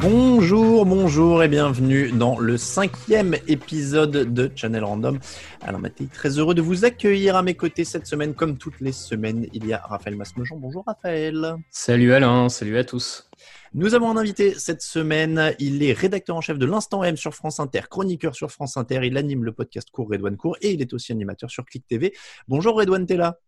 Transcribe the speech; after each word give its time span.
Bonjour, 0.00 0.86
bonjour 0.86 1.42
et 1.42 1.48
bienvenue 1.48 2.10
dans 2.10 2.38
le 2.38 2.56
cinquième 2.56 3.36
épisode 3.48 4.32
de 4.32 4.50
Channel 4.56 4.82
Random. 4.82 5.18
Alors 5.60 5.78
Mathieu, 5.78 6.08
très 6.10 6.38
heureux 6.38 6.54
de 6.54 6.62
vous 6.62 6.86
accueillir 6.86 7.36
à 7.36 7.42
mes 7.42 7.52
côtés 7.52 7.84
cette 7.84 8.06
semaine. 8.06 8.32
Comme 8.32 8.56
toutes 8.56 8.80
les 8.80 8.92
semaines, 8.92 9.46
il 9.52 9.66
y 9.66 9.74
a 9.74 9.82
Raphaël 9.84 10.16
Masmejean. 10.16 10.56
Bonjour 10.56 10.84
Raphaël. 10.86 11.54
Salut 11.70 12.14
Alain, 12.14 12.48
salut 12.48 12.78
à 12.78 12.84
tous. 12.84 13.28
Nous 13.74 13.94
avons 13.94 14.10
un 14.10 14.16
invité 14.16 14.54
cette 14.54 14.80
semaine. 14.80 15.54
Il 15.58 15.82
est 15.82 15.92
rédacteur 15.92 16.34
en 16.34 16.40
chef 16.40 16.58
de 16.58 16.64
l'Instant 16.64 17.04
M 17.04 17.18
sur 17.18 17.34
France 17.34 17.60
Inter, 17.60 17.82
chroniqueur 17.90 18.34
sur 18.34 18.50
France 18.50 18.78
Inter. 18.78 19.00
Il 19.02 19.18
anime 19.18 19.44
le 19.44 19.52
podcast 19.52 19.90
Cours 19.92 20.08
Redouane 20.08 20.38
Cours 20.38 20.56
et 20.62 20.72
il 20.72 20.80
est 20.80 20.94
aussi 20.94 21.12
animateur 21.12 21.50
sur 21.50 21.66
Click 21.66 21.86
TV. 21.86 22.14
Bonjour 22.48 22.74
Redouane, 22.74 23.04
t'es 23.04 23.18
là? 23.18 23.38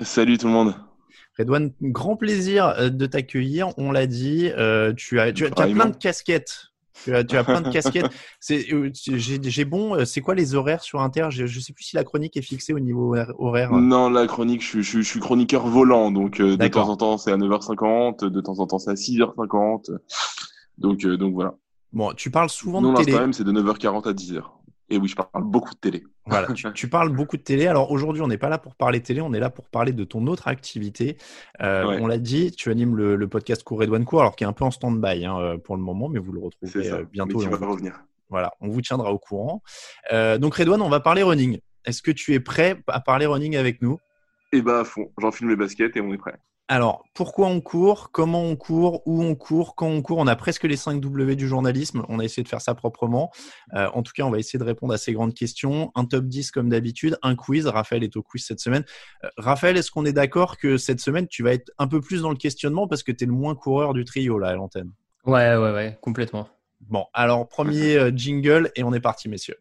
Salut 0.00 0.36
tout 0.36 0.48
le 0.48 0.52
monde. 0.52 0.74
Redouane, 1.38 1.72
grand 1.82 2.16
plaisir 2.16 2.66
euh, 2.78 2.90
de 2.90 3.06
t'accueillir. 3.06 3.68
On 3.78 3.92
l'a 3.92 4.06
dit, 4.06 4.50
euh, 4.56 4.92
tu 4.94 5.20
as, 5.20 5.32
tu 5.32 5.46
as, 5.46 5.50
tu 5.50 5.62
as 5.62 5.66
plein 5.66 5.86
de 5.86 5.96
casquettes. 5.96 6.66
Tu 7.04 7.12
as, 7.14 7.24
tu 7.24 7.36
as 7.36 7.42
plein 7.42 7.60
de 7.60 7.70
casquettes. 7.70 8.06
C'est, 8.40 8.72
euh, 8.72 8.90
j'ai, 8.94 9.64
bon. 9.64 10.04
C'est 10.04 10.20
quoi 10.20 10.34
les 10.36 10.54
horaires 10.54 10.82
sur 10.82 11.00
Inter? 11.00 11.26
Je, 11.30 11.44
je 11.46 11.58
sais 11.60 11.72
plus 11.72 11.82
si 11.84 11.96
la 11.96 12.04
chronique 12.04 12.36
est 12.36 12.42
fixée 12.42 12.72
au 12.72 12.78
niveau 12.78 13.16
hor- 13.16 13.34
horaire. 13.38 13.72
Non, 13.72 14.10
la 14.10 14.26
chronique, 14.28 14.62
je, 14.62 14.66
suis- 14.68 14.82
je, 14.84 14.88
suis- 14.88 15.02
je 15.02 15.08
suis 15.08 15.20
chroniqueur 15.20 15.66
volant, 15.66 16.12
donc 16.12 16.40
de 16.40 16.68
temps 16.68 16.88
en 16.88 16.96
temps 16.96 17.18
c'est 17.18 17.32
à 17.32 17.36
9h50, 17.36 18.24
de 18.28 18.40
temps 18.40 18.60
en 18.60 18.66
temps 18.68 18.78
c'est 18.78 18.90
à 18.90 18.94
6h50. 18.94 19.90
Donc, 20.78 21.00
donc 21.06 21.34
voilà. 21.34 21.54
Bon, 21.92 22.12
tu 22.12 22.30
parles 22.30 22.50
souvent 22.50 22.80
Non, 22.80 22.92
de 22.92 23.04
télé. 23.04 23.18
même 23.18 23.32
c'est 23.32 23.44
de 23.44 23.52
9h40 23.52 24.08
à 24.08 24.12
10h. 24.12 24.42
Et 24.90 24.98
oui, 24.98 25.08
je 25.08 25.16
parle 25.16 25.28
beaucoup 25.44 25.72
de 25.74 25.78
télé. 25.78 26.04
Voilà, 26.26 26.52
tu, 26.52 26.70
tu 26.74 26.88
parles 26.88 27.08
beaucoup 27.10 27.36
de 27.38 27.42
télé. 27.42 27.66
Alors 27.66 27.90
aujourd'hui, 27.90 28.20
on 28.22 28.28
n'est 28.28 28.36
pas 28.38 28.48
là 28.50 28.58
pour 28.58 28.74
parler 28.74 29.00
télé, 29.00 29.20
on 29.22 29.32
est 29.32 29.40
là 29.40 29.48
pour 29.50 29.68
parler 29.68 29.92
de 29.92 30.04
ton 30.04 30.26
autre 30.26 30.46
activité. 30.48 31.16
Euh, 31.62 31.86
Ouais. 31.86 31.98
On 32.00 32.06
l'a 32.06 32.18
dit, 32.18 32.50
tu 32.52 32.70
animes 32.70 32.96
le, 32.96 33.16
le 33.16 33.28
podcast 33.28 33.62
Cours 33.62 33.82
Edouane 33.82 34.04
Cours, 34.04 34.20
alors 34.20 34.36
qui 34.36 34.44
est 34.44 34.46
un 34.46 34.52
peu 34.52 34.64
en 34.64 34.70
stand-by 34.70 35.24
hein, 35.24 35.38
euh, 35.38 35.58
pour 35.58 35.76
le 35.76 35.82
moment, 35.82 36.08
mais 36.08 36.18
vous 36.18 36.32
le 36.32 36.40
retrouverez 36.40 36.90
euh, 36.90 37.04
bientôt. 37.10 37.38
Mais 37.38 37.44
et 37.44 37.48
qui 37.48 37.54
on 37.54 37.56
va 37.58 37.66
vous- 37.66 37.72
revenir. 37.72 38.04
Voilà, 38.30 38.52
on 38.60 38.68
vous 38.68 38.80
tiendra 38.80 39.12
au 39.12 39.18
courant. 39.18 39.62
Euh, 40.12 40.38
donc 40.38 40.54
Redouane, 40.56 40.82
on 40.82 40.88
va 40.88 41.00
parler 41.00 41.22
running. 41.22 41.60
Est-ce 41.84 42.02
que 42.02 42.10
tu 42.10 42.32
es 42.34 42.40
prêt 42.40 42.82
à 42.86 43.00
parler 43.00 43.26
running 43.26 43.56
avec 43.56 43.80
nous? 43.82 43.98
Et 44.52 44.62
bah 44.62 44.80
à 44.80 44.84
fond, 44.84 45.10
j'enfile 45.18 45.46
mes 45.46 45.56
baskets 45.56 45.96
et 45.96 46.00
on 46.00 46.12
est 46.12 46.18
prêt. 46.18 46.34
Alors, 46.66 47.04
pourquoi 47.12 47.48
on 47.48 47.60
court 47.60 48.10
Comment 48.10 48.42
on 48.42 48.56
court 48.56 49.02
Où 49.04 49.22
on 49.22 49.34
court 49.34 49.74
Quand 49.74 49.86
on 49.86 50.00
court? 50.00 50.16
On 50.16 50.26
a 50.26 50.34
presque 50.34 50.64
les 50.64 50.76
5 50.76 50.98
W 50.98 51.36
du 51.36 51.46
journalisme. 51.46 52.06
On 52.08 52.18
a 52.18 52.24
essayé 52.24 52.42
de 52.42 52.48
faire 52.48 52.62
ça 52.62 52.74
proprement. 52.74 53.30
Euh, 53.74 53.88
en 53.92 54.02
tout 54.02 54.12
cas, 54.14 54.22
on 54.22 54.30
va 54.30 54.38
essayer 54.38 54.58
de 54.58 54.64
répondre 54.64 54.94
à 54.94 54.96
ces 54.96 55.12
grandes 55.12 55.34
questions. 55.34 55.92
Un 55.94 56.06
top 56.06 56.24
10 56.24 56.52
comme 56.52 56.70
d'habitude. 56.70 57.18
Un 57.22 57.36
quiz. 57.36 57.66
Raphaël 57.66 58.02
est 58.02 58.16
au 58.16 58.22
quiz 58.22 58.46
cette 58.46 58.60
semaine. 58.60 58.84
Euh, 59.24 59.28
Raphaël, 59.36 59.76
est-ce 59.76 59.90
qu'on 59.90 60.06
est 60.06 60.14
d'accord 60.14 60.56
que 60.56 60.78
cette 60.78 61.00
semaine, 61.00 61.28
tu 61.28 61.42
vas 61.42 61.52
être 61.52 61.70
un 61.78 61.86
peu 61.86 62.00
plus 62.00 62.22
dans 62.22 62.30
le 62.30 62.36
questionnement 62.36 62.88
parce 62.88 63.02
que 63.02 63.12
tu 63.12 63.24
es 63.24 63.26
le 63.26 63.34
moins 63.34 63.54
coureur 63.54 63.92
du 63.92 64.06
trio 64.06 64.38
là 64.38 64.48
à 64.48 64.54
l'antenne? 64.54 64.90
Ouais, 65.26 65.56
ouais, 65.56 65.72
ouais, 65.72 65.98
complètement. 66.00 66.48
Bon, 66.80 67.06
alors 67.12 67.48
premier 67.48 67.96
euh, 67.96 68.12
jingle 68.14 68.70
et 68.74 68.84
on 68.84 68.92
est 68.92 69.00
parti, 69.00 69.28
messieurs. 69.28 69.56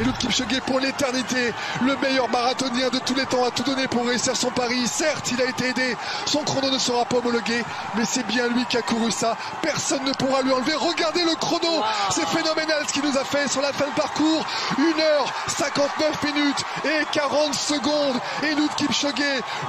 Eliud 0.00 0.16
Kipchoge 0.18 0.60
pour 0.66 0.80
l'éternité, 0.80 1.52
le 1.82 1.96
meilleur 1.96 2.28
marathonien 2.30 2.88
de 2.88 2.98
tous 3.00 3.14
les 3.14 3.26
temps 3.26 3.44
a 3.44 3.50
tout 3.50 3.62
donné 3.62 3.86
pour 3.88 4.06
réussir 4.06 4.36
son 4.36 4.50
pari. 4.50 4.86
Certes, 4.86 5.30
il 5.32 5.40
a 5.40 5.44
été 5.44 5.68
aidé, 5.68 5.96
son 6.26 6.42
chrono 6.44 6.70
ne 6.70 6.78
sera 6.78 7.04
pas 7.04 7.18
homologué, 7.18 7.62
mais 7.96 8.04
c'est 8.04 8.26
bien 8.26 8.48
lui 8.48 8.64
qui 8.66 8.76
a 8.76 8.82
couru 8.82 9.10
ça. 9.10 9.36
Personne 9.60 10.04
ne 10.04 10.12
pourra 10.12 10.42
lui 10.42 10.52
enlever. 10.52 10.74
Regardez 10.74 11.24
le 11.24 11.34
chrono, 11.34 11.82
c'est 12.10 12.26
phénoménal 12.26 12.82
ce 12.86 12.92
qu'il 12.92 13.02
nous 13.02 13.16
a 13.16 13.24
fait 13.24 13.48
sur 13.48 13.60
la 13.60 13.72
fin 13.72 13.86
de 13.86 13.94
parcours. 13.94 14.44
1h59 14.78 16.32
minutes 16.32 16.64
et 16.84 17.04
40 17.12 17.54
secondes. 17.54 18.16
Eliud 18.42 18.74
Kipchoge, 18.76 19.12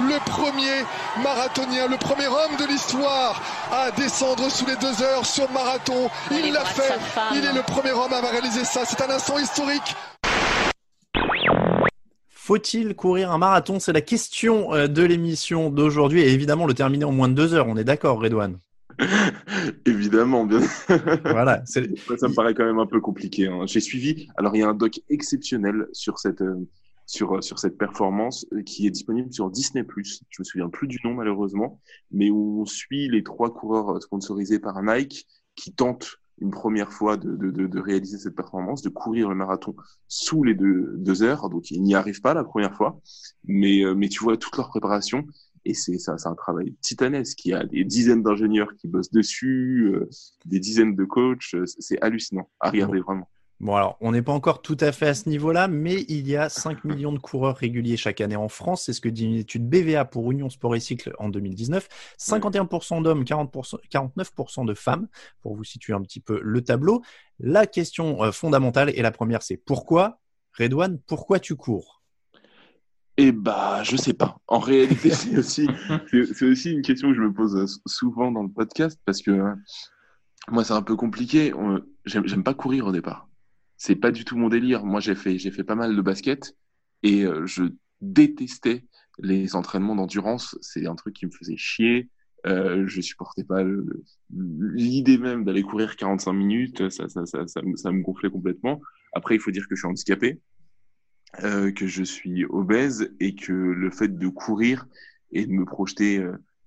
le 0.00 0.18
premier 0.30 0.84
marathonien, 1.22 1.86
le 1.86 1.96
premier 1.96 2.26
homme 2.26 2.56
de 2.58 2.64
l'histoire 2.66 3.40
à 3.72 3.90
descendre 3.90 4.50
sous 4.50 4.66
les 4.66 4.76
deux 4.76 5.02
heures 5.02 5.26
sur 5.26 5.50
marathon. 5.50 6.10
Il 6.30 6.52
l'a 6.52 6.64
fait. 6.64 6.94
Il 7.34 7.44
est 7.44 7.52
le 7.52 7.62
premier 7.62 7.92
homme 7.92 8.12
à 8.12 8.16
avoir 8.18 8.32
réalisé 8.32 8.64
ça. 8.64 8.80
C'est 8.84 9.00
un 9.02 9.10
instant 9.10 9.38
historique. 9.38 9.94
Faut-il 12.44 12.94
courir 12.94 13.32
un 13.32 13.38
marathon 13.38 13.80
C'est 13.80 13.94
la 13.94 14.02
question 14.02 14.74
euh, 14.74 14.86
de 14.86 15.02
l'émission 15.02 15.70
d'aujourd'hui 15.70 16.20
et 16.20 16.28
évidemment 16.34 16.66
le 16.66 16.74
terminer 16.74 17.06
en 17.06 17.10
moins 17.10 17.28
de 17.28 17.32
deux 17.32 17.54
heures. 17.54 17.66
On 17.68 17.76
est 17.78 17.84
d'accord, 17.84 18.20
Redouane 18.20 18.58
Évidemment, 19.86 20.44
bien. 20.44 20.60
Voilà, 21.24 21.64
ça 21.64 21.80
me 21.80 22.34
paraît 22.34 22.52
quand 22.52 22.66
même 22.66 22.78
un 22.78 22.84
peu 22.84 23.00
compliqué. 23.00 23.46
hein. 23.46 23.64
J'ai 23.64 23.80
suivi. 23.80 24.28
Alors, 24.36 24.54
il 24.54 24.58
y 24.58 24.62
a 24.62 24.68
un 24.68 24.74
doc 24.74 25.00
exceptionnel 25.08 25.86
sur 25.94 26.18
cette 26.18 26.42
euh, 26.42 26.68
sur 27.06 27.42
sur 27.42 27.58
cette 27.58 27.78
performance 27.78 28.44
euh, 28.52 28.62
qui 28.62 28.86
est 28.86 28.90
disponible 28.90 29.32
sur 29.32 29.50
Disney+. 29.50 29.82
Je 29.96 30.36
me 30.38 30.44
souviens 30.44 30.68
plus 30.68 30.86
du 30.86 31.00
nom 31.02 31.14
malheureusement, 31.14 31.80
mais 32.10 32.28
où 32.28 32.60
on 32.60 32.66
suit 32.66 33.08
les 33.08 33.22
trois 33.22 33.54
coureurs 33.54 33.96
euh, 33.96 34.00
sponsorisés 34.00 34.58
par 34.58 34.82
Nike 34.82 35.26
qui 35.56 35.72
tentent 35.72 36.18
une 36.38 36.50
première 36.50 36.92
fois 36.92 37.16
de, 37.16 37.36
de, 37.36 37.50
de, 37.50 37.66
de 37.66 37.80
réaliser 37.80 38.18
cette 38.18 38.34
performance, 38.34 38.82
de 38.82 38.88
courir 38.88 39.28
le 39.28 39.34
marathon 39.34 39.74
sous 40.08 40.42
les 40.44 40.54
deux, 40.54 40.94
deux 40.96 41.22
heures. 41.22 41.48
Donc, 41.50 41.70
ils 41.70 41.82
n'y 41.82 41.94
arrivent 41.94 42.20
pas 42.20 42.34
la 42.34 42.44
première 42.44 42.74
fois, 42.76 43.00
mais 43.44 43.84
euh, 43.84 43.94
mais 43.94 44.08
tu 44.08 44.22
vois 44.22 44.36
toute 44.36 44.56
leur 44.56 44.68
préparation. 44.68 45.26
Et 45.66 45.72
c'est 45.74 45.98
ça, 45.98 46.18
c'est 46.18 46.28
un 46.28 46.34
travail 46.34 46.74
titanesque. 46.82 47.44
Il 47.46 47.50
y 47.50 47.54
a 47.54 47.64
des 47.64 47.84
dizaines 47.84 48.22
d'ingénieurs 48.22 48.74
qui 48.76 48.86
bossent 48.88 49.10
dessus, 49.12 49.90
euh, 49.94 50.08
des 50.44 50.60
dizaines 50.60 50.94
de 50.94 51.04
coachs. 51.04 51.54
euh, 51.54 51.64
C'est 51.66 52.00
hallucinant 52.02 52.50
à 52.60 52.70
regarder 52.70 53.00
vraiment. 53.00 53.28
Bon, 53.64 53.76
alors, 53.76 53.96
on 54.02 54.12
n'est 54.12 54.20
pas 54.20 54.32
encore 54.32 54.60
tout 54.60 54.76
à 54.78 54.92
fait 54.92 55.08
à 55.08 55.14
ce 55.14 55.26
niveau-là, 55.26 55.68
mais 55.68 56.04
il 56.10 56.28
y 56.28 56.36
a 56.36 56.50
5 56.50 56.84
millions 56.84 57.14
de 57.14 57.18
coureurs 57.18 57.56
réguliers 57.56 57.96
chaque 57.96 58.20
année 58.20 58.36
en 58.36 58.50
France. 58.50 58.82
C'est 58.84 58.92
ce 58.92 59.00
que 59.00 59.08
dit 59.08 59.24
une 59.24 59.36
étude 59.36 59.66
BVA 59.66 60.04
pour 60.04 60.30
Union 60.30 60.50
Sport 60.50 60.76
et 60.76 60.80
Cycle 60.80 61.14
en 61.18 61.30
2019. 61.30 61.88
51% 62.18 63.02
d'hommes, 63.02 63.24
40%, 63.24 63.78
49% 63.90 64.66
de 64.66 64.74
femmes, 64.74 65.08
pour 65.40 65.56
vous 65.56 65.64
situer 65.64 65.94
un 65.94 66.02
petit 66.02 66.20
peu 66.20 66.40
le 66.42 66.60
tableau. 66.60 67.00
La 67.40 67.66
question 67.66 68.22
euh, 68.22 68.32
fondamentale, 68.32 68.92
et 68.94 69.00
la 69.00 69.10
première, 69.10 69.42
c'est 69.42 69.56
pourquoi? 69.56 70.20
Redouane, 70.58 70.98
pourquoi 71.06 71.40
tu 71.40 71.56
cours? 71.56 72.02
Eh 73.16 73.32
bah, 73.32 73.82
je 73.82 73.96
sais 73.96 74.12
pas. 74.12 74.36
En 74.46 74.58
réalité, 74.58 75.08
c'est 75.14 75.38
aussi, 75.38 75.66
c'est 76.34 76.44
aussi 76.44 76.70
une 76.70 76.82
question 76.82 77.08
que 77.08 77.14
je 77.14 77.22
me 77.22 77.32
pose 77.32 77.80
souvent 77.86 78.30
dans 78.30 78.42
le 78.42 78.50
podcast 78.50 79.00
parce 79.06 79.22
que 79.22 79.30
euh, 79.30 79.54
moi, 80.50 80.64
c'est 80.64 80.74
un 80.74 80.82
peu 80.82 80.96
compliqué. 80.96 81.54
J'aime 82.04 82.44
pas 82.44 82.52
courir 82.52 82.88
au 82.88 82.92
départ. 82.92 83.26
C'est 83.76 83.96
pas 83.96 84.10
du 84.10 84.24
tout 84.24 84.36
mon 84.36 84.48
délire. 84.48 84.84
Moi, 84.84 85.00
j'ai 85.00 85.14
fait, 85.14 85.38
j'ai 85.38 85.50
fait 85.50 85.64
pas 85.64 85.74
mal 85.74 85.96
de 85.96 86.02
basket 86.02 86.56
et 87.02 87.24
euh, 87.24 87.46
je 87.46 87.64
détestais 88.00 88.84
les 89.18 89.56
entraînements 89.56 89.96
d'endurance. 89.96 90.56
C'est 90.60 90.86
un 90.86 90.94
truc 90.94 91.14
qui 91.14 91.26
me 91.26 91.30
faisait 91.30 91.56
chier. 91.56 92.08
Euh, 92.46 92.84
je 92.86 93.00
supportais 93.00 93.44
pas 93.44 93.64
l'idée 94.30 95.18
même 95.18 95.44
d'aller 95.44 95.62
courir 95.62 95.96
45 95.96 96.32
minutes. 96.32 96.90
Ça, 96.90 97.08
ça, 97.08 97.26
ça, 97.26 97.46
ça, 97.46 97.62
me- 97.62 98.02
gonflait 98.02 98.30
complètement. 98.30 98.80
Après, 99.12 99.34
il 99.34 99.40
faut 99.40 99.50
dire 99.50 99.68
que 99.68 99.74
je 99.74 99.80
suis 99.80 99.88
handicapé 99.88 100.40
euh, 101.42 101.72
que 101.72 101.86
je 101.86 102.04
suis 102.04 102.44
obèse 102.44 103.12
et 103.18 103.34
que 103.34 103.52
le 103.52 103.90
fait 103.90 104.18
de 104.18 104.28
courir 104.28 104.86
et 105.32 105.46
de 105.46 105.52
me 105.52 105.64
projeter, 105.64 106.18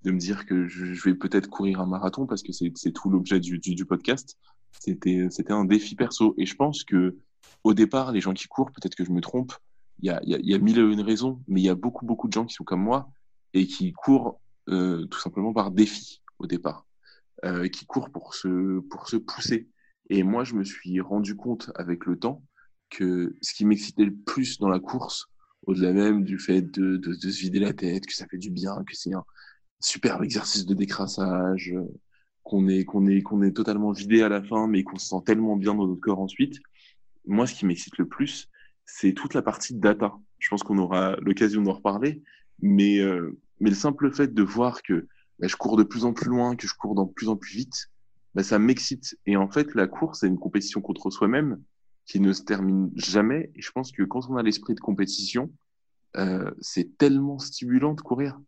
de 0.03 0.11
me 0.11 0.17
dire 0.17 0.45
que 0.45 0.67
je, 0.67 1.01
vais 1.05 1.15
peut-être 1.15 1.49
courir 1.49 1.79
un 1.79 1.85
marathon 1.85 2.25
parce 2.25 2.43
que 2.43 2.51
c'est 2.51 2.91
tout 2.91 3.09
l'objet 3.09 3.39
du 3.39 3.85
podcast, 3.85 4.37
c'était 4.79 5.27
c'était 5.29 5.53
un 5.53 5.65
défi 5.65 5.95
perso. 5.95 6.33
Et 6.37 6.45
je 6.45 6.55
pense 6.55 6.83
que 6.83 7.17
au 7.63 7.73
départ, 7.73 8.11
les 8.11 8.21
gens 8.21 8.33
qui 8.33 8.47
courent, 8.47 8.71
peut-être 8.71 8.95
que 8.95 9.05
je 9.05 9.11
me 9.11 9.21
trompe, 9.21 9.53
il 9.99 10.07
y 10.07 10.09
a, 10.09 10.19
y, 10.23 10.35
a, 10.35 10.39
y 10.41 10.53
a 10.53 10.59
mille 10.59 10.77
et 10.77 10.81
une 10.81 11.01
raisons, 11.01 11.41
mais 11.47 11.61
il 11.61 11.65
y 11.65 11.69
a 11.69 11.75
beaucoup 11.75 12.05
beaucoup 12.05 12.27
de 12.27 12.33
gens 12.33 12.45
qui 12.45 12.53
sont 12.53 12.63
comme 12.63 12.81
moi 12.83 13.09
et 13.53 13.67
qui 13.67 13.91
courent 13.93 14.39
euh, 14.69 15.05
tout 15.05 15.19
simplement 15.19 15.53
par 15.53 15.71
défi. 15.71 16.21
au 16.39 16.47
départ, 16.47 16.85
euh, 17.45 17.67
qui 17.67 17.85
courent 17.85 18.09
pour 18.09 18.35
se, 18.35 18.79
pour 18.89 19.07
se 19.09 19.17
pousser. 19.17 19.69
Et 20.09 20.23
moi, 20.23 20.43
je 20.43 20.55
me 20.55 20.63
suis 20.63 20.99
rendu 21.01 21.35
compte 21.35 21.71
avec 21.75 22.05
le 22.05 22.17
temps 22.17 22.43
que 22.89 23.35
ce 23.41 23.53
qui 23.53 23.65
m'excitait 23.65 24.05
le 24.05 24.15
plus 24.15 24.59
dans 24.59 24.69
la 24.69 24.79
course, 24.79 25.27
au-delà 25.65 25.93
même 25.93 26.23
du 26.23 26.39
fait 26.39 26.61
de, 26.61 26.97
de, 26.97 27.13
de, 27.13 27.29
se 27.29 27.41
vider 27.41 27.59
la 27.59 27.73
tête, 27.73 28.05
que 28.05 28.13
ça 28.13 28.25
fait 28.27 28.37
du 28.37 28.51
bien, 28.51 28.83
que 28.87 28.95
c'est 28.95 29.13
un 29.13 29.25
superbe 29.79 30.23
exercice 30.23 30.65
de 30.65 30.73
décrassage, 30.73 31.73
qu'on 32.47 32.69
est, 32.69 32.85
qu'on 32.85 33.07
est, 33.07 33.21
qu'on 33.21 33.41
est 33.41 33.51
totalement 33.51 33.91
vidé 33.91 34.21
à 34.21 34.29
la 34.29 34.41
fin, 34.41 34.67
mais 34.67 34.83
qu'on 34.83 34.97
se 34.97 35.07
sent 35.07 35.21
tellement 35.25 35.57
bien 35.57 35.75
dans 35.75 35.85
notre 35.85 35.99
corps 35.99 36.19
ensuite. 36.19 36.59
Moi, 37.25 37.45
ce 37.45 37.53
qui 37.53 37.65
m'excite 37.65 37.97
le 37.97 38.07
plus, 38.07 38.49
c'est 38.85 39.11
toute 39.11 39.33
la 39.33 39.41
partie 39.41 39.73
data. 39.73 40.13
Je 40.39 40.47
pense 40.47 40.63
qu'on 40.63 40.77
aura 40.77 41.17
l'occasion 41.17 41.61
d'en 41.61 41.73
reparler, 41.73 42.23
mais, 42.61 42.99
euh, 42.99 43.37
mais 43.59 43.69
le 43.69 43.75
simple 43.75 44.13
fait 44.13 44.33
de 44.33 44.43
voir 44.43 44.81
que 44.81 45.07
bah, 45.39 45.47
je 45.47 45.57
cours 45.57 45.75
de 45.75 45.83
plus 45.83 46.05
en 46.05 46.13
plus 46.13 46.29
loin, 46.29 46.55
que 46.55 46.67
je 46.67 46.73
cours 46.73 46.95
de 46.95 47.11
plus 47.11 47.27
en 47.27 47.35
plus 47.35 47.53
vite, 47.53 47.89
bah, 48.33 48.43
ça 48.43 48.59
m'excite. 48.59 49.17
Et 49.25 49.35
en 49.35 49.49
fait, 49.49 49.75
la 49.75 49.87
course, 49.87 50.21
c'est 50.21 50.27
une 50.27 50.39
compétition 50.39 50.79
contre 50.79 51.09
soi-même 51.09 51.61
qui 52.05 52.21
ne 52.21 52.31
se 52.31 52.43
termine 52.43 52.91
jamais. 52.95 53.51
Et 53.55 53.61
je 53.61 53.71
pense 53.73 53.91
que 53.91 54.03
quand 54.03 54.29
on 54.29 54.37
a 54.37 54.43
l'esprit 54.43 54.73
de 54.73 54.79
compétition, 54.79 55.51
euh, 56.15 56.49
c'est 56.61 56.97
tellement 56.97 57.39
stimulant 57.39 57.93
de 57.93 57.99
courir. 57.99 58.39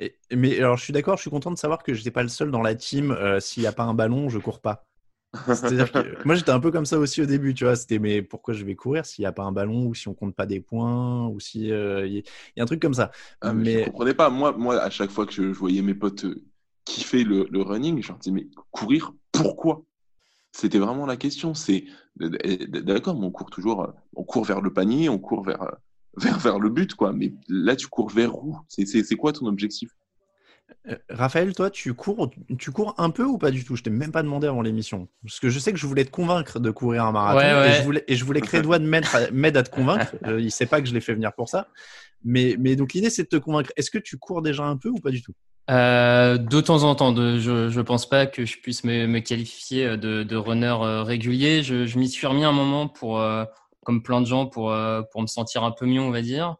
Et, 0.00 0.16
mais 0.34 0.58
alors, 0.58 0.76
je 0.76 0.84
suis 0.84 0.92
d'accord, 0.92 1.16
je 1.16 1.22
suis 1.22 1.30
content 1.30 1.50
de 1.50 1.58
savoir 1.58 1.82
que 1.82 1.92
je 1.94 1.98
n'étais 2.00 2.10
pas 2.10 2.22
le 2.22 2.28
seul 2.28 2.50
dans 2.50 2.62
la 2.62 2.74
team. 2.74 3.12
Euh, 3.12 3.38
S'il 3.38 3.62
n'y 3.62 3.66
a 3.66 3.72
pas 3.72 3.84
un 3.84 3.94
ballon, 3.94 4.28
je 4.28 4.38
cours 4.38 4.60
pas. 4.60 4.86
C'est-à-dire 5.46 5.92
que 5.92 5.98
moi 6.24 6.34
j'étais 6.34 6.50
un 6.50 6.58
peu 6.58 6.72
comme 6.72 6.86
ça 6.86 6.98
aussi 6.98 7.22
au 7.22 7.26
début, 7.26 7.54
tu 7.54 7.64
vois. 7.64 7.76
C'était 7.76 7.98
mais 7.98 8.22
pourquoi 8.22 8.54
je 8.54 8.64
vais 8.64 8.74
courir 8.74 9.06
s'il 9.06 9.22
n'y 9.22 9.26
a 9.26 9.32
pas 9.32 9.44
un 9.44 9.52
ballon 9.52 9.86
ou 9.86 9.94
si 9.94 10.08
on 10.08 10.14
compte 10.14 10.34
pas 10.34 10.46
des 10.46 10.60
points 10.60 11.28
ou 11.28 11.38
si 11.38 11.66
il 11.66 11.72
euh, 11.72 12.06
y, 12.06 12.24
y, 12.56 12.60
a 12.60 12.62
un 12.62 12.66
truc 12.66 12.82
comme 12.82 12.94
ça. 12.94 13.12
Ah, 13.40 13.52
mais, 13.52 13.62
mais... 13.62 13.84
je 13.84 13.90
comprenais 13.90 14.14
pas. 14.14 14.30
Moi, 14.30 14.52
moi, 14.52 14.80
à 14.80 14.90
chaque 14.90 15.10
fois 15.10 15.26
que 15.26 15.32
je, 15.32 15.42
voyais 15.42 15.82
mes 15.82 15.94
potes 15.94 16.24
euh, 16.24 16.42
kiffer 16.84 17.22
le, 17.22 17.46
le 17.50 17.62
running, 17.62 18.02
je 18.02 18.08
leur 18.08 18.18
disais 18.18 18.34
mais 18.34 18.48
courir 18.70 19.12
pourquoi? 19.30 19.84
C'était 20.52 20.78
vraiment 20.80 21.06
la 21.06 21.16
question. 21.16 21.54
C'est 21.54 21.84
d'accord, 22.16 23.18
mais 23.18 23.26
on 23.26 23.30
court 23.30 23.50
toujours, 23.50 23.84
euh, 23.84 23.92
on 24.16 24.24
court 24.24 24.44
vers 24.44 24.60
le 24.60 24.72
panier, 24.72 25.08
on 25.08 25.18
court 25.18 25.44
vers 25.44 25.62
vers 26.16 26.38
vers 26.38 26.58
le 26.58 26.70
but 26.70 26.94
quoi. 26.94 27.12
Mais 27.12 27.32
là, 27.48 27.76
tu 27.76 27.88
cours 27.88 28.10
vers 28.10 28.36
où? 28.36 28.58
C'est 28.68 29.16
quoi 29.16 29.32
ton 29.32 29.46
objectif? 29.46 29.90
Euh, 30.88 30.96
Raphaël, 31.08 31.54
toi, 31.54 31.70
tu 31.70 31.94
cours, 31.94 32.30
tu 32.58 32.70
cours 32.70 32.94
un 32.98 33.10
peu 33.10 33.24
ou 33.24 33.38
pas 33.38 33.50
du 33.50 33.64
tout? 33.64 33.76
Je 33.76 33.82
t'ai 33.82 33.90
même 33.90 34.12
pas 34.12 34.22
demandé 34.22 34.46
avant 34.46 34.62
l'émission. 34.62 35.08
Parce 35.22 35.40
que 35.40 35.50
je 35.50 35.58
sais 35.58 35.72
que 35.72 35.78
je 35.78 35.86
voulais 35.86 36.04
te 36.04 36.10
convaincre 36.10 36.60
de 36.60 36.70
courir 36.70 37.04
un 37.04 37.12
marathon. 37.12 37.38
Ouais, 37.38 37.52
ouais. 37.52 37.70
Et, 37.70 37.72
je 37.74 37.82
voulais, 37.82 38.04
et 38.08 38.16
je 38.16 38.24
voulais 38.24 38.40
que 38.40 38.56
Redouane 38.56 38.86
m'aide 38.86 39.56
à 39.56 39.62
te 39.62 39.70
convaincre. 39.70 40.14
euh, 40.26 40.40
il 40.40 40.50
sait 40.50 40.66
pas 40.66 40.80
que 40.80 40.88
je 40.88 40.94
l'ai 40.94 41.00
fait 41.00 41.14
venir 41.14 41.32
pour 41.32 41.48
ça. 41.48 41.68
Mais, 42.24 42.56
mais 42.58 42.76
donc 42.76 42.92
l'idée, 42.92 43.10
c'est 43.10 43.24
de 43.24 43.28
te 43.28 43.36
convaincre. 43.36 43.72
Est-ce 43.76 43.90
que 43.90 43.98
tu 43.98 44.16
cours 44.16 44.42
déjà 44.42 44.64
un 44.64 44.76
peu 44.76 44.88
ou 44.88 44.98
pas 44.98 45.10
du 45.10 45.22
tout? 45.22 45.34
Euh, 45.70 46.38
De 46.38 46.60
temps 46.60 46.84
en 46.84 46.94
temps. 46.94 47.12
De, 47.12 47.38
je 47.38 47.76
ne 47.76 47.82
pense 47.82 48.08
pas 48.08 48.26
que 48.26 48.44
je 48.44 48.58
puisse 48.58 48.84
me, 48.84 49.06
me 49.06 49.20
qualifier 49.20 49.96
de, 49.96 50.22
de 50.22 50.36
runner 50.36 50.76
euh, 50.82 51.02
régulier. 51.02 51.62
Je, 51.62 51.86
je 51.86 51.98
m'y 51.98 52.08
suis 52.08 52.26
remis 52.26 52.44
un 52.44 52.52
moment 52.52 52.88
pour, 52.88 53.20
euh, 53.20 53.44
comme 53.84 54.02
plein 54.02 54.20
de 54.20 54.26
gens, 54.26 54.46
pour, 54.46 54.70
euh, 54.72 55.02
pour 55.10 55.22
me 55.22 55.26
sentir 55.26 55.64
un 55.64 55.72
peu 55.72 55.86
mieux, 55.86 56.00
on 56.00 56.10
va 56.10 56.22
dire. 56.22 56.56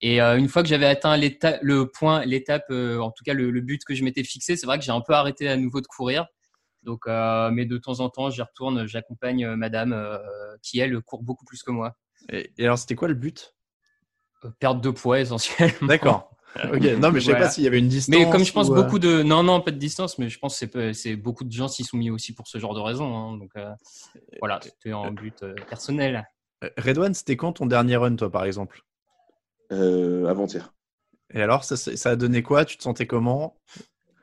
Et 0.00 0.20
euh, 0.20 0.36
une 0.36 0.48
fois 0.48 0.62
que 0.62 0.68
j'avais 0.68 0.86
atteint 0.86 1.16
le 1.16 1.84
point, 1.86 2.24
l'étape, 2.24 2.64
euh, 2.70 2.98
en 2.98 3.10
tout 3.10 3.22
cas 3.24 3.34
le, 3.34 3.50
le, 3.50 3.60
but 3.60 3.84
que 3.84 3.94
je 3.94 4.02
m'étais 4.02 4.24
fixé, 4.24 4.56
c'est 4.56 4.66
vrai 4.66 4.78
que 4.78 4.84
j'ai 4.84 4.90
un 4.90 5.00
peu 5.00 5.12
arrêté 5.12 5.48
à 5.48 5.56
nouveau 5.56 5.80
de 5.80 5.86
courir. 5.86 6.26
Donc, 6.82 7.06
euh, 7.06 7.50
mais 7.52 7.64
de 7.64 7.78
temps 7.78 8.00
en 8.00 8.08
temps, 8.08 8.28
j'y 8.28 8.42
retourne, 8.42 8.86
j'accompagne 8.86 9.44
euh, 9.44 9.56
Madame 9.56 9.92
euh, 9.92 10.18
qui 10.62 10.80
elle 10.80 11.00
court 11.00 11.22
beaucoup 11.22 11.44
plus 11.44 11.62
que 11.62 11.70
moi. 11.70 11.94
Et, 12.30 12.50
et 12.58 12.64
alors, 12.64 12.78
c'était 12.78 12.96
quoi 12.96 13.06
le 13.06 13.14
but? 13.14 13.54
Perdre 14.58 14.80
de 14.80 14.90
poids 14.90 15.20
essentiellement. 15.20 15.86
D'accord. 15.86 16.28
Ok. 16.64 16.82
Non, 16.98 17.10
mais 17.10 17.20
je 17.20 17.26
sais 17.26 17.30
Voilà. 17.32 17.46
pas 17.46 17.50
s'il 17.50 17.64
y 17.64 17.66
avait 17.66 17.78
une 17.78 17.88
distance. 17.88 18.14
Mais 18.14 18.30
comme 18.30 18.44
je 18.44 18.52
pense 18.52 18.68
ou, 18.68 18.74
euh, 18.74 18.82
beaucoup 18.82 18.98
de, 18.98 19.22
non 19.22 19.42
non 19.42 19.60
pas 19.60 19.70
de 19.70 19.78
distance, 19.78 20.18
mais 20.18 20.28
je 20.28 20.38
pense 20.38 20.62
que 20.66 20.92
c'est 20.92 21.16
beaucoup 21.16 21.44
de 21.44 21.52
gens 21.52 21.68
s'y 21.68 21.84
sont 21.84 21.96
mis 21.96 22.10
aussi 22.10 22.34
pour 22.34 22.46
ce 22.46 22.58
genre 22.58 22.74
de 22.74 22.80
raisons. 22.80 23.16
Hein. 23.16 23.38
Donc 23.38 23.50
euh, 23.56 23.70
voilà, 24.40 24.60
c'était 24.62 24.92
en 24.92 25.10
but 25.12 25.42
euh, 25.42 25.54
personnel. 25.68 26.28
Redouane, 26.76 27.14
c'était 27.14 27.36
quand 27.36 27.54
ton 27.54 27.66
dernier 27.66 27.96
run, 27.96 28.16
toi, 28.16 28.30
par 28.30 28.44
exemple? 28.44 28.84
Euh, 29.72 30.26
Avant-hier. 30.26 30.74
Et 31.34 31.40
alors, 31.40 31.64
ça, 31.64 31.76
ça 31.76 32.10
a 32.10 32.16
donné 32.16 32.42
quoi? 32.42 32.64
Tu 32.64 32.76
te 32.76 32.82
sentais 32.82 33.06
comment? 33.06 33.56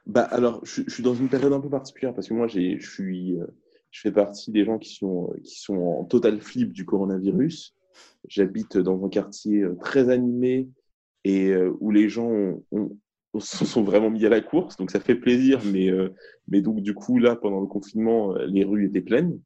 Bah 0.06 0.24
alors, 0.24 0.64
je, 0.66 0.84
je, 0.88 0.94
suis 0.94 1.04
dans 1.04 1.16
une 1.16 1.30
période 1.30 1.54
un 1.54 1.60
peu 1.60 1.70
particulière 1.70 2.14
parce 2.14 2.28
que 2.28 2.34
moi, 2.34 2.48
j'ai, 2.48 2.80
je 2.80 2.90
suis, 2.90 3.40
euh, 3.40 3.46
je 3.92 4.02
fais 4.02 4.12
partie 4.12 4.52
des 4.52 4.66
gens 4.66 4.78
qui 4.78 4.94
sont, 4.94 5.34
qui 5.44 5.60
sont 5.60 5.78
en 5.78 6.04
total 6.06 6.42
flip 6.42 6.72
du 6.72 6.86
coronavirus. 6.86 7.76
J'habite 8.28 8.78
dans 8.78 9.04
un 9.06 9.10
quartier 9.10 9.62
euh, 9.62 9.76
très 9.76 10.10
animé 10.10 10.70
et 11.24 11.50
euh, 11.50 11.76
où 11.80 11.92
les 11.92 12.10
gens 12.10 12.28
ont, 12.28 12.64
ont, 12.72 12.98
se 13.40 13.66
sont 13.66 13.84
vraiment 13.84 14.10
mis 14.10 14.26
à 14.26 14.30
la 14.30 14.42
course, 14.42 14.78
donc 14.78 14.92
ça 14.92 15.00
fait 15.00 15.16
plaisir. 15.16 15.62
Mais, 15.66 15.90
euh, 15.90 16.10
mais 16.48 16.62
donc 16.62 16.82
du 16.82 16.94
coup 16.94 17.20
là, 17.20 17.36
pendant 17.36 17.62
le 17.62 17.68
confinement, 17.68 18.36
euh, 18.36 18.46
les 18.48 18.64
rues 18.64 18.86
étaient 18.86 19.02
pleines. 19.02 19.40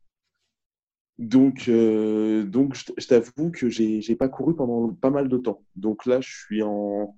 Donc, 1.20 1.68
euh, 1.68 2.44
donc 2.44 2.76
je, 2.76 3.08
t'avoue 3.08 3.52
que 3.52 3.70
j'ai, 3.70 4.16
pas 4.16 4.30
couru 4.30 4.56
pendant 4.56 4.90
pas 4.94 5.12
mal 5.12 5.30
de 5.30 5.38
temps. 5.38 5.64
Donc 5.76 6.06
là, 6.06 6.22
je 6.22 6.30
suis 6.30 6.64
en, 6.64 7.18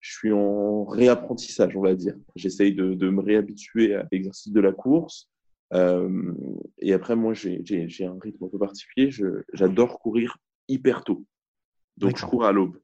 je 0.00 0.12
suis 0.12 0.32
en 0.32 0.84
réapprentissage, 0.84 1.76
on 1.76 1.82
va 1.82 1.94
dire. 1.94 2.16
J'essaye 2.34 2.74
de, 2.74 2.94
de 2.94 3.08
me 3.08 3.20
réhabituer 3.20 3.94
à 3.94 4.06
l'exercice 4.10 4.52
de 4.52 4.60
la 4.60 4.72
course. 4.72 5.30
Euh, 5.72 6.32
et 6.78 6.92
après, 6.92 7.16
moi, 7.16 7.34
j'ai, 7.34 7.62
un 8.04 8.18
rythme 8.20 8.44
un 8.44 8.48
peu 8.48 8.58
particulier. 8.58 9.10
J'adore 9.52 9.98
courir 10.00 10.38
hyper 10.68 11.04
tôt. 11.04 11.24
Donc, 11.96 12.18
je 12.18 12.26
cours 12.26 12.44
à 12.44 12.52
l'aube. 12.52 12.78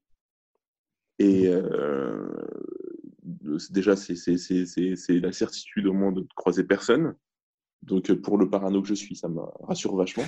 Et 1.19 1.49
euh, 1.49 2.27
déjà, 3.71 3.97
c'est, 3.97 4.15
la 5.09 5.33
certitude 5.33 5.87
au 5.87 5.93
moins 5.93 6.13
de 6.13 6.27
croiser 6.35 6.65
personne. 6.65 7.15
Donc, 7.83 8.13
pour 8.15 8.39
le 8.39 8.49
parano 8.49 8.81
que 8.81 8.89
je 8.89 8.95
suis, 8.95 9.17
ça 9.17 9.29
me 9.29 9.41
rassure 9.61 9.97
vachement. 9.97 10.25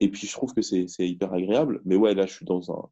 Et 0.00 0.08
puis, 0.08 0.26
je 0.26 0.32
trouve 0.32 0.52
que 0.54 0.62
c'est, 0.62 0.86
hyper 0.98 1.32
agréable. 1.32 1.80
Mais 1.84 1.96
ouais, 1.96 2.14
là, 2.14 2.26
je 2.26 2.32
suis 2.32 2.46
dans 2.46 2.70
un, 2.72 2.88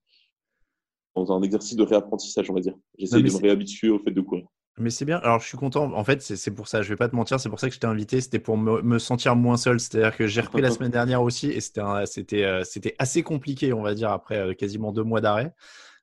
dans 1.17 1.33
un 1.33 1.43
exercice 1.43 1.77
de 1.77 1.83
réapprentissage, 1.83 2.51
on 2.51 2.55
va 2.55 2.61
dire. 2.61 2.75
J'essaie 2.99 3.23
de 3.23 3.31
me 3.31 3.37
réhabituer 3.37 3.89
au 3.89 3.99
fait 3.99 4.11
de 4.11 4.21
courir. 4.21 4.47
Mais 4.79 4.91
c'est 4.91 5.05
bien. 5.05 5.19
Alors, 5.19 5.41
je 5.41 5.49
suis 5.49 5.59
content. 5.59 5.93
En 5.93 6.05
fait, 6.05 6.23
c'est 6.23 6.51
pour 6.53 6.69
ça. 6.69 6.83
Je 6.83 6.89
vais 6.89 6.97
pas 6.97 7.09
te 7.09 7.17
mentir. 7.17 7.41
C'est 7.41 7.49
pour 7.49 7.59
ça 7.59 7.69
que 7.69 7.75
je 7.75 7.81
t'ai 7.81 7.87
invité. 7.87 8.21
C'était 8.21 8.39
pour 8.39 8.57
me, 8.57 8.81
me, 8.83 8.99
sentir 8.99 9.35
moins 9.35 9.57
seul. 9.57 9.81
C'est-à-dire 9.81 10.17
que 10.17 10.27
j'ai 10.27 10.41
repris 10.41 10.63
la 10.63 10.71
semaine 10.71 10.91
dernière 10.91 11.23
aussi, 11.23 11.49
et 11.51 11.61
c'était 11.61 12.45
euh, 12.45 12.63
c'était 12.65 12.95
assez 12.99 13.23
compliqué, 13.23 13.73
on 13.73 13.83
va 13.83 13.95
dire, 13.95 14.11
après 14.11 14.39
euh, 14.39 14.55
quasiment 14.55 14.93
deux 14.93 15.03
mois 15.03 15.21
d'arrêt. 15.21 15.53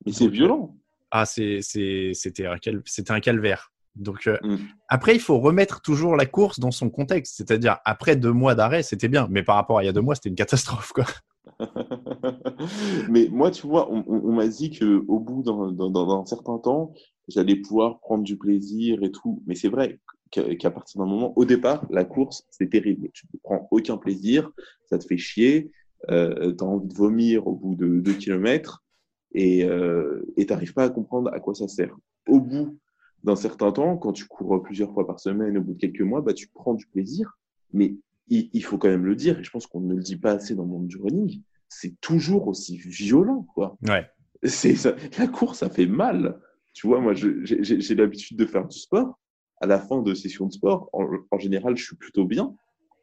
Mais 0.06 0.12
c'est 0.12 0.28
violent. 0.28 0.75
Ah, 1.12 1.25
c'est 1.25 1.62
c'était 1.62 2.46
un 2.46 2.57
cal 2.57 2.81
c'était 2.86 3.12
un 3.12 3.22
calvaire. 3.22 3.72
Donc 3.95 4.27
euh, 4.27 4.38
mm. 4.44 4.57
après, 4.88 5.15
il 5.15 5.21
faut 5.21 5.39
remettre 5.39 5.81
toujours 5.81 6.15
la 6.15 6.25
course 6.25 6.59
dans 6.59 6.71
son 6.71 6.89
contexte. 6.89 7.35
C'est-à-dire 7.37 7.78
après 7.85 8.16
deux 8.16 8.33
mois 8.33 8.56
d'arrêt, 8.56 8.83
c'était 8.83 9.07
bien, 9.07 9.28
mais 9.30 9.44
par 9.44 9.56
rapport 9.56 9.80
à 9.80 9.83
il 9.83 9.85
y 9.85 9.90
a 9.90 9.94
deux 9.94 10.02
mois, 10.02 10.16
c'était 10.16 10.30
une 10.30 10.35
catastrophe, 10.35 10.92
quoi. 10.94 11.06
mais 13.09 13.28
moi, 13.31 13.52
tu 13.52 13.68
vois, 13.68 13.90
on, 13.92 14.31
m'a 14.33 14.47
dit 14.47 14.71
que 14.71 15.04
au 15.07 15.19
bout 15.19 15.44
d'un 15.44 16.25
certain 16.25 16.57
temps, 16.57 16.94
j'allais 17.28 17.56
pouvoir 17.56 17.99
prendre 17.99 18.23
du 18.23 18.37
plaisir 18.37 19.04
et 19.04 19.11
tout. 19.11 19.42
Mais 19.47 19.56
c'est 19.56 19.69
vrai 19.69 19.99
qu'à 20.31 20.44
qu 20.56 20.69
partir 20.69 21.02
d'un 21.02 21.07
moment, 21.07 21.33
au 21.37 21.45
départ, 21.45 21.85
la 21.90 22.04
course, 22.04 22.45
c'est 22.49 22.69
terrible. 22.69 23.09
Tu 23.14 23.28
ne 23.33 23.40
prends 23.42 23.68
aucun 23.71 23.97
plaisir, 23.97 24.52
ça 24.90 24.97
te 24.97 25.06
fait 25.06 25.18
chier, 25.18 25.71
euh, 26.09 26.54
tu 26.56 26.64
as 26.64 26.68
envie 26.68 26.87
de 26.87 26.94
vomir 26.94 27.47
au 27.47 27.54
bout 27.54 27.75
de 27.75 27.99
deux 27.99 28.14
kilomètres 28.14 28.83
et 29.33 29.64
euh, 29.64 30.25
tu 30.37 30.45
n'arrives 30.45 30.73
pas 30.73 30.85
à 30.85 30.90
comprendre 30.90 31.30
à 31.33 31.40
quoi 31.40 31.56
ça 31.56 31.68
sert. 31.68 31.95
Au 32.28 32.40
bout 32.40 32.78
d'un 33.26 33.36
certain 33.36 33.72
temps, 33.72 33.98
quand 33.98 34.14
tu 34.14 34.26
cours 34.26 34.62
plusieurs 34.62 34.94
fois 34.94 35.06
par 35.06 35.20
semaine, 35.20 35.58
au 35.58 35.62
bout 35.62 35.74
de 35.74 35.80
quelques 35.80 36.02
mois, 36.02 36.22
bah, 36.22 36.34
tu 36.34 36.48
prends 36.48 36.76
du 36.76 36.86
plaisir. 36.86 37.38
Mais 37.74 37.96
il, 38.28 38.50
il 38.54 38.64
faut 38.64 38.78
quand 38.78 38.88
même 38.88 39.06
le 39.06 39.16
dire, 39.16 39.40
et 39.40 39.44
je 39.44 39.50
pense 39.50 39.66
qu'on 39.68 39.82
ne 39.82 39.96
le 39.96 40.02
dit 40.02 40.16
pas 40.16 40.34
assez 40.34 40.56
dans 40.56 40.64
le 40.64 40.70
monde 40.70 40.88
du 40.88 40.98
running, 40.98 41.42
c'est 41.68 42.00
toujours 42.02 42.48
aussi 42.48 42.78
violent. 42.78 43.46
Quoi. 43.54 43.78
Ouais. 43.88 44.08
C'est 44.44 44.76
ça, 44.76 44.96
la 45.18 45.28
course, 45.28 45.60
ça 45.60 45.70
fait 45.70 45.88
mal. 45.88 46.40
Tu 46.74 46.88
vois, 46.88 47.02
moi, 47.02 47.14
j'ai 47.16 47.96
l'habitude 47.96 48.38
de 48.38 48.46
faire 48.46 48.68
du 48.68 48.78
sport. 48.78 49.20
À 49.62 49.66
la 49.66 49.80
fin 49.80 50.02
de 50.02 50.14
session 50.14 50.46
de 50.46 50.54
sport, 50.54 50.90
en, 50.94 51.08
en 51.32 51.40
général, 51.40 51.78
je 51.78 51.84
suis 51.84 51.96
plutôt 51.96 52.26
bien. 52.26 52.56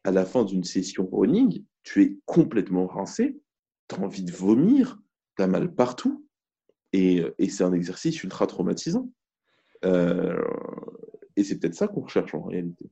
À 0.05 0.13
la 0.13 0.25
fin 0.25 0.45
d'une 0.45 0.65
session 0.65 1.09
running, 1.11 1.65
tu 1.83 2.03
es 2.03 2.19
complètement 2.27 2.87
rincé, 2.87 3.41
tu 3.89 3.97
as 3.97 4.01
envie 4.01 4.23
de 4.23 4.31
vomir, 4.31 5.01
tu 5.37 5.43
as 5.43 5.47
mal 5.47 5.75
partout. 5.75 6.27
Et, 6.93 7.25
et 7.39 7.49
c'est 7.49 7.65
un 7.65 7.73
exercice 7.73 8.23
ultra 8.23 8.47
traumatisant. 8.47 9.11
Euh, 9.85 10.43
et 11.37 11.45
c'est 11.45 11.59
peut-être 11.59 11.75
ça 11.75 11.89
qu'on 11.89 12.03
recherche 12.03 12.35
en 12.35 12.43
réalité. 12.43 12.91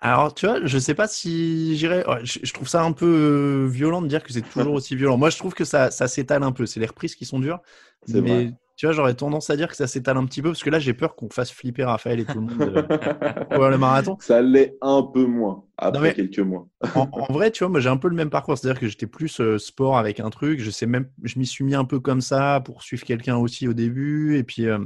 Alors, 0.00 0.34
tu 0.34 0.46
vois, 0.46 0.64
je 0.64 0.78
sais 0.78 0.94
pas 0.94 1.08
si 1.08 1.76
j'irais. 1.76 2.06
Ouais, 2.06 2.20
je, 2.22 2.52
trouve 2.52 2.68
ça 2.68 2.82
un 2.82 2.92
peu 2.92 3.06
euh, 3.06 3.66
violent 3.66 4.02
de 4.02 4.08
dire 4.08 4.22
que 4.22 4.32
c'est 4.32 4.42
toujours 4.42 4.74
aussi 4.74 4.94
violent. 4.94 5.16
Moi, 5.16 5.30
je 5.30 5.38
trouve 5.38 5.54
que 5.54 5.64
ça, 5.64 5.90
ça 5.90 6.06
s'étale 6.06 6.42
un 6.42 6.52
peu. 6.52 6.66
C'est 6.66 6.80
les 6.80 6.86
reprises 6.86 7.14
qui 7.14 7.24
sont 7.24 7.40
dures. 7.40 7.60
Mais 8.08 8.20
vrai. 8.20 8.54
tu 8.76 8.86
vois, 8.86 8.92
j'aurais 8.92 9.14
tendance 9.14 9.48
à 9.48 9.56
dire 9.56 9.68
que 9.68 9.74
ça 9.74 9.86
s'étale 9.86 10.18
un 10.18 10.26
petit 10.26 10.42
peu 10.42 10.50
parce 10.50 10.62
que 10.62 10.68
là, 10.68 10.78
j'ai 10.78 10.92
peur 10.92 11.16
qu'on 11.16 11.30
fasse 11.30 11.50
flipper 11.50 11.84
Raphaël 11.84 12.20
et 12.20 12.24
tout 12.26 12.34
le 12.34 12.40
monde 12.42 12.60
euh, 12.60 12.82
pour 13.50 13.68
le 13.68 13.78
marathon. 13.78 14.18
Ça 14.20 14.42
l'est 14.42 14.76
un 14.82 15.02
peu 15.02 15.24
moins 15.24 15.64
après 15.78 15.98
non, 15.98 16.04
mais, 16.04 16.14
quelques 16.14 16.38
mois. 16.40 16.68
en, 16.94 17.08
en, 17.10 17.32
vrai, 17.32 17.50
tu 17.50 17.64
vois, 17.64 17.70
moi, 17.70 17.80
j'ai 17.80 17.88
un 17.88 17.96
peu 17.96 18.08
le 18.08 18.16
même 18.16 18.30
parcours. 18.30 18.58
C'est-à-dire 18.58 18.78
que 18.78 18.88
j'étais 18.88 19.06
plus 19.06 19.40
euh, 19.40 19.56
sport 19.56 19.96
avec 19.96 20.20
un 20.20 20.28
truc. 20.28 20.60
Je 20.60 20.70
sais 20.70 20.86
même, 20.86 21.08
je 21.22 21.38
m'y 21.38 21.46
suis 21.46 21.64
mis 21.64 21.74
un 21.74 21.86
peu 21.86 22.00
comme 22.00 22.20
ça 22.20 22.60
pour 22.62 22.82
suivre 22.82 23.04
quelqu'un 23.04 23.38
aussi 23.38 23.66
au 23.66 23.72
début. 23.72 24.36
Et 24.36 24.44
puis. 24.44 24.66
Euh, 24.66 24.78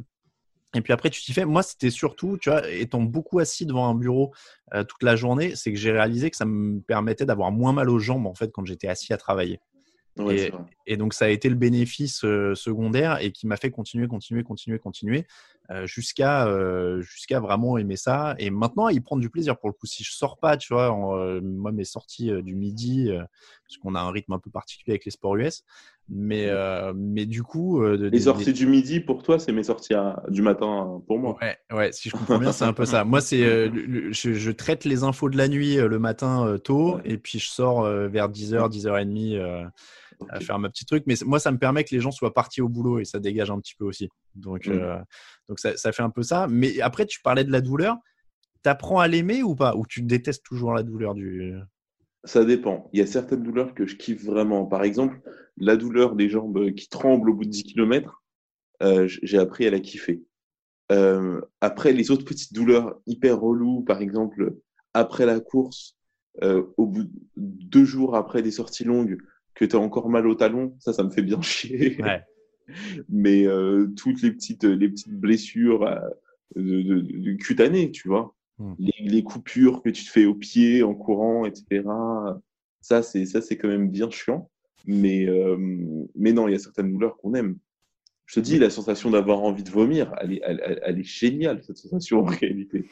Et 0.74 0.82
puis 0.82 0.92
après, 0.92 1.10
tu 1.10 1.20
t'y 1.22 1.32
fais. 1.32 1.44
Moi, 1.44 1.62
c'était 1.62 1.90
surtout, 1.90 2.38
tu 2.38 2.50
vois, 2.50 2.68
étant 2.70 3.02
beaucoup 3.02 3.40
assis 3.40 3.66
devant 3.66 3.88
un 3.88 3.94
bureau 3.94 4.32
euh, 4.74 4.84
toute 4.84 5.02
la 5.02 5.16
journée, 5.16 5.56
c'est 5.56 5.72
que 5.72 5.78
j'ai 5.78 5.90
réalisé 5.90 6.30
que 6.30 6.36
ça 6.36 6.44
me 6.44 6.80
permettait 6.80 7.26
d'avoir 7.26 7.50
moins 7.50 7.72
mal 7.72 7.90
aux 7.90 7.98
jambes 7.98 8.26
en 8.26 8.34
fait 8.34 8.52
quand 8.52 8.64
j'étais 8.64 8.88
assis 8.88 9.12
à 9.12 9.16
travailler. 9.16 9.60
Ouais, 10.16 10.52
et, 10.86 10.96
donc, 10.96 11.14
ça 11.14 11.26
a 11.26 11.28
été 11.28 11.48
le 11.48 11.54
bénéfice 11.54 12.24
euh, 12.24 12.54
secondaire 12.54 13.18
et 13.22 13.32
qui 13.32 13.46
m'a 13.46 13.56
fait 13.56 13.70
continuer, 13.70 14.06
continuer, 14.06 14.42
continuer, 14.42 14.78
continuer 14.78 15.26
jusqu'à 15.86 16.46
euh, 16.46 17.00
jusqu'à 17.02 17.40
vraiment 17.40 17.78
aimer 17.78 17.96
ça. 17.96 18.34
Et 18.38 18.50
maintenant, 18.50 18.86
à 18.86 18.92
y 18.92 19.00
prendre 19.00 19.22
du 19.22 19.30
plaisir. 19.30 19.58
Pour 19.58 19.68
le 19.68 19.72
coup, 19.74 19.86
si 19.86 20.04
je 20.04 20.12
sors 20.12 20.38
pas, 20.38 20.56
tu 20.56 20.72
vois, 20.74 20.90
en, 20.90 21.16
euh, 21.16 21.40
moi, 21.42 21.72
mes 21.72 21.84
sorties 21.84 22.30
euh, 22.30 22.42
du 22.42 22.54
midi, 22.54 23.10
euh, 23.10 23.22
parce 23.66 23.76
qu'on 23.82 23.94
a 23.94 24.00
un 24.00 24.10
rythme 24.10 24.32
un 24.32 24.38
peu 24.38 24.50
particulier 24.50 24.92
avec 24.94 25.04
les 25.04 25.10
sports 25.10 25.36
US, 25.36 25.62
mais, 26.08 26.46
euh, 26.48 26.92
mais 26.96 27.24
du 27.26 27.42
coup. 27.42 27.82
euh, 27.82 27.96
de- 27.96 28.04
Les 28.06 28.10
des- 28.10 28.20
sorties 28.20 28.52
du 28.52 28.66
midi, 28.66 29.00
pour 29.00 29.22
toi, 29.22 29.38
c'est 29.38 29.52
mes 29.52 29.62
sorties 29.62 29.94
à- 29.94 30.22
du 30.28 30.42
matin 30.42 31.00
pour 31.06 31.18
moi. 31.18 31.38
Ouais, 31.40 31.56
ouais, 31.72 31.92
si 31.92 32.08
je 32.08 32.16
comprends 32.16 32.38
bien, 32.38 32.52
c'est 32.52 32.64
un 32.64 32.72
peu 32.72 32.84
ça. 32.84 33.04
Moi, 33.04 33.20
c'est, 33.20 33.44
euh, 33.44 33.70
je, 34.12 34.32
je 34.32 34.50
traite 34.50 34.84
les 34.84 35.04
infos 35.04 35.28
de 35.30 35.36
la 35.36 35.46
nuit 35.48 35.78
euh, 35.78 35.86
le 35.88 35.98
matin 35.98 36.46
euh, 36.46 36.58
tôt, 36.58 36.98
et 37.04 37.16
puis 37.16 37.38
je 37.38 37.48
sors 37.48 37.84
euh, 37.84 38.08
vers 38.08 38.28
10h, 38.28 38.68
10h30 38.68 39.36
euh, 39.36 39.64
à 40.28 40.40
faire 40.40 40.58
ma 40.58 40.68
petite 40.68 40.88
truc. 40.88 41.04
Mais 41.06 41.14
moi, 41.24 41.38
ça 41.38 41.50
me 41.50 41.58
permet 41.58 41.84
que 41.84 41.94
les 41.94 42.00
gens 42.00 42.10
soient 42.10 42.34
partis 42.34 42.60
au 42.60 42.68
boulot 42.68 42.98
et 42.98 43.04
ça 43.04 43.18
dégage 43.18 43.50
un 43.50 43.58
petit 43.60 43.74
peu 43.74 43.84
aussi. 43.84 44.08
Donc, 44.34 44.66
Mm. 44.66 44.72
euh, 44.72 44.98
donc 45.48 45.58
ça, 45.58 45.76
ça 45.76 45.92
fait 45.92 46.02
un 46.02 46.10
peu 46.10 46.22
ça. 46.22 46.46
Mais 46.48 46.80
après, 46.80 47.06
tu 47.06 47.20
parlais 47.22 47.44
de 47.44 47.52
la 47.52 47.60
douleur. 47.60 47.96
T'apprends 48.62 49.00
à 49.00 49.08
l'aimer 49.08 49.42
ou 49.42 49.54
pas? 49.54 49.74
Ou 49.76 49.86
tu 49.86 50.02
détestes 50.02 50.44
toujours 50.44 50.74
la 50.74 50.82
douleur 50.82 51.14
du. 51.14 51.54
Ça 52.24 52.44
dépend. 52.44 52.90
Il 52.92 52.98
y 52.98 53.02
a 53.02 53.06
certaines 53.06 53.42
douleurs 53.42 53.74
que 53.74 53.86
je 53.86 53.96
kiffe 53.96 54.24
vraiment. 54.24 54.66
Par 54.66 54.82
exemple, 54.84 55.20
la 55.56 55.76
douleur 55.76 56.14
des 56.14 56.28
jambes 56.28 56.72
qui 56.74 56.88
tremblent 56.88 57.30
au 57.30 57.34
bout 57.34 57.46
de 57.46 57.50
10 57.50 57.62
km, 57.64 58.22
j'ai 59.06 59.38
appris 59.38 59.66
à 59.66 59.70
la 59.70 59.80
kiffer. 59.80 60.22
Euh, 60.92 61.40
après, 61.60 61.92
les 61.92 62.10
autres 62.10 62.24
petites 62.24 62.52
douleurs 62.52 63.00
hyper 63.06 63.40
reloues, 63.40 63.82
par 63.82 64.02
exemple, 64.02 64.56
après 64.92 65.24
la 65.24 65.40
course, 65.40 65.96
euh, 66.42 66.64
au 66.76 66.86
bout 66.86 67.04
de 67.04 67.10
deux 67.36 67.84
jours 67.84 68.16
après 68.16 68.42
des 68.42 68.50
sorties 68.50 68.84
longues, 68.84 69.16
que 69.60 69.64
tu 69.64 69.76
as 69.76 69.80
encore 69.80 70.08
mal 70.08 70.26
au 70.26 70.34
talon, 70.34 70.74
ça, 70.78 70.92
ça 70.92 71.04
me 71.04 71.10
fait 71.10 71.22
bien 71.22 71.40
chier. 71.42 72.02
Ouais. 72.02 72.22
Mais 73.08 73.46
euh, 73.46 73.88
toutes 73.96 74.22
les 74.22 74.32
petites, 74.32 74.64
les 74.64 74.88
petites 74.88 75.12
blessures 75.12 75.84
euh, 75.84 76.00
de, 76.56 76.82
de, 76.82 77.00
de 77.00 77.32
cutanées, 77.34 77.90
tu 77.90 78.08
vois, 78.08 78.34
Hmm. 78.60 78.74
les, 78.78 78.92
les 79.08 79.22
coupures 79.22 79.82
que 79.82 79.88
tu 79.88 80.04
te 80.04 80.10
fais 80.10 80.26
au 80.26 80.34
pied 80.34 80.82
en 80.82 80.94
courant, 80.94 81.46
etc. 81.46 81.82
Ça, 82.82 83.02
c'est 83.02 83.24
ça, 83.24 83.40
c'est 83.40 83.56
quand 83.56 83.68
même 83.68 83.88
bien 83.90 84.10
chiant. 84.10 84.50
Mais, 84.86 85.26
euh, 85.26 85.56
mais 86.14 86.32
non, 86.34 86.46
il 86.46 86.52
y 86.52 86.54
a 86.54 86.58
certaines 86.58 86.92
douleurs 86.92 87.16
qu'on 87.16 87.32
aime. 87.34 87.56
Je 88.26 88.34
te 88.34 88.40
dis, 88.40 88.58
la 88.58 88.68
sensation 88.68 89.10
d'avoir 89.10 89.40
envie 89.40 89.62
de 89.62 89.70
vomir, 89.70 90.14
elle 90.20 90.34
est, 90.34 90.40
elle, 90.44 90.98
est 90.98 91.04
géniale, 91.04 91.62
cette 91.62 91.78
sensation 91.78 92.20
en 92.20 92.24
réalité, 92.24 92.86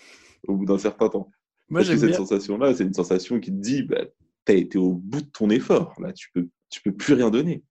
au 0.46 0.56
bout 0.56 0.64
d'un 0.64 0.78
certain 0.78 1.10
temps. 1.10 1.30
Moi, 1.68 1.80
Parce 1.80 1.90
que 1.90 1.98
cette 1.98 2.14
sensation-là, 2.14 2.72
c'est 2.74 2.84
une 2.84 2.94
sensation 2.94 3.38
qui 3.38 3.50
te 3.50 3.60
dit, 3.60 3.82
bah, 3.82 4.06
t'as 4.46 4.54
été 4.54 4.78
au 4.78 4.94
bout 4.94 5.20
de 5.20 5.30
ton 5.30 5.50
effort. 5.50 5.94
Là, 6.00 6.14
tu 6.14 6.30
peux, 6.32 6.48
tu 6.70 6.80
peux 6.82 6.92
plus 6.92 7.14
rien 7.14 7.30
donner. 7.30 7.62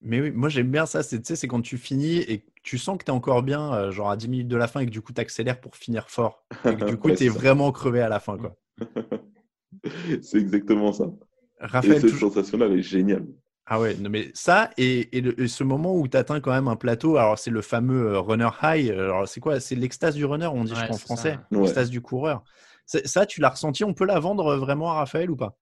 Mais 0.00 0.20
oui, 0.20 0.30
moi 0.30 0.48
j'aime 0.48 0.70
bien 0.70 0.86
ça. 0.86 1.02
C'est, 1.02 1.18
tu 1.20 1.26
sais, 1.26 1.36
c'est 1.36 1.48
quand 1.48 1.60
tu 1.60 1.76
finis 1.76 2.16
et 2.18 2.38
que 2.40 2.50
tu 2.62 2.78
sens 2.78 2.96
que 2.98 3.04
tu 3.04 3.10
es 3.10 3.14
encore 3.14 3.42
bien, 3.42 3.74
euh, 3.74 3.90
genre 3.90 4.10
à 4.10 4.16
10 4.16 4.28
minutes 4.28 4.48
de 4.48 4.56
la 4.56 4.68
fin, 4.68 4.80
et 4.80 4.86
que 4.86 4.90
du 4.90 5.00
coup 5.02 5.12
tu 5.12 5.20
accélères 5.20 5.60
pour 5.60 5.76
finir 5.76 6.08
fort. 6.08 6.44
Et 6.64 6.74
que 6.76 6.84
du 6.84 6.96
coup 6.98 7.08
Ouais, 7.08 7.16
tu 7.16 7.24
es 7.24 7.28
vraiment 7.28 7.70
crevé 7.72 8.00
à 8.00 8.08
la 8.08 8.18
fin. 8.20 8.38
Quoi. 8.38 8.56
C'est 10.22 10.38
exactement 10.38 10.92
ça. 10.92 11.04
Et 11.04 11.66
Raphaël, 11.66 12.00
cette 12.00 12.10
toujours- 12.10 12.32
sensation-là, 12.32 12.66
elle 12.66 12.78
est 12.78 12.82
géniale. 12.82 13.26
Ah 13.68 13.80
ouais, 13.80 13.96
non, 13.96 14.08
mais 14.10 14.30
ça 14.32 14.70
et, 14.78 15.16
et 15.16 15.20
le- 15.20 15.38
et 15.40 15.48
ce 15.48 15.64
moment 15.64 15.96
où 15.96 16.06
tu 16.06 16.16
atteins 16.16 16.38
quand 16.40 16.52
même 16.52 16.68
un 16.68 16.76
plateau, 16.76 17.16
alors 17.16 17.36
c'est 17.38 17.50
le 17.50 17.62
fameux 17.62 18.12
euh, 18.12 18.20
runner 18.20 18.48
high. 18.62 18.90
Alors 18.90 19.26
c'est 19.26 19.40
quoi? 19.40 19.58
C'est 19.58 19.74
l'extase 19.74 20.14
du 20.14 20.24
runner, 20.24 20.46
on 20.46 20.62
dit 20.64 20.72
je 20.74 20.80
crois 20.84 20.94
en 20.94 20.98
français. 20.98 21.38
Ouais. 21.50 21.58
L'extase 21.62 21.90
du 21.90 22.00
coureur. 22.00 22.44
Ça, 22.86 23.26
tu 23.26 23.40
l'as 23.40 23.48
ressenti? 23.48 23.82
On 23.82 23.92
peut 23.94 24.04
la 24.06 24.20
vendre 24.20 24.46
euh, 24.52 24.56
vraiment 24.58 24.92
à 24.92 24.94
Raphaël 24.94 25.28
ou 25.32 25.36
pas? 25.36 25.58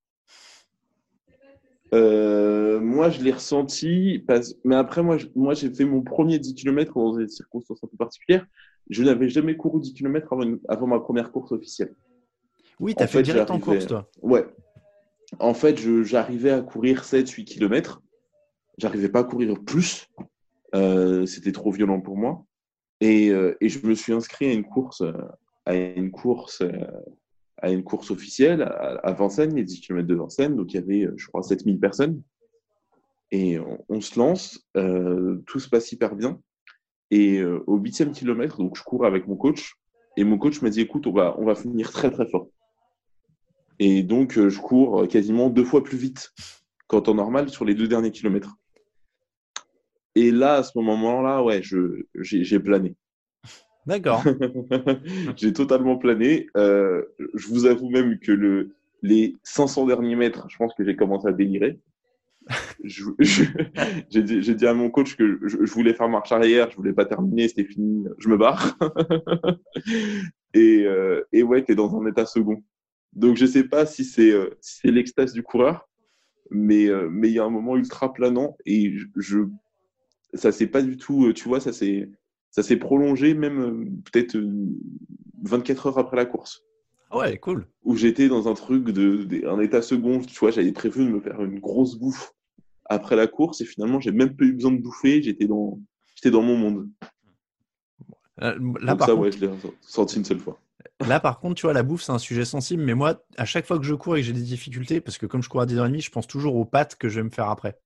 Euh, 1.94 2.80
moi, 2.80 3.08
je 3.10 3.22
l'ai 3.22 3.30
ressenti, 3.32 4.22
parce... 4.26 4.54
mais 4.64 4.74
après, 4.74 5.02
moi, 5.02 5.16
je- 5.16 5.26
moi, 5.34 5.54
j'ai 5.54 5.70
fait 5.72 5.84
mon 5.84 6.02
premier 6.02 6.38
10 6.38 6.54
km 6.54 6.94
dans 6.94 7.16
des 7.16 7.28
circonstances 7.28 7.82
un 7.84 7.86
peu 7.86 7.96
particulières. 7.96 8.46
Je 8.90 9.02
n'avais 9.04 9.28
jamais 9.28 9.56
couru 9.56 9.80
10 9.80 9.94
km 9.94 10.32
avant, 10.32 10.42
une- 10.42 10.60
avant 10.68 10.86
ma 10.86 11.00
première 11.00 11.30
course 11.30 11.52
officielle. 11.52 11.94
Oui, 12.80 12.94
tu 12.94 13.02
as 13.02 13.04
En 13.04 13.08
fait, 13.08 13.18
fait, 13.18 13.22
direct 13.22 13.50
en 13.50 13.60
course, 13.60 13.86
toi. 13.86 14.10
Ouais. 14.22 14.44
En 15.38 15.54
fait, 15.54 15.78
je- 15.78 16.02
j'arrivais 16.02 16.50
à 16.50 16.60
courir 16.62 17.04
7-8 17.04 17.44
km. 17.44 18.02
J'arrivais 18.78 19.08
pas 19.08 19.20
à 19.20 19.24
courir 19.24 19.54
plus. 19.64 20.08
Euh, 20.74 21.24
C'était 21.26 21.52
trop 21.52 21.70
violent 21.70 22.00
pour 22.00 22.16
moi. 22.16 22.44
Et, 23.00 23.30
euh, 23.30 23.56
et 23.60 23.68
je 23.68 23.86
me 23.86 23.94
suis 23.94 24.12
inscrit 24.12 24.46
à 24.46 24.52
une 24.52 24.64
course, 24.64 25.02
à 25.66 25.74
une 25.74 26.10
course, 26.10 26.62
à 27.64 27.70
une 27.70 27.82
course 27.82 28.10
officielle 28.10 28.60
à, 28.62 29.12
Vincennes, 29.12 29.54
les 29.54 29.64
10 29.64 29.80
km 29.80 30.06
de 30.06 30.14
Vincennes. 30.14 30.54
Donc, 30.54 30.74
il 30.74 30.76
y 30.76 30.78
avait, 30.78 31.06
euh, 31.06 31.14
je 31.16 31.26
crois, 31.28 31.42
7000 31.42 31.80
personnes. 31.80 32.22
Et 33.30 33.58
on, 33.88 34.00
se 34.02 34.18
lance. 34.18 34.68
euh, 34.76 35.42
tout 35.46 35.58
se 35.58 35.68
passe 35.70 35.90
hyper 35.90 36.14
bien. 36.14 36.38
Et 37.10 37.38
euh, 37.38 37.64
au 37.66 37.78
huitième 37.78 38.12
kilomètre, 38.12 38.58
donc 38.58 38.76
je 38.76 38.82
cours 38.82 39.06
avec 39.06 39.26
mon 39.26 39.36
coach. 39.36 39.76
Et 40.18 40.24
mon 40.24 40.36
coach 40.36 40.60
m'a 40.60 40.68
dit, 40.68 40.82
écoute, 40.82 41.06
on 41.06 41.12
va, 41.12 41.34
on 41.38 41.46
va 41.46 41.54
finir 41.54 41.90
très, 41.90 42.10
très 42.10 42.28
fort. 42.28 42.48
Et 43.78 44.02
donc, 44.02 44.36
euh, 44.36 44.50
je 44.50 44.60
cours 44.60 45.08
quasiment 45.08 45.48
deux 45.48 45.64
fois 45.64 45.82
plus 45.82 45.96
vite 45.96 46.32
qu'en 46.86 47.00
temps 47.00 47.14
normal 47.14 47.48
sur 47.48 47.64
les 47.64 47.74
deux 47.74 47.88
derniers 47.88 48.10
kilomètres. 48.10 48.56
Et 50.14 50.30
là, 50.30 50.56
à 50.56 50.62
ce 50.62 50.78
moment-là, 50.78 51.42
ouais, 51.42 51.62
j'ai 52.14 52.60
plané. 52.60 52.94
D'accord. 53.86 54.22
j'ai 55.36 55.52
totalement 55.52 55.96
plané. 55.96 56.46
Euh, 56.56 57.02
je 57.34 57.48
vous 57.48 57.66
avoue 57.66 57.90
même 57.90 58.18
que 58.18 58.32
le, 58.32 58.74
les 59.02 59.36
500 59.42 59.86
derniers 59.86 60.16
mètres, 60.16 60.46
je 60.48 60.56
pense 60.56 60.74
que 60.74 60.84
j'ai 60.84 60.96
commencé 60.96 61.28
à 61.28 61.32
délirer. 61.32 61.78
J'ai, 62.84 64.22
dit, 64.22 64.40
dit 64.40 64.66
à 64.66 64.74
mon 64.74 64.90
coach 64.90 65.16
que 65.16 65.38
je, 65.46 65.64
je 65.64 65.72
voulais 65.72 65.94
faire 65.94 66.10
marche 66.10 66.30
arrière, 66.30 66.70
je 66.70 66.76
voulais 66.76 66.92
pas 66.92 67.06
terminer, 67.06 67.48
c'était 67.48 67.64
fini, 67.64 68.04
je 68.18 68.28
me 68.28 68.36
barre. 68.36 68.76
et, 70.54 70.84
euh, 70.84 71.26
et 71.32 71.42
ouais, 71.42 71.64
t'es 71.64 71.74
dans 71.74 71.98
un 71.98 72.06
état 72.06 72.26
second. 72.26 72.62
Donc 73.14 73.36
je 73.36 73.46
sais 73.46 73.64
pas 73.64 73.86
si 73.86 74.04
c'est, 74.04 74.30
euh, 74.30 74.50
si 74.60 74.80
c'est 74.82 74.90
l'extase 74.90 75.32
du 75.32 75.42
coureur, 75.42 75.88
mais 76.50 76.86
euh, 76.86 77.08
mais 77.10 77.28
il 77.28 77.34
y 77.34 77.38
a 77.38 77.44
un 77.44 77.50
moment 77.50 77.76
ultra 77.76 78.12
planant 78.12 78.56
et 78.66 78.92
je, 78.96 79.06
je 79.16 79.38
ça 80.34 80.52
s'est 80.52 80.66
pas 80.66 80.82
du 80.82 80.96
tout, 80.96 81.26
euh, 81.26 81.32
tu 81.32 81.48
vois, 81.48 81.60
ça 81.60 81.72
s'est 81.72 82.08
ça 82.54 82.62
s'est 82.62 82.76
prolongé 82.76 83.34
même 83.34 83.60
euh, 83.60 83.84
peut-être 84.12 84.36
euh, 84.36 84.48
24 85.42 85.88
heures 85.88 85.98
après 85.98 86.16
la 86.16 86.24
course 86.24 86.62
Ouais, 87.12 87.36
cool. 87.38 87.66
où 87.82 87.96
j'étais 87.96 88.28
dans 88.28 88.46
un 88.48 88.54
truc 88.54 88.84
de, 88.84 89.24
de- 89.24 89.46
un 89.46 89.58
état 89.60 89.82
second, 89.82 90.20
tu 90.20 90.38
vois, 90.38 90.52
j'avais 90.52 90.70
prévu 90.72 91.04
de 91.04 91.10
me 91.10 91.20
faire 91.20 91.42
une 91.42 91.58
grosse 91.58 91.96
bouffe 91.96 92.32
après 92.86 93.16
la 93.16 93.26
course 93.26 93.60
et 93.60 93.64
finalement 93.64 93.98
j'ai 94.00 94.12
même 94.12 94.36
pas 94.36 94.44
eu 94.44 94.52
besoin 94.52 94.70
de 94.72 94.78
bouffer, 94.80 95.20
j'étais 95.20 95.46
dans 95.46 95.80
j'étais 96.14 96.30
dans 96.30 96.42
mon 96.42 96.56
monde. 96.56 96.88
Euh, 98.42 98.56
là, 98.80 98.94
par 98.96 99.06
ça 99.08 99.14
contre, 99.14 99.26
ouais, 99.26 99.32
je 99.32 99.44
l'ai 99.46 99.50
senti 99.80 100.16
une 100.18 100.24
seule 100.24 100.38
fois. 100.40 100.58
Là, 101.06 101.18
par 101.20 101.38
contre, 101.40 101.54
tu 101.56 101.62
vois, 101.62 101.72
la 101.72 101.82
bouffe, 101.82 102.02
c'est 102.02 102.12
un 102.12 102.18
sujet 102.18 102.44
sensible. 102.44 102.82
Mais 102.82 102.94
moi, 102.94 103.24
à 103.36 103.44
chaque 103.44 103.66
fois 103.66 103.78
que 103.78 103.84
je 103.84 103.94
cours 103.94 104.16
et 104.16 104.20
que 104.20 104.26
j'ai 104.26 104.32
des 104.32 104.42
difficultés, 104.42 105.00
parce 105.00 105.18
que 105.18 105.26
comme 105.26 105.42
je 105.42 105.48
cours 105.48 105.60
à 105.60 105.66
10h30, 105.66 106.00
je 106.04 106.10
pense 106.10 106.26
toujours 106.26 106.54
aux 106.56 106.64
pâtes 106.64 106.96
que 106.96 107.08
je 107.08 107.16
vais 107.20 107.24
me 107.24 107.30
faire 107.30 107.48
après. 107.48 107.78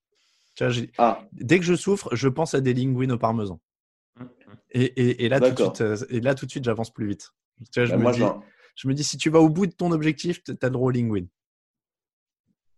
Tu 0.54 0.64
vois, 0.64 0.70
j'ai- 0.70 0.90
Ah, 0.98 1.22
dès 1.32 1.58
que 1.58 1.64
je 1.64 1.74
souffre, 1.74 2.14
je 2.14 2.28
pense 2.28 2.54
à 2.54 2.60
des 2.60 2.72
linguines 2.74 3.12
au 3.12 3.18
parmesan. 3.18 3.60
Et, 4.70 4.84
et- 4.84 5.24
et 5.24 5.28
là, 5.28 5.40
tout 5.40 5.54
de 5.54 5.58
D'accord. 5.58 5.58
suite, 5.58 5.80
euh, 5.80 5.96
et 6.10 6.20
là, 6.20 6.34
tout 6.34 6.46
de 6.46 6.50
suite, 6.50 6.64
j'avance 6.64 6.92
plus 6.92 7.06
vite. 7.06 7.30
Tu 7.72 7.80
vois, 7.80 7.86
je, 7.86 7.94
bah, 7.94 7.96
me 7.96 8.06
moi 8.06 8.12
dis, 8.12 8.20
j'ai 8.20 8.24
un- 8.24 8.44
je 8.76 8.88
me 8.88 8.94
dis, 8.94 9.04
si 9.04 9.16
tu 9.16 9.30
vas 9.30 9.40
au 9.40 9.48
bout 9.48 9.66
de 9.66 9.72
ton 9.72 9.90
objectif, 9.92 10.42
tu 10.44 10.52
as 10.52 10.66
le 10.66 10.70
droit 10.70 10.88
au 10.88 10.90
linguine. 10.90 11.28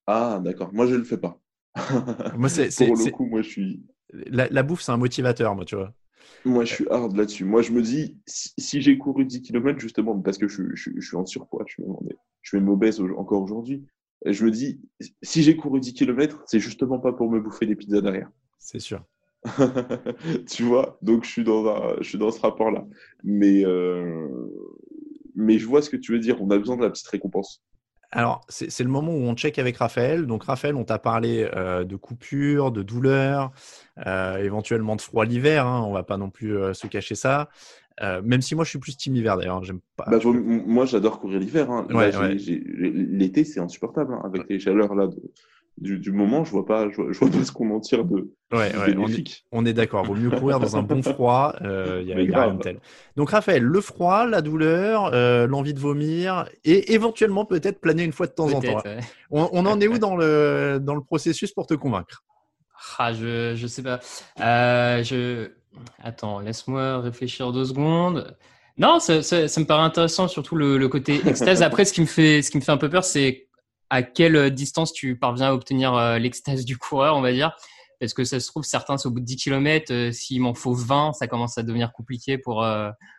Ah, 0.07 0.41
d'accord. 0.43 0.73
Moi 0.73 0.87
je 0.87 0.95
le 0.95 1.05
fais 1.05 1.19
pas. 1.19 1.41
Moi, 2.33 2.49
c'est, 2.49 2.71
Pour 2.77 2.97
le 2.97 3.09
coup, 3.09 3.27
moi 3.27 3.43
je 3.43 3.49
suis 3.49 3.83
la, 4.13 4.49
la 4.49 4.63
bouffe, 4.63 4.83
c'est 4.83 4.93
un 4.93 4.97
motivateur, 4.97 5.55
moi, 5.55 5.65
tu 5.65 5.77
vois. 5.77 5.95
moi 6.45 6.65
je 6.65 6.75
suis 6.75 6.87
hard 6.91 7.17
là-dessus. 7.17 7.45
Moi 7.45 7.63
je 7.63 7.73
me 7.73 7.83
dis 7.83 8.19
si, 8.27 8.51
si 8.59 8.81
j'ai 8.83 8.99
couru 8.99 9.25
10 9.25 9.43
km 9.43 9.79
justement 9.79 10.19
parce 10.21 10.39
que 10.39 10.49
je, 10.49 10.63
je, 10.75 10.91
je 10.97 11.07
suis 11.07 11.17
en 11.17 11.27
surpoids, 11.27 11.65
je 11.67 11.75
suis 11.75 11.83
je 12.43 12.49
suis 12.49 12.59
même 12.59 12.69
obèse 12.71 13.01
au- 13.01 13.17
encore 13.19 13.43
aujourd'hui. 13.43 13.85
Je 14.25 14.45
me 14.45 14.51
dis 14.51 14.81
si 15.23 15.43
j'ai 15.43 15.57
couru 15.57 15.81
10 15.81 15.93
km, 15.95 16.43
c'est 16.47 16.61
justement 16.61 16.99
pas 16.99 17.13
pour 17.13 17.31
me 17.31 17.41
bouffer 17.41 17.67
des 17.67 17.77
pizzas 17.77 18.01
derrière. 18.01 18.31
C'est 18.59 18.79
sûr. 18.79 19.05
tu 20.51 20.63
vois, 20.65 20.99
donc 21.03 21.25
je 21.25 21.31
suis 21.31 21.45
dans 21.45 21.67
un, 21.67 21.97
je 22.01 22.09
suis 22.09 22.19
dans 22.19 22.31
ce 22.31 22.41
rapport-là. 22.41 22.85
Mais, 23.25 23.65
euh, 23.65 24.29
mais 25.35 25.59
je 25.59 25.67
vois 25.67 25.83
ce 25.83 25.91
que 25.91 25.97
tu 25.97 26.13
veux 26.13 26.19
dire. 26.19 26.41
On 26.41 26.51
a 26.51 26.59
besoin 26.59 26.77
de 26.77 26.83
la 26.83 26.91
petite 26.91 27.09
récompense. 27.09 27.63
Alors, 28.13 28.41
c'est 28.49 28.83
le 28.83 28.91
moment 28.91 29.13
où 29.13 29.21
on 29.21 29.35
check 29.35 29.59
avec 29.61 29.77
Raphaël. 29.77 30.27
Donc, 30.27 30.43
Raphaël, 30.43 30.75
on 30.75 30.83
t'a 30.85 30.99
parlé 30.99 31.49
euh, 31.55 31.85
de 31.85 31.95
coupures, 31.95 32.73
de 32.73 32.83
douleurs, 32.83 33.53
euh, 34.05 34.39
éventuellement 34.39 34.97
de 34.97 35.01
froid 35.01 35.25
l'hiver. 35.25 35.67
Hein, 35.67 35.85
on 35.87 35.93
va 35.93 36.03
pas 36.03 36.17
non 36.17 36.29
plus 36.29 36.57
euh, 36.57 36.75
se 36.75 36.89
cacher 36.89 37.15
ça. 37.15 37.49
Même 38.03 38.41
si 38.41 38.55
moi, 38.55 38.65
je 38.65 38.71
suis 38.71 38.79
plus 38.79 38.97
team 38.97 39.15
hiver 39.15 39.37
d'ailleurs. 39.37 39.63
J'aime 39.63 39.81
pas. 39.95 40.07
Bah, 40.11 40.19
je- 40.19 40.29
moi, 40.29 40.87
j'adore 40.87 41.21
courir 41.21 41.39
l'hiver. 41.39 41.71
Hein. 41.71 41.87
Ouais, 41.91 42.17
ouais. 42.17 42.35
L'été, 42.35 43.45
c'est 43.45 43.61
insupportable 43.61 44.15
hein, 44.15 44.23
avec 44.25 44.49
les 44.49 44.59
chaleurs 44.59 44.95
là 44.95 45.07
de, 45.07 45.21
du, 45.79 46.13
moment, 46.13 46.45
je 46.45 46.51
vois 46.51 46.67
pas, 46.67 46.89
je 46.91 46.97
vois, 46.97 47.31
pas 47.31 47.45
ce 47.45 47.53
qu'on 47.53 47.71
en 47.75 47.81
tire 47.81 48.05
de. 48.05 48.31
Ouais, 48.53 48.73
on 49.51 49.65
est, 49.65 49.73
d'accord. 49.73 50.05
Vaut 50.05 50.15
mieux 50.15 50.31
courir 50.31 50.61
dans 50.61 50.77
un 50.77 50.83
bon 50.83 51.03
froid. 51.03 51.55
Il 51.61 51.67
euh, 51.67 52.03
y 52.03 52.13
a, 52.13 52.17
rien 52.45 52.55
de 52.55 52.63
tel. 52.63 52.81
Donc 53.17 53.31
Raphaël, 53.31 53.63
le 53.63 53.81
froid, 53.81 54.27
la 54.27 54.43
douleur, 54.43 55.11
euh, 55.15 55.47
l'envie 55.47 55.73
de 55.73 55.81
vomir 55.81 56.49
et 56.65 56.93
éventuellement 56.93 57.45
peut-être 57.47 57.81
planer 57.81 58.03
une 58.03 58.13
fois 58.13 58.27
de 58.27 58.33
temps 58.33 58.53
en 58.53 58.61
temps. 58.61 58.83
On, 59.31 59.65
en 59.67 59.81
est 59.81 59.89
où 59.89 59.99
dans 59.99 60.17
le 60.17 60.79
dans 60.83 60.95
le 60.95 61.03
processus 61.03 61.53
pour 61.53 61.67
te 61.67 61.75
convaincre? 61.75 62.25
Ah, 62.99 63.13
je 63.13 63.55
je 63.57 63.67
sais 63.67 63.83
pas. 63.83 64.01
Euh, 64.41 65.03
je 65.03 65.53
attends, 66.03 66.41
laisse-moi 66.41 67.01
réfléchir 67.01 67.53
deux 67.53 67.65
secondes. 67.65 68.37
Non, 68.77 68.99
ça, 68.99 69.23
ça, 69.23 69.37
me 69.37 69.65
paraît 69.65 69.83
intéressant, 69.83 70.27
surtout 70.27 70.57
le, 70.57 70.79
le 70.79 70.89
côté 70.89 71.21
extase. 71.27 71.63
Après, 71.63 71.85
ce 71.85 71.93
qui 71.93 72.01
me 72.01 72.07
fait, 72.07 72.41
ce 72.43 72.51
qui 72.51 72.57
me 72.57 72.63
fait 72.63 72.73
un 72.73 72.79
peu 72.79 72.89
peur, 72.89 73.05
c'est 73.05 73.50
à 73.91 74.03
quelle 74.03 74.37
euh, 74.37 74.51
distance 74.51 74.93
tu 74.93 75.17
parviens 75.17 75.49
à 75.49 75.53
obtenir 75.53 75.95
euh, 75.95 76.19
l'extase 76.19 76.65
du 76.65 76.79
coureur, 76.79 77.17
on 77.17 77.21
va 77.21 77.33
dire. 77.33 77.55
Parce 77.99 78.15
que 78.15 78.25
ça 78.25 78.41
se 78.41 78.47
trouve, 78.47 78.65
certains, 78.65 78.97
c'est 78.97 79.09
au 79.09 79.11
bout 79.11 79.21
de 79.21 79.27
10 79.27 79.37
km. 79.37 79.93
Euh, 79.93 80.11
s'il 80.11 80.41
m'en 80.41 80.55
faut 80.55 80.73
20, 80.73 81.13
ça 81.13 81.27
commence 81.27 81.59
à 81.59 81.63
devenir 81.63 81.93
compliqué 81.93 82.39
pour. 82.39 82.65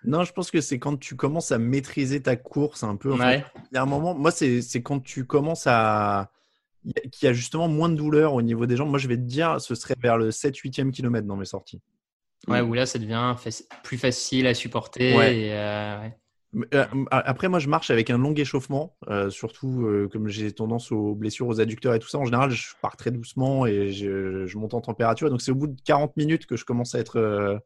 Non, 0.06 0.24
je 0.24 0.34
pense 0.34 0.50
que 0.50 0.60
c'est 0.60 0.80
quand 0.80 0.98
tu 0.98 1.16
commences 1.16 1.51
à 1.51 1.60
maîtriser 1.60 2.24
ta 2.24 2.36
course 2.36 2.82
un 2.84 2.96
peu. 2.96 3.13
Il 3.13 3.44
y 3.74 3.78
a 3.78 3.84
un 3.84 3.86
moment, 3.86 4.16
moi, 4.16 4.32
c'est 4.32 4.82
quand 4.82 5.00
tu 5.00 5.25
commences 5.25 5.68
à. 5.68 6.32
Qu'il 7.12 7.28
y 7.28 7.30
a 7.30 7.34
justement 7.34 7.68
moins 7.68 7.90
de 7.90 7.96
douleur 7.96 8.34
au 8.34 8.42
niveau 8.42 8.66
des 8.66 8.75
jambes. 8.75 8.90
Moi, 8.90 8.98
je 8.98 9.08
vais 9.08 9.18
te 9.18 9.22
dire, 9.22 9.62
ce 9.62 9.75
serait 9.75 9.94
vers 10.01 10.18
le 10.18 10.32
7-8e 10.32 10.90
kilomètre 10.90 11.28
dans 11.28 11.36
mes 11.36 11.46
sorties. 11.46 11.80
Ouais, 12.48 12.62
où 12.62 12.74
là, 12.74 12.88
ça 12.88 12.98
devient 12.98 13.36
plus 13.84 14.00
facile 14.00 14.48
à 14.48 14.56
supporter. 14.56 15.12
Et, 15.12 15.16
ouais. 15.16 16.18
Euh, 16.74 16.86
après, 17.12 17.48
moi, 17.48 17.60
je 17.60 17.70
marche 17.70 17.91
avec 17.91 18.10
un 18.10 18.17
long 18.17 18.34
échauffement, 18.34 18.96
euh, 19.08 19.29
surtout 19.29 19.86
euh, 19.86 20.10
comme 20.12 20.27
j'ai 20.27 20.51
tendance 20.51 20.91
aux 20.91 21.15
blessures 21.15 21.48
aux 21.48 21.62
adducteurs 21.62 21.93
et 21.93 22.00
tout 22.00 22.10
ça. 22.10 22.17
En 22.17 22.25
général, 22.25 22.51
je 22.51 22.74
pars 22.81 22.98
très 22.98 23.12
doucement 23.12 23.65
et 23.65 23.91
je, 23.91 24.58
monte 24.58 24.74
en 24.74 24.81
température. 24.81 25.29
Donc, 25.29 25.41
c'est 25.41 25.51
au 25.51 25.55
bout 25.55 25.67
de 25.67 25.81
40 25.86 26.17
minutes 26.17 26.46
que 26.46 26.58
je 26.58 26.65
commence 26.65 26.93
à 26.93 27.00
être, 27.00 27.62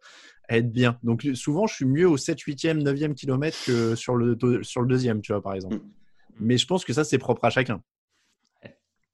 à 0.49 0.57
être 0.57 0.71
bien. 0.71 0.99
Donc, 1.03 1.27
souvent, 1.33 1.65
je 1.67 1.75
suis 1.75 1.85
mieux 1.85 2.07
au 2.07 2.17
7, 2.17 2.39
8e, 2.39 2.83
9e 2.83 3.15
kilomètre 3.15 3.57
que 3.65 3.95
sur 3.95 4.15
le, 4.15 4.37
sur 4.63 4.81
le 4.81 4.87
deuxième, 4.87 5.21
tu 5.21 5.33
vois, 5.33 5.41
par 5.41 5.53
exemple. 5.53 5.77
Mm. 5.77 5.91
Mais 6.41 6.57
je 6.57 6.67
pense 6.67 6.85
que 6.85 6.93
ça, 6.93 7.03
c'est 7.03 7.17
propre 7.17 7.45
à 7.45 7.49
chacun. 7.49 7.81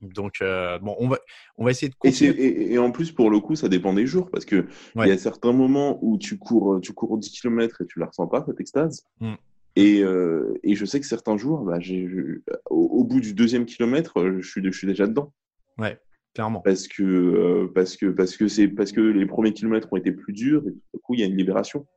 Donc, 0.02 0.40
bon, 0.82 0.96
on 1.00 1.08
va, 1.08 1.20
on 1.58 1.64
va 1.64 1.72
essayer 1.72 1.90
de 1.90 1.96
continuer. 1.96 2.74
Et, 2.74 2.78
en 2.80 2.92
plus, 2.92 3.12
pour 3.12 3.30
le 3.30 3.40
coup, 3.40 3.56
ça 3.56 3.70
dépend 3.70 3.94
des 3.94 4.08
jours 4.08 4.32
parce 4.32 4.46
que 4.46 4.66
il 4.96 5.08
y 5.08 5.12
a 5.12 5.18
certains 5.18 5.54
moments 5.54 6.00
où 6.02 6.18
tu 6.18 6.40
cours, 6.40 6.82
tu 6.82 6.92
cours 6.92 7.18
10 7.18 7.30
km 7.30 7.82
et 7.82 7.86
tu 7.86 8.00
la 8.00 8.08
ressens 8.08 8.28
pas, 8.28 8.44
cette 8.46 8.60
extase. 8.60 9.06
Mm. 9.22 9.36
Et, 9.76 10.04
euh, 10.04 10.54
et, 10.64 10.76
je 10.76 10.86
sais 10.86 11.00
que 11.00 11.06
certains 11.06 11.38
jours, 11.38 11.62
bah, 11.62 11.80
au, 12.70 13.04
bout 13.04 13.22
du 13.22 13.34
deuxième 13.34 13.66
kilomètre, 13.66 14.20
euh, 14.20 14.42
je 14.42 14.50
suis, 14.50 14.62
je 14.64 14.78
suis 14.78 14.88
déjà 14.88 15.08
dedans. 15.08 15.34
Ouais, 15.78 15.98
clairement. 16.34 16.60
Parce 16.62 16.88
que, 16.88 17.04
euh, 17.04 17.72
parce 17.74 17.96
que, 17.96 18.08
parce 18.08 18.36
que 18.36 18.48
c'est, 18.48 18.68
parce 18.68 18.92
que 18.92 19.00
les 19.00 19.26
premiers 19.26 19.54
kilomètres 19.54 19.88
ont 19.92 19.98
été 19.98 20.12
plus 20.12 20.34
durs 20.34 20.64
et 20.68 20.72
du 20.72 21.00
coup, 21.02 21.14
il 21.14 21.22
y 21.22 21.24
a 21.24 21.28
une 21.28 21.38
libération. 21.38 21.88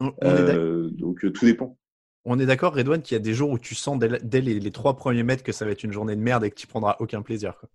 donc, 0.00 1.32
tout 1.32 1.44
dépend. 1.44 1.78
On 2.26 2.38
est 2.38 2.46
d'accord, 2.46 2.74
Redouane, 2.74 3.02
qu'il 3.02 3.14
y 3.14 3.20
a 3.20 3.22
des 3.22 3.34
jours 3.34 3.50
où 3.50 3.58
tu 3.58 3.74
sens 3.74 3.98
dès, 3.98 4.40
les, 4.40 4.70
trois 4.70 4.96
premiers 4.96 5.22
mètres 5.22 5.44
que 5.44 5.52
ça 5.52 5.64
va 5.64 5.70
être 5.70 5.84
une 5.84 5.92
journée 5.92 6.16
de 6.16 6.20
merde 6.20 6.44
et 6.44 6.50
que 6.50 6.56
tu 6.56 6.66
prendras 6.66 6.96
aucun 6.98 7.22
plaisir. 7.22 7.56
Quoi. 7.58 7.70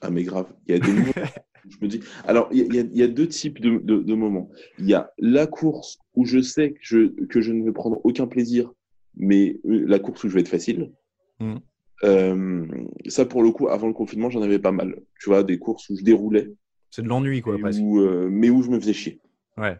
Ah, 0.00 0.10
mais 0.10 0.22
grave. 0.22 0.46
Il 0.66 0.76
y 0.76 0.78
a 0.78 0.78
des 0.78 0.92
moments 0.92 1.12
je 1.68 1.76
me 1.82 1.88
dis. 1.88 2.00
Alors, 2.26 2.48
il 2.52 2.74
y, 2.74 2.78
a, 2.78 2.82
il 2.82 2.96
y 2.96 3.02
a 3.02 3.08
deux 3.08 3.28
types 3.28 3.60
de, 3.60 3.78
de, 3.82 3.98
de, 3.98 4.14
moments. 4.14 4.50
Il 4.78 4.86
y 4.86 4.94
a 4.94 5.12
la 5.18 5.46
course 5.46 5.98
où 6.14 6.24
je 6.24 6.40
sais 6.40 6.72
que 6.72 6.78
je, 6.80 7.24
que 7.26 7.40
je 7.40 7.52
ne 7.52 7.64
vais 7.64 7.72
prendre 7.72 8.00
aucun 8.04 8.26
plaisir 8.26 8.72
mais 9.16 9.60
euh, 9.64 9.84
la 9.86 9.98
course 9.98 10.24
où 10.24 10.28
je 10.28 10.34
vais 10.34 10.40
être 10.40 10.48
facile. 10.48 10.92
Mm. 11.40 11.56
Euh, 12.04 12.66
ça, 13.08 13.24
pour 13.24 13.42
le 13.42 13.50
coup, 13.50 13.68
avant 13.68 13.88
le 13.88 13.92
confinement, 13.92 14.30
j'en 14.30 14.42
avais 14.42 14.58
pas 14.58 14.72
mal. 14.72 15.00
Tu 15.20 15.28
vois, 15.28 15.42
des 15.42 15.58
courses 15.58 15.88
où 15.90 15.96
je 15.96 16.02
déroulais. 16.02 16.52
C'est 16.90 17.02
de 17.02 17.08
l'ennui, 17.08 17.42
quoi, 17.42 17.56
euh, 17.56 18.28
mais 18.30 18.50
où 18.50 18.62
je 18.62 18.70
me 18.70 18.78
faisais 18.80 18.92
chier. 18.92 19.20
Ouais. 19.56 19.76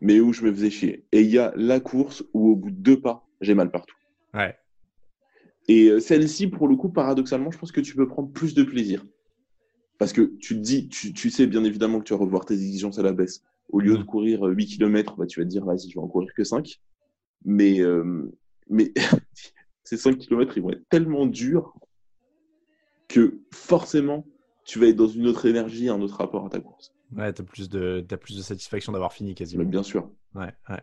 Mais 0.00 0.20
où 0.20 0.32
je 0.32 0.44
me 0.44 0.52
faisais 0.52 0.70
chier. 0.70 1.06
Et 1.12 1.22
il 1.22 1.30
y 1.30 1.38
a 1.38 1.52
la 1.56 1.80
course 1.80 2.24
où, 2.34 2.50
au 2.50 2.56
bout 2.56 2.70
de 2.70 2.76
deux 2.76 3.00
pas, 3.00 3.26
j'ai 3.40 3.54
mal 3.54 3.70
partout. 3.70 3.96
Ouais. 4.34 4.56
Et 5.68 6.00
celle-ci, 6.00 6.48
pour 6.48 6.66
le 6.66 6.74
coup, 6.74 6.88
paradoxalement, 6.88 7.50
je 7.50 7.58
pense 7.58 7.70
que 7.70 7.80
tu 7.80 7.94
peux 7.94 8.08
prendre 8.08 8.30
plus 8.32 8.54
de 8.54 8.64
plaisir. 8.64 9.06
Parce 9.98 10.12
que 10.12 10.32
tu 10.40 10.54
te 10.54 10.60
dis, 10.60 10.88
tu, 10.88 11.12
tu 11.12 11.30
sais 11.30 11.46
bien 11.46 11.62
évidemment 11.62 11.98
que 11.98 12.04
tu 12.04 12.14
vas 12.14 12.18
revoir 12.18 12.44
tes 12.44 12.54
exigences 12.54 12.98
à 12.98 13.02
la 13.02 13.12
baisse. 13.12 13.44
Au 13.68 13.78
lieu 13.78 13.96
de 13.96 14.02
mm. 14.02 14.06
courir 14.06 14.42
8 14.42 14.66
km, 14.66 15.16
bah, 15.16 15.26
tu 15.26 15.40
vas 15.40 15.44
te 15.44 15.50
dire, 15.50 15.64
vas-y, 15.64 15.88
je 15.88 15.94
vais 15.94 16.00
en 16.00 16.08
courir 16.08 16.30
que 16.34 16.42
5. 16.42 16.80
Mais, 17.44 17.80
mais 18.70 18.92
ces 19.84 19.96
5 19.96 20.18
km, 20.18 20.56
ils 20.56 20.62
vont 20.62 20.70
être 20.70 20.88
tellement 20.88 21.26
durs 21.26 21.74
que 23.08 23.40
forcément, 23.52 24.24
tu 24.64 24.78
vas 24.78 24.86
être 24.86 24.96
dans 24.96 25.08
une 25.08 25.26
autre 25.26 25.46
énergie, 25.46 25.88
un 25.88 26.00
autre 26.00 26.16
rapport 26.16 26.46
à 26.46 26.48
ta 26.48 26.60
course. 26.60 26.92
Ouais, 27.16 27.32
tu 27.32 27.42
as, 27.42 27.44
plus 27.44 27.68
de, 27.68 28.06
plus 28.20 28.36
de 28.36 28.42
satisfaction 28.42 28.92
d'avoir 28.92 29.12
fini 29.12 29.34
quasiment. 29.34 29.64
bien 29.64 29.82
sûr. 29.82 30.08
Ouais, 30.34 30.52
ouais. 30.68 30.80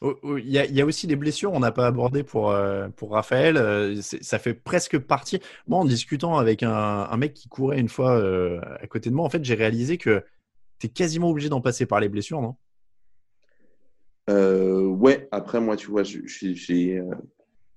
Oh, 0.00 0.16
oh, 0.22 0.38
il 0.38 0.48
y, 0.48 0.58
a, 0.58 0.66
y, 0.66 0.80
a, 0.80 0.86
aussi 0.86 1.06
des 1.06 1.14
blessures, 1.14 1.52
on 1.52 1.60
n'a 1.60 1.70
pas 1.70 1.86
abordé 1.86 2.24
pour, 2.24 2.50
euh, 2.50 2.88
pour 2.88 3.12
Raphaël. 3.12 3.56
Euh, 3.56 4.00
ça 4.00 4.38
fait 4.38 4.54
presque 4.54 4.98
partie. 4.98 5.40
Moi, 5.68 5.78
en 5.78 5.84
discutant 5.84 6.38
avec 6.38 6.62
un, 6.64 6.72
un 6.72 7.16
mec 7.16 7.34
qui 7.34 7.48
courait 7.48 7.78
une 7.78 7.88
fois 7.88 8.18
euh, 8.18 8.60
à 8.80 8.86
côté 8.88 9.10
de 9.10 9.14
moi, 9.14 9.24
en 9.24 9.30
fait, 9.30 9.44
j'ai 9.44 9.54
réalisé 9.54 9.96
que 9.98 10.24
tu 10.78 10.86
es 10.86 10.90
quasiment 10.90 11.30
obligé 11.30 11.50
d'en 11.50 11.60
passer 11.60 11.86
par 11.86 12.00
les 12.00 12.08
blessures, 12.08 12.40
non? 12.40 12.56
Euh, 14.30 14.86
ouais, 14.86 15.28
après, 15.32 15.60
moi, 15.60 15.76
tu 15.76 15.90
vois, 15.90 16.02
j'ai, 16.02 16.98
euh, 16.98 17.04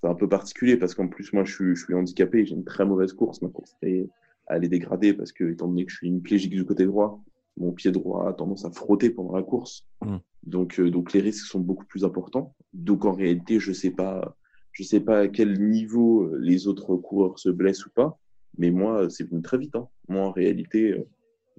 c'est 0.01 0.07
un 0.07 0.15
peu 0.15 0.29
particulier 0.29 0.77
parce 0.77 0.93
qu'en 0.93 1.07
plus, 1.07 1.33
moi, 1.33 1.43
je 1.43 1.53
suis, 1.53 1.75
je 1.75 1.83
suis 1.83 1.93
handicapé. 1.93 2.45
J'ai 2.45 2.55
une 2.55 2.63
très 2.63 2.85
mauvaise 2.85 3.13
course. 3.13 3.41
Ma 3.41 3.49
course, 3.49 3.75
est, 3.81 4.07
elle 4.47 4.63
est 4.63 4.69
dégradée 4.69 5.13
parce 5.13 5.31
que, 5.31 5.51
étant 5.51 5.67
donné 5.67 5.85
que 5.85 5.91
je 5.91 5.97
suis 5.97 6.07
une 6.07 6.21
plégique 6.21 6.51
du 6.51 6.65
côté 6.65 6.85
droit, 6.85 7.23
mon 7.57 7.71
pied 7.71 7.91
droit 7.91 8.29
a 8.29 8.33
tendance 8.33 8.65
à 8.65 8.71
frotter 8.71 9.09
pendant 9.09 9.35
la 9.35 9.43
course. 9.43 9.87
Mmh. 10.01 10.17
Donc, 10.43 10.79
euh, 10.79 10.91
donc, 10.91 11.13
les 11.13 11.21
risques 11.21 11.45
sont 11.45 11.59
beaucoup 11.59 11.85
plus 11.85 12.05
importants. 12.05 12.53
Donc, 12.73 13.05
en 13.05 13.13
réalité, 13.13 13.59
je 13.59 13.71
sais 13.71 13.91
pas, 13.91 14.37
je 14.71 14.83
sais 14.83 14.99
pas 14.99 15.21
à 15.21 15.27
quel 15.27 15.59
niveau 15.59 16.35
les 16.37 16.67
autres 16.67 16.95
coureurs 16.95 17.39
se 17.39 17.49
blessent 17.49 17.85
ou 17.85 17.91
pas. 17.91 18.19
Mais 18.57 18.69
moi, 18.69 19.09
c'est 19.09 19.27
venu 19.27 19.41
très 19.41 19.57
vite. 19.57 19.75
Hein. 19.75 19.87
Moi, 20.07 20.21
en 20.21 20.31
réalité, 20.31 21.03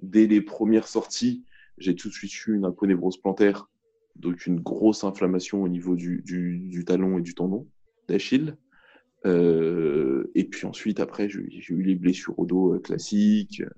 dès 0.01 0.27
les 0.27 0.41
premières 0.41 0.87
sorties, 0.87 1.43
j'ai 1.77 1.95
tout 1.95 2.07
de 2.07 2.13
suite 2.13 2.31
eu 2.47 2.55
une 2.55 2.63
aponévrose 2.63 3.17
plantaire 3.17 3.69
donc 4.15 4.45
une 4.45 4.59
grosse 4.59 5.03
inflammation 5.03 5.61
au 5.61 5.67
niveau 5.67 5.95
du, 5.95 6.21
du, 6.25 6.59
du 6.59 6.85
talon 6.85 7.19
et 7.19 7.21
du 7.21 7.35
tendon 7.35 7.67
d'Achille. 8.07 8.57
Euh, 9.25 10.31
et 10.35 10.43
puis 10.45 10.67
ensuite, 10.67 10.99
après, 10.99 11.29
j'ai 11.29 11.73
eu 11.73 11.81
les 11.81 11.95
blessures 11.95 12.37
au 12.37 12.45
dos 12.45 12.75
euh, 12.75 12.79
classiques 12.79 13.61
euh, 13.61 13.69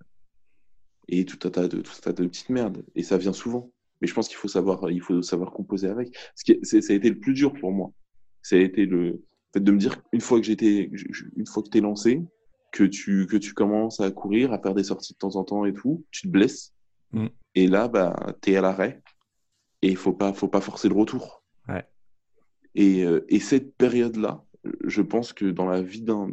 et 1.08 1.26
tout 1.26 1.40
un 1.48 1.52
tas 1.52 1.68
de 1.68 1.80
tout 1.82 1.92
un 1.98 2.02
tas 2.02 2.24
de 2.24 2.28
petites 2.28 2.50
merdes. 2.50 2.84
Et 2.96 3.04
ça 3.04 3.18
vient 3.18 3.34
souvent. 3.34 3.72
Mais 4.02 4.08
je 4.08 4.14
pense 4.14 4.28
qu'il 4.28 4.38
faut 4.38 4.50
savoir, 4.50 4.92
il 4.92 5.02
faut 5.02 5.22
savoir 5.22 5.52
composer 5.52 5.88
avec. 5.88 6.16
Ce 6.36 6.44
qui, 6.44 6.60
ça 6.64 6.94
a 6.94 6.96
été 6.96 7.10
le 7.10 7.18
plus 7.18 7.34
dur 7.34 7.54
pour 7.54 7.72
moi. 7.72 7.94
Ça 8.42 8.58
a 8.58 8.60
été 8.60 8.86
le 8.86 9.24
fait 9.54 9.62
de 9.62 9.72
me 9.72 9.78
dire 9.78 10.02
une 10.12 10.22
fois 10.22 10.40
que 10.40 10.46
j'étais, 10.46 10.92
une 11.36 11.48
fois 11.48 11.64
que 11.64 11.70
t'es 11.70 11.82
lancé, 11.82 12.22
que 12.72 12.84
tu 12.84 13.26
que 13.26 13.38
tu 13.38 13.54
commences 13.54 14.00
à 14.02 14.12
courir, 14.12 14.52
à 14.52 14.60
faire 14.60 14.76
des 14.76 14.84
sorties 14.84 15.14
de 15.14 15.18
temps 15.18 15.36
en 15.36 15.44
temps 15.44 15.66
et 15.66 15.74
tout, 15.74 16.06
tu 16.12 16.24
te 16.24 16.28
blesses. 16.28 16.74
Mm. 17.12 17.28
Et 17.56 17.68
là, 17.68 17.88
bah, 17.88 18.36
t'es 18.42 18.56
à 18.56 18.62
l'arrêt 18.62 19.02
et 19.82 19.90
il 19.90 19.98
faut 19.98 20.14
pas, 20.14 20.34
faut 20.34 20.48
pas 20.48 20.62
forcer 20.62 20.90
le 20.90 20.96
retour. 20.96 21.44
Ouais. 21.68 21.86
Et, 22.76 23.04
euh, 23.04 23.26
et, 23.30 23.40
cette 23.40 23.76
période-là, 23.76 24.44
je 24.84 25.02
pense 25.02 25.34
que 25.34 25.46
dans 25.46 25.66
la 25.66 25.82
vie 25.82 26.02
d'un 26.02 26.30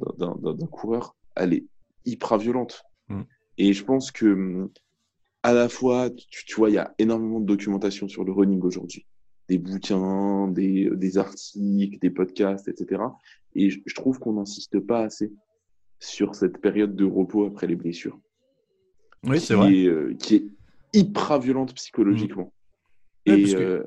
coureur, 0.70 1.16
elle 1.36 1.54
est 1.54 1.66
hyper 2.04 2.38
violente. 2.38 2.84
Mm. 3.08 3.22
Et 3.58 3.72
je 3.72 3.84
pense 3.84 4.10
que 4.10 4.70
à 5.42 5.52
la 5.52 5.68
fois, 5.68 6.10
tu, 6.10 6.44
tu 6.46 6.54
vois, 6.56 6.70
il 6.70 6.74
y 6.74 6.78
a 6.78 6.94
énormément 6.98 7.40
de 7.40 7.46
documentation 7.46 8.08
sur 8.08 8.24
le 8.24 8.32
running 8.32 8.62
aujourd'hui. 8.62 9.06
Des 9.48 9.58
bouquins, 9.58 10.48
des, 10.48 10.88
des, 10.90 11.18
articles, 11.18 11.98
des 11.98 12.10
podcasts, 12.10 12.66
etc. 12.66 13.02
Et 13.54 13.68
je, 13.68 13.80
je 13.84 13.94
trouve 13.94 14.18
qu'on 14.18 14.32
n'insiste 14.34 14.80
pas 14.80 15.02
assez 15.02 15.32
sur 15.98 16.34
cette 16.34 16.58
période 16.58 16.96
de 16.96 17.04
repos 17.04 17.44
après 17.46 17.66
les 17.66 17.76
blessures. 17.76 18.18
Oui, 19.26 19.40
c'est 19.40 19.54
vrai. 19.54 19.84
Euh, 19.84 20.14
qui 20.18 20.36
est 20.36 20.46
hyper 20.92 21.38
violente 21.40 21.74
psychologiquement. 21.74 22.52
Et 23.26 23.54
euh, 23.54 23.84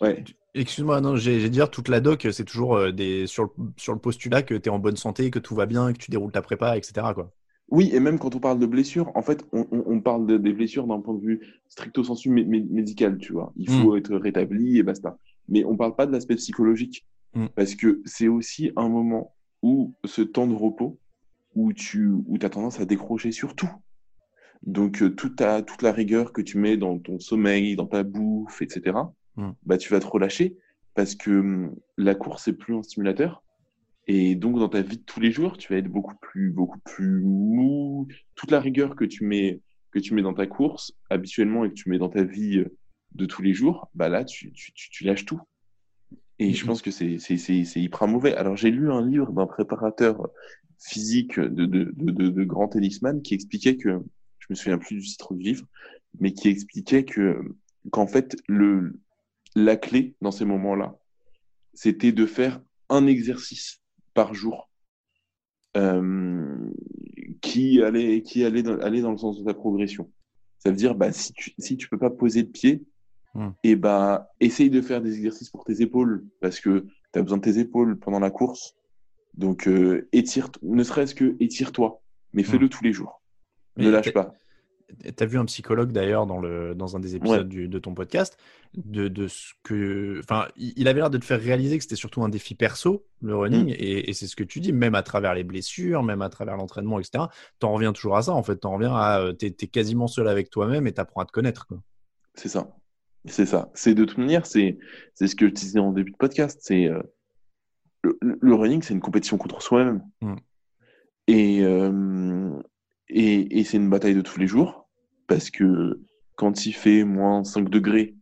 ouais, 0.00 0.24
Excuse-moi, 0.54 1.02
non, 1.02 1.16
j'ai 1.16 1.50
dire 1.50 1.70
toute 1.70 1.88
la 1.88 2.00
doc, 2.00 2.26
c'est 2.32 2.44
toujours 2.44 2.76
euh, 2.76 2.90
des, 2.90 3.26
sur, 3.26 3.44
le, 3.44 3.50
sur 3.76 3.92
le 3.92 3.98
postulat 3.98 4.42
que 4.42 4.54
tu 4.54 4.68
es 4.68 4.72
en 4.72 4.78
bonne 4.78 4.96
santé, 4.96 5.30
que 5.30 5.38
tout 5.38 5.54
va 5.54 5.66
bien, 5.66 5.92
que 5.92 5.98
tu 5.98 6.10
déroules 6.10 6.32
ta 6.32 6.40
prépa, 6.40 6.78
etc. 6.78 7.08
Quoi. 7.14 7.30
Oui, 7.68 7.90
et 7.92 8.00
même 8.00 8.18
quand 8.18 8.34
on 8.34 8.38
parle 8.38 8.58
de 8.58 8.66
blessures, 8.66 9.10
en 9.14 9.22
fait, 9.22 9.44
on, 9.52 9.66
on, 9.70 10.00
parle 10.00 10.26
de, 10.26 10.38
des 10.38 10.52
blessures 10.52 10.86
d'un 10.86 11.00
point 11.00 11.14
de 11.14 11.20
vue 11.20 11.40
stricto 11.68 12.04
sensu 12.04 12.30
médical, 12.30 13.18
tu 13.18 13.32
vois. 13.32 13.52
Il 13.56 13.68
faut 13.68 13.94
hmm. 13.94 13.98
être 13.98 14.16
rétabli 14.16 14.78
et 14.78 14.82
basta. 14.82 15.18
Mais 15.48 15.64
on 15.64 15.76
parle 15.76 15.94
pas 15.94 16.06
de 16.06 16.12
l'aspect 16.12 16.36
psychologique. 16.36 17.04
Hmm. 17.34 17.46
Parce 17.54 17.74
que 17.74 18.00
c'est 18.04 18.28
aussi 18.28 18.70
un 18.76 18.88
moment 18.88 19.34
où 19.62 19.94
ce 20.04 20.22
temps 20.22 20.46
de 20.46 20.54
repos, 20.54 20.98
où 21.54 21.72
tu 21.72 22.08
où 22.08 22.38
as 22.40 22.48
tendance 22.48 22.80
à 22.80 22.86
décrocher 22.86 23.32
sur 23.32 23.54
tout. 23.54 23.70
Donc, 24.62 25.02
euh, 25.02 25.10
toute, 25.10 25.36
ta, 25.36 25.62
toute 25.62 25.82
la 25.82 25.92
rigueur 25.92 26.32
que 26.32 26.42
tu 26.42 26.58
mets 26.58 26.76
dans 26.76 26.98
ton 26.98 27.18
sommeil, 27.18 27.76
dans 27.76 27.86
ta 27.86 28.02
bouffe, 28.02 28.62
etc., 28.62 28.96
hmm. 29.36 29.50
bah, 29.64 29.78
tu 29.78 29.92
vas 29.92 30.00
te 30.00 30.06
relâcher 30.06 30.56
parce 30.94 31.14
que 31.14 31.30
hum, 31.30 31.76
la 31.96 32.14
course, 32.14 32.44
c'est 32.44 32.52
plus 32.52 32.74
un 32.74 32.82
stimulateur. 32.82 33.42
Et 34.08 34.34
donc, 34.34 34.58
dans 34.58 34.68
ta 34.68 34.82
vie 34.82 34.98
de 34.98 35.02
tous 35.02 35.20
les 35.20 35.30
jours, 35.30 35.58
tu 35.58 35.72
vas 35.72 35.78
être 35.78 35.88
beaucoup 35.88 36.16
plus, 36.20 36.50
beaucoup 36.50 36.78
plus 36.78 37.20
mou. 37.20 38.06
Toute 38.34 38.50
la 38.50 38.60
rigueur 38.60 38.94
que 38.96 39.04
tu 39.04 39.24
mets, 39.24 39.60
que 39.90 39.98
tu 39.98 40.14
mets 40.14 40.22
dans 40.22 40.34
ta 40.34 40.46
course 40.46 40.92
habituellement 41.10 41.64
et 41.64 41.70
que 41.70 41.74
tu 41.74 41.90
mets 41.90 41.98
dans 41.98 42.08
ta 42.08 42.22
vie 42.22 42.64
de 43.14 43.26
tous 43.26 43.42
les 43.42 43.52
jours, 43.52 43.90
bah 43.94 44.08
là, 44.08 44.24
tu, 44.24 44.52
tu, 44.52 44.72
tu, 44.72 45.04
lâches 45.04 45.24
tout. 45.24 45.40
Et 46.38 46.52
je 46.52 46.66
pense 46.66 46.82
que 46.82 46.90
c'est, 46.90 47.18
c'est, 47.18 47.36
c'est, 47.36 47.64
c'est 47.64 47.80
hyper 47.80 48.06
mauvais. 48.06 48.34
Alors, 48.36 48.56
j'ai 48.56 48.70
lu 48.70 48.92
un 48.92 49.04
livre 49.04 49.32
d'un 49.32 49.46
préparateur 49.46 50.28
physique 50.78 51.40
de, 51.40 51.66
de, 51.66 51.92
de, 51.96 52.28
de, 52.28 52.44
grand 52.44 52.68
tennisman 52.68 53.22
qui 53.22 53.34
expliquait 53.34 53.76
que, 53.76 54.02
je 54.48 54.52
me 54.52 54.54
souviens 54.54 54.78
plus 54.78 54.96
du 54.96 55.06
titre 55.06 55.34
du 55.34 55.42
livre, 55.42 55.66
mais 56.20 56.32
qui 56.32 56.48
expliquait 56.48 57.04
que, 57.04 57.40
qu'en 57.90 58.06
fait, 58.06 58.36
le, 58.48 58.98
la 59.54 59.76
clé 59.76 60.14
dans 60.20 60.30
ces 60.30 60.44
moments-là, 60.44 60.96
c'était 61.74 62.12
de 62.12 62.26
faire 62.26 62.60
un 62.88 63.06
exercice 63.06 63.80
par 64.14 64.34
jour 64.34 64.70
euh, 65.76 66.70
qui 67.42 67.82
allait, 67.82 68.22
qui 68.22 68.44
allait 68.44 68.62
dans, 68.62 68.78
allait 68.80 69.02
dans 69.02 69.10
le 69.10 69.18
sens 69.18 69.38
de 69.38 69.44
ta 69.44 69.54
progression. 69.54 70.10
Ça 70.58 70.70
veut 70.70 70.76
dire, 70.76 70.94
bah, 70.94 71.12
si 71.12 71.32
tu, 71.32 71.54
si 71.58 71.76
tu 71.76 71.88
peux 71.88 71.98
pas 71.98 72.10
poser 72.10 72.42
de 72.42 72.50
pied, 72.50 72.84
et 73.62 73.72
eh 73.72 73.76
bah, 73.76 74.30
essaye 74.40 74.70
de 74.70 74.80
faire 74.80 75.02
des 75.02 75.14
exercices 75.14 75.50
pour 75.50 75.64
tes 75.64 75.82
épaules 75.82 76.24
parce 76.40 76.58
que 76.58 76.86
tu 77.12 77.18
as 77.18 77.22
besoin 77.22 77.36
de 77.36 77.42
tes 77.42 77.58
épaules 77.58 77.98
pendant 77.98 78.18
la 78.18 78.30
course. 78.30 78.74
Donc, 79.34 79.68
euh, 79.68 80.08
étire, 80.12 80.48
ne 80.62 80.82
serait-ce 80.82 81.14
que 81.14 81.36
étire-toi, 81.38 82.00
mais 82.32 82.42
hmm. 82.42 82.46
fais-le 82.46 82.68
tous 82.70 82.82
les 82.82 82.94
jours. 82.94 83.20
Ne 83.76 83.90
lâche 83.90 84.12
pas. 84.12 84.34
Tu 85.02 85.22
as 85.22 85.26
vu 85.26 85.36
un 85.36 85.44
psychologue 85.46 85.90
d'ailleurs 85.90 86.26
dans, 86.26 86.38
le, 86.38 86.74
dans 86.74 86.96
un 86.96 87.00
des 87.00 87.16
épisodes 87.16 87.48
de 87.48 87.78
ton 87.78 87.94
podcast, 87.94 88.38
de, 88.76 89.08
de 89.08 89.26
ce 89.26 89.52
que. 89.64 90.20
Enfin, 90.20 90.46
il 90.56 90.86
avait 90.86 91.00
l'air 91.00 91.10
de 91.10 91.18
te 91.18 91.24
faire 91.24 91.40
réaliser 91.40 91.76
que 91.76 91.82
c'était 91.82 91.96
surtout 91.96 92.22
un 92.22 92.28
défi 92.28 92.54
perso, 92.54 93.04
le 93.20 93.36
running, 93.36 93.70
mm. 93.70 93.76
et, 93.78 94.12
c'est 94.12 94.28
ce 94.28 94.36
que 94.36 94.44
tu 94.44 94.60
dis, 94.60 94.72
même 94.72 94.94
à 94.94 95.02
travers 95.02 95.34
les 95.34 95.42
blessures, 95.42 96.04
même 96.04 96.22
à 96.22 96.28
travers 96.28 96.56
l'entraînement, 96.56 97.00
etc. 97.00 97.24
T'en 97.58 97.72
reviens 97.72 97.92
toujours 97.92 98.16
à 98.16 98.22
ça, 98.22 98.32
en 98.32 98.42
fait. 98.44 98.56
T'en 98.58 98.74
reviens 98.74 98.94
à. 98.94 99.20
Euh, 99.20 99.32
t'es 99.32 99.48
es 99.48 99.66
quasiment 99.66 100.06
seul 100.06 100.28
avec 100.28 100.50
toi-même 100.50 100.86
et 100.86 100.92
t'apprends 100.92 101.20
à 101.20 101.26
te 101.26 101.32
connaître. 101.32 101.66
C'est 102.34 102.48
ça. 102.48 102.68
C'est 103.24 103.46
ça. 103.46 103.70
C'est 103.74 103.94
de 103.94 104.04
toute 104.04 104.18
manière, 104.18 104.46
c'est 104.46 104.78
ce 105.14 105.34
que 105.34 105.48
je 105.48 105.52
disais 105.52 105.80
en 105.80 105.92
début 105.92 106.12
de 106.12 106.16
podcast. 106.16 106.60
C'est. 106.62 106.86
Euh, 106.86 107.02
le, 108.22 108.54
running, 108.54 108.82
c'est 108.82 108.94
une 108.94 109.00
compétition 109.00 109.36
contre 109.36 109.60
soi-même. 109.62 110.02
Mm. 110.20 110.36
Et. 111.26 111.62
Euh, 111.62 112.52
et, 113.08 113.58
et 113.58 113.64
c'est 113.64 113.76
une 113.76 113.90
bataille 113.90 114.14
de 114.14 114.20
tous 114.20 114.38
les 114.38 114.46
jours 114.46 114.88
parce 115.26 115.50
que 115.50 116.00
quand 116.36 116.66
il 116.66 116.72
fait 116.72 117.04
moins 117.04 117.44
5 117.44 117.68
degrés, 117.68 118.14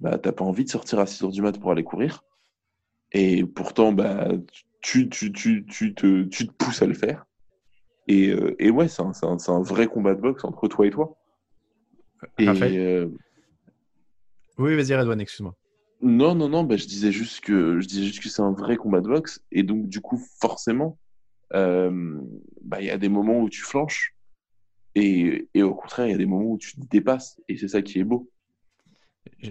bah, 0.00 0.18
t'as 0.18 0.32
pas 0.32 0.44
envie 0.44 0.64
de 0.64 0.70
sortir 0.70 0.98
à 0.98 1.06
6 1.06 1.24
heures 1.24 1.30
du 1.30 1.42
mat 1.42 1.58
pour 1.58 1.72
aller 1.72 1.84
courir. 1.84 2.24
Et 3.12 3.44
pourtant, 3.44 3.92
bah, 3.92 4.28
tu, 4.80 5.08
tu, 5.08 5.32
tu, 5.32 5.64
tu, 5.66 5.94
te, 5.94 6.24
tu 6.24 6.46
te 6.46 6.52
pousses 6.52 6.82
à 6.82 6.86
le 6.86 6.94
faire. 6.94 7.26
Et, 8.08 8.30
euh, 8.30 8.54
et 8.58 8.70
ouais, 8.70 8.88
c'est 8.88 9.02
un, 9.02 9.12
un, 9.22 9.36
un, 9.46 9.62
vrai 9.62 9.86
combat 9.86 10.14
de 10.14 10.20
boxe 10.20 10.44
entre 10.44 10.66
toi 10.68 10.86
et 10.86 10.90
toi. 10.90 11.16
Et, 12.38 12.48
euh... 12.48 13.08
Oui, 14.58 14.74
vas-y, 14.74 14.94
Redouane, 14.94 15.20
excuse-moi. 15.20 15.54
Non, 16.00 16.34
non, 16.34 16.48
non, 16.48 16.64
bah, 16.64 16.76
je 16.76 16.86
disais 16.86 17.12
juste 17.12 17.40
que 17.42 17.80
je 17.80 17.86
disais 17.86 18.04
juste 18.04 18.22
que 18.22 18.28
c'est 18.28 18.42
un 18.42 18.52
vrai 18.52 18.76
combat 18.76 19.00
de 19.00 19.08
boxe. 19.08 19.40
Et 19.52 19.62
donc, 19.62 19.88
du 19.88 20.00
coup, 20.00 20.20
forcément, 20.40 20.98
euh, 21.54 22.18
bah, 22.62 22.80
il 22.80 22.86
y 22.86 22.90
a 22.90 22.98
des 22.98 23.08
moments 23.08 23.40
où 23.40 23.48
tu 23.48 23.60
flanches. 23.60 24.14
Et, 24.94 25.48
au 25.62 25.74
contraire, 25.74 26.06
il 26.06 26.12
y 26.12 26.14
a 26.14 26.18
des 26.18 26.26
moments 26.26 26.50
où 26.50 26.58
tu 26.58 26.74
te 26.74 26.86
dépasses. 26.90 27.40
Et 27.48 27.56
c'est 27.56 27.68
ça 27.68 27.82
qui 27.82 27.98
est 27.98 28.04
beau. 28.04 28.30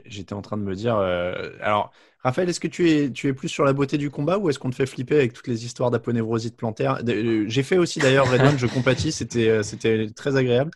J'étais 0.05 0.33
en 0.33 0.41
train 0.41 0.57
de 0.57 0.63
me 0.63 0.75
dire. 0.75 0.97
Euh, 0.97 1.49
alors, 1.61 1.91
Raphaël, 2.23 2.47
est-ce 2.49 2.59
que 2.59 2.67
tu 2.67 2.89
es, 2.89 3.11
tu 3.11 3.27
es 3.27 3.33
plus 3.33 3.49
sur 3.49 3.65
la 3.65 3.73
beauté 3.73 3.97
du 3.97 4.11
combat 4.11 4.37
ou 4.37 4.49
est-ce 4.49 4.59
qu'on 4.59 4.69
te 4.69 4.75
fait 4.75 4.85
flipper 4.85 5.15
avec 5.15 5.33
toutes 5.33 5.47
les 5.47 5.65
histoires 5.65 5.89
d'aponevrosite 5.89 6.55
plantaire? 6.55 7.01
Euh, 7.07 7.45
J'ai 7.47 7.63
fait 7.63 7.77
aussi 7.77 7.99
d'ailleurs, 7.99 8.29
Redmond, 8.29 8.57
je 8.57 8.67
compatis, 8.67 9.11
c'était, 9.11 9.49
euh, 9.49 10.07
très 10.15 10.35
agréable. 10.35 10.71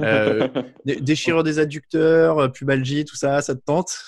Euh, 0.00 0.48
déchirure 0.84 1.42
des 1.42 1.58
adducteurs, 1.58 2.50
pubalgie, 2.52 3.04
tout 3.04 3.16
ça, 3.16 3.42
ça 3.42 3.54
te 3.54 3.60
tente? 3.60 3.98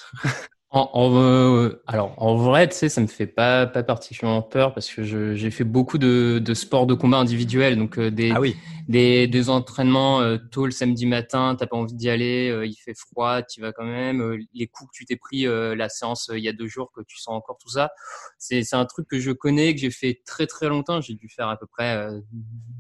En, 0.71 0.91
en, 0.93 1.71
alors, 1.87 2.15
en 2.19 2.37
vrai, 2.37 2.69
tu 2.69 2.77
sais, 2.77 2.91
ça 2.91 3.01
me 3.01 3.07
fait 3.07 3.27
pas, 3.27 3.67
pas 3.67 3.83
particulièrement 3.83 4.43
peur 4.43 4.75
parce 4.75 4.93
que 4.93 5.03
j'ai 5.03 5.51
fait 5.51 5.65
beaucoup 5.65 5.97
de, 5.97 6.43
de 6.45 6.55
sports 6.55 6.87
de 6.87 6.93
combat 6.93 7.17
individuels, 7.17 7.79
donc 7.79 7.99
euh, 7.99 8.11
des, 8.11 8.33
ah 8.33 8.41
oui. 8.41 8.55
des, 8.87 9.27
des 9.29 9.49
entraînements 9.49 10.21
euh, 10.21 10.37
tôt 10.51 10.67
le 10.67 10.71
samedi 10.71 11.07
matin, 11.07 11.57
t'as 11.59 11.67
pas 11.67 11.77
envie 11.79 11.95
d'y 11.95 12.11
aller, 12.11 12.51
euh, 12.51 12.67
il 12.67 12.75
fait 12.75 12.93
froid, 12.93 13.41
tu 13.41 13.63
vas 13.63 13.73
quand 13.73 13.87
même. 13.87 14.37
les 14.53 14.67
coups 14.67 14.91
que 14.91 14.99
tu 14.99 15.07
t'es 15.07 15.17
pris 15.17 15.45
la 15.47 15.89
séance 15.89 16.31
il 16.35 16.45
y 16.45 16.49
a 16.51 16.53
deux 16.53 16.69
jours, 16.69 16.93
que 16.93 17.01
tu 17.01 17.17
sens 17.17 17.35
encore 17.35 17.57
tout 17.57 17.71
ça, 17.71 17.91
c'est 18.37 18.75
un 18.75 18.85
truc 18.85 19.09
que 19.09 19.19
je 19.19 19.31
connais, 19.31 19.75
que 19.75 19.81
j'ai 19.81 19.91
fait 19.91 20.21
très 20.27 20.47
très 20.47 20.69
longtemps. 20.69 21.01
J'ai 21.01 21.15
dû 21.15 21.31
faire 21.31 21.49
à 21.49 21.57
peu 21.59 21.67
près 21.67 22.11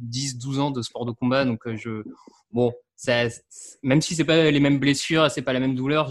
10-12 0.06 0.58
ans 0.58 0.70
de 0.70 0.82
sport 0.82 1.06
de 1.06 1.12
combat, 1.12 1.46
donc 1.46 1.60
je 1.74 2.02
bon, 2.52 2.74
ça, 2.98 3.28
même 3.84 4.02
si 4.02 4.16
c'est 4.16 4.24
pas 4.24 4.50
les 4.50 4.58
mêmes 4.58 4.80
blessures, 4.80 5.30
c'est 5.30 5.42
pas 5.42 5.52
la 5.52 5.60
même 5.60 5.76
douleur, 5.76 6.08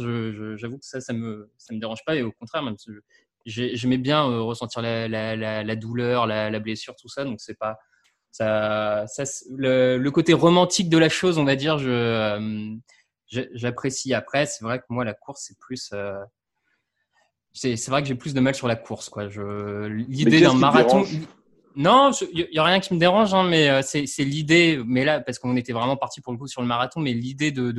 j'avoue 0.56 0.78
que 0.78 0.86
ça, 0.86 1.02
ça 1.02 1.12
me, 1.12 1.52
ça 1.58 1.74
me 1.74 1.80
dérange 1.80 2.00
pas 2.06 2.16
et 2.16 2.22
au 2.22 2.32
contraire, 2.32 2.64
même 2.64 2.78
j'aimais 3.46 3.98
bien 3.98 4.26
euh, 4.26 4.42
ressentir 4.42 4.82
la, 4.82 5.10
la, 5.10 5.36
la, 5.36 5.64
la 5.66 5.76
douleur, 5.76 6.28
la, 6.28 6.60
blessure, 6.60 6.96
tout 6.96 7.10
ça, 7.10 7.26
donc 7.26 7.42
c'est 7.42 7.58
pas 7.58 7.78
ça, 8.32 9.04
ça 9.08 9.24
le, 9.52 9.98
le, 9.98 10.12
côté 10.12 10.32
romantique 10.32 10.90
de 10.90 10.98
la 10.98 11.10
chose, 11.10 11.38
on 11.38 11.44
va 11.44 11.58
dire, 11.58 11.78
je, 11.78 11.90
euh, 11.90 12.76
j'apprécie. 13.28 14.14
Après, 14.14 14.46
c'est 14.46 14.64
vrai 14.64 14.80
que 14.80 14.86
moi 14.90 15.04
la 15.04 15.14
course 15.14 15.44
c'est 15.48 15.58
plus 15.60 15.90
euh, 15.94 16.14
c'est 17.52 17.88
vrai 17.88 18.02
que 18.02 18.08
j'ai 18.08 18.16
plus 18.16 18.34
de 18.34 18.40
mal 18.40 18.56
sur 18.56 18.68
la 18.68 18.78
course 18.78 19.10
quoi. 19.10 19.28
Je 19.28 19.88
l'idée 19.88 20.40
d'un 20.40 20.54
marathon 20.54 21.04
non, 21.78 22.10
il 22.34 22.48
y, 22.52 22.58
a 22.58 22.64
rien 22.64 22.80
qui 22.80 22.96
me 22.96 23.00
dérange, 23.00 23.36
hein, 23.36 23.44
mais 23.44 23.70
euh, 23.70 23.82
c'est 23.84 24.24
l'idée. 24.24 24.82
Mais 24.84 25.06
là, 25.06 25.22
parce 25.22 25.38
qu'on 25.38 25.56
était 25.56 25.74
vraiment 25.74 25.96
parti 25.96 26.22
pour 26.22 26.34
le 26.34 26.40
coup 26.40 26.48
sur 26.48 26.62
le 26.62 26.68
marathon, 26.68 27.00
mais 27.00 27.14
l'idée 27.14 27.52
de, 27.52 27.72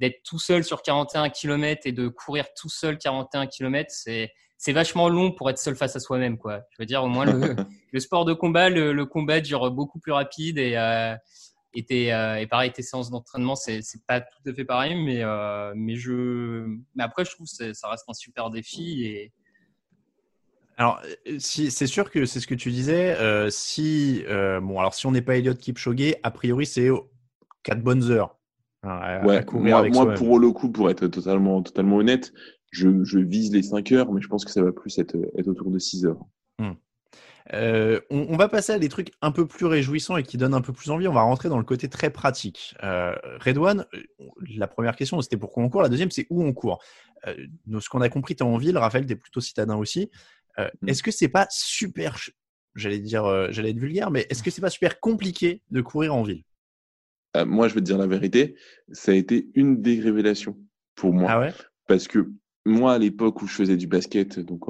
d'être 0.00 0.22
tout 0.24 0.40
seul 0.40 0.64
sur 0.64 0.82
41 0.82 1.30
km 1.30 1.82
et 1.84 1.92
de 1.92 2.08
courir 2.08 2.46
tout 2.54 2.68
seul 2.68 2.98
41 2.98 3.46
km, 3.46 3.88
c'est 3.90 4.32
c'est 4.60 4.72
vachement 4.72 5.08
long 5.08 5.30
pour 5.30 5.48
être 5.48 5.58
seul 5.58 5.76
face 5.76 5.94
à 5.94 6.00
soi-même, 6.00 6.36
quoi. 6.36 6.62
Je 6.72 6.82
veux 6.82 6.86
dire, 6.86 7.04
au 7.04 7.06
moins 7.06 7.24
le, 7.24 7.54
le 7.92 8.00
sport 8.00 8.24
de 8.24 8.32
combat, 8.32 8.68
le, 8.68 8.92
le, 8.92 9.06
combat 9.06 9.40
dure 9.40 9.70
beaucoup 9.70 10.00
plus 10.00 10.10
rapide 10.10 10.58
et 10.58 10.76
euh, 10.76 11.14
et, 11.74 12.12
euh, 12.12 12.36
et 12.36 12.46
pareil, 12.48 12.72
tes 12.72 12.82
séances 12.82 13.10
d'entraînement, 13.10 13.54
c'est 13.54 13.82
c'est 13.82 14.04
pas 14.06 14.20
tout 14.20 14.42
à 14.46 14.52
fait 14.52 14.64
pareil, 14.64 14.96
mais 14.96 15.22
euh, 15.22 15.72
mais 15.76 15.94
je 15.94 16.66
mais 16.96 17.04
après, 17.04 17.24
je 17.24 17.30
trouve 17.30 17.46
que 17.46 17.72
ça 17.72 17.88
reste 17.88 18.04
un 18.08 18.14
super 18.14 18.50
défi 18.50 19.04
et 19.04 19.32
alors, 20.78 21.02
euh, 21.26 21.36
si, 21.38 21.72
c'est 21.72 21.88
sûr 21.88 22.10
que 22.10 22.24
c'est 22.24 22.38
ce 22.38 22.46
que 22.46 22.54
tu 22.54 22.70
disais. 22.70 23.16
Euh, 23.16 23.50
si, 23.50 24.22
euh, 24.28 24.60
bon, 24.60 24.78
alors 24.78 24.94
si 24.94 25.06
on 25.06 25.10
n'est 25.10 25.22
pas 25.22 25.36
Elliot 25.36 25.54
Kipchoge, 25.54 26.14
a 26.22 26.30
priori, 26.30 26.66
c'est 26.66 26.88
4 27.64 27.82
bonnes 27.82 28.10
heures. 28.12 28.36
Hein, 28.84 29.24
ouais, 29.24 29.44
moi, 29.90 30.14
pour 30.14 30.38
le 30.38 30.52
coup, 30.52 30.70
pour 30.70 30.88
être 30.88 31.08
totalement, 31.08 31.62
totalement 31.62 31.96
honnête, 31.96 32.32
je, 32.70 33.02
je, 33.02 33.18
vise 33.18 33.52
les 33.52 33.64
5 33.64 33.90
heures, 33.90 34.12
mais 34.12 34.20
je 34.22 34.28
pense 34.28 34.44
que 34.44 34.52
ça 34.52 34.62
va 34.62 34.70
plus 34.70 34.96
être, 34.98 35.16
être 35.36 35.48
autour 35.48 35.72
de 35.72 35.80
6 35.80 36.06
heures. 36.06 36.24
Hmm. 36.60 36.74
Euh, 37.54 38.00
on, 38.10 38.26
on, 38.28 38.36
va 38.36 38.48
passer 38.48 38.72
à 38.72 38.78
des 38.78 38.88
trucs 38.88 39.10
un 39.22 39.32
peu 39.32 39.46
plus 39.46 39.66
réjouissants 39.66 40.16
et 40.16 40.22
qui 40.22 40.36
donnent 40.36 40.54
un 40.54 40.60
peu 40.60 40.72
plus 40.72 40.90
envie. 40.90 41.08
On 41.08 41.14
va 41.14 41.22
rentrer 41.22 41.48
dans 41.48 41.58
le 41.58 41.64
côté 41.64 41.88
très 41.88 42.10
pratique. 42.10 42.74
Euh, 42.82 43.14
Redouane, 43.40 43.86
la 44.56 44.68
première 44.68 44.96
question, 44.96 45.20
c'était 45.22 45.38
pourquoi 45.38 45.62
on 45.62 45.68
court? 45.68 45.82
La 45.82 45.88
deuxième, 45.88 46.10
c'est 46.10 46.26
où 46.30 46.44
on 46.44 46.52
court? 46.52 46.82
Euh, 47.26 47.34
ce 47.80 47.88
qu'on 47.88 48.00
a 48.00 48.08
compris, 48.08 48.36
tu 48.36 48.44
es 48.44 48.46
en 48.46 48.58
ville. 48.58 48.76
Raphaël, 48.76 49.06
tu 49.06 49.12
es 49.12 49.16
plutôt 49.16 49.40
citadin 49.40 49.76
aussi. 49.76 50.10
Euh, 50.58 50.68
mmh. 50.82 50.88
Est-ce 50.88 51.02
que 51.02 51.10
c'est 51.10 51.28
pas 51.28 51.46
super, 51.50 52.18
j'allais 52.74 52.98
dire, 52.98 53.24
euh, 53.24 53.48
j'allais 53.50 53.70
être 53.70 53.78
vulgaire, 53.78 54.10
mais 54.10 54.26
est-ce 54.30 54.42
que 54.42 54.50
c'est 54.50 54.60
pas 54.60 54.70
super 54.70 55.00
compliqué 55.00 55.62
de 55.70 55.80
courir 55.80 56.14
en 56.14 56.22
ville? 56.22 56.42
Euh, 57.36 57.46
Moi, 57.46 57.68
je 57.68 57.74
vais 57.74 57.80
te 57.80 57.86
dire 57.86 57.98
la 57.98 58.06
vérité, 58.06 58.56
ça 58.92 59.12
a 59.12 59.14
été 59.14 59.48
une 59.54 59.80
des 59.80 60.00
révélations 60.00 60.56
pour 60.94 61.12
moi. 61.12 61.30
Ah 61.30 61.40
ouais? 61.40 61.52
Parce 61.86 62.08
que 62.08 62.30
moi, 62.66 62.94
à 62.94 62.98
l'époque 62.98 63.40
où 63.42 63.46
je 63.46 63.54
faisais 63.54 63.76
du 63.76 63.86
basket, 63.86 64.40
donc 64.40 64.64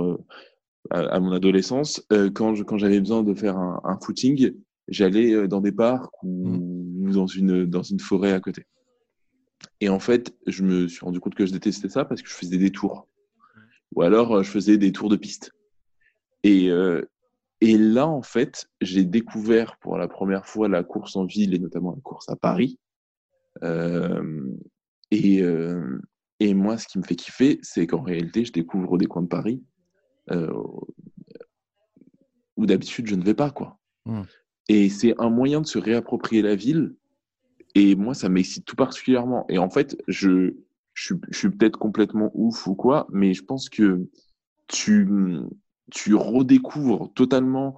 à, 0.90 1.20
mon 1.20 1.32
adolescence, 1.32 2.06
quand 2.34 2.54
quand 2.62 2.78
j'avais 2.78 3.00
besoin 3.00 3.24
de 3.24 3.34
faire 3.34 3.58
un, 3.58 3.98
footing, 4.00 4.52
j'allais 4.86 5.48
dans 5.48 5.60
des 5.60 5.72
parcs 5.72 6.12
ou, 6.22 6.48
mmh. 6.48 7.12
dans 7.12 7.26
une 7.26 7.64
dans 7.64 7.82
une 7.82 7.98
forêt 7.98 8.32
à 8.32 8.40
côté. 8.40 8.66
Et 9.80 9.88
en 9.88 9.98
fait, 9.98 10.36
je 10.46 10.62
me 10.62 10.86
suis 10.86 11.00
rendu 11.00 11.18
compte 11.18 11.34
que 11.34 11.44
je 11.44 11.52
détestais 11.52 11.88
ça 11.88 12.04
parce 12.04 12.22
que 12.22 12.28
je 12.28 12.34
faisais 12.34 12.58
des 12.58 12.70
tours. 12.70 13.08
Ou 13.96 14.02
alors, 14.02 14.44
je 14.44 14.50
faisais 14.50 14.76
des 14.76 14.92
tours 14.92 15.08
de 15.08 15.16
piste. 15.16 15.52
Et, 16.42 16.70
euh, 16.70 17.02
et 17.60 17.76
là, 17.76 18.06
en 18.06 18.22
fait, 18.22 18.68
j'ai 18.80 19.04
découvert 19.04 19.76
pour 19.78 19.98
la 19.98 20.08
première 20.08 20.46
fois 20.46 20.68
la 20.68 20.84
course 20.84 21.16
en 21.16 21.24
ville 21.24 21.54
et 21.54 21.58
notamment 21.58 21.92
la 21.92 22.00
course 22.00 22.28
à 22.28 22.36
Paris. 22.36 22.78
Euh, 23.62 24.46
et, 25.10 25.42
euh, 25.42 26.00
et 26.40 26.54
moi, 26.54 26.78
ce 26.78 26.86
qui 26.86 26.98
me 26.98 27.04
fait 27.04 27.16
kiffer, 27.16 27.58
c'est 27.62 27.86
qu'en 27.86 28.02
réalité, 28.02 28.44
je 28.44 28.52
découvre 28.52 28.96
des 28.98 29.06
coins 29.06 29.22
de 29.22 29.28
Paris 29.28 29.62
euh, 30.30 30.52
où 32.56 32.66
d'habitude 32.66 33.08
je 33.08 33.16
ne 33.16 33.24
vais 33.24 33.34
pas, 33.34 33.50
quoi. 33.50 33.78
Mmh. 34.06 34.22
Et 34.68 34.88
c'est 34.90 35.14
un 35.18 35.30
moyen 35.30 35.60
de 35.60 35.66
se 35.66 35.78
réapproprier 35.78 36.42
la 36.42 36.54
ville. 36.54 36.94
Et 37.74 37.96
moi, 37.96 38.14
ça 38.14 38.28
m'excite 38.28 38.64
tout 38.64 38.76
particulièrement. 38.76 39.46
Et 39.48 39.58
en 39.58 39.70
fait, 39.70 39.96
je, 40.06 40.54
je, 40.94 41.14
je 41.30 41.38
suis 41.38 41.50
peut-être 41.50 41.78
complètement 41.78 42.30
ouf 42.34 42.66
ou 42.66 42.74
quoi, 42.74 43.06
mais 43.10 43.34
je 43.34 43.44
pense 43.44 43.68
que 43.68 44.08
tu, 44.66 45.08
tu 45.90 46.14
redécouvres 46.14 47.12
totalement 47.14 47.76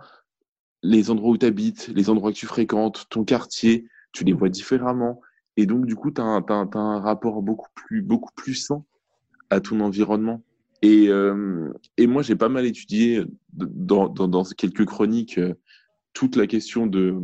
les 0.83 1.11
endroits 1.11 1.31
où 1.31 1.39
tu 1.39 1.47
habites, 1.47 1.89
les 1.89 2.11
endroits 2.11 2.33
que 2.33 2.37
tu 2.37 2.47
fréquentes, 2.47 3.07
ton 3.11 3.25
quartier, 3.25 3.87
tu 4.13 4.25
les 4.25 4.33
vois 4.33 4.49
différemment. 4.49 5.21
Et 5.57 5.67
donc, 5.67 5.87
du 5.87 5.95
coup, 5.95 6.11
tu 6.11 6.21
as, 6.21 6.25
un 6.25 7.01
rapport 7.01 7.43
beaucoup 7.43 7.69
plus, 7.75 8.03
beaucoup 8.03 8.33
plus 8.35 8.55
sain 8.55 8.85
à 9.51 9.61
ton 9.61 9.81
environnement. 9.81 10.43
Et, 10.83 11.09
euh, 11.09 11.73
et 11.97 12.07
moi, 12.07 12.23
j'ai 12.23 12.37
pas 12.37 12.49
mal 12.49 12.65
étudié 12.65 13.25
dans, 13.53 14.09
dans, 14.09 14.29
dans 14.29 14.45
quelques 14.45 14.87
chroniques 14.87 15.39
euh, 15.39 15.55
toute 16.15 16.37
la 16.37 16.47
question 16.47 16.87
de. 16.87 17.17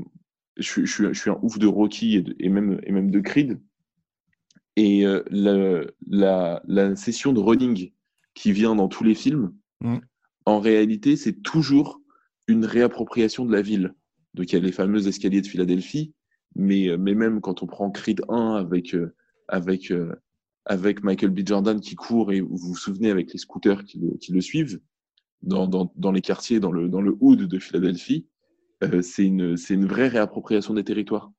Je, 0.58 0.84
je, 0.84 1.12
je, 1.12 1.18
suis 1.18 1.30
un 1.30 1.38
ouf 1.42 1.58
de 1.58 1.66
Rocky 1.66 2.24
et, 2.38 2.48
même, 2.48 2.80
et 2.82 2.92
même 2.92 3.10
de 3.10 3.20
Creed. 3.20 3.60
Et 4.76 5.06
euh, 5.06 5.22
la, 5.30 5.84
la, 6.06 6.62
la, 6.66 6.96
session 6.96 7.32
de 7.32 7.40
running 7.40 7.92
qui 8.34 8.52
vient 8.52 8.74
dans 8.74 8.88
tous 8.88 9.04
les 9.04 9.14
films, 9.14 9.54
mmh. 9.80 9.98
En 10.46 10.60
réalité, 10.60 11.16
c'est 11.16 11.42
toujours 11.42 12.00
une 12.48 12.64
réappropriation 12.64 13.44
de 13.44 13.52
la 13.52 13.62
ville. 13.62 13.94
Donc 14.34 14.52
il 14.52 14.54
y 14.54 14.58
a 14.58 14.62
les 14.62 14.72
fameux 14.72 15.08
escaliers 15.08 15.40
de 15.40 15.46
Philadelphie, 15.46 16.14
mais, 16.54 16.88
euh, 16.88 16.96
mais 16.96 17.14
même 17.14 17.40
quand 17.40 17.62
on 17.62 17.66
prend 17.66 17.90
Creed 17.90 18.22
1 18.28 18.54
avec, 18.54 18.94
euh, 18.94 19.14
avec, 19.48 19.90
euh, 19.90 20.14
avec 20.64 21.02
Michael 21.02 21.30
B. 21.30 21.40
Jordan 21.44 21.80
qui 21.80 21.96
court 21.96 22.32
et 22.32 22.40
vous 22.40 22.56
vous 22.56 22.76
souvenez 22.76 23.10
avec 23.10 23.32
les 23.32 23.38
scooters 23.38 23.84
qui 23.84 23.98
le, 23.98 24.16
qui 24.18 24.32
le 24.32 24.40
suivent 24.40 24.80
dans, 25.42 25.66
dans, 25.66 25.92
dans, 25.96 26.12
les 26.12 26.20
quartiers, 26.20 26.60
dans 26.60 26.72
le, 26.72 26.88
dans 26.88 27.00
le 27.00 27.16
hood 27.20 27.40
de 27.40 27.58
Philadelphie, 27.58 28.26
euh, 28.84 29.02
c'est 29.02 29.24
une, 29.24 29.56
une 29.70 29.86
vraie 29.86 30.08
réappropriation 30.08 30.74
des 30.74 30.84
territoires. 30.84 31.30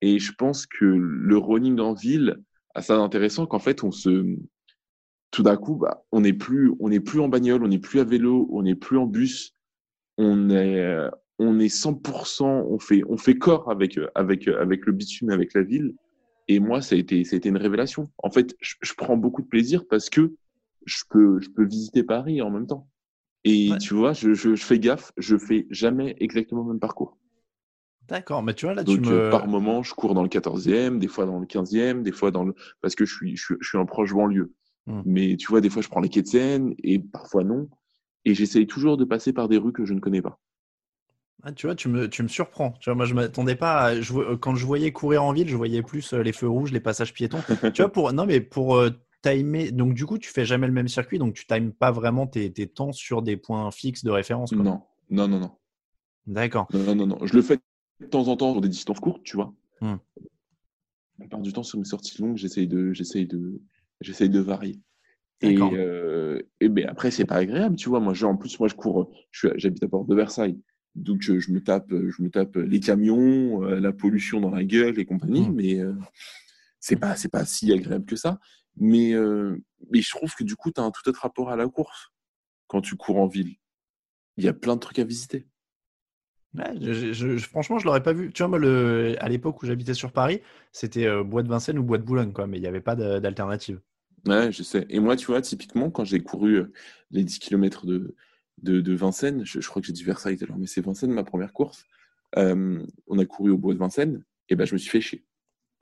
Et 0.00 0.18
je 0.18 0.32
pense 0.32 0.66
que 0.66 0.84
le 0.84 1.36
running 1.36 1.80
en 1.80 1.94
ville 1.94 2.38
a 2.74 2.82
ça 2.82 2.96
d'intéressant 2.96 3.46
qu'en 3.46 3.58
fait 3.58 3.84
on 3.84 3.90
se 3.90 4.36
tout 5.34 5.42
d'un 5.42 5.56
coup 5.56 5.74
bah, 5.74 6.04
on 6.12 6.20
n'est 6.20 6.32
plus 6.32 6.72
on 6.78 6.88
n'est 6.88 7.00
plus 7.00 7.18
en 7.18 7.28
bagnole, 7.28 7.64
on 7.64 7.68
n'est 7.68 7.78
plus 7.78 7.98
à 7.98 8.04
vélo, 8.04 8.48
on 8.52 8.62
n'est 8.62 8.76
plus 8.76 8.98
en 8.98 9.06
bus, 9.06 9.54
on 10.16 10.50
est, 10.50 11.08
on 11.38 11.58
est 11.58 11.74
100%, 11.74 12.44
on 12.44 12.78
fait, 12.78 13.02
on 13.08 13.16
fait 13.16 13.36
corps 13.36 13.70
avec, 13.70 13.98
avec, 14.14 14.48
avec 14.48 14.86
le 14.86 14.92
bitume, 14.92 15.30
avec 15.30 15.54
la 15.54 15.62
ville. 15.62 15.94
Et 16.46 16.60
moi, 16.60 16.82
ça 16.82 16.94
a 16.94 16.98
été, 16.98 17.24
ça 17.24 17.34
a 17.34 17.38
été 17.38 17.48
une 17.48 17.56
révélation. 17.56 18.10
En 18.18 18.30
fait, 18.30 18.54
je, 18.60 18.94
prends 18.96 19.16
beaucoup 19.16 19.42
de 19.42 19.48
plaisir 19.48 19.84
parce 19.88 20.10
que 20.10 20.34
je 20.84 21.02
peux, 21.08 21.40
je 21.40 21.48
peux 21.50 21.64
visiter 21.64 22.02
Paris 22.02 22.42
en 22.42 22.50
même 22.50 22.66
temps. 22.66 22.88
Et 23.44 23.70
tu 23.80 23.94
vois, 23.94 24.12
je, 24.14 24.32
je, 24.32 24.54
fais 24.56 24.78
gaffe, 24.78 25.12
je 25.18 25.36
fais 25.36 25.66
jamais 25.70 26.16
exactement 26.18 26.62
le 26.62 26.68
même 26.68 26.80
parcours. 26.80 27.18
D'accord, 28.08 28.42
mais 28.42 28.54
tu 28.54 28.66
vois, 28.66 28.74
là, 28.74 28.84
Donc, 28.84 29.02
tu 29.02 29.10
me... 29.10 29.30
par 29.30 29.46
moment, 29.48 29.82
je 29.82 29.94
cours 29.94 30.14
dans 30.14 30.22
le 30.22 30.28
14e, 30.28 30.98
des 30.98 31.08
fois 31.08 31.24
dans 31.26 31.38
le 31.38 31.46
15e, 31.46 32.02
des 32.02 32.12
fois 32.12 32.30
dans 32.30 32.44
le. 32.44 32.54
Parce 32.82 32.94
que 32.94 33.06
je 33.06 33.14
suis, 33.14 33.36
je, 33.36 33.54
suis 33.60 33.78
un 33.78 33.86
proche 33.86 34.12
banlieue. 34.12 34.52
Mmh. 34.86 35.02
Mais 35.04 35.36
tu 35.36 35.48
vois, 35.48 35.60
des 35.60 35.70
fois, 35.70 35.82
je 35.82 35.88
prends 35.88 36.00
les 36.00 36.08
quais 36.08 36.22
de 36.22 36.26
Seine 36.26 36.74
et 36.82 36.98
parfois 36.98 37.44
non. 37.44 37.68
Et 38.24 38.34
j'essaye 38.34 38.66
toujours 38.66 38.96
de 38.96 39.04
passer 39.04 39.32
par 39.32 39.48
des 39.48 39.58
rues 39.58 39.72
que 39.72 39.84
je 39.84 39.92
ne 39.92 40.00
connais 40.00 40.22
pas. 40.22 40.38
Ah, 41.42 41.52
tu 41.52 41.66
vois, 41.66 41.74
tu 41.74 41.88
me, 41.88 42.08
tu 42.08 42.22
me 42.22 42.28
surprends. 42.28 42.72
Tu 42.80 42.88
vois, 42.88 42.94
moi, 42.94 43.04
je 43.04 43.12
m'attendais 43.12 43.54
pas. 43.54 43.82
À, 43.82 44.00
je, 44.00 44.34
quand 44.36 44.54
je 44.54 44.64
voyais 44.64 44.92
courir 44.92 45.24
en 45.24 45.32
ville, 45.32 45.48
je 45.48 45.56
voyais 45.56 45.82
plus 45.82 46.14
euh, 46.14 46.22
les 46.22 46.32
feux 46.32 46.48
rouges, 46.48 46.72
les 46.72 46.80
passages 46.80 47.12
piétons. 47.12 47.40
tu 47.74 47.82
vois, 47.82 47.92
pour 47.92 48.10
non, 48.14 48.24
mais 48.24 48.40
pour 48.40 48.76
euh, 48.76 48.90
timer. 49.22 49.70
Donc, 49.70 49.92
du 49.92 50.06
coup, 50.06 50.16
tu 50.16 50.30
fais 50.30 50.46
jamais 50.46 50.66
le 50.66 50.72
même 50.72 50.88
circuit, 50.88 51.18
donc 51.18 51.34
tu 51.34 51.46
times 51.46 51.72
pas 51.72 51.90
vraiment 51.90 52.26
tes, 52.26 52.50
tes 52.50 52.66
temps 52.66 52.92
sur 52.92 53.20
des 53.20 53.36
points 53.36 53.70
fixes 53.70 54.04
de 54.04 54.10
référence. 54.10 54.52
Quoi. 54.52 54.62
Non, 54.62 54.82
non, 55.10 55.28
non, 55.28 55.40
non. 55.40 55.50
D'accord. 56.26 56.66
Non, 56.72 56.94
non, 56.94 57.06
non. 57.06 57.18
Je 57.26 57.34
le 57.34 57.42
fais 57.42 57.58
de 58.00 58.06
temps 58.06 58.28
en 58.28 58.36
temps 58.38 58.52
sur 58.52 58.62
des 58.62 58.70
distances 58.70 59.00
courtes, 59.00 59.22
tu 59.22 59.36
vois. 59.36 59.52
Hum. 59.82 59.98
La 61.18 61.26
plupart 61.26 61.40
du 61.42 61.52
temps, 61.52 61.62
sur 61.62 61.78
mes 61.78 61.84
sorties 61.84 62.20
longues, 62.22 62.38
j'essaye 62.38 62.66
de, 62.66 62.94
j'essaye 62.94 63.26
de, 63.26 63.60
j'essaye 64.04 64.30
de 64.30 64.40
varier. 64.40 64.80
Et, 65.40 65.58
euh, 65.58 66.40
et 66.60 66.68
ben 66.68 66.86
après, 66.88 67.10
c'est 67.10 67.24
pas 67.24 67.36
agréable, 67.36 67.76
tu 67.76 67.88
vois. 67.88 68.00
Moi, 68.00 68.14
en 68.22 68.36
plus, 68.36 68.58
moi, 68.58 68.68
je 68.68 68.74
cours, 68.74 69.12
j'habite 69.32 69.82
à 69.82 69.88
Porte 69.88 70.08
de 70.08 70.14
Versailles. 70.14 70.58
Donc, 70.94 71.22
je 71.22 71.50
me 71.50 71.60
tape, 71.60 71.90
je 71.90 72.22
me 72.22 72.30
tape 72.30 72.56
les 72.56 72.80
camions, 72.80 73.64
euh, 73.64 73.80
la 73.80 73.92
pollution 73.92 74.40
dans 74.40 74.50
la 74.50 74.64
gueule 74.64 74.98
et 74.98 75.04
compagnie, 75.04 75.48
mmh. 75.48 75.54
mais 75.54 75.80
euh, 75.80 75.94
c'est 76.78 76.96
pas, 76.96 77.16
c'est 77.16 77.28
pas 77.28 77.44
si 77.44 77.72
agréable 77.72 78.04
que 78.04 78.16
ça. 78.16 78.38
Mais, 78.76 79.12
euh, 79.12 79.60
mais 79.90 80.02
je 80.02 80.10
trouve 80.10 80.34
que 80.34 80.44
du 80.44 80.54
coup, 80.54 80.70
tu 80.70 80.80
as 80.80 80.84
un 80.84 80.90
tout 80.90 81.06
autre 81.08 81.20
rapport 81.20 81.50
à 81.50 81.56
la 81.56 81.68
course 81.68 82.12
quand 82.68 82.80
tu 82.80 82.96
cours 82.96 83.18
en 83.18 83.26
ville. 83.26 83.54
Il 84.36 84.44
y 84.44 84.48
a 84.48 84.52
plein 84.52 84.76
de 84.76 84.80
trucs 84.80 84.98
à 84.98 85.04
visiter. 85.04 85.46
Ouais, 86.54 86.72
je, 86.80 87.12
je, 87.12 87.36
franchement, 87.38 87.78
je 87.78 87.84
l'aurais 87.84 88.02
pas 88.02 88.12
vu. 88.12 88.32
Tu 88.32 88.42
vois, 88.42 88.48
moi, 88.48 88.58
le, 88.60 89.16
à 89.18 89.28
l'époque 89.28 89.60
où 89.62 89.66
j'habitais 89.66 89.94
sur 89.94 90.12
Paris, 90.12 90.40
c'était 90.70 91.22
Bois 91.24 91.42
de 91.42 91.48
Vincennes 91.48 91.78
ou 91.78 91.82
Bois 91.82 91.98
de 91.98 92.04
Boulogne, 92.04 92.32
quoi, 92.32 92.46
mais 92.46 92.58
il 92.58 92.60
n'y 92.60 92.68
avait 92.68 92.80
pas 92.80 92.94
d'alternative. 92.94 93.80
Ouais, 94.26 94.50
je 94.52 94.62
sais. 94.62 94.86
Et 94.88 95.00
moi, 95.00 95.16
tu 95.16 95.26
vois, 95.26 95.42
typiquement, 95.42 95.90
quand 95.90 96.04
j'ai 96.04 96.20
couru 96.20 96.56
euh, 96.56 96.72
les 97.10 97.24
10 97.24 97.38
km 97.38 97.86
de, 97.86 98.94
Vincennes, 98.94 99.44
je, 99.44 99.60
crois 99.60 99.82
que 99.82 99.86
j'ai 99.86 99.92
dit 99.92 100.04
Versailles 100.04 100.38
alors, 100.42 100.56
mais 100.56 100.66
c'est 100.66 100.80
Vincennes 100.80 101.12
ma 101.12 101.24
première 101.24 101.52
course. 101.52 101.84
Euh, 102.38 102.84
on 103.06 103.18
a 103.18 103.24
couru 103.26 103.50
au 103.50 103.58
bois 103.58 103.74
de 103.74 103.78
Vincennes, 103.78 104.24
et 104.48 104.56
ben 104.56 104.66
je 104.66 104.72
me 104.74 104.78
suis 104.78 104.90
fait 104.90 105.00
chier. 105.00 105.24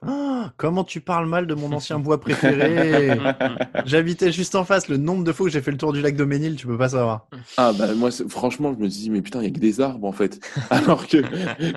Ah, 0.05 0.53
comment 0.57 0.83
tu 0.83 1.01
parles 1.01 1.29
mal 1.29 1.47
de 1.47 1.55
mon 1.55 1.73
ancien 1.73 1.99
bois 1.99 2.21
préféré 2.21 3.19
J'habitais 3.87 4.33
juste 4.33 4.55
en 4.55 4.65
face. 4.65 4.89
Le 4.89 4.97
nombre 4.97 5.23
de 5.23 5.33
fois 5.33 5.47
que 5.47 5.53
j'ai 5.53 5.63
fait 5.63 5.71
le 5.71 5.77
tour 5.77 5.93
du 5.93 6.01
lac 6.01 6.17
Doménil, 6.17 6.57
tu 6.57 6.67
peux 6.67 6.77
pas 6.77 6.91
savoir. 6.91 7.29
Ah 7.57 7.73
bah 7.73 7.95
moi, 7.95 8.11
franchement, 8.29 8.75
je 8.77 8.83
me 8.83 8.89
dis 8.89 9.11
mais 9.11 9.23
putain, 9.23 9.41
il 9.41 9.45
y 9.45 9.49
a 9.49 9.51
que 9.53 9.61
des 9.61 9.81
arbres 9.81 10.07
en 10.07 10.13
fait. 10.13 10.41
Alors 10.71 11.07
que 11.07 11.19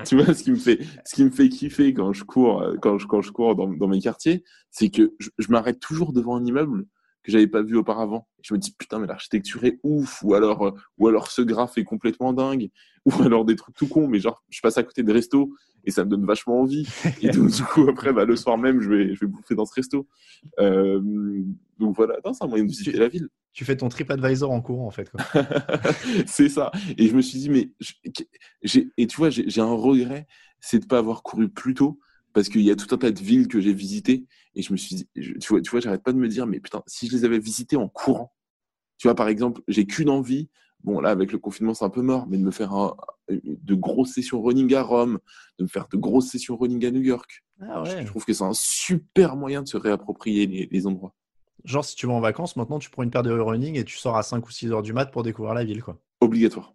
tu 0.04 0.16
vois, 0.16 0.34
ce 0.34 0.44
qui 0.44 0.52
me 0.52 0.58
fait, 0.58 0.80
ce 1.06 1.16
qui 1.16 1.24
me 1.24 1.30
fait 1.30 1.50
kiffer 1.50 1.94
quand 1.94 2.14
je 2.14 2.24
cours, 2.24 2.64
quand 2.82 2.98
je 2.98 3.06
quand 3.06 3.22
je 3.22 3.32
cours 3.32 3.56
dans, 3.56 3.68
dans 3.68 3.88
mes 3.88 4.00
quartiers, 4.00 4.44
c'est 4.72 4.90
que 4.90 5.14
je, 5.20 5.30
je 5.38 5.48
m'arrête 5.50 5.80
toujours 5.80 6.12
devant 6.12 6.36
un 6.36 6.46
immeuble 6.46 6.86
que 7.26 7.32
j'avais 7.32 7.48
pas 7.48 7.64
vu 7.64 7.76
auparavant. 7.76 8.28
Je 8.42 8.54
me 8.54 8.60
dis 8.60 8.72
putain 8.78 9.00
mais 9.00 9.08
l'architecture 9.08 9.64
est 9.64 9.80
ouf 9.84 10.22
ou 10.24 10.36
alors 10.36 10.68
euh, 10.68 10.72
ou 10.98 11.08
alors 11.08 11.32
ce 11.32 11.42
graphe 11.42 11.78
est 11.78 11.84
complètement 11.84 12.34
dingue 12.34 12.70
ou 13.06 13.22
alors 13.24 13.46
des 13.46 13.56
trucs 13.56 13.76
tout 13.76 13.88
cons 13.88 14.08
mais 14.08 14.20
genre 14.20 14.44
je 14.50 14.62
passe 14.62 14.78
à 14.78 14.84
côté 14.84 15.04
de 15.04 15.12
resto 15.12 15.54
et 15.84 15.92
ça 15.92 16.04
me 16.06 16.10
donne 16.10 16.26
vachement 16.26 16.62
envie 16.62 16.88
et 17.22 17.30
donc 17.30 17.52
du 17.52 17.64
coup 17.64 17.88
après 17.90 18.14
bah, 18.14 18.26
le 18.26 18.36
soir 18.36 18.58
même 18.58 18.82
je 18.82 18.90
vais 18.90 19.16
je 19.16 19.20
vais 19.22 19.28
bouffer 19.28 19.56
dans 19.56 19.66
ce 19.66 19.74
resto. 19.74 20.08
Euh, 20.60 21.02
donc 21.80 21.96
voilà, 21.96 22.16
c'est 22.24 22.44
un 22.44 22.48
moyen 22.48 22.64
de 22.64 22.70
visiter 22.70 22.94
la 22.94 23.08
ville. 23.08 23.28
Tu 23.54 23.66
fais 23.66 23.76
ton 23.76 23.90
trip 23.90 24.10
advisor 24.12 24.52
en 24.52 24.62
courant 24.62 24.88
en 24.88 24.92
fait. 24.92 25.12
c'est 26.28 26.50
ça. 26.50 26.72
Et 26.98 27.08
je 27.08 27.16
me 27.16 27.22
suis 27.22 27.40
dit 27.40 27.50
mais 27.50 27.72
j'ai 28.62 28.90
et 28.98 29.08
tu 29.08 29.18
vois 29.18 29.30
j'ai 29.30 29.62
un 29.62 29.74
regret 29.74 30.28
c'est 30.60 30.80
de 30.80 30.86
pas 30.86 31.00
avoir 31.00 31.24
couru 31.24 31.50
plus 31.50 31.74
tôt 31.74 32.00
parce 32.34 32.50
qu'il 32.50 32.62
y 32.62 32.72
a 32.72 32.76
tout 32.76 32.94
un 32.94 32.98
tas 32.98 33.12
de 33.12 33.20
villes 33.20 33.48
que 33.48 33.62
j'ai 33.62 33.74
visitées 33.74 34.26
et 34.56 34.62
je 34.62 34.72
me 34.72 34.78
suis 34.78 34.96
dit, 34.96 35.10
tu 35.14 35.48
vois, 35.50 35.62
tu 35.62 35.72
vois 35.72 35.80
j'arrête 35.80 36.04
pas 36.04 36.14
de 36.14 36.18
me 36.18 36.28
dire, 36.28 36.48
mais 36.48 36.60
putain, 36.60 36.82
si 36.88 37.08
je 37.08 37.16
les 37.16 37.26
avais 37.26 37.40
visitées 37.40 37.76
en 37.76 37.90
courant, 37.90 38.34
tu 38.98 39.08
vois, 39.08 39.16
par 39.16 39.28
exemple, 39.28 39.62
j'ai 39.68 39.86
qu'une 39.86 40.10
envie, 40.10 40.50
bon, 40.84 41.00
là, 41.02 41.10
avec 41.10 41.32
le 41.32 41.38
confinement, 41.38 41.74
c'est 41.74 41.86
un 41.86 41.90
peu 41.90 42.02
mort, 42.02 42.28
mais 42.28 42.38
de 42.38 42.44
me 42.44 42.52
faire 42.52 42.74
un, 42.74 42.96
de 43.30 43.76
grosses 43.76 44.14
sessions 44.14 44.42
running 44.42 44.74
à 44.74 44.84
Rome, 44.84 45.20
de 45.60 45.64
me 45.64 45.68
faire 45.68 45.88
de 45.90 45.98
grosses 45.98 46.30
sessions 46.30 46.56
running 46.56 46.86
à 46.86 46.92
New 46.92 47.02
York. 47.02 47.44
Ah 47.62 47.82
ouais. 47.82 48.02
Je 48.02 48.08
trouve 48.08 48.26
que 48.26 48.34
c'est 48.34 48.44
un 48.44 48.54
super 48.54 49.36
moyen 49.36 49.62
de 49.62 49.68
se 49.68 49.78
réapproprier 49.78 50.48
les, 50.48 50.70
les, 50.72 50.88
endroits. 50.88 51.14
Genre, 51.64 51.84
si 51.84 51.96
tu 51.96 52.08
vas 52.08 52.14
en 52.14 52.22
vacances, 52.22 52.56
maintenant, 52.56 52.80
tu 52.80 52.90
prends 52.90 53.04
une 53.04 53.12
paire 53.12 53.24
de 53.24 53.32
running 53.32 53.76
et 53.76 53.84
tu 53.84 53.98
sors 53.98 54.16
à 54.16 54.24
5 54.24 54.46
ou 54.48 54.52
6 54.52 54.72
heures 54.72 54.84
du 54.84 54.94
mat 54.94 55.08
pour 55.08 55.24
découvrir 55.24 55.54
la 55.54 55.64
ville, 55.64 55.84
quoi. 55.84 56.00
Obligatoire. 56.22 56.74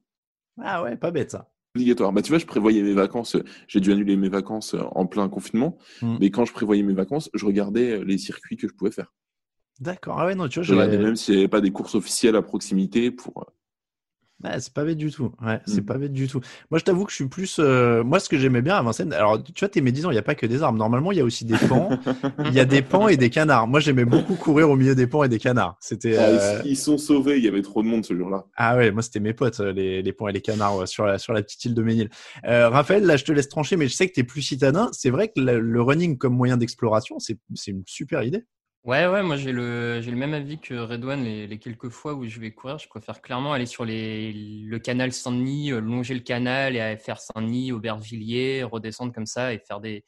Ah 0.61 0.83
ouais, 0.83 0.97
pas 0.97 1.11
bête 1.11 1.31
ça 1.31 1.51
obligatoire. 1.75 2.13
Bah, 2.13 2.23
tu 2.23 2.31
vois, 2.31 2.39
je 2.39 2.47
prévoyais 2.47 2.83
mes 2.83 2.95
vacances, 2.95 3.37
j'ai 3.69 3.81
dû 3.81 3.93
annuler 3.93 4.17
mes 4.17 4.29
vacances 4.29 4.75
euh, 4.75 4.83
en 4.93 5.07
plein 5.07 5.29
confinement, 5.29 5.79
mmh. 6.03 6.17
mais 6.21 6.31
quand 6.31 6.45
je 6.45 6.53
prévoyais 6.53 6.83
mes 6.83 6.95
vacances, 6.95 7.31
je 7.35 7.45
regardais 7.47 7.99
euh, 7.99 8.05
les 8.05 8.19
circuits 8.19 8.57
que 8.57 8.69
je 8.69 8.75
pouvais 8.75 8.91
faire. 8.91 9.13
D'accord. 9.81 10.21
Ah 10.21 10.27
ouais, 10.27 10.35
non, 10.35 10.49
tu 10.49 10.59
vois, 10.59 10.63
je 10.65 10.75
regardais 10.75 10.99
même 10.99 11.17
s'il 11.17 11.35
n'y 11.35 11.41
avait 11.41 11.49
pas 11.49 11.63
des 11.63 11.71
courses 11.71 11.95
officielles 11.95 12.37
à 12.37 12.43
proximité 12.43 13.11
pour, 13.11 13.47
euh, 14.45 14.57
c'est 14.59 14.73
pas 14.73 14.85
bête 14.85 14.97
du 14.97 15.11
tout. 15.11 15.33
Ouais, 15.43 15.61
c'est 15.67 15.83
mmh. 15.83 15.85
pas 15.85 15.99
bête 15.99 16.13
du 16.13 16.27
tout. 16.29 16.41
Moi, 16.71 16.79
je 16.79 16.85
t'avoue 16.85 17.05
que 17.05 17.11
je 17.11 17.17
suis 17.17 17.29
plus. 17.29 17.57
Euh, 17.59 18.03
moi, 18.03 18.21
ce 18.21 18.29
que 18.29 18.39
j'aimais 18.39 18.63
bien 18.63 18.77
à 18.77 18.83
Vincennes, 18.83 19.13
alors 19.13 19.43
tu 19.43 19.53
vois, 19.59 19.69
t'es 19.69 19.81
médisant, 19.81 20.11
il 20.11 20.15
n'y 20.15 20.19
a 20.19 20.23
pas 20.23 20.35
que 20.35 20.47
des 20.47 20.63
arbres. 20.63 20.79
Normalement, 20.79 21.13
il 21.13 21.19
y 21.19 21.21
a 21.21 21.25
aussi 21.25 21.45
des 21.45 21.57
pans. 21.69 21.91
Il 22.47 22.55
y 22.55 22.61
a 22.61 22.65
des 22.65 22.83
pans 22.83 23.09
et 23.09 23.17
des 23.17 23.31
canards. 23.31 23.67
Moi, 23.67 23.81
j'aimais 23.81 24.05
beaucoup 24.05 24.35
courir 24.35 24.71
au 24.71 24.77
milieu 24.77 24.95
des 24.95 25.07
pans 25.07 25.25
et 25.25 25.29
des 25.29 25.39
canards. 25.39 25.77
C'était. 25.81 26.17
Ah, 26.17 26.23
euh, 26.23 26.63
ils 26.65 26.77
sont 26.77 26.99
sauvés. 26.99 27.39
Il 27.39 27.45
y 27.45 27.49
avait 27.49 27.63
trop 27.63 27.83
de 27.83 27.89
monde 27.89 28.05
ce 28.05 28.15
jour-là. 28.15 28.47
Ah 28.57 28.77
ouais, 28.77 28.91
moi, 28.91 29.03
c'était 29.03 29.21
mes 29.21 29.35
potes, 29.35 29.61
euh, 29.61 29.73
les, 29.73 30.03
les 30.03 30.13
pans 30.13 30.29
et 30.29 30.33
les 30.33 30.41
canards 30.41 30.89
sur 30.89 31.05
la 31.05 31.19
sur 31.19 31.33
la 31.33 31.43
petite 31.43 31.65
île 31.65 31.75
de 31.75 31.83
Ménil. 31.83 32.11
Raphaël, 32.45 33.05
là, 33.05 33.17
je 33.17 33.25
te 33.25 33.33
laisse 33.33 33.49
trancher, 33.49 33.77
mais 33.77 33.89
je 33.89 33.95
sais 33.95 34.09
que 34.09 34.15
t'es 34.15 34.25
plus 34.25 34.43
citadin. 34.43 34.89
C'est 34.93 35.11
vrai 35.11 35.29
que 35.29 35.41
le 35.41 35.83
running 35.83 36.17
comme 36.19 36.35
moyen 36.35 36.57
d'exploration, 36.57 37.19
c'est 37.19 37.39
c'est 37.55 37.71
une 37.71 37.83
super 37.87 38.23
idée. 38.23 38.45
Ouais, 38.85 39.07
ouais, 39.07 39.23
moi 39.23 39.37
j'ai 39.37 39.53
le, 39.53 40.01
j'ai 40.01 40.11
le 40.11 40.17
même 40.17 40.33
avis 40.33 40.59
que 40.59 40.73
Redouane 40.75 41.23
les, 41.23 41.47
les, 41.47 41.59
quelques 41.59 41.91
fois 41.91 42.15
où 42.15 42.27
je 42.27 42.41
vais 42.41 42.51
courir. 42.53 42.79
Je 42.79 42.89
préfère 42.89 43.21
clairement 43.21 43.53
aller 43.53 43.67
sur 43.67 43.85
les, 43.85 44.33
le 44.33 44.79
canal 44.79 45.13
Saint-Denis, 45.13 45.71
euh, 45.73 45.81
longer 45.81 46.15
le 46.15 46.21
canal 46.21 46.77
et 46.77 46.97
faire 46.97 47.21
Saint-Denis, 47.21 47.73
Aubervilliers, 47.73 48.63
redescendre 48.63 49.13
comme 49.13 49.27
ça 49.27 49.53
et 49.53 49.59
faire 49.59 49.81
des. 49.81 50.03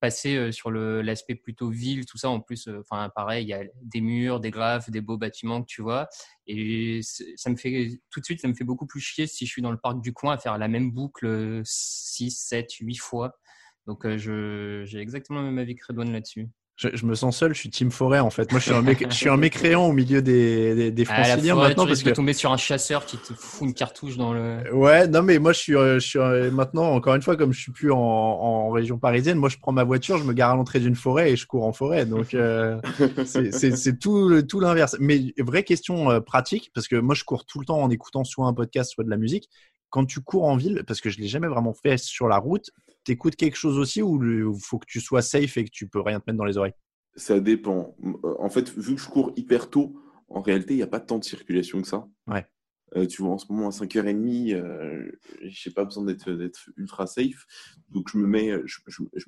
passer 0.00 0.36
euh, 0.36 0.52
sur 0.52 0.70
l'aspect 0.72 1.36
plutôt 1.36 1.70
ville, 1.70 2.06
tout 2.06 2.18
ça. 2.18 2.30
En 2.30 2.40
plus, 2.40 2.68
euh, 2.68 2.80
enfin, 2.80 3.10
pareil, 3.14 3.44
il 3.46 3.48
y 3.48 3.54
a 3.54 3.64
des 3.82 4.00
murs, 4.02 4.40
des 4.40 4.50
graphes, 4.52 4.90
des 4.90 5.00
beaux 5.02 5.18
bâtiments 5.18 5.62
que 5.62 5.68
tu 5.68 5.82
vois. 5.82 6.08
Et 6.46 7.00
ça 7.36 7.50
me 7.50 7.56
fait, 7.56 8.00
tout 8.10 8.20
de 8.20 8.26
suite, 8.26 8.40
ça 8.42 8.48
me 8.48 8.54
fait 8.54 8.64
beaucoup 8.64 8.86
plus 8.86 9.00
chier 9.00 9.26
si 9.26 9.46
je 9.46 9.52
suis 9.52 9.62
dans 9.62 9.72
le 9.72 9.78
parc 9.78 10.02
du 10.02 10.12
coin 10.14 10.34
à 10.34 10.38
faire 10.38 10.58
la 10.58 10.68
même 10.68 10.92
boucle 10.92 11.62
6, 11.64 12.30
7, 12.32 12.72
8 12.80 12.96
fois. 12.96 13.38
Donc, 13.86 14.06
je, 14.16 14.84
j'ai 14.86 15.00
exactement 15.00 15.40
le 15.40 15.46
même 15.46 15.58
avis 15.58 15.76
que 15.76 15.86
Redouane 15.88 16.12
là-dessus. 16.12 16.48
Je, 16.76 17.04
me 17.04 17.14
sens 17.14 17.36
seul, 17.36 17.54
je 17.54 17.60
suis 17.60 17.70
team 17.70 17.90
forêt 17.90 18.18
en 18.18 18.30
fait. 18.30 18.50
Moi, 18.50 18.58
je 18.58 18.64
suis 18.64 18.74
un, 18.74 18.84
je 19.10 19.14
suis 19.14 19.28
un 19.28 19.36
mécréant 19.36 19.86
au 19.86 19.92
milieu 19.92 20.22
des, 20.22 20.74
des, 20.74 20.90
des 20.90 21.04
franciliens 21.04 21.54
maintenant. 21.54 21.84
Tu 21.84 21.88
parce 21.88 22.02
que 22.02 22.10
tomber 22.10 22.32
sur 22.32 22.50
un 22.50 22.56
chasseur 22.56 23.04
qui 23.04 23.18
te 23.18 23.34
fout 23.34 23.68
une 23.68 23.74
cartouche 23.74 24.16
dans 24.16 24.32
le. 24.32 24.74
Ouais, 24.74 25.06
non, 25.06 25.22
mais 25.22 25.38
moi, 25.38 25.52
je 25.52 25.58
suis, 25.58 25.76
euh, 25.76 26.00
je 26.00 26.06
suis 26.06 26.18
euh, 26.18 26.50
maintenant, 26.50 26.90
encore 26.92 27.14
une 27.14 27.22
fois, 27.22 27.36
comme 27.36 27.52
je 27.52 27.60
suis 27.60 27.72
plus 27.72 27.92
en, 27.92 27.98
en, 27.98 28.70
région 28.70 28.98
parisienne, 28.98 29.38
moi, 29.38 29.50
je 29.50 29.58
prends 29.58 29.70
ma 29.70 29.84
voiture, 29.84 30.16
je 30.16 30.24
me 30.24 30.32
gare 30.32 30.52
à 30.52 30.56
l'entrée 30.56 30.80
d'une 30.80 30.96
forêt 30.96 31.30
et 31.30 31.36
je 31.36 31.46
cours 31.46 31.64
en 31.64 31.72
forêt. 31.72 32.06
Donc, 32.06 32.34
euh, 32.34 32.80
c'est 33.26 33.98
tout, 33.98 34.42
tout 34.42 34.58
l'inverse. 34.58 34.96
Mais 34.98 35.34
vraie 35.38 35.64
question 35.64 36.20
pratique, 36.22 36.70
parce 36.74 36.88
que 36.88 36.96
moi, 36.96 37.14
je 37.14 37.24
cours 37.24 37.44
tout 37.44 37.60
le 37.60 37.66
temps 37.66 37.80
en 37.80 37.90
écoutant 37.90 38.24
soit 38.24 38.46
un 38.46 38.54
podcast, 38.54 38.92
soit 38.92 39.04
de 39.04 39.10
la 39.10 39.18
musique 39.18 39.48
quand 39.92 40.06
tu 40.06 40.20
cours 40.20 40.44
en 40.44 40.56
ville, 40.56 40.82
parce 40.86 41.00
que 41.00 41.10
je 41.10 41.18
l'ai 41.18 41.28
jamais 41.28 41.48
vraiment 41.48 41.74
fait 41.74 41.98
sur 41.98 42.26
la 42.26 42.38
route, 42.38 42.70
t'écoutes 43.04 43.36
quelque 43.36 43.56
chose 43.56 43.78
aussi 43.78 44.02
ou 44.02 44.22
il 44.22 44.60
faut 44.60 44.78
que 44.78 44.86
tu 44.86 45.00
sois 45.00 45.22
safe 45.22 45.56
et 45.56 45.64
que 45.64 45.70
tu 45.70 45.88
peux 45.88 46.00
rien 46.00 46.20
te 46.20 46.24
mettre 46.26 46.38
dans 46.38 46.44
les 46.44 46.56
oreilles? 46.56 46.74
Ça 47.14 47.40
dépend. 47.40 47.96
En 48.38 48.48
fait, 48.48 48.70
vu 48.70 48.94
que 48.94 49.00
je 49.00 49.08
cours 49.08 49.32
hyper 49.36 49.68
tôt, 49.68 50.00
en 50.28 50.40
réalité, 50.40 50.74
il 50.74 50.78
n'y 50.78 50.82
a 50.82 50.88
pas 50.88 51.00
tant 51.00 51.18
de 51.18 51.24
circulation 51.24 51.82
que 51.82 51.88
ça. 51.88 52.08
Ouais. 52.26 52.46
Euh, 52.96 53.06
tu 53.06 53.22
vois, 53.22 53.32
en 53.32 53.38
ce 53.38 53.50
moment, 53.50 53.68
à 53.68 53.70
5h30, 53.70 54.54
euh, 54.54 55.10
je 55.42 55.68
n'ai 55.68 55.72
pas 55.72 55.84
besoin 55.84 56.04
d'être 56.04 56.70
ultra 56.76 57.06
safe. 57.06 57.46
Donc, 57.88 58.10
je 58.10 58.18
me 58.18 58.26
mets, 58.26 58.52
je, 58.64 58.78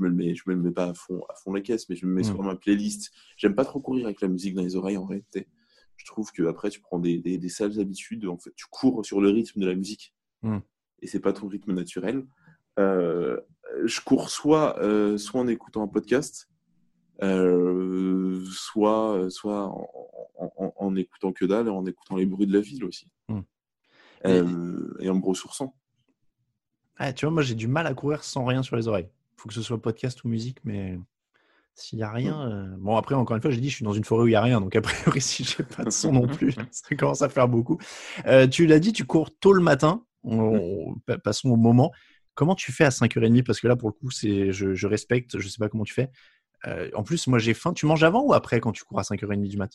me 0.00 0.08
le 0.08 0.14
mets, 0.14 0.34
je 0.34 0.42
me 0.46 0.54
le 0.54 0.60
mets 0.60 0.70
pas 0.70 0.90
à 0.90 0.94
fond, 0.94 1.22
à 1.30 1.34
fond 1.34 1.52
la 1.52 1.60
caisse, 1.60 1.88
mais 1.88 1.96
je 1.96 2.06
me 2.06 2.12
mets 2.12 2.22
sur 2.22 2.42
mmh. 2.42 2.46
ma 2.46 2.56
playlist. 2.56 3.10
J'aime 3.36 3.54
pas 3.54 3.64
trop 3.64 3.80
courir 3.80 4.06
avec 4.06 4.20
la 4.20 4.28
musique 4.28 4.54
dans 4.54 4.62
les 4.62 4.76
oreilles, 4.76 4.98
en 4.98 5.06
réalité. 5.06 5.48
Je 5.96 6.04
trouve 6.06 6.30
que 6.32 6.42
après, 6.44 6.70
tu 6.70 6.80
prends 6.80 6.98
des, 6.98 7.18
des, 7.18 7.38
des 7.38 7.48
sales 7.48 7.80
habitudes. 7.80 8.26
En 8.26 8.38
fait, 8.38 8.52
tu 8.56 8.66
cours 8.70 9.04
sur 9.04 9.20
le 9.20 9.30
rythme 9.30 9.60
de 9.60 9.66
la 9.66 9.74
musique. 9.74 10.14
Mmh. 10.42 10.58
Et 11.00 11.06
c'est 11.06 11.20
pas 11.20 11.32
ton 11.32 11.48
rythme 11.48 11.72
naturel. 11.72 12.26
Euh, 12.78 13.40
je 13.84 14.00
cours 14.00 14.30
soit, 14.30 14.78
euh, 14.80 15.18
soit 15.18 15.40
en 15.40 15.48
écoutant 15.48 15.82
un 15.82 15.88
podcast, 15.88 16.48
euh, 17.22 18.44
soit, 18.50 19.30
soit 19.30 19.72
en, 20.76 20.96
écoutant 20.96 21.32
que 21.32 21.44
dalle 21.44 21.68
en 21.68 21.86
écoutant 21.86 22.16
les 22.16 22.26
bruits 22.26 22.46
de 22.46 22.52
la 22.52 22.60
ville 22.60 22.84
aussi. 22.84 23.08
Mmh. 23.28 23.40
Et, 24.24 25.10
en 25.10 25.14
me 25.14 25.24
ressourçant. 25.24 25.76
Ah, 26.96 27.12
tu 27.12 27.26
vois, 27.26 27.32
moi 27.32 27.42
j'ai 27.42 27.54
du 27.54 27.68
mal 27.68 27.86
à 27.86 27.94
courir 27.94 28.24
sans 28.24 28.44
rien 28.44 28.62
sur 28.62 28.76
les 28.76 28.88
oreilles. 28.88 29.08
Il 29.36 29.40
faut 29.40 29.48
que 29.48 29.54
ce 29.54 29.62
soit 29.62 29.80
podcast 29.80 30.24
ou 30.24 30.28
musique, 30.28 30.58
mais 30.64 30.98
s'il 31.74 31.98
n'y 31.98 32.04
a 32.04 32.10
rien. 32.10 32.48
Mmh. 32.48 32.76
Bon, 32.78 32.96
après, 32.96 33.14
encore 33.14 33.36
une 33.36 33.42
fois, 33.42 33.50
j'ai 33.50 33.60
dit, 33.60 33.68
je 33.68 33.76
suis 33.76 33.84
dans 33.84 33.92
une 33.92 34.04
forêt 34.04 34.24
où 34.24 34.26
il 34.26 34.30
n'y 34.30 34.36
a 34.36 34.42
rien. 34.42 34.60
Donc, 34.60 34.74
a 34.76 34.80
priori, 34.80 35.20
si 35.20 35.44
j'ai 35.44 35.64
pas 35.64 35.84
de 35.84 35.90
son 35.90 36.12
non 36.12 36.26
plus, 36.26 36.54
ça 36.70 36.94
commence 36.96 37.22
à 37.22 37.28
faire 37.28 37.48
beaucoup. 37.48 37.78
tu 38.50 38.66
l'as 38.66 38.78
dit, 38.78 38.92
tu 38.92 39.04
cours 39.04 39.36
tôt 39.36 39.52
le 39.52 39.62
matin. 39.62 40.04
On, 40.22 40.94
passons 41.22 41.50
au 41.50 41.56
moment. 41.56 41.92
Comment 42.34 42.54
tu 42.54 42.72
fais 42.72 42.84
à 42.84 42.90
5h30 42.90 43.44
Parce 43.44 43.60
que 43.60 43.68
là, 43.68 43.76
pour 43.76 43.88
le 43.88 43.92
coup, 43.92 44.10
c'est, 44.10 44.52
je, 44.52 44.86
respecte, 44.86 45.38
je 45.38 45.48
sais 45.48 45.58
pas 45.58 45.68
comment 45.68 45.84
tu 45.84 45.94
fais. 45.94 46.10
Euh, 46.66 46.90
en 46.94 47.02
plus, 47.02 47.26
moi, 47.26 47.38
j'ai 47.38 47.54
faim. 47.54 47.72
Tu 47.72 47.86
manges 47.86 48.04
avant 48.04 48.24
ou 48.24 48.32
après 48.32 48.60
quand 48.60 48.72
tu 48.72 48.84
cours 48.84 48.98
à 48.98 49.02
5h30 49.02 49.48
du 49.48 49.56
mat? 49.56 49.70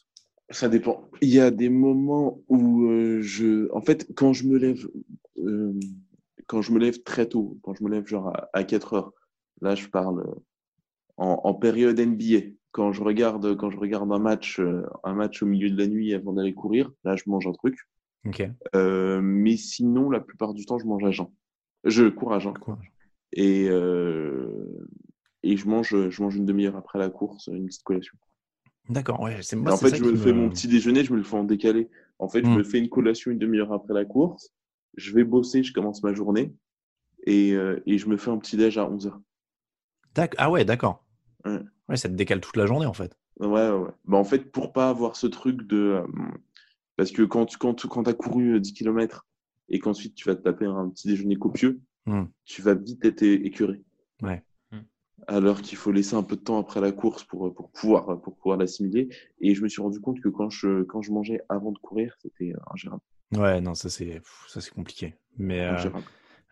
Ça 0.50 0.67
dépend. 0.67 1.08
Il 1.22 1.30
y 1.30 1.39
a 1.39 1.52
des 1.52 1.69
moments 1.69 2.41
où 2.48 2.89
euh, 2.89 3.22
je. 3.22 3.72
En 3.74 3.82
fait, 3.82 4.08
quand 4.15 4.34
je 4.34 4.45
me 4.45 4.58
lève. 4.58 4.88
Euh, 5.38 5.80
quand 6.48 6.63
je 6.63 6.72
me 6.72 6.80
lève 6.80 7.04
très 7.04 7.28
tôt, 7.28 7.60
quand 7.62 7.76
je 7.76 7.84
me 7.84 7.89
lève 7.89 8.08
genre 8.08 8.34
à, 8.54 8.63
4 8.63 8.95
h 8.95 9.12
là, 9.62 9.76
je 9.76 9.88
parle 9.88 10.26
en, 11.17 11.54
période 11.54 12.00
NBA. 12.00 12.56
Quand 12.72 12.91
je 12.91 13.04
regarde, 13.04 13.56
quand 13.56 13.69
je 13.69 13.78
regarde 13.78 14.12
un 14.12 14.17
match, 14.17 14.60
un 15.04 15.13
match 15.13 15.43
au 15.43 15.45
milieu 15.45 15.69
de 15.69 15.78
la 15.78 15.86
nuit 15.86 16.12
avant 16.15 16.34
d'aller 16.34 16.56
courir, 16.56 16.91
là, 17.04 17.15
je 17.15 17.24
mange 17.28 17.45
un 17.45 17.52
truc. 17.52 17.78
Euh, 18.76 19.22
mais 19.22 19.58
sinon, 19.58 20.10
la 20.10 20.19
plupart 20.19 20.54
du 20.54 20.65
temps, 20.65 20.80
je 20.80 20.86
mange 20.86 21.04
à 21.04 21.12
jeun. 21.12 21.28
Je 21.84 22.10
cours 22.10 22.34
à 22.34 22.39
jeun. 22.39 22.54
Et, 23.34 23.68
euh, 23.70 24.88
et 25.44 25.56
je 25.56 25.68
mange, 25.68 26.10
je 26.10 26.22
mange 26.22 26.36
une 26.36 26.46
demi-heure 26.46 26.76
après 26.76 27.00
la 27.00 27.10
course, 27.10 27.48
une 27.48 27.68
petite 27.68 27.84
collation. 27.84 28.18
D'accord, 28.89 29.20
ouais. 29.22 29.38
C'est 29.42 29.56
En 29.68 29.78
fait, 29.78 29.96
je 29.96 30.04
me 30.04 30.15
fais 30.15 30.34
mon 30.34 30.50
petit 30.50 30.68
déjeuner, 30.68 31.04
je 31.04 31.13
me 31.13 31.18
le 31.18 31.24
fais 31.24 31.38
en 31.38 31.44
décalé. 31.44 31.89
En 32.18 32.28
fait, 32.28 32.44
je 32.44 32.50
hmm. 32.50 32.58
me 32.58 32.63
fais 32.63 32.80
une 32.80 32.89
collation 32.89 33.32
une 33.32 33.38
demi-heure 33.38 33.72
après 33.72 33.94
la 33.94 34.04
course. 34.04 34.52
Je 34.96 35.13
vais 35.13 35.24
bosser, 35.24 35.63
je 35.63 35.72
commence 35.72 36.04
ma 36.04 36.13
journée. 36.13 36.54
Et, 37.26 37.54
euh, 37.54 37.82
et 37.86 37.98
je 37.98 38.08
me 38.08 38.18
fais 38.18 38.32
un 38.32 38.38
petit 38.38 38.58
déj 38.58 38.78
à 38.78 38.89
11h. 38.89 39.13
Ah 40.38 40.50
ouais, 40.50 40.65
d'accord. 40.65 41.06
Ouais. 41.46 41.96
ça 41.96 42.10
te 42.10 42.13
décale 42.13 42.42
toute 42.42 42.58
la 42.58 42.65
journée, 42.65 42.88
en 42.88 42.94
fait. 42.94 43.15
Ouais, 43.39 43.70
ouais. 43.70 43.92
Bah, 44.06 44.18
en 44.18 44.24
fait, 44.24 44.52
pour 44.52 44.74
pas 44.74 44.89
avoir 44.89 45.15
ce 45.15 45.28
truc 45.28 45.68
de. 45.68 46.04
Parce 46.98 47.12
que 47.12 47.22
quand 47.22 47.46
tu 47.46 47.58
quand, 47.58 47.88
quand 47.88 48.08
as 48.08 48.13
couru 48.13 48.60
10 48.60 48.70
euh, 48.70 48.74
km 48.74 49.29
et 49.69 49.79
qu'ensuite 49.79 50.15
tu 50.15 50.27
vas 50.27 50.36
te 50.36 50.41
taper 50.41 50.65
un 50.65 50.89
petit 50.89 51.08
déjeuner 51.08 51.36
copieux, 51.36 51.82
hmm. 52.05 52.25
tu 52.45 52.62
vas 52.62 52.73
vite 52.73 53.03
être 53.05 53.23
écœuré. 53.23 53.82
Ouais. 54.21 54.43
Hmm. 54.71 54.82
Alors 55.27 55.62
qu'il 55.62 55.77
faut 55.77 55.91
laisser 55.91 56.15
un 56.15 56.23
peu 56.23 56.36
de 56.36 56.41
temps 56.41 56.60
après 56.60 56.82
la 56.82 56.91
course 56.91 57.23
pour, 57.23 57.53
pour 57.53 57.71
pouvoir, 57.71 58.21
pour 58.21 58.36
pouvoir 58.36 58.58
l'assimiler. 58.58 59.10
Et 59.39 59.55
je 59.55 59.63
me 59.63 59.69
suis 59.69 59.82
rendu 59.82 59.99
compte 59.99 60.19
que 60.21 60.29
quand 60.29 60.49
je, 60.49 60.84
quand 60.84 61.01
je 61.01 61.12
mangeais 61.12 61.41
avant 61.49 61.71
de 61.71 61.79
courir, 61.79 62.15
c'était 62.21 62.53
ingérable. 62.71 63.01
Ouais, 63.36 63.62
non, 63.62 63.75
ça 63.75 63.89
c'est 63.89 64.21
compliqué. 64.73 65.15
Mais 65.38 65.62
euh, 65.62 65.75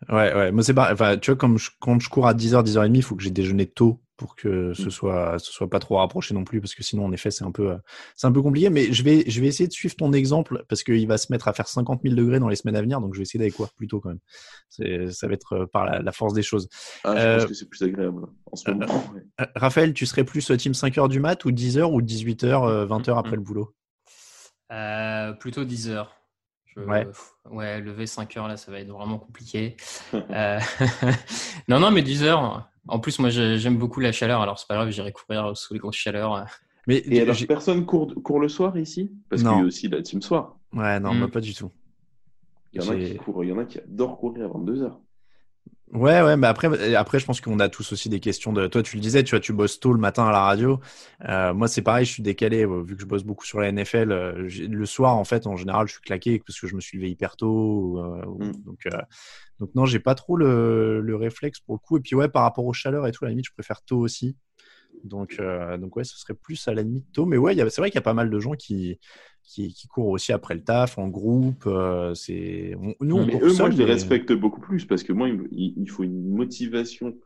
ouais, 0.08 0.34
ouais, 0.34 0.52
moi 0.52 0.62
c'est 0.62 0.74
pas. 0.74 0.92
Enfin, 0.92 1.16
tu 1.18 1.30
vois, 1.30 1.38
comme 1.38 1.58
je, 1.58 1.70
quand 1.80 1.98
je 2.00 2.08
cours 2.08 2.26
à 2.26 2.34
10h, 2.34 2.64
10h30, 2.64 2.94
il 2.94 3.02
faut 3.02 3.16
que 3.16 3.22
j'ai 3.22 3.30
déjeuné 3.30 3.66
tôt 3.66 4.00
pour 4.18 4.34
que 4.34 4.74
ce 4.74 4.88
mmh. 4.88 4.90
soit 4.90 5.38
ce 5.38 5.52
soit 5.52 5.70
pas 5.70 5.78
trop 5.78 5.96
rapproché 5.96 6.34
non 6.34 6.44
plus 6.44 6.60
parce 6.60 6.74
que 6.74 6.82
sinon 6.82 7.06
en 7.06 7.12
effet 7.12 7.30
c'est 7.30 7.44
un 7.44 7.52
peu 7.52 7.78
c'est 8.16 8.26
un 8.26 8.32
peu 8.32 8.42
compliqué. 8.42 8.68
Mais 8.68 8.92
je 8.92 9.02
vais 9.02 9.24
je 9.26 9.40
vais 9.40 9.46
essayer 9.46 9.68
de 9.68 9.72
suivre 9.72 9.94
ton 9.96 10.12
exemple 10.12 10.64
parce 10.68 10.82
qu'il 10.82 11.06
va 11.06 11.16
se 11.16 11.32
mettre 11.32 11.48
à 11.48 11.54
faire 11.54 11.68
50 11.68 12.02
000 12.02 12.14
degrés 12.14 12.40
dans 12.40 12.48
les 12.48 12.56
semaines 12.56 12.76
à 12.76 12.82
venir 12.82 13.00
donc 13.00 13.14
je 13.14 13.20
vais 13.20 13.22
essayer 13.22 13.38
d'aller 13.38 13.52
courir 13.52 13.72
plus 13.72 13.86
tôt 13.86 14.00
quand 14.00 14.10
même. 14.10 14.18
C'est 14.68 15.10
ça 15.12 15.28
va 15.28 15.34
être 15.34 15.52
euh, 15.54 15.66
par 15.66 15.86
la, 15.86 16.12
force 16.12 16.34
des 16.34 16.42
choses. 16.42 16.68
Ah, 17.04 17.16
je 17.16 17.34
pense 17.34 17.44
euh, 17.44 17.46
que 17.46 17.54
c'est 17.54 17.68
plus 17.68 17.82
agréable 17.82 18.26
en 18.50 18.56
ce 18.56 18.70
moment 18.70 19.04
euh, 19.40 19.46
Raphaël 19.54 19.94
tu 19.94 20.04
serais 20.04 20.24
plus 20.24 20.50
team 20.58 20.74
5 20.74 20.98
heures 20.98 21.08
du 21.08 21.20
mat 21.20 21.44
ou 21.44 21.52
10 21.52 21.78
heures 21.78 21.92
ou 21.92 22.02
18 22.02 22.44
heures 22.44 22.86
20 22.86 23.08
heures 23.08 23.18
après 23.18 23.36
le 23.36 23.42
boulot? 23.42 23.72
Plutôt 25.38 25.64
10 25.64 25.90
heures. 25.90 26.14
Ouais. 26.76 27.08
ouais, 27.50 27.80
lever 27.80 28.06
5 28.06 28.36
heures 28.36 28.46
là, 28.46 28.56
ça 28.56 28.70
va 28.70 28.78
être 28.78 28.90
vraiment 28.90 29.18
compliqué. 29.18 29.76
non, 31.68 31.80
non, 31.80 31.90
mais 31.90 32.02
10 32.02 32.22
heures, 32.22 32.68
en 32.88 32.98
plus, 32.98 33.18
moi, 33.18 33.30
j'aime 33.30 33.76
beaucoup 33.76 34.00
la 34.00 34.12
chaleur, 34.12 34.40
alors 34.40 34.58
c'est 34.58 34.66
pas 34.66 34.74
grave, 34.74 34.90
j'irai 34.90 35.12
courir 35.12 35.56
sous 35.56 35.74
les 35.74 35.80
grosses 35.80 35.96
chaleurs. 35.96 36.46
Mais 36.86 37.02
et 37.06 37.20
alors, 37.20 37.36
personne 37.46 37.84
court, 37.84 38.14
court, 38.22 38.40
le 38.40 38.48
soir 38.48 38.76
ici? 38.78 39.12
Parce 39.28 39.42
qu'il 39.42 39.50
y 39.50 39.54
a 39.54 39.64
aussi 39.64 39.88
la 39.88 40.02
team 40.02 40.22
soir. 40.22 40.56
Ouais, 40.72 40.98
non, 40.98 41.14
hmm. 41.14 41.30
pas 41.30 41.40
du 41.40 41.54
tout. 41.54 41.70
Il 42.72 42.82
y 42.82 42.86
en 42.86 42.90
a 42.90 42.96
qui 42.96 43.16
courent, 43.16 43.44
il 43.44 43.50
y 43.50 43.52
en 43.52 43.58
a 43.58 43.64
qui 43.64 43.78
adorent 43.78 44.18
courir 44.18 44.46
à 44.46 44.48
22 44.48 44.82
heures. 44.82 45.00
Ouais, 45.92 46.20
ouais, 46.20 46.36
mais 46.36 46.46
après, 46.46 46.94
après, 46.94 47.18
je 47.18 47.24
pense 47.24 47.40
qu'on 47.40 47.60
a 47.60 47.68
tous 47.68 47.92
aussi 47.92 48.08
des 48.08 48.20
questions 48.20 48.52
de. 48.52 48.66
Toi, 48.66 48.82
tu 48.82 48.96
le 48.96 49.02
disais, 49.02 49.24
tu 49.24 49.30
vois, 49.30 49.40
tu 49.40 49.54
bosses 49.54 49.80
tôt 49.80 49.92
le 49.92 49.98
matin 49.98 50.26
à 50.26 50.32
la 50.32 50.40
radio. 50.40 50.80
Euh, 51.26 51.54
moi, 51.54 51.66
c'est 51.66 51.80
pareil, 51.80 52.04
je 52.04 52.12
suis 52.12 52.22
décalé 52.22 52.66
euh, 52.66 52.82
vu 52.82 52.94
que 52.94 53.00
je 53.00 53.06
bosse 53.06 53.24
beaucoup 53.24 53.46
sur 53.46 53.60
la 53.60 53.72
NFL. 53.72 54.12
Euh, 54.12 54.48
le 54.68 54.86
soir, 54.86 55.16
en 55.16 55.24
fait, 55.24 55.46
en 55.46 55.56
général, 55.56 55.86
je 55.86 55.92
suis 55.92 56.02
claqué 56.02 56.42
parce 56.46 56.60
que 56.60 56.66
je 56.66 56.74
me 56.74 56.80
suis 56.80 56.98
levé 56.98 57.10
hyper 57.10 57.36
tôt. 57.36 58.02
Mm. 58.38 58.52
Donc, 58.66 58.88
donc 59.60 59.74
non, 59.74 59.86
j'ai 59.86 59.98
pas 59.98 60.14
trop 60.14 60.36
le, 60.36 61.00
le, 61.00 61.16
réflexe 61.16 61.60
pour 61.60 61.74
le 61.76 61.78
coup. 61.80 61.96
Et 61.96 62.00
puis 62.00 62.14
ouais, 62.14 62.28
par 62.28 62.42
rapport 62.42 62.66
aux 62.66 62.74
chaleurs 62.74 63.06
et 63.06 63.12
tout, 63.12 63.24
à 63.24 63.28
la 63.28 63.30
limite, 63.30 63.46
je 63.46 63.52
préfère 63.52 63.80
tôt 63.82 63.98
aussi. 63.98 64.36
Donc, 65.04 65.40
donc 65.78 65.96
ouais, 65.96 66.04
ce 66.04 66.18
serait 66.18 66.34
plus 66.34 66.66
à 66.68 66.74
la 66.74 66.82
limite 66.82 67.10
tôt. 67.12 67.26
Mais 67.26 67.36
ouais, 67.36 67.54
c'est 67.70 67.78
vrai 67.78 67.90
qu'il 67.90 67.96
y 67.96 67.98
a 67.98 68.02
pas 68.02 68.14
mal 68.14 68.30
de 68.30 68.40
gens 68.40 68.52
qui, 68.52 68.98
qui, 69.48 69.72
qui, 69.72 69.88
courent 69.88 70.08
aussi 70.08 70.32
après 70.32 70.54
le 70.54 70.62
taf, 70.62 70.98
en 70.98 71.08
groupe. 71.08 71.64
Euh, 71.66 72.14
c'est 72.14 72.76
nous, 73.00 73.16
on 73.16 73.26
mais 73.26 73.40
eux, 73.40 73.52
moi, 73.54 73.70
je 73.70 73.78
les 73.78 73.84
respecte 73.84 74.32
beaucoup 74.32 74.60
plus 74.60 74.84
parce 74.84 75.02
que 75.02 75.12
moi, 75.12 75.28
il, 75.50 75.90
faut 75.90 76.04
une 76.04 76.28
motivation 76.28 77.16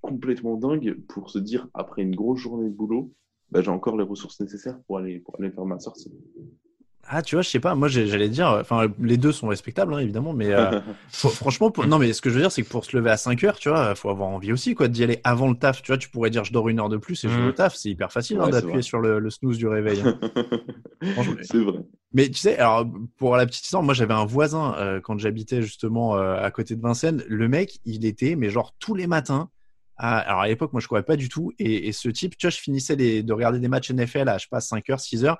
complètement 0.00 0.56
dingue 0.56 0.96
pour 1.08 1.30
se 1.30 1.38
dire 1.38 1.68
après 1.72 2.02
une 2.02 2.16
grosse 2.16 2.40
journée 2.40 2.68
de 2.68 2.74
boulot, 2.74 3.12
bah, 3.50 3.62
j'ai 3.62 3.70
encore 3.70 3.96
les 3.96 4.04
ressources 4.04 4.40
nécessaires 4.40 4.78
pour 4.86 4.98
aller, 4.98 5.20
pour 5.20 5.36
aller 5.38 5.50
faire 5.50 5.64
ma 5.64 5.78
sortie. 5.78 6.12
Ah, 7.08 7.22
tu 7.22 7.36
vois, 7.36 7.42
je 7.42 7.48
sais 7.48 7.60
pas. 7.60 7.74
Moi, 7.74 7.88
j'allais 7.88 8.28
dire, 8.28 8.48
enfin, 8.60 8.86
les 9.00 9.16
deux 9.16 9.32
sont 9.32 9.48
respectables, 9.48 9.94
hein, 9.94 9.98
évidemment, 9.98 10.32
mais 10.32 10.52
euh, 10.52 10.80
franchement, 11.08 11.72
non, 11.86 11.98
mais 11.98 12.12
ce 12.12 12.20
que 12.20 12.30
je 12.30 12.34
veux 12.34 12.40
dire, 12.40 12.50
c'est 12.50 12.62
que 12.62 12.68
pour 12.68 12.84
se 12.84 12.96
lever 12.96 13.10
à 13.10 13.16
5 13.16 13.44
heures, 13.44 13.58
tu 13.58 13.68
vois, 13.68 13.94
faut 13.94 14.10
avoir 14.10 14.28
envie 14.28 14.52
aussi, 14.52 14.74
quoi, 14.74 14.88
d'y 14.88 15.04
aller 15.04 15.20
avant 15.22 15.48
le 15.48 15.56
taf. 15.56 15.82
Tu 15.82 15.92
vois, 15.92 15.98
tu 15.98 16.08
pourrais 16.08 16.30
dire, 16.30 16.44
je 16.44 16.52
dors 16.52 16.68
une 16.68 16.80
heure 16.80 16.88
de 16.88 16.96
plus 16.96 17.24
et 17.24 17.28
je 17.28 17.34
vais 17.34 17.46
au 17.46 17.50
mmh. 17.50 17.54
taf. 17.54 17.76
C'est 17.76 17.90
hyper 17.90 18.10
facile 18.10 18.40
hein, 18.40 18.48
d'appuyer 18.48 18.82
sur 18.82 19.00
le, 19.00 19.30
snooze 19.30 19.58
du 19.58 19.68
réveil. 19.68 20.00
Hein. 20.00 20.18
c'est 21.42 21.58
vrai. 21.58 21.78
Mais 22.12 22.28
tu 22.28 22.38
sais, 22.38 22.58
alors, 22.58 22.86
pour 23.18 23.36
la 23.36 23.46
petite 23.46 23.64
histoire, 23.64 23.82
moi, 23.82 23.94
j'avais 23.94 24.14
un 24.14 24.24
voisin 24.24 24.74
euh, 24.78 25.00
quand 25.00 25.18
j'habitais 25.18 25.62
justement 25.62 26.16
euh, 26.16 26.42
à 26.42 26.50
côté 26.50 26.74
de 26.74 26.80
Vincennes. 26.80 27.22
Le 27.28 27.46
mec, 27.48 27.78
il 27.84 28.04
était, 28.04 28.36
mais 28.36 28.50
genre 28.50 28.74
tous 28.78 28.94
les 28.94 29.06
matins. 29.06 29.50
alors 29.96 30.40
à 30.40 30.48
l'époque, 30.48 30.72
moi, 30.72 30.80
je 30.80 30.88
courais 30.88 31.04
pas 31.04 31.16
du 31.16 31.28
tout. 31.28 31.52
Et, 31.58 31.92
ce 31.92 32.08
type, 32.08 32.36
tu 32.36 32.46
vois, 32.46 32.50
je 32.50 32.58
finissais 32.58 32.96
de 32.96 33.32
regarder 33.32 33.60
des 33.60 33.68
matchs 33.68 33.90
NFL 33.90 34.28
à, 34.28 34.38
je 34.38 34.44
sais 34.44 34.48
pas, 34.50 34.60
5 34.60 34.88
heures, 34.90 35.00
6 35.00 35.24
heures 35.24 35.38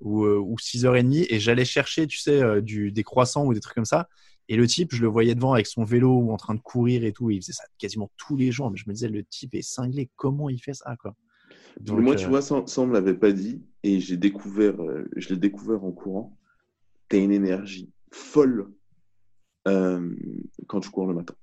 ou, 0.00 0.24
euh, 0.24 0.38
ou 0.38 0.56
6h30 0.56 1.26
et 1.30 1.40
j'allais 1.40 1.64
chercher, 1.64 2.06
tu 2.06 2.18
sais, 2.18 2.42
euh, 2.42 2.60
du, 2.60 2.92
des 2.92 3.02
croissants 3.02 3.46
ou 3.46 3.54
des 3.54 3.60
trucs 3.60 3.74
comme 3.74 3.84
ça. 3.84 4.08
Et 4.48 4.56
le 4.56 4.66
type, 4.66 4.94
je 4.94 5.02
le 5.02 5.08
voyais 5.08 5.34
devant 5.34 5.54
avec 5.54 5.66
son 5.66 5.84
vélo 5.84 6.18
ou 6.18 6.30
en 6.30 6.36
train 6.36 6.54
de 6.54 6.60
courir 6.60 7.04
et 7.04 7.12
tout. 7.12 7.30
il 7.30 7.42
faisait 7.42 7.52
ça 7.52 7.64
quasiment 7.78 8.10
tous 8.16 8.36
les 8.36 8.52
jours. 8.52 8.70
Mais 8.70 8.76
je 8.76 8.84
me 8.86 8.94
disais, 8.94 9.08
le 9.08 9.24
type 9.24 9.54
est 9.54 9.62
cinglé. 9.62 10.08
Comment 10.16 10.48
il 10.48 10.62
fait 10.62 10.74
ça, 10.74 10.94
quoi? 10.96 11.14
Donc, 11.80 12.00
Moi, 12.00 12.14
tu 12.14 12.26
euh, 12.26 12.28
vois, 12.28 12.42
ça, 12.42 12.62
ça 12.66 12.86
me 12.86 12.92
l'avait 12.92 13.14
pas 13.14 13.32
dit. 13.32 13.62
Et 13.82 13.98
j'ai 13.98 14.16
découvert, 14.16 14.76
je 15.16 15.28
l'ai 15.30 15.36
découvert 15.36 15.84
en 15.84 15.90
courant. 15.90 16.38
Tu 17.08 17.16
as 17.16 17.18
une 17.18 17.32
énergie 17.32 17.90
folle 18.12 18.70
quand 19.64 20.80
tu 20.80 20.90
cours 20.90 21.06
le 21.08 21.14
matin. 21.14 21.34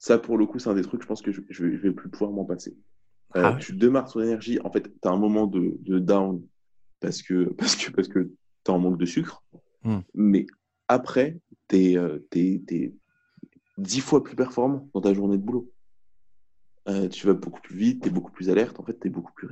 Ça, 0.00 0.18
pour 0.18 0.36
le 0.36 0.46
coup, 0.46 0.58
c'est 0.58 0.68
un 0.70 0.74
des 0.74 0.82
trucs, 0.82 1.02
je 1.02 1.06
pense 1.06 1.22
que 1.22 1.30
je, 1.30 1.42
je, 1.48 1.64
vais, 1.64 1.92
plus 1.92 2.08
pouvoir 2.08 2.32
m'en 2.32 2.44
passer. 2.44 2.76
Ah. 3.34 3.56
Tu 3.60 3.74
démarres 3.74 4.10
ton 4.10 4.20
énergie. 4.20 4.58
En 4.64 4.72
fait, 4.72 4.82
tu 4.82 5.08
as 5.08 5.10
un 5.10 5.18
moment 5.18 5.46
de, 5.46 5.76
de 5.80 5.98
down 5.98 6.42
parce 7.10 7.22
que, 7.22 7.44
parce 7.54 7.76
que, 7.76 7.90
parce 7.90 8.08
que 8.08 8.20
tu 8.20 8.30
es 8.66 8.70
en 8.70 8.78
manque 8.78 8.98
de 8.98 9.06
sucre. 9.06 9.42
Hmm. 9.82 10.00
Mais 10.14 10.46
après, 10.88 11.38
tu 11.68 11.76
es, 11.76 12.92
dix 13.78 14.00
fois 14.00 14.22
plus 14.22 14.36
performant 14.36 14.88
dans 14.92 15.00
ta 15.00 15.14
journée 15.14 15.38
de 15.38 15.42
boulot. 15.42 15.72
Euh, 16.88 17.08
tu 17.08 17.26
vas 17.26 17.34
beaucoup 17.34 17.60
plus 17.60 17.76
vite, 17.76 18.02
tu 18.02 18.08
es 18.08 18.10
beaucoup 18.10 18.32
plus 18.32 18.50
alerte. 18.50 18.80
En 18.80 18.84
fait, 18.84 18.98
tu 18.98 19.06
es 19.06 19.10
beaucoup 19.10 19.32
plus, 19.32 19.48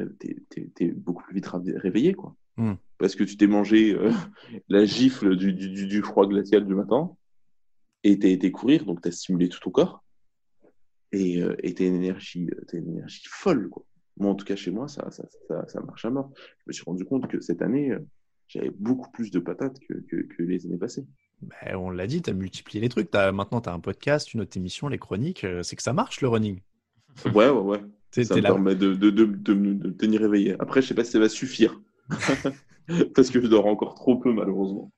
t'es 0.75 0.89
beaucoup 0.89 1.23
plus 1.23 1.35
vite 1.35 1.47
réveillé. 1.47 2.15
Quoi. 2.15 2.35
Hmm. 2.57 2.75
Parce 2.99 3.15
que 3.15 3.25
tu 3.25 3.37
t'es 3.37 3.47
mangé 3.47 3.95
euh, 3.95 4.11
la 4.69 4.85
gifle 4.85 5.37
du, 5.37 5.53
du, 5.53 5.87
du- 5.87 6.03
froid 6.03 6.27
glacial 6.27 6.67
du 6.67 6.75
matin 6.75 7.15
et 8.05 8.19
tu 8.19 8.27
as 8.27 8.31
été 8.31 8.51
courir, 8.51 8.85
donc 8.85 9.03
tu 9.03 9.09
as 9.09 9.13
stimulé 9.13 9.49
tout 9.49 9.61
ton 9.61 9.71
corps 9.71 10.05
et 11.13 11.43
euh, 11.43 11.57
énergie, 11.63 12.49
euh, 12.51 12.65
t'as 12.67 12.79
une 12.79 12.91
énergie 12.91 13.23
folle, 13.27 13.69
quoi. 13.71 13.85
Moi, 14.19 14.31
en 14.31 14.35
tout 14.35 14.45
cas, 14.45 14.57
chez 14.57 14.71
moi, 14.71 14.89
ça, 14.89 15.11
ça, 15.11 15.25
ça, 15.49 15.67
ça 15.69 15.81
marche 15.81 16.05
à 16.05 16.11
mort. 16.11 16.31
Je 16.37 16.65
me 16.67 16.73
suis 16.73 16.85
rendu 16.85 17.05
compte 17.05 17.29
que 17.29 17.41
cette 17.41 17.63
année, 17.63 17.91
euh, 17.93 17.99
j'avais 18.49 18.71
beaucoup 18.79 19.11
plus 19.11 19.31
de 19.31 19.39
patates 19.39 19.79
que, 19.81 19.95
que, 19.95 20.17
que 20.23 20.43
les 20.43 20.67
années 20.67 20.77
passées. 20.79 21.07
Ben, 21.43 21.77
on 21.77 21.91
l'a 21.91 22.07
dit, 22.07 22.21
tu 22.23 22.31
as 22.31 22.33
multiplié 22.33 22.81
les 22.81 22.89
trucs. 22.89 23.13
Maintenant, 23.15 23.61
tu 23.61 23.69
as 23.69 23.73
un 23.73 23.81
podcast, 23.81 24.35
une 24.35 24.41
autre 24.41 24.57
émission, 24.57 24.89
les 24.89 24.99
chroniques. 24.99 25.45
euh, 25.45 25.63
C'est 25.63 25.77
que 25.77 25.83
ça 25.83 25.93
marche 25.93 26.21
le 26.21 26.29
running. 26.29 26.61
Ouais, 27.27 27.49
ouais, 27.49 27.51
ouais. 27.51 27.81
Ça 28.11 28.35
me 28.35 28.41
là. 28.41 28.51
permet 28.51 28.75
de, 28.75 28.95
de, 28.95 29.11
de, 29.11 29.25
de, 29.25 29.91
tenir 29.91 30.23
éveillé. 30.25 30.57
Après, 30.59 30.83
je 30.83 30.89
sais 30.89 30.95
pas 30.95 31.05
si 31.05 31.13
ça 31.13 31.19
va 31.21 31.29
suffire. 31.29 31.81
Parce 33.15 33.31
que 33.31 33.41
je 33.41 33.47
dors 33.47 33.67
encore 33.67 33.95
trop 33.95 34.17
peu, 34.17 34.33
malheureusement. 34.33 34.91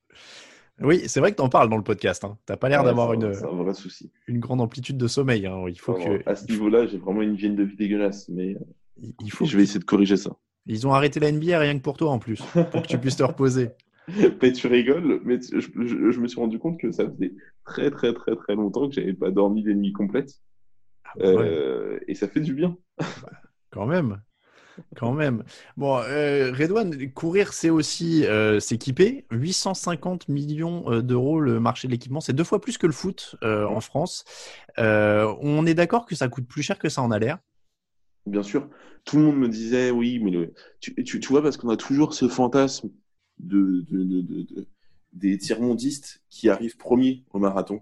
Oui, 0.80 1.02
c'est 1.08 1.20
vrai 1.20 1.32
que 1.32 1.36
tu 1.36 1.42
en 1.42 1.48
parles 1.48 1.68
dans 1.68 1.76
le 1.76 1.82
podcast. 1.82 2.24
Hein. 2.24 2.38
Tu 2.46 2.56
pas 2.56 2.68
l'air 2.68 2.80
Ouais, 2.80 2.86
d'avoir 2.86 3.12
une, 3.12 3.24
un- 3.24 3.72
une 4.28 4.38
grande 4.38 4.60
amplitude 4.60 4.96
de 4.96 5.06
sommeil. 5.08 5.46
hein. 5.46 5.64
Il 5.68 5.78
faut 5.78 5.92
que. 5.94 6.22
À 6.26 6.36
ce 6.36 6.46
niveau-là, 6.46 6.86
j'ai 6.86 6.98
vraiment 6.98 7.20
une 7.20 7.34
hygiène 7.34 7.56
de 7.56 7.64
vie 7.64 7.76
dégueulasse. 7.76 8.28
Mais 8.30 8.54
euh, 8.54 8.60
il- 9.00 9.14
il 9.20 9.30
faut 9.32 9.44
je 9.46 9.56
vais 9.56 9.62
essayer 9.64 9.80
de 9.80 9.84
corriger 9.84 10.16
ça. 10.16 10.30
Ils 10.66 10.86
ont 10.86 10.92
arrêté 10.94 11.20
la 11.20 11.28
NBA 11.32 11.58
rien 11.58 11.76
que 11.76 11.82
pour 11.82 11.96
toi 11.96 12.10
en 12.10 12.18
plus, 12.18 12.40
pour 12.70 12.82
que 12.82 12.86
tu 12.86 12.98
puisses 12.98 13.16
te 13.16 13.22
reposer. 13.22 13.70
Mais 14.42 14.52
tu 14.52 14.66
rigoles, 14.66 15.20
mais 15.24 15.38
tu- 15.38 15.60
je, 15.60 15.68
je- 15.86 16.10
je 16.10 16.20
me 16.20 16.26
suis 16.26 16.40
rendu 16.40 16.58
compte 16.58 16.80
que 16.80 16.90
ça 16.90 17.08
faisait 17.08 17.32
très, 17.64 17.90
très, 17.90 18.12
très, 18.12 18.34
très 18.34 18.54
longtemps 18.56 18.88
que 18.88 18.94
j'avais 18.94 19.12
pas 19.12 19.30
dormi 19.30 19.62
des 19.62 19.74
nuits 19.74 19.92
complètes. 19.92 20.32
Ah 21.04 21.12
bah 21.18 21.24
Euh, 21.24 21.98
Et 22.08 22.14
ça 22.14 22.26
fait 22.26 22.40
du 22.40 22.52
bien. 22.54 22.76
quand 23.70 23.86
même. 23.86 24.20
Quand 24.96 25.12
même. 25.12 25.44
Bon, 25.76 25.98
euh, 25.98 26.52
Redouane, 26.52 27.12
courir, 27.12 27.52
c'est 27.52 27.70
aussi 27.70 28.24
euh, 28.26 28.58
s'équiper. 28.60 29.26
850 29.30 30.28
millions 30.28 30.90
euh, 30.90 31.02
d'euros 31.02 31.38
le 31.38 31.60
marché 31.60 31.86
de 31.86 31.92
l'équipement. 31.92 32.20
C'est 32.20 32.32
deux 32.32 32.44
fois 32.44 32.60
plus 32.60 32.78
que 32.78 32.86
le 32.86 32.92
foot 32.92 33.36
euh, 33.44 33.66
en 33.66 33.80
France. 33.80 34.24
On 34.78 35.66
est 35.66 35.74
d'accord 35.74 36.06
que 36.06 36.14
ça 36.16 36.28
coûte 36.28 36.46
plus 36.48 36.62
cher 36.62 36.78
que 36.78 36.88
ça 36.88 37.02
en 37.02 37.10
a 37.10 37.18
l'air. 37.18 37.38
Bien 38.30 38.44
sûr, 38.44 38.68
tout 39.04 39.16
le 39.16 39.24
monde 39.24 39.38
me 39.38 39.48
disait 39.48 39.90
oui, 39.90 40.20
mais 40.20 40.52
tu, 40.80 40.94
tu, 41.04 41.18
vois, 41.28 41.42
parce 41.42 41.56
qu'on 41.56 41.68
a 41.68 41.76
toujours 41.76 42.14
ce 42.14 42.28
fantasme 42.28 42.90
de, 43.40 43.84
de, 43.90 44.04
de, 44.04 44.20
de- 44.20 44.42
de- 44.42 44.66
des 45.12 45.36
tiers-mondistes 45.36 46.22
qui 46.30 46.48
arrivent 46.48 46.76
premiers 46.76 47.24
au 47.32 47.40
marathon. 47.40 47.80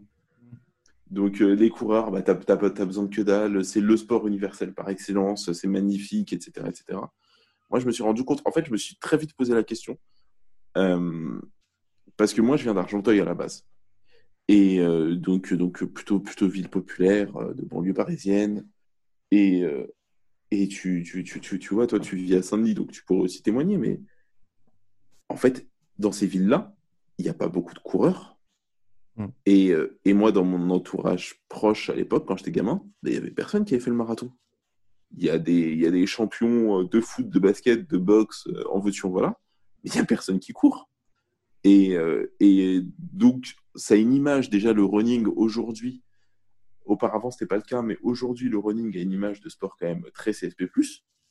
Donc, 1.11 1.43
euh, 1.43 1.53
les 1.55 1.69
coureurs, 1.69 2.11
bah, 2.11 2.23
t'as 2.23 2.35
t'as 2.35 2.57
besoin 2.57 3.05
de 3.05 3.15
que 3.15 3.21
dalle, 3.21 3.63
c'est 3.63 3.81
le 3.81 3.97
sport 3.99 4.27
universel 4.27 4.73
par 4.73 4.89
excellence, 4.89 5.53
c'est 5.53 5.69
magnifique, 5.69 6.33
etc., 6.33 6.67
etc. 6.69 6.99
Moi, 7.71 7.81
je 7.81 7.87
me 7.87 7.93
suis 7.93 8.03
rendu 8.03 8.25
compte, 8.25 8.41
en 8.47 8.51
fait, 8.53 8.65
je 8.65 8.73
me 8.73 8.79
suis 8.79 8.97
très 8.97 9.19
vite 9.19 9.35
posé 9.35 9.55
la 9.55 9.63
question, 9.63 9.99
euh, 10.79 11.41
parce 12.17 12.33
que 12.33 12.41
moi, 12.41 12.57
je 12.57 12.65
viens 12.65 12.75
d'Argenteuil 12.75 13.21
à 13.21 13.25
la 13.27 13.35
base. 13.35 13.67
Et 14.49 14.81
euh, 14.81 15.15
donc, 15.15 15.53
donc 15.53 15.85
plutôt, 15.85 16.21
plutôt 16.21 16.49
ville 16.49 16.71
populaire, 16.71 17.33
de 17.55 17.63
banlieue 17.67 17.95
parisienne. 17.95 18.67
Et, 19.31 19.65
et 20.51 20.69
tu, 20.69 21.03
tu, 21.03 21.25
tu, 21.25 21.41
tu, 21.41 21.59
tu 21.59 21.75
vois, 21.75 21.87
toi, 21.87 22.01
tu 22.01 22.17
vis 22.17 22.35
à 22.35 22.43
Saint-Denis, 22.43 22.75
donc 22.75 22.91
tu 22.91 23.05
pourrais 23.05 23.21
aussi 23.21 23.43
témoigner, 23.43 23.77
mais 23.77 24.01
en 25.29 25.37
fait, 25.37 25.67
dans 25.99 26.13
ces 26.13 26.27
villes-là, 26.27 26.75
il 27.19 27.25
n'y 27.25 27.29
a 27.29 27.35
pas 27.35 27.49
beaucoup 27.49 27.75
de 27.75 27.81
coureurs. 27.81 28.39
Mm. 29.17 29.27
Et, 29.47 29.71
euh, 29.73 29.99
et 30.05 30.15
moi, 30.15 30.33
dans 30.33 30.45
mon 30.45 30.71
entourage 30.71 31.43
proche 31.49 31.91
à 31.91 31.95
l'époque, 31.95 32.27
quand 32.27 32.37
j'étais 32.37 32.53
gamin, 32.53 32.83
ben, 33.03 33.11
il 33.11 33.13
n'y 33.13 33.19
avait 33.19 33.31
personne 33.31 33.65
qui 33.65 33.75
avait 33.75 33.83
fait 33.83 33.91
le 33.91 33.97
marathon. 33.97 34.33
Il 35.17 35.25
y 35.25 35.31
a 35.31 35.39
des, 35.39 35.75
y 35.75 35.87
a 35.87 35.91
des 35.91 36.07
champions 36.07 36.81
euh, 36.81 36.85
de 36.85 37.01
foot, 37.01 37.29
de 37.29 37.39
basket, 37.39 37.89
de 37.89 37.99
boxe, 37.99 38.47
euh, 38.49 38.65
en 38.71 38.81
veux-tu, 38.81 39.05
en 39.07 39.11
voilà, 39.11 39.39
mais 39.83 39.91
il 39.91 39.95
n'y 39.95 40.01
a 40.01 40.05
personne 40.05 40.39
qui 40.39 40.53
court. 40.53 40.89
Et, 41.65 41.97
et 42.41 42.81
donc, 42.99 43.57
ça 43.75 43.95
a 43.95 43.97
une 43.97 44.15
image, 44.15 44.49
déjà, 44.49 44.73
le 44.73 44.85
running 44.85 45.27
aujourd'hui. 45.27 46.03
Auparavant, 46.89 47.31
c'était 47.31 47.47
pas 47.47 47.57
le 47.57 47.63
cas, 47.63 47.83
mais 47.83 47.97
aujourd'hui, 48.03 48.49
le 48.49 48.59
running 48.59 48.97
a 48.97 49.01
une 49.01 49.13
image 49.13 49.41
de 49.41 49.49
sport 49.49 49.77
quand 49.79 49.87
même 49.87 50.05
très 50.15 50.33
CSP+. 50.33 50.65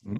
Mm. 0.04 0.16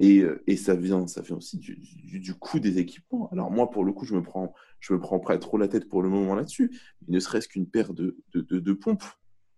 Et, 0.00 0.18
euh, 0.20 0.42
et 0.46 0.56
ça 0.56 0.74
vient, 0.74 1.06
ça 1.06 1.22
vient 1.22 1.36
aussi 1.36 1.58
du, 1.58 1.76
du, 1.76 2.18
du 2.20 2.34
coût 2.34 2.58
des 2.58 2.78
équipements. 2.78 3.30
Alors 3.30 3.50
moi, 3.50 3.70
pour 3.70 3.84
le 3.84 3.92
coup, 3.92 4.04
je 4.04 4.14
me 4.14 4.22
prends, 4.22 4.52
je 4.80 4.92
me 4.92 4.98
prends 5.00 5.20
pas 5.20 5.38
trop 5.38 5.56
la 5.56 5.68
tête 5.68 5.88
pour 5.88 6.02
le 6.02 6.08
moment 6.08 6.34
là-dessus. 6.34 6.76
Ne 7.08 7.20
serait-ce 7.20 7.48
qu'une 7.48 7.68
paire 7.70 7.94
de, 7.94 8.18
de, 8.34 8.40
de, 8.40 8.58
de 8.58 8.72
pompes 8.72 9.04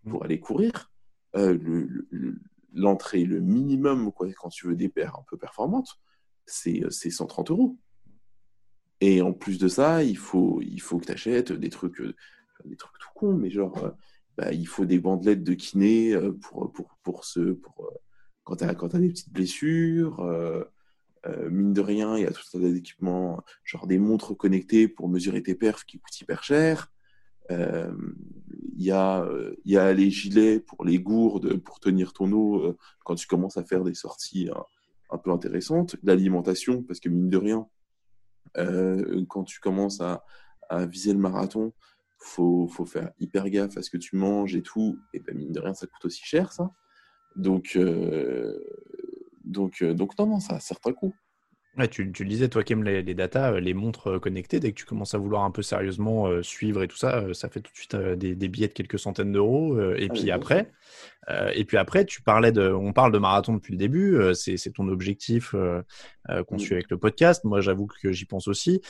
pour 0.09 0.23
aller 0.25 0.39
courir, 0.39 0.93
euh, 1.35 1.59
le- 1.61 2.07
le- 2.11 2.39
l'entrée, 2.75 3.25
le 3.25 3.41
minimum, 3.41 4.13
quoi, 4.13 4.29
quand 4.35 4.51
tu 4.51 4.67
veux 4.69 4.77
des 4.77 4.89
paires 4.91 5.17
un 5.19 5.25
peu 5.29 5.37
performantes, 5.39 5.99
c'est 6.45 6.85
euh, 6.85 6.91
c'est 6.91 7.11
130 7.11 7.51
euros. 7.51 7.79
Et 9.01 9.21
en 9.23 9.33
plus 9.33 9.59
de 9.59 9.69
ça, 9.69 10.03
il 10.05 10.17
faut, 10.17 10.61
il 10.63 10.81
faut 10.81 10.99
que 10.99 11.07
tu 11.07 11.13
achètes 11.13 11.53
des 11.53 11.71
trucs, 11.71 12.01
euh, 12.01 12.15
des 12.65 12.77
trucs 12.77 12.99
tout 12.99 13.09
cons, 13.15 13.35
mais 13.35 13.51
genre, 13.51 13.77
euh, 13.85 13.91
bah, 14.37 14.53
il 14.53 14.67
faut 14.67 14.85
des 14.85 14.99
bandelettes 14.99 15.45
de 15.45 15.55
kiné 15.55 16.13
euh, 16.13 16.33
pour, 16.33 16.71
pour, 16.73 16.99
pour, 17.03 17.25
ce, 17.25 17.53
pour, 17.53 17.87
euh, 17.87 17.97
quand 18.45 18.57
tu 18.57 18.65
as, 18.65 18.75
t'as 18.75 18.99
des 18.99 19.09
petites 19.09 19.33
blessures. 19.33 20.21
euh, 20.21 20.65
mine 21.51 21.73
de 21.73 21.81
rien, 21.81 22.17
il 22.17 22.23
y 22.23 22.27
a 22.27 22.31
tout 22.31 22.43
un 22.55 22.61
tas 22.61 22.71
d'équipements, 22.71 23.43
genre 23.65 23.87
des 23.87 23.99
montres 23.99 24.37
connectées 24.37 24.87
pour 24.87 25.09
mesurer 25.09 25.43
tes 25.43 25.57
perfs 25.57 25.85
qui 25.85 25.99
coûtent 25.99 26.21
hyper 26.21 26.45
cher. 26.45 26.93
Il 27.51 28.85
y, 28.85 28.93
a, 28.93 29.27
il 29.65 29.73
y 29.73 29.77
a 29.77 29.93
les 29.93 30.11
gilets 30.11 30.61
pour 30.61 30.85
les 30.85 30.99
gourdes, 30.99 31.57
pour 31.59 31.81
tenir 31.81 32.13
ton 32.13 32.31
eau 32.31 32.77
quand 33.05 33.17
tu 33.17 33.27
commences 33.27 33.57
à 33.57 33.65
faire 33.65 33.83
des 33.83 33.95
sorties 33.95 34.51
un 35.11 35.19
peu 35.19 35.33
intéressantes. 35.33 35.97
L'alimentation, 36.05 36.85
parce 36.85 37.01
que 37.01 37.09
mine 37.09 37.29
de 37.29 37.39
rien, 37.39 37.67
quand 39.29 39.45
tu 39.45 39.59
commences 39.59 40.01
à 40.01 40.23
viser 40.87 41.13
le 41.13 41.19
marathon, 41.19 41.73
faut, 42.27 42.67
faut 42.69 42.87
faire 42.87 43.13
hyper 43.19 43.49
gaffe 43.49 43.77
à 43.77 43.83
ce 43.83 43.91
que 43.91 43.97
tu 43.97 44.17
manges 44.17 44.57
et 44.57 44.63
tout. 44.63 44.99
Et 45.13 45.21
ben 45.21 45.37
mine 45.37 45.53
de 45.53 45.61
rien, 45.61 45.75
ça 45.75 45.87
coûte 45.87 46.05
aussi 46.05 46.23
cher, 46.25 46.53
ça. 46.53 46.71
Donc, 47.37 47.73
euh, 47.77 48.59
donc, 49.45 49.83
euh, 49.83 49.95
donc 49.95 50.19
non, 50.19 50.27
non, 50.27 50.41
ça 50.41 50.55
a 50.57 50.61
certains 50.61 50.93
coûts. 50.93 51.15
Ouais, 51.79 51.89
tu, 51.89 52.11
tu 52.11 52.25
le 52.25 52.31
disais, 52.31 52.49
toi 52.49 52.65
qui 52.65 52.73
aimes 52.73 52.85
les, 52.85 53.03
les 53.03 53.15
datas, 53.15 53.53
euh, 53.53 53.61
les 53.61 53.75
montres 53.75 54.13
euh, 54.13 54.19
connectées, 54.19 54.61
dès 54.61 54.71
que 54.73 54.77
tu 54.79 54.87
commences 54.87 55.15
à 55.15 55.19
vouloir 55.19 55.43
un 55.45 55.51
peu 55.51 55.61
sérieusement 55.61 56.27
euh, 56.27 56.43
suivre 56.43 56.83
et 56.83 56.89
tout 56.89 56.97
ça, 56.97 57.19
euh, 57.19 57.35
ça 57.35 57.51
fait 57.51 57.61
tout 57.61 57.71
de 57.71 57.77
suite 57.77 57.93
euh, 57.95 58.17
des, 58.17 58.35
des 58.35 58.49
billets 58.49 58.69
de 58.69 58.73
quelques 58.73 58.99
centaines 58.99 59.33
d'euros. 59.33 59.79
et 59.95 60.07
Ah, 60.11 60.13
puis 60.15 60.31
après, 60.31 60.71
et 61.55 61.65
puis 61.65 61.77
après, 61.77 62.05
tu 62.07 62.23
parlais 62.23 62.53
de, 62.53 62.71
on 62.71 62.93
parle 62.93 63.13
de 63.13 63.19
marathon 63.19 63.53
depuis 63.55 63.73
le 63.73 63.79
début. 63.79 64.17
c'est, 64.35 64.57
ton 64.73 64.89
objectif 64.89 65.55
Mm. 65.55 66.59
suit 66.59 66.75
avec 66.75 66.91
le 66.91 66.99
podcast. 66.99 67.45
Moi, 67.45 67.61
j'avoue 67.61 67.87
que 67.87 68.13
j'y 68.13 68.25
pense 68.27 68.49
aussi. 68.49 68.81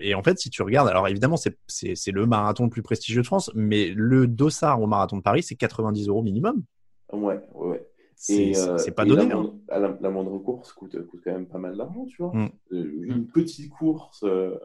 Et 0.00 0.14
en 0.14 0.22
fait, 0.22 0.38
si 0.38 0.48
tu 0.50 0.62
regardes, 0.62 0.88
alors 0.88 1.06
évidemment, 1.08 1.36
c'est 1.36 2.12
le 2.12 2.26
marathon 2.26 2.64
le 2.64 2.70
plus 2.70 2.82
prestigieux 2.82 3.20
de 3.22 3.26
France, 3.26 3.50
mais 3.54 3.92
le 3.94 4.26
dossard 4.26 4.80
au 4.80 4.86
marathon 4.86 5.18
de 5.18 5.22
Paris, 5.22 5.42
c'est 5.42 5.56
90 5.56 6.08
euros 6.08 6.22
minimum. 6.22 6.64
Ouais, 7.12 7.38
ouais, 7.54 7.68
ouais. 7.68 7.86
C'est, 8.20 8.58
euh, 8.58 8.78
c'est 8.78 8.90
pas 8.90 9.04
donné. 9.04 9.28
La, 9.28 9.36
hein. 9.36 9.52
la, 9.68 9.96
la 10.00 10.10
moindre 10.10 10.36
course 10.38 10.72
coûte, 10.72 11.00
coûte 11.06 11.20
quand 11.22 11.32
même 11.32 11.46
pas 11.46 11.58
mal 11.58 11.76
d'argent, 11.76 12.04
tu 12.04 12.20
vois. 12.20 12.34
Mm. 12.34 12.50
Euh, 12.72 13.02
une 13.04 13.28
petite 13.28 13.70
course, 13.70 14.24
euh, 14.24 14.58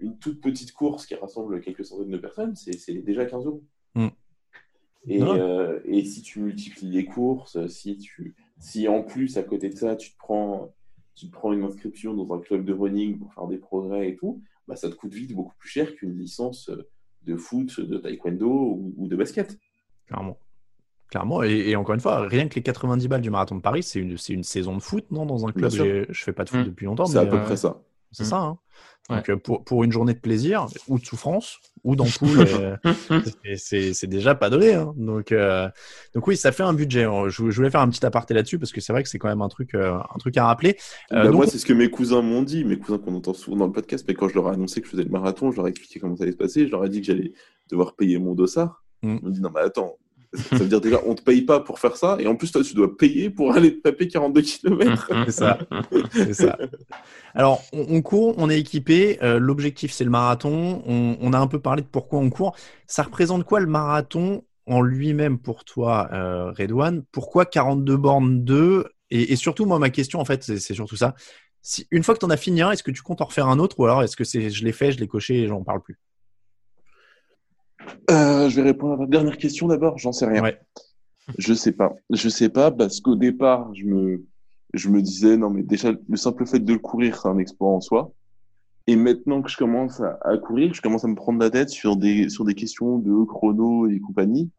une 0.00 0.18
toute 0.18 0.40
petite 0.40 0.72
course 0.72 1.06
qui 1.06 1.14
rassemble 1.14 1.60
quelques 1.60 1.84
centaines 1.84 2.10
de 2.10 2.18
personnes, 2.18 2.56
c'est 2.56 2.92
déjà 2.94 3.26
15 3.26 3.46
euros. 3.46 3.62
Mm. 3.94 4.08
Euh, 5.08 5.78
et 5.84 6.04
si 6.04 6.20
tu 6.22 6.40
multiplies 6.40 6.90
les 6.90 7.04
courses, 7.04 7.64
si, 7.68 7.96
tu, 7.96 8.34
si 8.58 8.88
en 8.88 9.04
plus, 9.04 9.36
à 9.36 9.44
côté 9.44 9.68
de 9.68 9.76
ça, 9.76 9.94
tu 9.94 10.10
te 10.10 10.18
prends, 10.18 10.74
tu 11.14 11.28
te 11.28 11.32
prends 11.32 11.52
une 11.52 11.62
inscription 11.62 12.12
dans 12.12 12.34
un 12.34 12.40
club 12.40 12.64
de 12.64 12.72
running 12.72 13.20
pour 13.20 13.32
faire 13.32 13.46
des 13.46 13.58
progrès 13.58 14.08
et 14.08 14.16
tout, 14.16 14.42
bah, 14.66 14.74
ça 14.74 14.90
te 14.90 14.96
coûte 14.96 15.14
vite 15.14 15.32
beaucoup 15.32 15.54
plus 15.60 15.68
cher 15.68 15.94
qu'une 15.94 16.18
licence 16.18 16.72
de 17.22 17.36
foot, 17.36 17.80
de 17.80 17.98
taekwondo 17.98 18.50
ou, 18.50 18.94
ou 18.96 19.06
de 19.06 19.14
basket. 19.14 19.60
Clairement. 20.06 20.36
Clairement. 21.10 21.42
Et, 21.42 21.70
et 21.70 21.76
encore 21.76 21.94
une 21.94 22.00
fois, 22.00 22.20
rien 22.28 22.48
que 22.48 22.54
les 22.54 22.62
90 22.62 23.08
balles 23.08 23.20
du 23.20 23.30
marathon 23.30 23.56
de 23.56 23.60
Paris, 23.60 23.82
c'est 23.82 23.98
une, 24.00 24.42
saison 24.44 24.76
de 24.76 24.80
foot, 24.82 25.04
non 25.10 25.26
Dans 25.26 25.46
un 25.46 25.52
club, 25.52 25.70
je 25.70 26.24
fais 26.24 26.32
pas 26.32 26.44
de 26.44 26.50
foot 26.50 26.60
Mm. 26.60 26.64
depuis 26.64 26.86
longtemps, 26.86 27.06
C'est 27.06 27.18
à 27.18 27.26
peu 27.26 27.36
euh, 27.36 27.44
près 27.44 27.56
ça. 27.56 27.80
c'est 28.12 28.22
Mm. 28.24 28.26
ça. 28.26 28.36
hein. 28.38 28.58
Ouais. 29.08 29.16
Donc, 29.16 29.28
euh, 29.30 29.36
pour, 29.36 29.64
pour 29.64 29.82
une 29.82 29.90
journée 29.90 30.14
de 30.14 30.20
plaisir 30.20 30.66
ou 30.86 31.00
de 31.00 31.04
souffrance 31.04 31.58
ou 31.82 31.96
d'ampoule, 31.96 32.46
euh, 32.46 32.76
c'est- 33.56 34.06
déjà 34.06 34.36
pas 34.36 34.50
donné. 34.50 34.74
hein. 34.74 34.92
Donc, 34.96 35.32
euh, 35.32 35.68
donc 36.14 36.26
oui, 36.28 36.36
ça 36.36 36.52
fait 36.52 36.62
un 36.62 36.72
budget. 36.74 37.06
Je, 37.28 37.50
je 37.50 37.56
voulais 37.56 37.70
faire 37.70 37.80
un 37.80 37.88
petit 37.88 38.04
aparté 38.06 38.34
là-dessus 38.34 38.58
parce 38.60 38.70
que 38.72 38.80
c'est 38.80 38.92
vrai 38.92 39.02
que 39.02 39.08
c'est 39.08 39.18
quand 39.18 39.28
même 39.28 39.42
un 39.42 39.48
truc, 39.48 39.74
euh, 39.74 39.94
un 39.98 40.18
truc 40.18 40.36
à 40.36 40.46
rappeler. 40.46 40.76
Euh, 41.12 41.16
Bah, 41.16 41.24
donc- 41.26 41.34
moi, 41.34 41.46
c'est 41.48 41.58
ce 41.58 41.66
que 41.66 41.72
mes 41.72 41.90
cousins 41.90 42.22
m'ont 42.22 42.42
dit, 42.42 42.64
mes 42.64 42.78
cousins 42.78 42.98
qu'on 42.98 43.14
entend 43.16 43.34
souvent 43.34 43.56
dans 43.56 43.66
le 43.66 43.72
podcast, 43.72 44.04
mais 44.06 44.14
quand 44.14 44.28
je 44.28 44.34
leur 44.34 44.48
ai 44.48 44.52
annoncé 44.54 44.80
que 44.80 44.86
je 44.86 44.92
faisais 44.92 45.02
le 45.04 45.10
marathon, 45.10 45.50
je 45.50 45.56
leur 45.56 45.66
ai 45.66 45.70
expliqué 45.70 45.98
comment 45.98 46.14
ça 46.16 46.22
allait 46.22 46.32
se 46.32 46.36
passer, 46.36 46.66
je 46.66 46.70
leur 46.70 46.84
ai 46.84 46.88
dit 46.88 47.00
que 47.00 47.06
j'allais 47.06 47.32
devoir 47.68 47.94
payer 47.96 48.18
mon 48.18 48.34
dossard. 48.34 48.84
Mm. 49.02 49.16
Ils 49.16 49.24
m'ont 49.24 49.30
dit 49.30 49.40
non, 49.40 49.50
mais 49.52 49.60
attends, 49.62 49.96
Ça 50.32 50.56
veut 50.58 50.66
dire 50.66 50.80
déjà, 50.80 51.00
on 51.06 51.14
te 51.14 51.22
paye 51.22 51.42
pas 51.42 51.60
pour 51.60 51.78
faire 51.78 51.96
ça, 51.96 52.16
et 52.20 52.26
en 52.26 52.36
plus, 52.36 52.52
toi, 52.52 52.62
tu 52.62 52.74
dois 52.74 52.96
payer 52.96 53.30
pour 53.30 53.52
aller 53.52 53.80
taper 53.80 54.06
42 54.06 54.42
km. 54.42 55.10
C'est 56.12 56.34
ça. 56.34 56.56
Alors, 57.34 57.62
on, 57.72 58.00
court, 58.02 58.34
on 58.38 58.48
est 58.48 58.58
équipé. 58.58 59.18
euh, 59.22 59.38
L'objectif, 59.38 59.92
c'est 59.92 60.04
le 60.04 60.10
marathon. 60.10 60.82
On, 60.86 61.32
a 61.32 61.38
un 61.38 61.46
peu 61.46 61.58
parlé 61.58 61.82
de 61.82 61.86
pourquoi 61.88 62.20
on 62.20 62.30
court. 62.30 62.56
Ça 62.86 63.02
représente 63.02 63.44
quoi 63.44 63.60
le 63.60 63.66
marathon 63.66 64.44
en 64.66 64.82
lui-même 64.82 65.38
pour 65.38 65.64
toi, 65.64 66.08
euh, 66.12 66.52
Redouane? 66.52 67.02
Pourquoi 67.10 67.44
42 67.46 67.96
bornes 67.96 68.44
2 68.44 68.84
et, 69.12 69.34
surtout, 69.34 69.66
moi, 69.66 69.80
ma 69.80 69.90
question, 69.90 70.20
en 70.20 70.24
fait, 70.24 70.44
c'est 70.44 70.74
surtout 70.74 70.94
ça. 70.94 71.16
Une 71.90 72.04
fois 72.04 72.14
que 72.14 72.20
tu 72.20 72.26
en 72.26 72.30
as 72.30 72.36
fini 72.36 72.62
un, 72.62 72.70
est-ce 72.70 72.84
que 72.84 72.92
tu 72.92 73.02
comptes 73.02 73.20
en 73.20 73.24
refaire 73.24 73.48
un 73.48 73.58
autre 73.58 73.80
ou 73.80 73.84
alors 73.84 74.04
est-ce 74.04 74.16
que 74.16 74.22
c'est 74.22 74.50
je 74.50 74.64
l'ai 74.64 74.72
fait, 74.72 74.92
je 74.92 75.00
l'ai 75.00 75.08
coché 75.08 75.42
et 75.42 75.46
j'en 75.48 75.64
parle 75.64 75.82
plus? 75.82 75.98
Euh, 78.10 78.48
je 78.48 78.56
vais 78.56 78.62
répondre 78.62 78.94
à 78.94 78.98
ta 78.98 79.06
dernière 79.06 79.36
question 79.36 79.68
d'abord, 79.68 79.98
j'en 79.98 80.12
sais 80.12 80.26
rien. 80.26 80.42
Ouais. 80.42 80.58
Je 81.38 81.54
sais 81.54 81.72
pas. 81.72 81.94
Je 82.10 82.28
sais 82.28 82.48
pas 82.48 82.70
parce 82.70 83.00
qu'au 83.00 83.14
départ, 83.14 83.72
je 83.74 83.84
me, 83.84 84.24
je 84.74 84.88
me 84.88 85.00
disais, 85.02 85.36
non, 85.36 85.50
mais 85.50 85.62
déjà, 85.62 85.92
le 86.08 86.16
simple 86.16 86.46
fait 86.46 86.60
de 86.60 86.72
le 86.72 86.78
courir, 86.78 87.20
c'est 87.20 87.28
un 87.28 87.38
exploit 87.38 87.70
en 87.70 87.80
soi. 87.80 88.12
Et 88.86 88.96
maintenant 88.96 89.42
que 89.42 89.50
je 89.50 89.56
commence 89.56 90.00
à, 90.00 90.18
à 90.22 90.36
courir, 90.38 90.74
je 90.74 90.80
commence 90.80 91.04
à 91.04 91.08
me 91.08 91.14
prendre 91.14 91.38
la 91.38 91.50
tête 91.50 91.68
sur 91.68 91.96
des, 91.96 92.28
sur 92.28 92.44
des 92.44 92.54
questions 92.54 92.98
de 92.98 93.24
chrono 93.24 93.86
et 93.86 94.00
compagnie. 94.00 94.50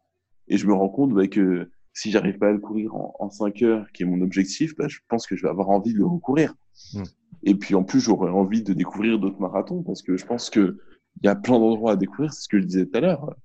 Et 0.48 0.56
je 0.56 0.66
me 0.66 0.72
rends 0.72 0.88
compte 0.88 1.12
bah, 1.12 1.26
que 1.26 1.70
si 1.92 2.10
j'arrive 2.10 2.38
pas 2.38 2.48
à 2.48 2.52
le 2.52 2.58
courir 2.58 2.94
en, 2.94 3.14
en 3.18 3.30
5 3.30 3.62
heures, 3.62 3.86
qui 3.92 4.04
est 4.04 4.06
mon 4.06 4.22
objectif, 4.22 4.74
bah, 4.76 4.88
je 4.88 4.98
pense 5.08 5.26
que 5.26 5.36
je 5.36 5.42
vais 5.42 5.50
avoir 5.50 5.68
envie 5.70 5.92
de 5.92 5.98
le 5.98 6.06
recourir. 6.06 6.54
Mm. 6.94 7.02
Et 7.44 7.54
puis 7.54 7.74
en 7.74 7.82
plus, 7.82 8.00
j'aurais 8.00 8.30
envie 8.30 8.62
de 8.62 8.72
découvrir 8.72 9.18
d'autres 9.18 9.40
marathons 9.40 9.82
parce 9.82 10.02
que 10.02 10.16
je 10.16 10.24
pense 10.24 10.48
que 10.48 10.78
il 11.20 11.26
y 11.26 11.28
a 11.28 11.34
plein 11.34 11.58
d'endroits 11.58 11.92
à 11.92 11.96
découvrir. 11.96 12.32
C'est 12.32 12.42
ce 12.42 12.48
que 12.48 12.60
je 12.60 12.66
disais 12.66 12.86
tout 12.86 12.96
à 12.96 13.00
l'heure. 13.00 13.36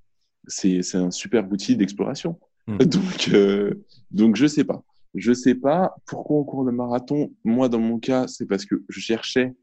C'est, 0.47 0.81
c'est 0.81 0.97
un 0.97 1.11
super 1.11 1.49
outil 1.51 1.75
d'exploration. 1.75 2.39
Mm. 2.67 2.77
Donc, 2.85 3.29
euh, 3.33 3.73
donc 4.11 4.35
je 4.35 4.47
sais 4.47 4.63
pas. 4.63 4.83
Je 5.15 5.33
sais 5.33 5.55
pas 5.55 5.95
pourquoi 6.05 6.37
on 6.37 6.43
court 6.43 6.63
le 6.63 6.71
marathon. 6.71 7.33
Moi, 7.43 7.69
dans 7.69 7.79
mon 7.79 7.99
cas, 7.99 8.27
c'est 8.27 8.45
parce 8.45 8.65
que 8.65 8.83
je 8.89 8.99
cherchais 8.99 9.53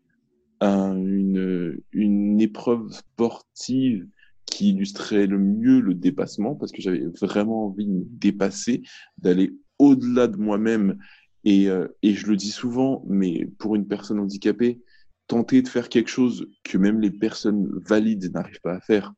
un- 0.61 0.97
une, 0.97 1.79
une 1.93 2.41
épreuve 2.41 2.91
sportive 2.91 4.07
qui 4.47 4.71
illustrait 4.71 5.27
le 5.27 5.39
mieux 5.39 5.81
le 5.81 5.95
dépassement, 5.95 6.55
parce 6.55 6.71
que 6.73 6.81
j'avais 6.83 7.05
vraiment 7.21 7.67
envie 7.67 7.87
de 7.87 7.91
me 7.93 8.05
dépasser, 8.07 8.83
d'aller 9.19 9.55
au-delà 9.79 10.29
de 10.29 10.37
moi-même. 10.37 10.99
Et, 11.45 11.69
euh, 11.69 11.89
et 12.03 12.15
je 12.15 12.27
le 12.27 12.37
dis 12.37 12.51
souvent, 12.51 13.03
mais 13.07 13.47
pour 13.59 13.75
une 13.75 13.87
personne 13.87 14.19
handicapée, 14.19 14.81
tenter 15.27 15.63
de 15.63 15.69
faire 15.69 15.89
quelque 15.89 16.11
chose 16.11 16.49
que 16.63 16.79
même 16.79 17.01
les 17.01 17.11
personnes 17.11 17.71
valides 17.87 18.33
n'arrivent 18.35 18.61
pas 18.61 18.75
à 18.75 18.81
faire, 18.81 19.13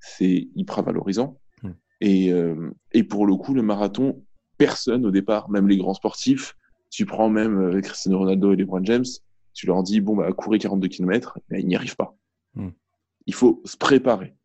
c'est 0.00 0.48
hyper 0.54 0.82
valorisant. 0.82 1.38
Hmm. 1.62 1.72
Et, 2.00 2.32
euh, 2.32 2.70
et 2.92 3.04
pour 3.04 3.26
le 3.26 3.36
coup, 3.36 3.54
le 3.54 3.62
marathon, 3.62 4.24
personne 4.58 5.06
au 5.06 5.10
départ, 5.10 5.50
même 5.50 5.68
les 5.68 5.76
grands 5.76 5.94
sportifs, 5.94 6.56
tu 6.90 7.06
prends 7.06 7.28
même 7.28 7.58
euh, 7.58 7.80
Cristiano 7.80 8.18
Ronaldo 8.18 8.52
et 8.52 8.56
LeBron 8.56 8.84
James, 8.84 9.04
tu 9.52 9.66
leur 9.66 9.82
dis, 9.82 10.00
bon, 10.00 10.16
bah, 10.16 10.32
courir 10.32 10.60
42 10.60 10.88
km, 10.88 11.38
ben, 11.48 11.60
ils 11.60 11.66
n'y 11.66 11.76
arrivent 11.76 11.96
pas. 11.96 12.16
Hmm. 12.54 12.70
Il 13.26 13.34
faut 13.34 13.62
se 13.64 13.76
préparer. 13.76 14.36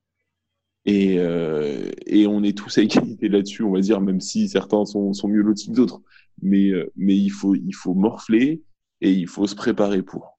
Et, 0.86 1.20
euh, 1.20 1.92
et 2.06 2.26
on 2.26 2.42
est 2.44 2.58
tous 2.58 2.78
à 2.78 2.82
égalité 2.82 3.28
là-dessus, 3.28 3.64
on 3.64 3.72
va 3.72 3.82
dire, 3.82 4.02
même 4.02 4.22
si 4.22 4.48
certains 4.48 4.86
sont, 4.86 5.14
sont 5.14 5.28
mieux 5.28 5.42
lotis 5.42 5.68
que 5.68 5.76
d'autres. 5.76 6.02
Mais, 6.42 6.70
euh, 6.70 6.92
mais 6.96 7.18
il 7.18 7.30
faut, 7.30 7.54
il 7.56 7.74
faut 7.74 7.94
morfler 7.94 8.64
et 9.02 9.12
il 9.12 9.28
faut 9.28 9.46
se 9.46 9.56
préparer 9.56 10.02
pour. 10.02 10.39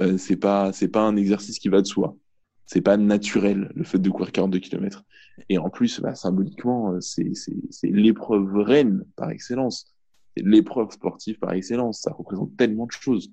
Euh, 0.00 0.18
c'est 0.18 0.36
pas, 0.36 0.72
c'est 0.72 0.88
pas 0.88 1.02
un 1.02 1.16
exercice 1.16 1.58
qui 1.58 1.68
va 1.68 1.80
de 1.80 1.86
soi. 1.86 2.16
C'est 2.66 2.80
pas 2.80 2.96
naturel, 2.96 3.72
le 3.74 3.84
fait 3.84 3.98
de 3.98 4.10
courir 4.10 4.30
42 4.30 4.58
km. 4.58 5.04
Et 5.48 5.58
en 5.58 5.70
plus, 5.70 6.00
bah, 6.00 6.14
symboliquement, 6.14 6.92
euh, 6.92 7.00
c'est, 7.00 7.32
l'épreuve 7.84 8.56
reine 8.56 9.04
par 9.16 9.30
excellence. 9.30 9.94
C'est 10.36 10.44
l'épreuve 10.44 10.90
sportive 10.90 11.38
par 11.38 11.52
excellence. 11.52 12.00
Ça 12.00 12.12
représente 12.12 12.56
tellement 12.56 12.86
de 12.86 12.92
choses. 12.92 13.32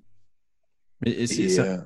Mais 1.02 1.26
c'est 1.26 1.60
euh, 1.60 1.76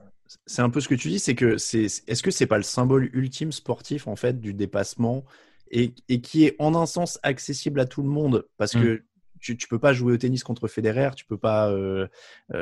un 0.58 0.70
peu 0.70 0.80
ce 0.80 0.88
que 0.88 0.94
tu 0.94 1.08
dis, 1.08 1.18
c'est 1.18 1.34
que 1.34 1.58
c'est 1.58 1.86
est-ce 2.06 2.22
que 2.22 2.30
c'est 2.30 2.46
pas 2.46 2.58
le 2.58 2.62
symbole 2.62 3.10
ultime 3.12 3.50
sportif 3.50 4.06
en 4.06 4.14
fait 4.14 4.40
du 4.40 4.54
dépassement 4.54 5.24
et, 5.72 5.92
et 6.08 6.20
qui 6.20 6.44
est 6.44 6.54
en 6.60 6.76
un 6.76 6.86
sens 6.86 7.18
accessible 7.24 7.80
à 7.80 7.86
tout 7.86 8.02
le 8.02 8.08
monde? 8.08 8.46
Parce 8.56 8.72
que 8.72 9.02
tu, 9.40 9.56
tu 9.56 9.66
peux 9.66 9.80
pas 9.80 9.92
jouer 9.92 10.12
au 10.12 10.16
tennis 10.16 10.44
contre 10.44 10.68
Federer, 10.68 11.10
tu 11.16 11.24
peux 11.24 11.38
pas 11.38 11.70
euh, 11.70 12.06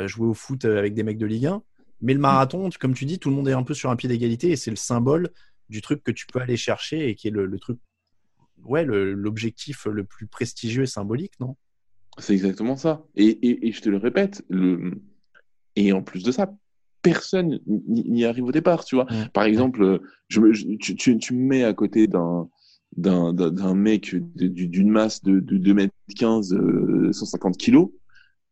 jouer 0.07 0.29
au 0.29 0.35
foot 0.35 0.65
avec 0.65 0.95
des 0.95 1.03
mecs 1.03 1.19
de 1.19 1.27
Ligue 1.27 1.47
1, 1.47 1.63
mais 2.01 2.15
le 2.15 2.21
marathon, 2.21 2.69
comme 2.81 2.95
tu 2.95 3.05
dis, 3.05 3.19
tout 3.19 3.31
le 3.31 3.37
monde 3.37 3.49
est 3.49 3.53
un 3.53 3.63
peu 3.63 3.75
sur 3.75 3.91
un 3.91 3.97
pied 3.97 4.09
d'égalité 4.09 4.51
et 4.51 4.57
c'est 4.57 4.71
le 4.71 4.77
symbole 4.77 5.31
du 5.69 5.81
truc 5.83 6.03
que 6.03 6.11
tu 6.13 6.27
peux 6.27 6.41
aller 6.41 6.57
chercher 6.57 7.09
et 7.09 7.15
qui 7.15 7.29
est 7.29 7.31
le, 7.31 7.47
le 7.47 7.59
truc, 7.59 7.79
ouais, 8.65 8.85
l'objectif 8.85 9.87
le 9.87 10.05
plus 10.05 10.27
prestigieux 10.27 10.85
et 10.85 10.87
symbolique, 10.87 11.33
non? 11.41 11.57
C'est 12.19 12.33
exactement 12.33 12.77
ça. 12.77 13.05
Et, 13.17 13.27
et, 13.27 13.69
et 13.69 13.73
je 13.73 13.81
te 13.81 13.89
le 13.89 13.97
répète, 13.99 14.43
le... 14.49 15.01
et 15.77 15.93
en 15.93 16.03
plus 16.03 16.23
de 16.25 16.33
ça, 16.33 16.53
personne 17.03 17.61
n'y 17.67 18.25
arrive 18.25 18.45
au 18.45 18.53
départ, 18.53 18.85
tu 18.85 18.97
vois. 18.97 19.07
Par 19.33 19.45
exemple, 19.45 20.01
je 20.29 20.41
me, 20.41 20.53
je- 20.53 20.67
tu, 20.81 20.97
tu, 20.97 21.17
tu 21.19 21.33
me 21.35 21.45
mets 21.45 21.63
à 21.65 21.73
côté 21.75 22.09
d'un 22.09 22.49
mec 23.75 24.15
d'une 24.35 24.91
masse 24.91 25.23
de, 25.23 25.39
de 25.41 25.57
2 25.59 25.75
mètres 25.75 25.95
15, 26.17 26.55
euh, 26.55 27.13
150 27.13 27.57
kilos, 27.57 27.91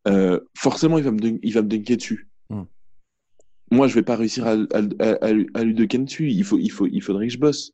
euh, 0.07 0.39
forcément, 0.57 0.99
il 0.99 1.05
va 1.05 1.11
me, 1.11 1.19
il 1.45 1.53
va 1.53 1.63
me 1.63 1.69
dunker 1.69 1.97
dessus. 1.97 2.29
Moi, 3.71 3.89
je 3.89 3.95
vais 3.95 4.03
pas 4.03 4.17
réussir 4.17 4.47
à, 4.47 4.53
à, 4.53 4.83
à, 5.01 5.13
à 5.25 5.33
lui- 5.33 5.49
à 5.55 5.65
lui 5.65 5.75
dunker 5.75 5.99
dessus. 6.05 6.31
Il, 6.31 6.45
faut, 6.45 6.59
il, 6.59 6.71
faut, 6.71 6.87
il 6.87 7.01
faudrait 7.03 7.27
que 7.27 7.33
je 7.33 7.39
bosse. 7.39 7.73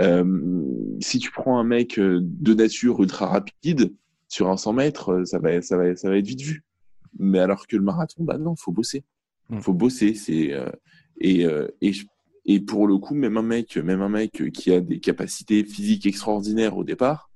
Euh, 0.00 0.62
si 1.00 1.18
tu 1.18 1.30
prends 1.30 1.58
un 1.58 1.64
mec 1.64 1.98
euh, 1.98 2.20
de 2.22 2.54
nature 2.54 3.00
ultra 3.02 3.26
rapide, 3.26 3.92
sur 4.28 4.48
un 4.50 4.56
100 4.56 4.72
mètres, 4.72 5.10
euh, 5.10 5.24
ça 5.24 5.38
va, 5.38 5.60
ça 5.62 5.76
va, 5.76 5.94
ça 5.94 6.08
va 6.10 6.16
être 6.18 6.26
vite 6.26 6.40
vu. 6.42 6.64
Mais 7.18 7.38
alors 7.38 7.66
que 7.66 7.76
le 7.76 7.82
marathon, 7.82 8.24
bah 8.24 8.38
non, 8.38 8.56
faut 8.56 8.72
bosser. 8.72 9.04
Mm. 9.50 9.60
Faut 9.60 9.72
bosser, 9.74 10.14
c'est 10.14 10.52
euh, 10.52 10.68
et 11.20 11.46
euh, 11.46 11.68
et 11.80 11.92
je- 11.92 12.06
et 12.44 12.60
pour 12.60 12.86
le 12.86 12.96
coup, 12.98 13.14
même 13.14 13.36
un 13.36 13.42
mec, 13.42 13.76
même 13.76 14.02
un 14.02 14.08
mec 14.08 14.50
qui 14.52 14.72
a 14.72 14.80
des 14.80 15.00
capacités 15.00 15.64
physiques 15.64 16.06
extraordinaires 16.06 16.76
au 16.76 16.84
départ, 16.84 17.30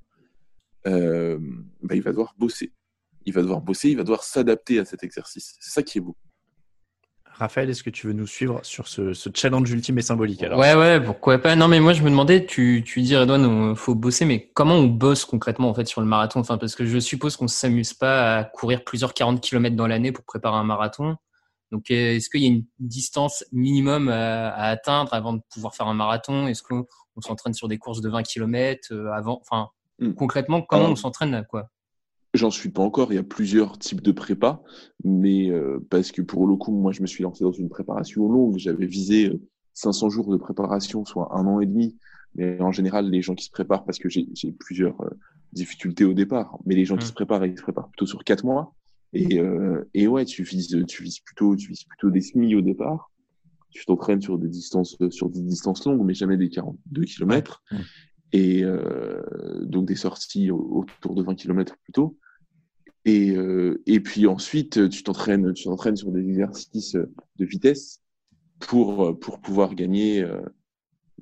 euh, 0.87 1.39
bah, 1.83 1.95
il 1.97 2.03
va 2.03 2.11
devoir 2.11 2.35
bosser. 2.39 2.73
Il 3.27 3.33
va 3.33 3.43
devoir 3.43 3.61
bosser, 3.61 3.91
il 3.91 3.97
va 3.97 4.03
devoir 4.03 4.23
s'adapter 4.25 4.79
à 4.79 4.85
cet 4.85 5.03
exercice. 5.05 5.57
C'est 5.61 5.71
ça 5.73 5.83
qui 5.83 5.99
est 5.99 6.01
beau. 6.01 6.17
Raphaël, 7.41 7.69
est-ce 7.71 7.83
que 7.83 7.91
tu 7.91 8.07
veux 8.07 8.13
nous 8.13 8.27
suivre 8.27 8.61
sur 8.63 8.87
ce, 8.87 9.13
ce 9.13 9.29
challenge 9.35 9.69
ultime 9.71 9.99
et 9.99 10.03
symbolique 10.03 10.43
alors? 10.43 10.59
Ouais, 10.61 10.75
ouais, 10.75 11.01
pourquoi 11.03 11.39
pas. 11.39 11.57
Non, 11.57 11.67
mais 11.69 11.81
moi, 11.81 11.93
je 11.93 12.03
me 12.03 12.11
demandais, 12.11 12.47
tu, 12.47 12.83
tu 12.87 13.01
dis, 13.03 13.17
Redouane, 13.17 13.71
il 13.71 13.77
faut 13.77 13.95
bosser, 13.95 14.25
mais 14.25 14.51
comment 14.55 14.75
on 14.77 14.87
bosse 14.87 15.25
concrètement, 15.25 15.69
en 15.69 15.75
fait, 15.75 15.87
sur 15.87 16.01
le 16.01 16.07
marathon? 16.07 16.41
Enfin, 16.41 16.59
parce 16.59 16.75
que 16.75 16.85
je 16.87 16.99
suppose 16.99 17.37
qu'on 17.37 17.49
s'amuse 17.49 17.95
pas 17.95 18.37
à 18.39 18.45
courir 18.45 18.85
plusieurs 18.85 19.15
40 19.15 19.41
km 19.41 19.75
dans 19.75 19.87
l'année 19.87 20.13
pour 20.13 20.25
préparer 20.25 20.57
un 20.57 20.65
marathon. 20.65 21.17
Donc, 21.73 21.91
euh, 21.91 22.17
est-ce 22.17 22.31
qu'il 22.31 22.43
y 22.43 22.45
a 22.47 22.49
une 22.49 22.65
distance 22.79 23.45
minimum 23.53 24.09
à, 24.09 24.49
à 24.51 24.69
atteindre 24.69 25.13
avant 25.15 25.33
de 25.33 25.41
pouvoir 25.53 25.75
faire 25.75 25.87
un 25.89 25.95
marathon? 25.95 26.47
Est-ce 26.47 26.63
qu'on 26.63 26.87
on 27.17 27.21
s'entraîne 27.21 27.55
sur 27.55 27.69
des 27.69 27.79
courses 27.79 28.01
de 28.01 28.09
20 28.09 28.23
km 28.23 28.95
avant? 29.15 29.41
Enfin, 29.43 29.69
Mm. 30.03 30.15
concrètement, 30.15 30.63
comment 30.63 30.87
on 30.87 30.97
s'entraîne 30.97 31.35
à 31.35 31.43
quoi? 31.43 31.69
J'en 32.35 32.51
suis 32.51 32.71
pas 32.71 32.83
encore. 32.83 33.13
Il 33.13 33.17
y 33.17 33.19
a 33.19 33.23
plusieurs 33.25 33.79
types 33.79 34.03
de 34.03 34.13
prépa, 34.13 34.63
mais 35.05 35.51
euh, 35.51 35.79
parce 35.91 36.13
que 36.13 36.23
pour 36.23 36.47
le 36.47 36.57
coup, 36.57 36.73
moi, 36.73 36.93
je 36.93 37.03
me 37.03 37.07
suis 37.07 37.23
lancé 37.25 37.43
dans 37.45 37.53
une 37.53 37.69
préparation 37.69 38.29
longue. 38.31 38.57
J'avais 38.59 38.87
visé 38.87 39.29
euh, 39.31 39.41
500 39.75 40.11
jours 40.11 40.31
de 40.31 40.37
préparation, 40.37 41.05
soit 41.05 41.37
un 41.37 41.47
an 41.47 41.61
et 41.61 41.67
demi. 41.67 41.97
Mais 42.37 42.61
en 42.61 42.71
général, 42.71 43.11
les 43.11 43.23
gens 43.23 43.35
qui 43.35 43.45
se 43.45 43.51
préparent, 43.51 43.85
parce 43.85 43.99
que 43.99 44.09
j'ai 44.09 44.29
plusieurs 44.61 45.01
euh, 45.01 45.11
difficultés 45.53 46.05
au 46.05 46.13
départ, 46.15 46.57
mais 46.65 46.77
les 46.77 46.85
gens 46.85 46.97
qui 46.97 47.05
Mm. 47.05 47.09
se 47.09 47.13
préparent, 47.13 47.45
ils 47.47 47.57
se 47.59 47.63
préparent 47.63 47.89
plutôt 47.89 48.07
sur 48.07 48.23
quatre 48.23 48.45
mois. 48.45 48.75
Et, 49.13 49.41
euh, 49.41 49.83
et 49.95 50.07
ouais, 50.07 50.25
tu 50.25 50.45
vises, 50.45 50.77
tu 50.87 51.03
vises 51.03 51.19
plutôt, 51.19 51.57
tu 51.57 51.69
vises 51.71 51.83
plutôt 51.83 52.11
des 52.11 52.21
semis 52.21 52.55
au 52.55 52.61
départ. 52.61 53.11
Tu 53.71 53.85
t'entraînes 53.85 54.21
sur 54.21 54.39
des 54.39 54.49
distances, 54.49 54.97
sur 55.11 55.29
des 55.29 55.43
distances 55.43 55.85
longues, 55.85 56.05
mais 56.05 56.15
jamais 56.15 56.37
des 56.37 56.49
42 56.49 57.03
kilomètres. 57.05 57.63
Ouais. 57.73 57.79
Et 58.33 58.63
euh, 58.65 59.23
donc 59.65 59.87
des 59.87 59.97
sorties 59.97 60.51
au- 60.51 60.85
autour 60.85 61.15
de 61.15 61.23
20 61.23 61.35
kilomètres 61.35 61.77
plutôt. 61.85 62.17
Et, 63.05 63.31
euh, 63.37 63.83
et 63.87 64.01
puis 64.01 64.27
ensuite, 64.27 64.89
tu 64.91 65.03
t'entraînes, 65.03 65.53
tu 65.55 65.65
t'entraînes 65.65 65.97
sur 65.97 66.13
des 66.13 66.21
exercices 66.21 66.95
de 66.95 67.45
vitesse 67.45 68.03
pour 68.59 69.19
pour 69.19 69.41
pouvoir 69.41 69.75
gagner 69.75 70.23
euh, 70.23 70.41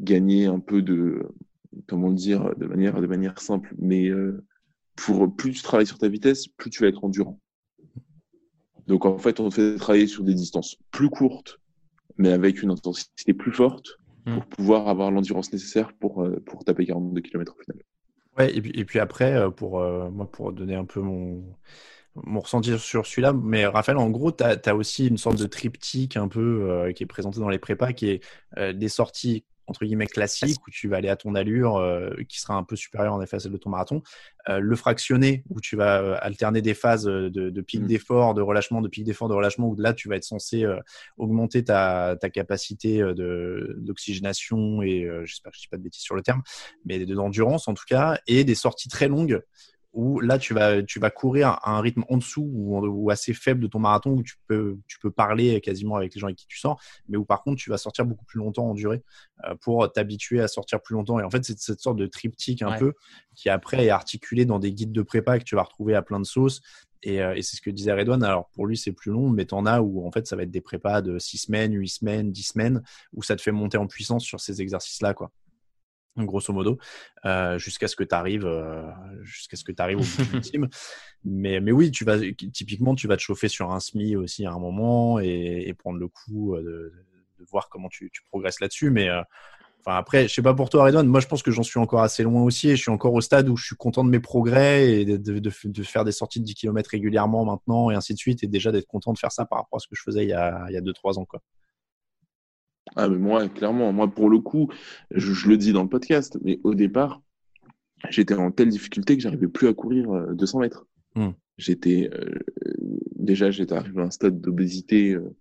gagner 0.00 0.46
un 0.46 0.60
peu 0.60 0.82
de 0.82 1.28
comment 1.86 2.10
dire 2.10 2.54
de 2.56 2.66
manière 2.66 3.00
de 3.00 3.06
manière 3.06 3.40
simple, 3.40 3.74
mais 3.78 4.08
euh, 4.08 4.44
pour 4.96 5.34
plus 5.34 5.52
tu 5.52 5.62
travailles 5.62 5.86
sur 5.86 5.98
ta 5.98 6.08
vitesse, 6.08 6.48
plus 6.48 6.70
tu 6.70 6.82
vas 6.82 6.88
être 6.88 7.04
endurant. 7.04 7.40
Donc 8.86 9.04
en 9.04 9.18
fait, 9.18 9.38
on 9.38 9.48
te 9.50 9.54
fait 9.54 9.76
travailler 9.76 10.06
sur 10.06 10.24
des 10.24 10.34
distances 10.34 10.76
plus 10.90 11.10
courtes, 11.10 11.60
mais 12.16 12.32
avec 12.32 12.62
une 12.62 12.70
intensité 12.70 13.34
plus 13.34 13.52
forte 13.52 13.98
pour 14.34 14.46
pouvoir 14.46 14.88
avoir 14.88 15.10
l'endurance 15.10 15.52
nécessaire 15.52 15.92
pour 15.94 16.22
euh, 16.22 16.42
pour 16.46 16.64
taper 16.64 16.86
42 16.86 17.20
km 17.20 17.54
au 17.58 17.62
final. 17.62 17.82
Ouais, 18.38 18.56
et 18.56 18.62
puis, 18.62 18.72
et 18.74 18.84
puis 18.84 19.00
après, 19.00 19.34
euh, 19.34 19.50
pour, 19.50 19.80
euh, 19.80 20.10
moi, 20.10 20.30
pour 20.30 20.52
donner 20.52 20.76
un 20.76 20.84
peu 20.84 21.00
mon, 21.00 21.42
mon 22.14 22.40
ressenti 22.40 22.78
sur 22.78 23.06
celui-là, 23.06 23.32
mais 23.32 23.66
Raphaël, 23.66 23.98
en 23.98 24.10
gros, 24.10 24.32
tu 24.32 24.44
as, 24.44 24.74
aussi 24.74 25.08
une 25.08 25.18
sorte 25.18 25.38
de 25.38 25.46
triptyque 25.46 26.16
un 26.16 26.28
peu 26.28 26.70
euh, 26.70 26.92
qui 26.92 27.02
est 27.02 27.06
présenté 27.06 27.40
dans 27.40 27.48
les 27.48 27.58
prépas, 27.58 27.92
qui 27.92 28.10
est 28.10 28.24
euh, 28.56 28.72
des 28.72 28.88
sorties 28.88 29.44
entre 29.68 29.84
guillemets 29.84 30.06
classique 30.06 30.58
où 30.66 30.70
tu 30.70 30.88
vas 30.88 30.96
aller 30.96 31.08
à 31.08 31.16
ton 31.16 31.34
allure 31.34 31.76
euh, 31.76 32.10
qui 32.28 32.40
sera 32.40 32.54
un 32.54 32.64
peu 32.64 32.74
supérieure 32.74 33.14
en 33.14 33.22
effet 33.22 33.36
à 33.36 33.38
celle 33.38 33.52
de 33.52 33.56
ton 33.56 33.70
marathon. 33.70 34.02
Euh, 34.48 34.58
le 34.58 34.76
fractionné 34.76 35.44
où 35.50 35.60
tu 35.60 35.76
vas 35.76 36.00
euh, 36.00 36.16
alterner 36.20 36.62
des 36.62 36.74
phases 36.74 37.04
de, 37.04 37.28
de 37.28 37.60
pic 37.60 37.82
mm. 37.82 37.86
d'effort, 37.86 38.34
de 38.34 38.42
relâchement, 38.42 38.80
de 38.80 38.88
pic 38.88 39.04
d'effort, 39.04 39.28
de 39.28 39.34
relâchement 39.34 39.68
où 39.68 39.76
là 39.76 39.92
tu 39.92 40.08
vas 40.08 40.16
être 40.16 40.24
censé 40.24 40.66
augmenter 41.16 41.64
ta, 41.64 42.16
ta 42.20 42.30
capacité 42.30 43.02
d'oxygénation 43.14 44.82
et 44.82 45.08
j'espère 45.24 45.52
que 45.52 45.56
je 45.56 45.62
dis 45.62 45.68
pas 45.68 45.76
de 45.76 45.82
bêtises 45.82 46.02
sur 46.02 46.14
le 46.14 46.22
terme, 46.22 46.42
mais 46.84 47.04
d'endurance 47.04 47.68
en 47.68 47.74
tout 47.74 47.84
cas 47.86 48.18
et 48.26 48.44
des 48.44 48.54
sorties 48.54 48.88
très 48.88 49.08
longues 49.08 49.42
où 49.92 50.20
là 50.20 50.38
tu 50.38 50.54
vas 50.54 50.82
tu 50.82 51.00
vas 51.00 51.10
courir 51.10 51.48
à 51.62 51.76
un 51.76 51.80
rythme 51.80 52.04
en 52.08 52.18
dessous 52.18 52.48
ou, 52.52 53.10
assez 53.10 53.32
faible 53.32 53.60
de 53.60 53.66
ton 53.66 53.78
marathon 53.78 54.10
où 54.10 54.22
tu 54.22 54.34
peux 54.46 54.78
tu 54.86 54.98
peux 54.98 55.10
parler 55.10 55.60
quasiment 55.60 55.96
avec 55.96 56.14
les 56.14 56.20
gens 56.20 56.26
avec 56.26 56.38
qui 56.38 56.46
tu 56.46 56.58
sors 56.58 56.80
mais 57.08 57.16
où 57.16 57.24
par 57.24 57.42
contre 57.42 57.56
tu 57.56 57.70
vas 57.70 57.78
sortir 57.78 58.04
beaucoup 58.04 58.26
plus 58.26 58.38
longtemps 58.38 58.68
en 58.68 58.74
durée 58.74 59.02
euh, 59.44 59.54
pour 59.60 59.90
t'habituer 59.90 60.40
à 60.40 60.48
sortir 60.48 60.82
plus 60.82 60.94
longtemps 60.94 61.18
et 61.18 61.24
en 61.24 61.30
fait 61.30 61.44
c'est 61.44 61.58
cette 61.58 61.80
sorte 61.80 61.96
de 61.96 62.06
triptyque 62.06 62.62
un 62.62 62.76
peu 62.76 62.92
qui 63.34 63.48
après 63.48 63.86
est 63.86 63.90
articulé 63.90 64.44
dans 64.44 64.58
des 64.58 64.72
guides 64.72 64.92
de 64.92 65.02
prépa 65.02 65.38
que 65.38 65.44
tu 65.44 65.56
vas 65.56 65.62
retrouver 65.62 65.94
à 65.94 66.02
plein 66.02 66.20
de 66.20 66.26
sauces 66.26 66.60
et, 67.02 67.22
euh, 67.22 67.34
et 67.34 67.42
c'est 67.42 67.56
ce 67.56 67.62
que 67.62 67.70
disait 67.70 67.92
Redouane. 67.92 68.22
Alors 68.22 68.48
pour 68.50 68.66
lui, 68.66 68.76
c'est 68.76 68.92
plus 68.92 69.12
long, 69.12 69.28
mais 69.28 69.44
t'en 69.44 69.66
as 69.66 69.80
où 69.80 70.06
en 70.06 70.10
fait 70.10 70.26
ça 70.26 70.36
va 70.36 70.42
être 70.42 70.50
des 70.50 70.60
prépas 70.60 71.02
de 71.02 71.18
6 71.18 71.38
semaines, 71.38 71.72
8 71.72 71.88
semaines, 71.88 72.32
10 72.32 72.42
semaines, 72.42 72.82
où 73.12 73.22
ça 73.22 73.36
te 73.36 73.42
fait 73.42 73.52
monter 73.52 73.78
en 73.78 73.86
puissance 73.86 74.24
sur 74.24 74.40
ces 74.40 74.60
exercices-là. 74.60 75.14
quoi 75.14 75.30
grosso 76.16 76.52
modo, 76.52 76.78
euh, 77.24 77.58
jusqu'à 77.58 77.88
ce 77.88 77.96
que 77.96 78.04
tu 78.04 78.14
arrives, 78.14 78.46
euh, 78.46 78.82
jusqu'à 79.22 79.56
ce 79.56 79.64
que 79.64 79.72
tu 79.72 79.82
arrives 79.82 79.98
au 79.98 80.02
bout 80.02 80.34
ultime. 80.34 80.68
Mais, 81.24 81.60
mais 81.60 81.72
oui, 81.72 81.90
tu 81.90 82.04
vas 82.04 82.18
typiquement, 82.52 82.94
tu 82.94 83.08
vas 83.08 83.16
te 83.16 83.22
chauffer 83.22 83.48
sur 83.48 83.70
un 83.72 83.80
SMI 83.80 84.16
aussi 84.16 84.46
à 84.46 84.52
un 84.52 84.58
moment 84.58 85.18
et, 85.20 85.74
prendre 85.78 85.98
le 85.98 86.08
coup 86.08 86.54
euh, 86.54 86.62
de, 86.62 86.92
de, 87.38 87.44
voir 87.50 87.68
comment 87.68 87.88
tu, 87.88 88.10
tu 88.12 88.22
progresses 88.30 88.60
là-dessus. 88.60 88.90
Mais 88.90 89.08
enfin 89.80 89.96
après, 89.96 90.28
je 90.28 90.34
sais 90.34 90.42
pas 90.42 90.54
pour 90.54 90.70
toi, 90.70 90.84
Redon, 90.84 91.04
moi 91.04 91.20
je 91.20 91.26
pense 91.26 91.42
que 91.42 91.50
j'en 91.50 91.62
suis 91.62 91.78
encore 91.78 92.02
assez 92.02 92.22
loin 92.22 92.42
aussi 92.42 92.70
et 92.70 92.76
je 92.76 92.82
suis 92.82 92.90
encore 92.90 93.14
au 93.14 93.20
stade 93.20 93.48
où 93.48 93.56
je 93.56 93.66
suis 93.66 93.76
content 93.76 94.04
de 94.04 94.10
mes 94.10 94.20
progrès 94.20 94.90
et 94.90 95.04
de, 95.04 95.16
de, 95.16 95.50
de 95.64 95.82
faire 95.82 96.04
des 96.04 96.12
sorties 96.12 96.40
de 96.40 96.44
10 96.44 96.54
km 96.54 96.90
régulièrement 96.90 97.44
maintenant 97.44 97.90
et 97.90 97.94
ainsi 97.94 98.14
de 98.14 98.18
suite 98.18 98.42
et 98.42 98.46
déjà 98.46 98.72
d'être 98.72 98.86
content 98.86 99.12
de 99.12 99.18
faire 99.18 99.32
ça 99.32 99.44
par 99.44 99.58
rapport 99.58 99.76
à 99.76 99.80
ce 99.80 99.86
que 99.88 99.94
je 99.94 100.02
faisais 100.02 100.24
il 100.24 100.28
y 100.28 100.34
a, 100.34 100.66
il 100.68 100.74
y 100.74 100.76
a 100.76 100.80
2-3 100.80 101.18
ans. 101.18 101.24
Quoi. 101.24 101.40
Ah, 102.96 103.08
mais 103.08 103.18
moi, 103.18 103.48
clairement, 103.48 103.92
moi, 103.92 104.08
pour 104.08 104.30
le 104.30 104.38
coup, 104.38 104.70
je, 105.10 105.48
le 105.48 105.56
dis 105.56 105.72
dans 105.72 105.82
le 105.82 105.88
podcast, 105.88 106.38
mais 106.42 106.60
au 106.64 106.74
départ, 106.74 107.22
j'étais 108.10 108.34
en 108.34 108.50
telle 108.50 108.68
difficulté 108.68 109.16
que 109.16 109.22
j'arrivais 109.22 109.48
plus 109.48 109.68
à 109.68 109.74
courir 109.74 110.08
200 110.32 110.58
euh, 110.58 110.60
mètres. 110.62 110.86
Hmm. 111.14 111.30
J'étais, 111.56 112.10
euh, 112.12 112.38
déjà, 113.16 113.50
j'étais 113.50 113.74
arrivé 113.74 114.00
à 114.00 114.04
un 114.04 114.10
stade 114.10 114.40
d'obésité 114.40 115.12
euh, 115.14 115.34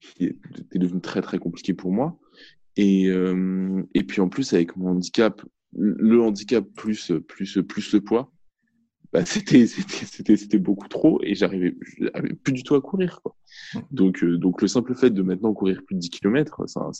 qui 0.00 0.24
était 0.26 0.78
devenu 0.78 1.00
très, 1.00 1.22
très 1.22 1.38
compliqué 1.38 1.74
pour 1.74 1.92
moi. 1.92 2.18
Et, 2.78 3.06
et 3.06 4.02
puis, 4.02 4.20
en 4.20 4.28
plus, 4.28 4.52
avec 4.52 4.76
mon 4.76 4.90
handicap, 4.90 5.40
le 5.72 6.20
handicap 6.20 6.62
plus, 6.74 7.10
plus, 7.26 7.62
plus 7.66 7.94
le 7.94 8.02
poids, 8.02 8.30
bah, 9.12 9.24
c'était 9.24 9.66
c'était 9.66 10.36
c'était 10.36 10.58
beaucoup 10.58 10.88
trop 10.88 11.20
et 11.22 11.34
j'arrivais 11.34 11.74
plus 12.42 12.52
du 12.52 12.62
tout 12.62 12.74
à 12.74 12.80
courir 12.80 13.20
quoi. 13.22 13.36
Donc 13.90 14.22
euh, 14.22 14.36
donc 14.36 14.62
le 14.62 14.68
simple 14.68 14.94
fait 14.94 15.10
de 15.10 15.22
maintenant 15.22 15.52
courir 15.52 15.82
plus 15.84 15.94
de 15.94 16.00
10 16.00 16.10
km, 16.10 16.64
c'est 16.66 16.80
un, 16.80 16.90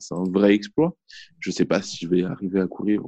c'est 0.00 0.14
un, 0.14 0.24
vrai 0.24 0.54
exploit. 0.54 0.96
Je 1.40 1.50
sais 1.50 1.64
pas 1.64 1.82
si 1.82 2.04
je 2.04 2.08
vais 2.08 2.24
arriver 2.24 2.60
à 2.60 2.66
courir 2.66 3.02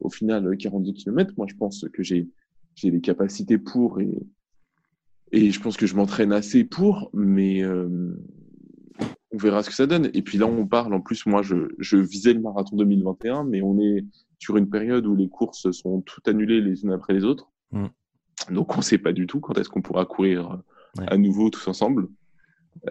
au, 0.00 0.10
final 0.10 0.56
42 0.56 0.92
km. 0.92 1.32
Moi 1.36 1.46
je 1.48 1.54
pense 1.54 1.86
que 1.92 2.02
j'ai 2.02 2.28
j'ai 2.74 2.90
les 2.90 3.00
capacités 3.00 3.58
pour 3.58 4.00
et 4.00 4.18
et 5.32 5.50
je 5.50 5.60
pense 5.60 5.76
que 5.76 5.86
je 5.86 5.96
m'entraîne 5.96 6.32
assez 6.32 6.64
pour 6.64 7.10
mais 7.12 7.62
euh, 7.62 8.14
on 9.32 9.36
verra 9.36 9.62
ce 9.62 9.70
que 9.70 9.74
ça 9.74 9.86
donne. 9.86 10.10
Et 10.14 10.22
puis 10.22 10.38
là, 10.38 10.46
on 10.46 10.66
parle, 10.66 10.94
en 10.94 11.00
plus, 11.00 11.26
moi, 11.26 11.42
je, 11.42 11.56
je 11.78 11.96
visais 11.96 12.32
le 12.32 12.40
marathon 12.40 12.76
2021, 12.76 13.44
mais 13.44 13.62
on 13.62 13.80
est 13.80 14.04
sur 14.38 14.56
une 14.56 14.70
période 14.70 15.06
où 15.06 15.16
les 15.16 15.28
courses 15.28 15.70
sont 15.72 16.02
toutes 16.02 16.28
annulées 16.28 16.60
les 16.60 16.84
unes 16.84 16.92
après 16.92 17.14
les 17.14 17.24
autres. 17.24 17.50
Mm. 17.74 18.54
Donc 18.54 18.74
on 18.74 18.78
ne 18.78 18.82
sait 18.82 18.98
pas 18.98 19.12
du 19.12 19.26
tout 19.26 19.40
quand 19.40 19.58
est-ce 19.58 19.68
qu'on 19.68 19.82
pourra 19.82 20.06
courir 20.06 20.58
à 20.98 21.16
nouveau 21.16 21.50
tous 21.50 21.66
ensemble. 21.68 22.08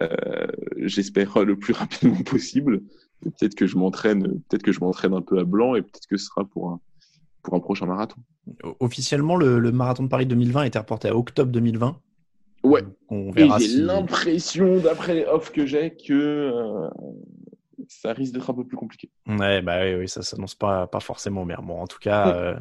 Euh, 0.00 0.46
J'espère 0.78 1.38
le 1.44 1.56
plus 1.56 1.72
rapidement 1.72 2.22
possible. 2.22 2.82
Peut-être 3.20 3.54
que 3.54 3.66
je 3.66 3.76
m'entraîne, 3.76 4.40
peut-être 4.48 4.62
que 4.62 4.72
je 4.72 4.80
m'entraîne 4.80 5.14
un 5.14 5.22
peu 5.22 5.38
à 5.38 5.44
blanc 5.44 5.74
et 5.74 5.82
peut-être 5.82 6.06
que 6.06 6.16
ce 6.16 6.26
sera 6.26 6.44
pour 6.44 6.70
un 6.70 6.80
pour 7.44 7.54
un 7.54 7.60
prochain 7.60 7.86
marathon. 7.86 8.16
Officiellement, 8.80 9.36
le, 9.36 9.60
marathon 9.70 10.02
de 10.02 10.08
Paris 10.08 10.26
2020 10.26 10.62
a 10.62 10.66
été 10.66 10.78
reporté 10.78 11.08
à 11.08 11.16
octobre 11.16 11.52
2020. 11.52 12.00
Ouais. 12.64 12.82
On 13.10 13.30
verra 13.30 13.60
et 13.60 13.64
j'ai 13.64 13.82
l'impression, 13.82 14.78
d'après 14.78 15.14
les 15.14 15.24
offres 15.26 15.52
que 15.52 15.66
j'ai, 15.66 15.90
que 15.94 16.14
euh, 16.14 16.88
ça 17.88 18.12
risque 18.12 18.32
d'être 18.32 18.50
un 18.50 18.54
peu 18.54 18.64
plus 18.64 18.76
compliqué. 18.76 19.10
Ouais, 19.26 19.62
bah 19.62 19.80
oui, 19.82 19.94
oui 19.94 20.08
ça 20.08 20.22
s'annonce 20.22 20.54
pas, 20.54 20.86
pas 20.86 21.00
forcément 21.00 21.44
bien. 21.44 21.58
Bon, 21.62 21.80
en 21.80 21.86
tout 21.86 21.98
cas, 21.98 22.56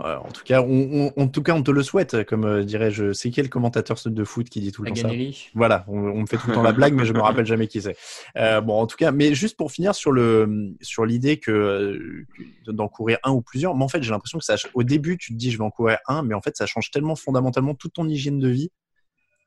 euh, 0.00 0.16
en 0.16 0.30
tout 0.30 0.42
cas, 0.44 0.60
on, 0.62 1.12
en 1.16 1.28
tout 1.28 1.42
cas, 1.42 1.54
on 1.54 1.62
te 1.62 1.70
le 1.70 1.82
souhaite, 1.82 2.24
comme 2.24 2.44
euh, 2.44 2.64
dirais-je. 2.64 3.12
C'est 3.12 3.30
quel 3.30 3.48
commentateur 3.48 3.96
de 4.04 4.24
foot 4.24 4.48
qui 4.48 4.60
dit 4.60 4.72
tout 4.72 4.82
le 4.82 4.90
temps 4.90 4.96
ça 4.96 5.08
Voilà, 5.54 5.84
on, 5.88 6.20
me 6.20 6.26
fait 6.26 6.36
tout 6.36 6.48
le 6.48 6.54
temps 6.54 6.62
la 6.62 6.72
blague, 6.72 6.94
mais 6.94 7.04
je 7.04 7.12
me 7.12 7.20
rappelle 7.20 7.46
jamais 7.46 7.68
qui 7.68 7.80
c'est. 7.80 7.96
Euh, 8.36 8.60
bon, 8.60 8.80
en 8.80 8.86
tout 8.86 8.96
cas, 8.96 9.12
mais 9.12 9.34
juste 9.34 9.56
pour 9.56 9.70
finir 9.70 9.94
sur 9.94 10.10
le 10.10 10.74
sur 10.80 11.06
l'idée 11.06 11.38
que 11.38 12.24
d'en 12.66 12.88
courir 12.88 13.18
un 13.22 13.32
ou 13.32 13.40
plusieurs, 13.40 13.76
mais 13.76 13.84
en 13.84 13.88
fait, 13.88 14.02
j'ai 14.02 14.10
l'impression 14.10 14.38
que 14.38 14.44
ça, 14.44 14.56
au 14.74 14.82
début, 14.82 15.16
tu 15.16 15.32
te 15.32 15.38
dis 15.38 15.50
je 15.50 15.58
vais 15.58 15.64
en 15.64 15.70
courir 15.70 15.98
un, 16.08 16.22
mais 16.22 16.34
en 16.34 16.40
fait, 16.40 16.56
ça 16.56 16.66
change 16.66 16.90
tellement 16.90 17.16
fondamentalement 17.16 17.74
toute 17.74 17.94
ton 17.94 18.08
hygiène 18.08 18.40
de 18.40 18.48
vie 18.48 18.70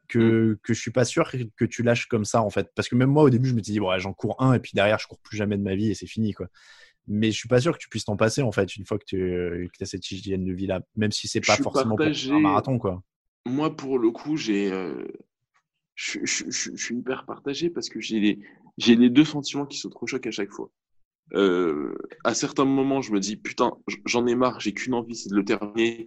que, 0.08 0.52
mm. 0.52 0.58
que 0.64 0.74
je 0.74 0.80
suis 0.80 0.92
pas 0.92 1.06
sûr 1.06 1.32
que 1.56 1.66
tu 1.66 1.84
lâches 1.84 2.08
comme 2.08 2.26
ça 2.26 2.42
en 2.42 2.50
fait. 2.50 2.70
Parce 2.76 2.90
que 2.90 2.96
même 2.96 3.10
moi 3.10 3.24
au 3.24 3.30
début 3.30 3.50
je 3.50 3.54
me 3.54 3.62
suis 3.62 3.74
dit 3.74 3.80
bon 3.80 3.98
j'en 4.00 4.14
cours 4.14 4.42
un 4.42 4.54
et 4.54 4.60
puis 4.60 4.72
derrière 4.74 5.00
je 5.00 5.08
cours 5.08 5.20
plus 5.20 5.38
jamais 5.38 5.58
de 5.58 5.64
ma 5.64 5.76
vie 5.76 5.90
et 5.92 5.94
c'est 5.94 6.08
fini 6.08 6.34
quoi. 6.34 6.48
Mais 7.08 7.32
je 7.32 7.38
suis 7.38 7.48
pas 7.48 7.62
sûr 7.62 7.74
que 7.74 7.78
tu 7.78 7.88
puisses 7.90 8.06
t'en 8.06 8.18
passer 8.18 8.42
en 8.42 8.52
fait 8.52 8.76
une 8.76 8.86
fois 8.86 9.00
que 9.00 9.06
tu 9.06 9.70
as 9.82 9.86
cette 9.86 10.10
hygiène 10.12 10.44
de 10.44 10.54
vie 10.54 10.68
là, 10.68 10.82
même 10.96 11.12
si 11.12 11.28
c'est 11.28 11.42
pas 11.42 11.56
forcément 11.56 11.96
pour 11.96 12.06
un 12.06 12.40
marathon 12.40 12.78
quoi. 12.78 13.04
Moi 13.46 13.76
pour 13.76 13.98
le 14.00 14.12
coup 14.12 14.38
j'ai 14.38 14.72
euh, 14.72 15.08
je, 15.96 16.20
je, 16.24 16.46
je, 16.50 16.76
suis 16.76 16.96
hyper 16.96 17.26
partagé 17.26 17.70
parce 17.70 17.90
que 17.90 18.00
j'ai 18.00 18.20
les 18.20 18.40
j'ai 18.78 18.96
les 18.96 19.10
deux 19.10 19.26
sentiments 19.26 19.66
qui 19.66 19.78
sont 19.78 19.90
trop 19.90 20.06
chocs 20.06 20.28
à 20.28 20.32
chaque 20.32 20.52
fois. 20.52 20.70
Euh, 21.34 21.94
à 22.24 22.34
certains 22.34 22.66
moments, 22.66 23.02
je 23.02 23.12
me 23.12 23.20
dis 23.20 23.36
putain, 23.36 23.72
j'en 24.06 24.26
ai 24.28 24.36
marre, 24.36 24.60
j'ai 24.60 24.74
qu'une 24.74 24.94
envie, 24.94 25.16
c'est 25.16 25.30
de 25.30 25.36
le 25.36 25.44
terminer 25.44 26.06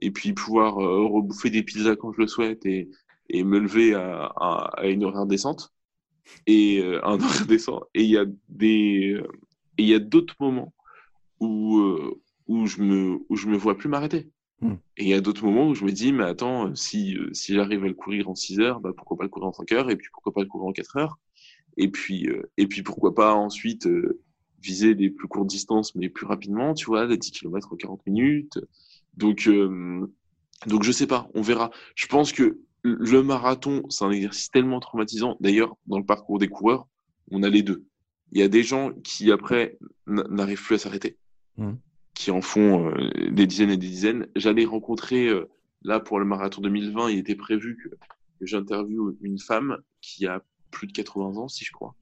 et 0.00 0.10
puis 0.10 0.32
pouvoir 0.32 0.78
euh, 0.78 1.06
rebouffer 1.06 1.50
des 1.50 1.62
pizzas 1.62 1.96
quand 1.96 2.12
je 2.12 2.20
le 2.20 2.26
souhaite 2.26 2.64
et, 2.66 2.90
et 3.32 3.42
me 3.44 3.58
lever 3.58 3.94
à, 3.94 4.26
à, 4.36 4.86
une 4.86 5.04
horaire 5.04 5.26
décente 5.26 5.72
et 6.46 6.80
euh, 6.80 7.04
un 7.04 7.14
horaire 7.14 7.46
décent 7.46 7.82
et 7.94 8.04
il 8.04 8.10
y 8.10 8.18
a 8.18 8.26
des 8.48 9.14
euh, 9.14 9.26
il 9.78 9.86
y 9.86 9.94
a 9.94 9.98
d'autres 9.98 10.36
moments 10.38 10.72
où 11.40 11.78
euh, 11.78 12.20
où 12.46 12.66
je 12.66 12.82
me 12.82 13.18
où 13.28 13.36
je 13.36 13.48
me 13.48 13.56
vois 13.56 13.76
plus 13.76 13.88
m'arrêter. 13.88 14.30
Hmm. 14.60 14.74
et 14.96 15.02
il 15.02 15.08
y 15.08 15.14
a 15.14 15.20
d'autres 15.20 15.44
moments 15.44 15.66
où 15.66 15.74
je 15.74 15.84
me 15.84 15.90
dis 15.90 16.12
mais 16.12 16.22
attends 16.22 16.72
si 16.76 17.16
si 17.32 17.54
j'arrive 17.54 17.82
à 17.82 17.88
le 17.88 17.94
courir 17.94 18.28
en 18.28 18.36
6 18.36 18.60
heures 18.60 18.78
bah 18.78 18.92
pourquoi 18.96 19.16
pas 19.16 19.24
le 19.24 19.28
courir 19.28 19.48
en 19.48 19.52
5 19.52 19.72
heures 19.72 19.90
et 19.90 19.96
puis 19.96 20.06
pourquoi 20.12 20.32
pas 20.32 20.42
le 20.42 20.46
courir 20.46 20.68
en 20.68 20.72
4 20.72 20.98
heures? 20.98 21.18
Et 21.76 21.90
puis 21.90 22.28
et 22.56 22.68
puis 22.68 22.84
pourquoi 22.84 23.12
pas 23.12 23.34
ensuite 23.34 23.88
viser 24.60 24.94
des 24.94 25.10
plus 25.10 25.26
courtes 25.26 25.48
distances 25.48 25.96
mais 25.96 26.08
plus 26.08 26.26
rapidement 26.26 26.74
tu 26.74 26.86
vois 26.86 27.08
des 27.08 27.16
10 27.16 27.32
km 27.32 27.72
en 27.72 27.76
40 27.76 28.06
minutes. 28.06 28.60
Donc 29.16 29.50
donc 30.68 30.82
je 30.84 30.92
sais 30.92 31.08
pas 31.08 31.28
on 31.34 31.42
verra. 31.42 31.72
Je 31.96 32.06
pense 32.06 32.30
que 32.30 32.60
le 32.82 33.22
marathon, 33.22 33.82
c'est 33.88 34.04
un 34.04 34.10
exercice 34.10 34.50
tellement 34.50 34.80
traumatisant. 34.80 35.36
D'ailleurs, 35.40 35.76
dans 35.86 35.98
le 35.98 36.04
parcours 36.04 36.38
des 36.38 36.48
coureurs, 36.48 36.88
on 37.30 37.42
a 37.42 37.48
les 37.48 37.62
deux. 37.62 37.84
Il 38.32 38.40
y 38.40 38.42
a 38.42 38.48
des 38.48 38.62
gens 38.62 38.92
qui, 39.04 39.30
après, 39.30 39.78
n'arrivent 40.06 40.62
plus 40.62 40.76
à 40.76 40.78
s'arrêter, 40.78 41.18
mmh. 41.58 41.72
qui 42.14 42.30
en 42.30 42.40
font 42.40 42.88
euh, 42.88 43.30
des 43.30 43.46
dizaines 43.46 43.70
et 43.70 43.76
des 43.76 43.88
dizaines. 43.88 44.26
J'allais 44.34 44.64
rencontrer, 44.64 45.28
euh, 45.28 45.48
là, 45.82 46.00
pour 46.00 46.18
le 46.18 46.24
marathon 46.24 46.60
2020, 46.60 47.10
il 47.10 47.18
était 47.18 47.36
prévu 47.36 47.76
que, 47.82 47.94
j'interviewe 48.40 49.16
une 49.20 49.38
femme 49.38 49.78
qui 50.00 50.26
a 50.26 50.42
plus 50.72 50.88
de 50.88 50.92
80 50.92 51.36
ans, 51.36 51.46
si 51.46 51.64
je 51.64 51.70
crois, 51.70 51.94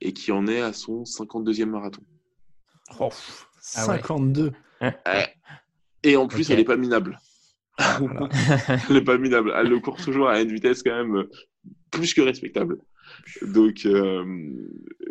et 0.00 0.14
qui 0.14 0.32
en 0.32 0.46
est 0.46 0.62
à 0.62 0.72
son 0.72 1.02
52e 1.02 1.66
marathon. 1.66 2.02
Oh, 2.98 3.10
52 3.60 4.52
ah 4.80 5.26
Et 6.02 6.16
en 6.16 6.28
plus, 6.28 6.48
elle 6.50 6.56
n'est 6.56 6.64
pas 6.64 6.78
minable. 6.78 7.20
elle 7.78 8.94
n'est 8.94 9.00
pas 9.02 9.18
minable. 9.18 9.52
Elle 9.56 9.68
le 9.68 9.80
court 9.80 9.96
toujours 9.96 10.28
à 10.28 10.40
une 10.40 10.52
vitesse 10.52 10.82
quand 10.82 10.94
même 10.94 11.16
euh, 11.16 11.30
plus 11.90 12.14
que 12.14 12.20
respectable. 12.20 12.78
Donc, 13.42 13.84
euh, 13.86 14.24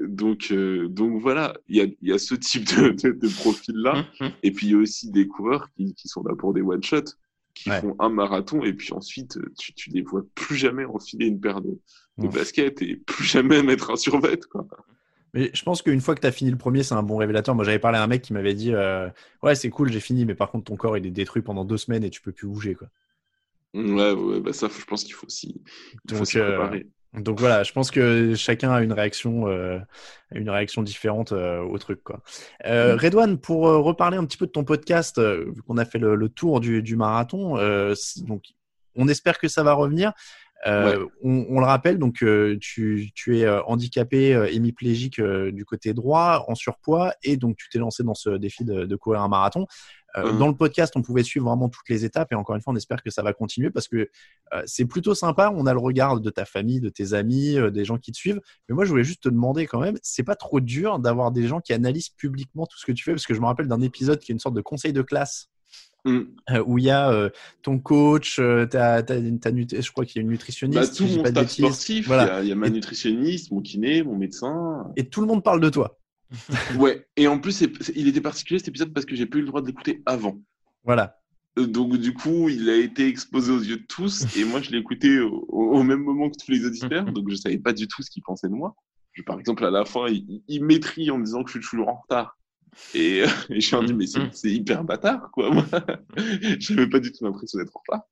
donc, 0.08 0.48
euh, 0.52 0.88
donc 0.88 1.22
voilà, 1.22 1.54
il 1.68 1.78
y 1.78 1.82
a, 1.82 1.88
y 2.02 2.12
a, 2.12 2.18
ce 2.18 2.36
type 2.36 2.66
de, 2.76 2.90
de, 2.90 3.28
profil-là. 3.42 4.06
Hum, 4.20 4.28
hum. 4.28 4.32
Et 4.44 4.52
puis, 4.52 4.68
il 4.68 4.72
y 4.72 4.76
a 4.76 4.78
aussi 4.78 5.12
des 5.12 5.28
coureurs 5.28 5.70
qui, 5.76 5.94
qui 5.94 6.08
sont 6.08 6.24
là 6.24 6.36
pour 6.36 6.54
des 6.54 6.62
one-shots, 6.62 7.16
qui 7.54 7.70
font 7.70 7.96
un 8.00 8.10
marathon, 8.10 8.64
et 8.64 8.74
puis 8.74 8.94
ensuite, 8.94 9.38
tu, 9.60 9.74
tu 9.74 9.90
les 9.92 10.02
vois 10.02 10.24
plus 10.36 10.56
jamais 10.56 10.86
enfiler 10.86 11.28
une 11.28 11.40
paire 11.40 11.62
de, 11.62 11.80
de 12.18 12.28
baskets 12.28 12.82
et 12.82 12.96
plus 12.96 13.26
jamais 13.26 13.62
mettre 13.64 13.92
un 13.92 13.96
survêt. 13.96 14.40
Quoi. 14.52 14.68
Mais 15.34 15.50
je 15.54 15.64
pense 15.64 15.82
qu'une 15.82 16.02
fois 16.02 16.16
que 16.16 16.22
tu 16.22 16.28
as 16.28 16.32
fini 16.32 16.52
le 16.52 16.58
premier, 16.58 16.84
c'est 16.84 16.94
un 16.94 17.04
bon 17.04 17.18
révélateur. 17.18 17.56
Moi, 17.56 17.64
j'avais 17.64 17.80
parlé 17.80 17.98
à 17.98 18.04
un 18.04 18.08
mec 18.08 18.22
qui 18.22 18.34
m'avait 18.34 18.54
dit 18.54 18.74
euh, 18.74 19.10
Ouais, 19.44 19.56
c'est 19.56 19.70
cool, 19.70 19.92
j'ai 19.92 20.00
fini, 20.00 20.26
mais 20.26 20.36
par 20.36 20.52
contre, 20.52 20.66
ton 20.66 20.76
corps, 20.76 20.98
il 20.98 21.06
est 21.06 21.12
détruit 21.12 21.42
pendant 21.42 21.64
deux 21.64 21.78
semaines 21.78 22.04
et 22.04 22.10
tu 22.10 22.22
peux 22.22 22.32
plus 22.32 22.48
bouger. 22.48 22.76
Quoi. 22.76 22.88
Ouais, 23.74 24.12
ouais 24.12 24.40
bah 24.42 24.52
ça, 24.52 24.68
je 24.68 24.86
pense 24.86 25.04
qu'il 25.04 25.14
faut 25.14 25.28
aussi, 25.28 25.62
il 26.06 26.16
faut 26.16 26.18
donc, 26.18 26.36
euh, 26.36 26.80
Donc 27.14 27.40
voilà, 27.40 27.64
je 27.64 27.72
pense 27.72 27.90
que 27.90 28.36
chacun 28.36 28.72
a 28.72 28.82
une 28.82 28.92
réaction, 28.92 29.48
euh, 29.48 29.80
une 30.34 30.50
réaction 30.50 30.84
différente 30.84 31.32
au 31.32 31.78
truc. 31.78 32.04
Quoi. 32.04 32.22
Euh, 32.66 32.98
Redouane, 32.98 33.38
pour 33.38 33.62
reparler 33.62 34.18
un 34.18 34.26
petit 34.26 34.38
peu 34.38 34.48
de 34.48 34.52
ton 34.52 34.66
podcast, 34.66 35.22
vu 35.22 35.62
qu'on 35.66 35.78
a 35.78 35.86
fait 35.86 36.00
le, 36.00 36.16
le 36.16 36.28
tour 36.28 36.60
du, 36.60 36.84
du 36.84 36.98
marathon, 36.98 37.56
donc 38.28 38.44
on 38.96 39.08
espère 39.08 39.40
que 39.40 39.48
ça 39.48 39.64
va 39.64 39.72
revenir. 39.72 40.12
Euh, 40.68 41.08
on, 41.24 41.46
on 41.50 41.60
le 41.60 41.66
rappelle, 41.66 41.98
donc 41.98 42.22
euh, 42.22 42.58
tu, 42.62 43.10
tu 43.16 43.40
es 43.40 43.46
euh, 43.46 43.64
handicapé, 43.64 44.36
euh, 44.36 44.48
hémiplégique 44.52 45.20
du 45.20 45.66
côté 45.66 45.94
droit, 45.94 46.46
en 46.48 46.56
surpoids, 46.56 47.14
et 47.24 47.36
donc 47.38 47.58
tu 47.58 47.68
t'es 47.70 47.80
lancé 47.80 48.04
dans 48.04 48.14
ce 48.14 48.30
défi 48.32 48.64
de, 48.64 48.86
de 48.86 48.96
courir 48.96 49.22
un 49.22 49.28
marathon. 49.28 49.66
Mhm. 50.16 50.40
Dans 50.40 50.48
le 50.50 50.56
podcast, 50.56 50.94
on 50.98 51.02
pouvait 51.02 51.24
suivre 51.24 51.46
vraiment 51.48 51.70
toutes 51.70 51.88
les 51.88 52.04
étapes, 52.04 52.32
et 52.34 52.36
encore 52.36 52.56
une 52.56 52.62
fois, 52.62 52.74
on 52.74 52.76
espère 52.76 53.02
que 53.02 53.10
ça 53.10 53.24
va 53.24 53.32
continuer 53.32 53.70
parce 53.70 53.88
que 53.88 54.10
c'est 54.66 54.84
plutôt 54.84 55.16
sympa. 55.16 55.54
On 55.56 55.66
a 55.66 55.72
le 55.74 55.80
regard 55.80 56.20
de 56.20 56.30
ta 56.30 56.44
famille, 56.44 56.82
de 56.82 56.90
tes 56.90 57.14
amis, 57.14 57.56
des 57.72 57.86
gens 57.86 57.98
qui 57.98 58.12
te 58.12 58.18
suivent. 58.18 58.42
Mais 58.68 58.76
moi, 58.76 58.84
je 58.84 58.90
voulais 58.90 59.06
juste 59.06 59.24
te 59.24 59.30
demander 59.30 59.68
quand 59.68 59.80
même, 59.80 59.98
c'est 60.02 60.24
pas 60.24 60.36
trop 60.36 60.60
dur 60.60 61.00
d'avoir 61.00 61.32
des 61.32 61.48
gens 61.48 61.62
qui 61.62 61.72
analysent 61.72 62.10
publiquement 62.10 62.66
tout 62.66 62.78
ce 62.78 62.86
que 62.86 62.92
tu 62.92 63.06
fais, 63.06 63.14
parce 63.14 63.26
que 63.26 63.34
je 63.34 63.40
me 63.40 63.46
rappelle 63.46 63.70
d'un 63.70 63.80
épisode 63.80 64.20
qui 64.20 64.34
est 64.34 64.36
une 64.36 64.40
sorte 64.40 64.56
de 64.56 64.62
conseil 64.62 64.92
de 64.92 65.02
classe 65.02 65.48
Mm. 66.04 66.22
euh, 66.50 66.64
où 66.66 66.80
il 66.80 66.86
y 66.86 66.90
a 66.90 67.12
euh, 67.12 67.30
ton 67.62 67.78
coach, 67.78 68.40
euh, 68.40 68.66
ta 68.66 69.04
nut- 69.52 69.82
je 69.82 69.92
crois 69.92 70.04
qu'il 70.04 70.16
y 70.16 70.20
a 70.20 70.22
une 70.24 70.28
Bah, 70.30 70.32
nutritionniste, 70.32 70.98
tout 70.98 71.04
je 71.06 71.10
dis 71.10 71.18
mon 71.20 71.26
staff 71.26 71.52
sportif, 71.52 71.98
il 72.06 72.08
Voilà. 72.08 72.26
y, 72.26 72.30
a, 72.30 72.42
il 72.44 72.50
y 72.50 72.52
a 72.52 72.56
ma 72.56 72.68
Et- 72.68 72.72
nutritionniste, 72.72 73.52
mon 73.52 73.62
kiné, 73.62 74.02
mon 74.02 74.18
médecin. 74.18 74.88
Et 74.96 75.08
tout 75.10 75.22
le 75.22 75.28
monde 75.28 75.44
parle 75.44 75.60
de 75.62 75.70
toi. 75.70 76.00
Ouais, 76.80 77.06
et 77.18 77.28
en 77.28 77.38
plus, 77.40 77.62
il 77.96 78.08
était 78.08 78.22
particulier 78.22 78.58
cet 78.60 78.70
épisode 78.70 78.94
parce 78.94 79.06
que 79.06 79.16
j'ai 79.16 79.26
pas 79.28 79.38
eu 79.38 79.42
le 79.42 79.48
droit 79.48 79.62
de 79.62 79.68
l'écouter 79.68 80.02
avant. 80.08 80.42
Voilà. 80.84 81.18
Euh, 81.60 81.68
Donc, 81.68 81.96
du 81.98 82.14
coup, 82.14 82.50
il 82.50 82.70
a 82.70 82.78
été 82.78 83.08
exposé 83.08 83.52
aux 83.52 83.60
yeux 83.62 83.78
de 83.78 83.86
tous, 83.88 84.24
et 84.38 84.44
moi, 84.44 84.62
je 84.62 84.72
l'ai 84.72 84.80
écouté 84.80 85.20
au, 85.20 85.84
même 85.84 86.02
moment 86.02 86.30
que 86.32 86.38
tous 86.44 86.50
les 86.52 86.66
auditeurs, 86.66 87.06
donc 87.14 87.30
je 87.30 87.36
savais 87.36 87.58
pas 87.60 87.74
du 87.74 87.88
tout 87.88 88.02
ce 88.02 88.10
qu'il 88.10 88.24
pensait 88.24 88.48
de 88.48 88.54
moi. 88.54 88.76
Je, 89.14 89.22
par 89.24 89.38
exemple, 89.40 89.66
à 89.66 89.70
la 89.72 89.84
fin, 89.86 90.08
il, 90.08 90.42
il 90.48 90.64
m'étrie 90.64 91.12
en 91.12 91.18
me 91.20 91.26
disant 91.26 91.44
que 91.44 91.52
je 91.52 91.60
suis 91.60 91.68
toujours 91.70 91.90
en 91.90 92.00
retard. 92.02 92.38
Et, 92.94 93.22
euh, 93.24 93.28
et 93.50 93.60
je 93.62 93.66
suis 93.68 93.76
en 93.76 93.84
dit, 93.84 93.94
mais 93.94 94.08
c'est 94.08 94.34
c'est 94.34 94.52
hyper 94.52 94.84
bâtard, 94.84 95.30
quoi. 95.32 95.52
Moi, 95.54 95.66
j'avais 96.60 96.88
pas 96.90 97.00
du 97.00 97.12
tout 97.12 97.24
l'impression 97.26 97.60
d'être 97.60 97.76
en 97.76 97.80
retard. 97.88 98.04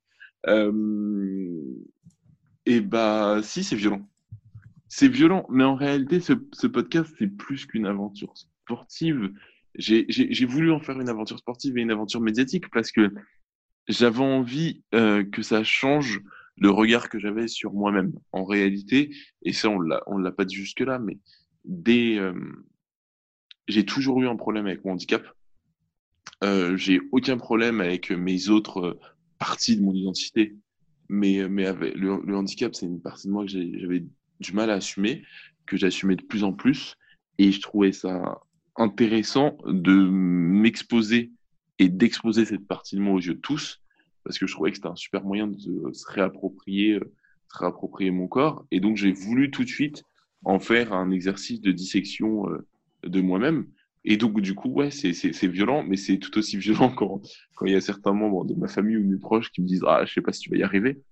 Euh, 0.48 1.62
et 2.66 2.80
bah, 2.80 3.40
si, 3.42 3.64
c'est 3.64 3.76
violent. 3.76 4.06
C'est 4.88 5.08
violent, 5.08 5.46
mais 5.50 5.64
en 5.64 5.74
réalité, 5.76 6.20
ce, 6.20 6.32
ce 6.52 6.66
podcast, 6.66 7.14
c'est 7.18 7.28
plus 7.28 7.66
qu'une 7.66 7.86
aventure 7.86 8.32
sportive. 8.36 9.32
J'ai 9.76 10.04
j'ai- 10.08 10.32
j'ai 10.32 10.46
voulu 10.46 10.72
en 10.72 10.80
faire 10.80 11.00
une 11.00 11.08
aventure 11.08 11.38
sportive 11.38 11.78
et 11.78 11.82
une 11.82 11.92
aventure 11.92 12.20
médiatique 12.20 12.68
parce 12.72 12.90
que 12.90 13.12
j'avais 13.88 14.20
envie 14.20 14.82
euh, 14.94 15.24
que 15.24 15.42
ça 15.42 15.62
change 15.64 16.20
le 16.56 16.70
regard 16.70 17.08
que 17.08 17.18
j'avais 17.20 17.46
sur 17.48 17.72
moi-même. 17.72 18.12
En 18.32 18.44
réalité, 18.44 19.14
et 19.42 19.52
ça, 19.52 19.68
on 19.70 19.80
l'a 19.80 20.02
on 20.06 20.18
l'a 20.18 20.32
pas 20.32 20.44
dit 20.44 20.56
jusque-là, 20.56 20.98
mais 20.98 21.18
dès, 21.64 22.18
euh, 22.18 22.34
j'ai 23.68 23.84
toujours 23.84 24.20
eu 24.22 24.28
un 24.28 24.36
problème 24.36 24.66
avec 24.66 24.84
mon 24.84 24.92
handicap. 24.92 25.22
Euh, 26.42 26.76
j'ai 26.76 27.00
aucun 27.12 27.36
problème 27.36 27.80
avec 27.80 28.10
mes 28.10 28.48
autres 28.48 28.80
euh, 28.80 29.00
parties 29.38 29.76
de 29.76 29.82
mon 29.82 29.94
identité, 29.94 30.56
mais 31.08 31.48
mais 31.48 31.66
avec 31.66 31.94
le, 31.94 32.36
handicap, 32.36 32.74
c'est 32.74 32.86
une 32.86 33.00
partie 33.00 33.26
de 33.26 33.32
moi 33.32 33.44
que 33.44 33.50
j'avais 33.50 34.04
du 34.40 34.52
mal 34.52 34.70
à 34.70 34.74
assumer, 34.74 35.22
que 35.66 35.76
j'assumais 35.76 36.16
de 36.16 36.22
plus 36.22 36.44
en 36.44 36.52
plus, 36.52 36.96
et 37.38 37.52
je 37.52 37.60
trouvais 37.60 37.92
ça 37.92 38.40
intéressant 38.76 39.58
de 39.66 39.92
m'exposer 39.92 41.32
et 41.78 41.88
d'exposer 41.88 42.44
cette 42.44 42.66
partie 42.66 42.96
de 42.96 43.00
moi 43.00 43.14
aux 43.14 43.20
yeux 43.20 43.34
de 43.34 43.40
tous, 43.40 43.80
parce 44.24 44.38
que 44.38 44.46
je 44.46 44.54
trouvais 44.54 44.70
que 44.70 44.76
c'était 44.76 44.88
un 44.88 44.96
super 44.96 45.24
moyen 45.24 45.46
de 45.46 45.92
se 45.92 46.06
réapproprier, 46.08 46.94
euh, 46.94 47.12
se 47.52 47.58
réapproprier 47.58 48.10
mon 48.10 48.28
corps, 48.28 48.66
et 48.70 48.80
donc 48.80 48.96
j'ai 48.96 49.12
voulu 49.12 49.50
tout 49.50 49.64
de 49.64 49.68
suite 49.68 50.04
en 50.44 50.58
faire 50.58 50.92
un 50.92 51.10
exercice 51.10 51.60
de 51.60 51.72
dissection 51.72 52.48
euh, 52.48 52.66
de 53.04 53.20
moi-même. 53.20 53.66
Et 54.04 54.16
donc, 54.16 54.40
du 54.40 54.54
coup, 54.54 54.70
ouais, 54.70 54.90
c'est, 54.90 55.46
violent, 55.46 55.82
mais 55.82 55.96
c'est 55.96 56.18
tout 56.18 56.36
aussi 56.38 56.56
violent 56.58 56.90
quand, 56.90 57.20
quand 57.54 57.66
il 57.66 57.72
y 57.72 57.76
a 57.76 57.80
certains 57.80 58.12
membres 58.12 58.44
de 58.44 58.54
ma 58.54 58.68
famille 58.68 58.96
ou 58.96 59.02
de 59.02 59.08
mes 59.08 59.18
proches 59.18 59.50
qui 59.50 59.60
me 59.62 59.66
disent, 59.66 59.84
ah, 59.86 60.04
je 60.06 60.12
sais 60.12 60.22
pas 60.22 60.32
si 60.32 60.40
tu 60.40 60.50
vas 60.50 60.56
y 60.56 60.62
arriver. 60.62 61.02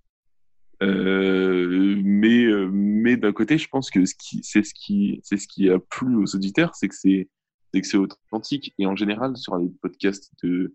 Euh, 0.82 2.00
mais, 2.04 2.44
euh, 2.44 2.68
mais 2.72 3.16
d'un 3.16 3.32
côté, 3.32 3.58
je 3.58 3.68
pense 3.68 3.90
que 3.90 4.04
ce 4.04 4.14
qui, 4.14 4.40
c'est 4.42 4.62
ce 4.62 4.72
qui, 4.72 5.20
c'est 5.24 5.36
ce 5.36 5.48
qui 5.48 5.68
a 5.68 5.78
plu 5.78 6.16
aux 6.16 6.36
auditeurs, 6.36 6.74
c'est 6.74 6.88
que 6.88 6.94
c'est, 6.94 7.28
c'est 7.72 7.80
que 7.80 7.86
c'est 7.86 7.98
authentique. 7.98 8.74
Et 8.78 8.86
en 8.86 8.96
général, 8.96 9.36
sur 9.36 9.56
les 9.56 9.68
podcasts 9.82 10.32
de, 10.42 10.72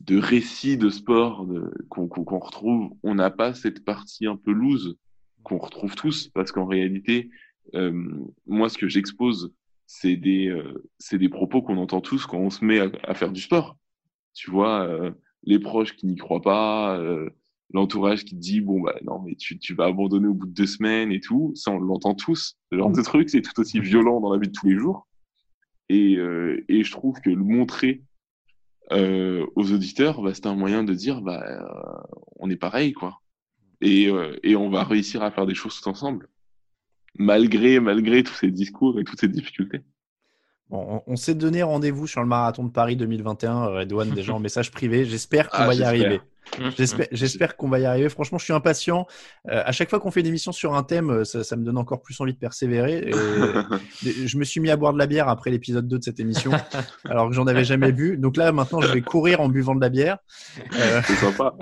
de 0.00 0.18
récits 0.18 0.78
de 0.78 0.88
sport 0.88 1.46
qu'on, 1.90 2.08
qu'on, 2.08 2.24
qu'on 2.24 2.38
retrouve, 2.38 2.92
on 3.02 3.14
n'a 3.14 3.30
pas 3.30 3.54
cette 3.54 3.84
partie 3.84 4.26
un 4.26 4.36
peu 4.36 4.52
loose 4.52 4.96
qu'on 5.42 5.58
retrouve 5.58 5.94
tous, 5.94 6.28
parce 6.28 6.52
qu'en 6.52 6.66
réalité, 6.66 7.30
euh, 7.74 7.92
moi, 8.46 8.68
ce 8.68 8.78
que 8.78 8.88
j'expose, 8.88 9.52
c'est 9.92 10.14
des, 10.16 10.46
euh, 10.46 10.88
c'est 10.98 11.18
des 11.18 11.28
propos 11.28 11.62
qu'on 11.62 11.76
entend 11.76 12.00
tous 12.00 12.24
quand 12.24 12.38
on 12.38 12.50
se 12.50 12.64
met 12.64 12.78
à, 12.78 12.90
à 13.02 13.14
faire 13.14 13.32
du 13.32 13.40
sport. 13.40 13.76
Tu 14.34 14.48
vois, 14.48 14.86
euh, 14.86 15.10
les 15.42 15.58
proches 15.58 15.96
qui 15.96 16.06
n'y 16.06 16.14
croient 16.14 16.40
pas, 16.40 16.96
euh, 16.96 17.28
l'entourage 17.74 18.24
qui 18.24 18.36
te 18.36 18.40
dit 18.40 18.60
bon 18.60 18.80
bah 18.80 18.94
non 19.02 19.20
mais 19.20 19.34
tu, 19.34 19.58
tu 19.58 19.74
vas 19.74 19.86
abandonner 19.86 20.28
au 20.28 20.34
bout 20.34 20.46
de 20.46 20.52
deux 20.52 20.66
semaines 20.66 21.10
et 21.10 21.18
tout, 21.18 21.52
ça 21.56 21.72
on 21.72 21.80
l'entend 21.80 22.14
tous. 22.14 22.56
Ce 22.70 22.78
genre 22.78 22.92
de 22.92 23.02
truc, 23.02 23.30
c'est 23.30 23.42
tout 23.42 23.58
aussi 23.58 23.80
violent 23.80 24.20
dans 24.20 24.32
la 24.32 24.38
vie 24.38 24.46
de 24.46 24.52
tous 24.52 24.68
les 24.68 24.76
jours. 24.76 25.08
Et, 25.88 26.16
euh, 26.18 26.64
et 26.68 26.84
je 26.84 26.92
trouve 26.92 27.20
que 27.20 27.30
le 27.30 27.42
montrer 27.42 28.04
euh, 28.92 29.44
aux 29.56 29.72
auditeurs, 29.72 30.22
bah, 30.22 30.34
c'est 30.34 30.46
un 30.46 30.54
moyen 30.54 30.84
de 30.84 30.94
dire 30.94 31.20
bah 31.20 31.42
euh, 31.44 32.16
on 32.38 32.48
est 32.48 32.56
pareil 32.56 32.92
quoi. 32.92 33.20
Et, 33.80 34.06
euh, 34.08 34.38
et 34.44 34.54
on 34.54 34.70
va 34.70 34.84
réussir 34.84 35.24
à 35.24 35.32
faire 35.32 35.46
des 35.46 35.56
choses 35.56 35.80
tout 35.80 35.88
ensemble 35.88 36.28
malgré 37.18 37.80
malgré 37.80 38.22
tous 38.22 38.34
ces 38.34 38.50
discours 38.50 38.98
et 39.00 39.04
toutes 39.04 39.20
ces 39.20 39.28
difficultés. 39.28 39.82
Bon, 40.68 41.02
on 41.06 41.12
on 41.12 41.16
s'est 41.16 41.34
donné 41.34 41.62
rendez-vous 41.62 42.06
sur 42.06 42.20
le 42.20 42.28
marathon 42.28 42.64
de 42.64 42.70
Paris 42.70 42.96
2021, 42.96 43.66
Redouane, 43.66 44.10
déjà 44.10 44.34
en 44.34 44.38
message 44.40 44.70
privé. 44.70 45.04
J'espère 45.04 45.50
qu'on 45.50 45.62
Ah, 45.62 45.66
va 45.66 45.74
y 45.74 45.82
arriver. 45.82 46.20
J'espère, 46.76 47.06
j'espère 47.12 47.56
qu'on 47.56 47.68
va 47.68 47.78
y 47.78 47.84
arriver. 47.84 48.08
Franchement, 48.08 48.38
je 48.38 48.44
suis 48.44 48.52
impatient. 48.52 49.06
Euh, 49.48 49.62
à 49.64 49.72
chaque 49.72 49.88
fois 49.90 50.00
qu'on 50.00 50.10
fait 50.10 50.20
une 50.20 50.26
émission 50.26 50.52
sur 50.52 50.74
un 50.74 50.82
thème, 50.82 51.10
euh, 51.10 51.24
ça, 51.24 51.44
ça 51.44 51.56
me 51.56 51.64
donne 51.64 51.78
encore 51.78 52.02
plus 52.02 52.20
envie 52.20 52.32
de 52.32 52.38
persévérer. 52.38 53.08
Et 53.08 53.12
je 54.26 54.36
me 54.38 54.44
suis 54.44 54.60
mis 54.60 54.70
à 54.70 54.76
boire 54.76 54.92
de 54.92 54.98
la 54.98 55.06
bière 55.06 55.28
après 55.28 55.50
l'épisode 55.50 55.86
2 55.86 55.98
de 55.98 56.02
cette 56.04 56.18
émission, 56.20 56.50
alors 57.08 57.28
que 57.28 57.34
j'en 57.34 57.46
avais 57.46 57.64
jamais 57.64 57.92
bu. 57.92 58.16
Donc 58.16 58.36
là, 58.36 58.50
maintenant, 58.52 58.80
je 58.80 58.92
vais 58.92 59.00
courir 59.00 59.40
en 59.40 59.48
buvant 59.48 59.74
de 59.74 59.80
la 59.80 59.88
bière. 59.90 60.18
Euh, 60.74 61.00
C'est 61.06 61.14
sympa. 61.14 61.54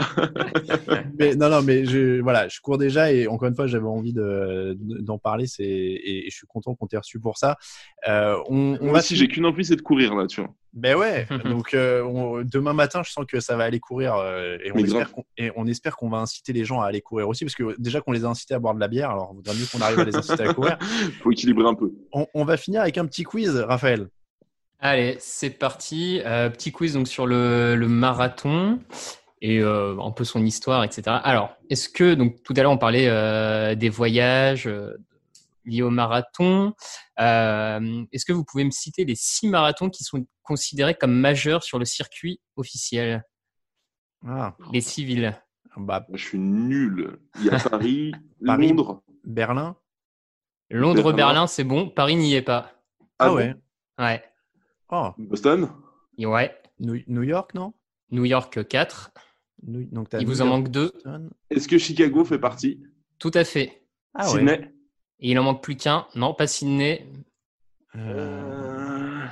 mais 1.18 1.34
non, 1.34 1.48
non, 1.48 1.62
mais 1.62 1.84
je, 1.84 2.20
voilà, 2.20 2.48
je 2.48 2.60
cours 2.60 2.78
déjà 2.78 3.12
et 3.12 3.26
encore 3.26 3.48
une 3.48 3.54
fois, 3.56 3.66
j'avais 3.66 3.86
envie 3.86 4.12
de, 4.12 4.76
de- 4.80 4.98
d'en 5.00 5.18
parler. 5.18 5.46
C'est, 5.46 5.64
et, 5.64 6.26
et 6.26 6.30
je 6.30 6.36
suis 6.36 6.46
content 6.46 6.74
qu'on 6.74 6.86
t'ait 6.86 6.98
reçu 6.98 7.20
pour 7.20 7.36
ça. 7.38 7.56
Euh, 8.08 8.36
on, 8.48 8.78
on 8.80 8.84
Moi 8.84 8.92
va 8.94 8.98
aussi, 8.98 9.16
j'ai 9.16 9.28
qu'une 9.28 9.46
envie, 9.46 9.64
c'est 9.64 9.76
de 9.76 9.82
courir 9.82 10.14
là, 10.14 10.26
tu 10.26 10.40
vois. 10.40 10.50
ben 10.72 10.96
ouais, 10.96 11.26
donc 11.44 11.74
on- 11.74 12.42
demain 12.44 12.72
matin, 12.72 13.02
je 13.04 13.10
sens 13.10 13.24
que 13.26 13.40
ça 13.40 13.56
va 13.56 13.64
aller 13.64 13.80
courir 13.80 14.14
et, 14.68 14.72
on 14.74 14.84
espère 14.84 15.12
qu'on, 15.12 15.24
et 15.36 15.50
on 15.56 15.66
espère 15.66 15.96
qu'on 15.96 16.08
va 16.08 16.18
inciter 16.18 16.52
les 16.52 16.64
gens 16.64 16.80
à 16.80 16.86
aller 16.86 17.00
courir 17.00 17.28
aussi, 17.28 17.44
parce 17.44 17.54
que 17.54 17.74
déjà 17.78 18.00
qu'on 18.00 18.12
les 18.12 18.24
a 18.24 18.28
incités 18.28 18.54
à 18.54 18.58
boire 18.58 18.74
de 18.74 18.80
la 18.80 18.88
bière, 18.88 19.10
alors 19.10 19.30
il 19.32 19.36
vaudrait 19.36 19.54
mieux 19.54 19.66
qu'on 19.70 19.80
arrive 19.80 19.98
à 19.98 20.04
les 20.04 20.16
inciter 20.16 20.42
à 20.42 20.54
courir. 20.54 20.78
Faut 21.22 21.32
équilibrer 21.32 21.66
un 21.66 21.74
peu. 21.74 21.92
On, 22.12 22.26
on 22.34 22.44
va 22.44 22.56
finir 22.56 22.82
avec 22.82 22.98
un 22.98 23.06
petit 23.06 23.24
quiz, 23.24 23.56
Raphaël. 23.56 24.08
Allez, 24.80 25.16
c'est 25.18 25.50
parti. 25.50 26.20
Euh, 26.24 26.50
petit 26.50 26.70
quiz 26.70 26.94
donc 26.94 27.08
sur 27.08 27.26
le, 27.26 27.74
le 27.74 27.88
marathon 27.88 28.78
et 29.40 29.60
euh, 29.60 29.96
un 30.00 30.10
peu 30.10 30.24
son 30.24 30.44
histoire, 30.44 30.84
etc. 30.84 31.02
Alors, 31.22 31.56
est-ce 31.70 31.88
que 31.88 32.14
donc 32.14 32.42
tout 32.42 32.54
à 32.56 32.62
l'heure 32.62 32.72
on 32.72 32.78
parlait 32.78 33.08
euh, 33.08 33.74
des 33.74 33.88
voyages 33.88 34.66
euh, 34.66 34.96
liés 35.68 35.82
au 35.82 35.90
marathon. 35.90 36.72
Euh, 37.20 38.04
est-ce 38.12 38.24
que 38.24 38.32
vous 38.32 38.44
pouvez 38.44 38.64
me 38.64 38.70
citer 38.70 39.04
les 39.04 39.14
six 39.14 39.46
marathons 39.46 39.90
qui 39.90 40.02
sont 40.02 40.26
considérés 40.42 40.94
comme 40.94 41.12
majeurs 41.12 41.62
sur 41.62 41.78
le 41.78 41.84
circuit 41.84 42.40
officiel, 42.56 43.22
Ah, 44.26 44.56
les 44.72 44.80
civils 44.80 45.34
bah, 45.76 46.06
Je 46.12 46.24
suis 46.24 46.38
nul. 46.38 47.18
Il 47.38 47.46
y 47.46 47.50
a 47.50 47.58
Paris, 47.58 48.12
Paris. 48.44 48.68
Londres. 48.68 49.02
Berlin. 49.24 49.76
Londres, 50.70 51.02
Berlin. 51.12 51.16
Berlin, 51.16 51.46
c'est 51.46 51.64
bon. 51.64 51.88
Paris 51.88 52.16
n'y 52.16 52.34
est 52.34 52.42
pas. 52.42 52.72
Ah, 53.18 53.28
bon 53.28 53.36
ouais. 53.36 53.54
Ouais. 53.98 54.22
Oh, 54.90 55.10
Boston? 55.18 55.70
Ouais. 56.18 56.54
New, 56.80 57.00
New 57.06 57.22
York, 57.22 57.54
non? 57.54 57.72
New 58.10 58.24
York 58.24 58.66
4. 58.66 59.10
New- 59.66 59.84
donc 59.86 60.08
Il 60.12 60.20
New 60.20 60.26
vous 60.26 60.40
en 60.42 60.46
York, 60.46 60.58
manque 60.60 60.68
deux. 60.70 60.90
Boston. 60.92 61.30
Est-ce 61.50 61.68
que 61.68 61.78
Chicago 61.78 62.24
fait 62.24 62.38
partie? 62.38 62.82
Tout 63.18 63.30
à 63.34 63.44
fait. 63.44 63.82
Ah 64.14 64.24
ouais. 64.32 64.38
Sydney? 64.38 64.70
Et 65.20 65.30
il 65.32 65.38
en 65.38 65.42
manque 65.44 65.62
plus 65.62 65.76
qu'un. 65.76 66.06
Non, 66.14 66.32
pas 66.34 66.46
Sydney. 66.46 67.06
Euh, 67.96 69.26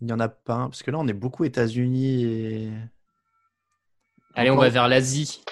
Il 0.00 0.06
n'y 0.06 0.12
en 0.12 0.20
a 0.20 0.28
pas 0.28 0.54
un, 0.54 0.68
parce 0.68 0.82
que 0.82 0.90
là, 0.90 0.98
on 0.98 1.08
est 1.08 1.12
beaucoup 1.12 1.44
États-Unis 1.44 2.24
et. 2.24 2.70
Allez, 4.34 4.50
on 4.50 4.56
va 4.56 4.68
vers 4.68 4.88
l'Asie. 4.88 5.42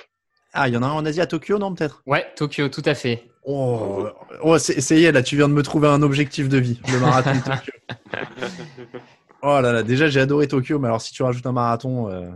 Ah, 0.52 0.68
il 0.68 0.74
y 0.74 0.76
en 0.76 0.82
a 0.82 0.86
un 0.86 0.92
en 0.92 1.04
Asie, 1.04 1.20
à 1.20 1.26
Tokyo, 1.26 1.58
non, 1.58 1.74
peut-être? 1.74 2.02
Ouais, 2.06 2.26
Tokyo, 2.36 2.68
tout 2.68 2.82
à 2.84 2.94
fait. 2.94 3.28
Oh, 3.44 4.08
oh 4.42 4.58
c'est 4.58 4.80
ça 4.80 4.94
y 4.94 5.04
est, 5.04 5.12
là, 5.12 5.22
tu 5.22 5.36
viens 5.36 5.48
de 5.48 5.54
me 5.54 5.62
trouver 5.62 5.88
un 5.88 6.02
objectif 6.02 6.48
de 6.48 6.58
vie, 6.58 6.80
le 6.92 7.00
marathon 7.00 7.34
de 7.34 7.40
Tokyo. 7.40 7.72
Oh 9.40 9.60
là 9.60 9.72
là, 9.72 9.82
déjà, 9.84 10.08
j'ai 10.08 10.18
adoré 10.18 10.48
Tokyo, 10.48 10.80
mais 10.80 10.88
alors 10.88 11.00
si 11.00 11.12
tu 11.12 11.22
rajoutes 11.22 11.46
un 11.46 11.52
marathon, 11.52 12.10
euh, 12.10 12.28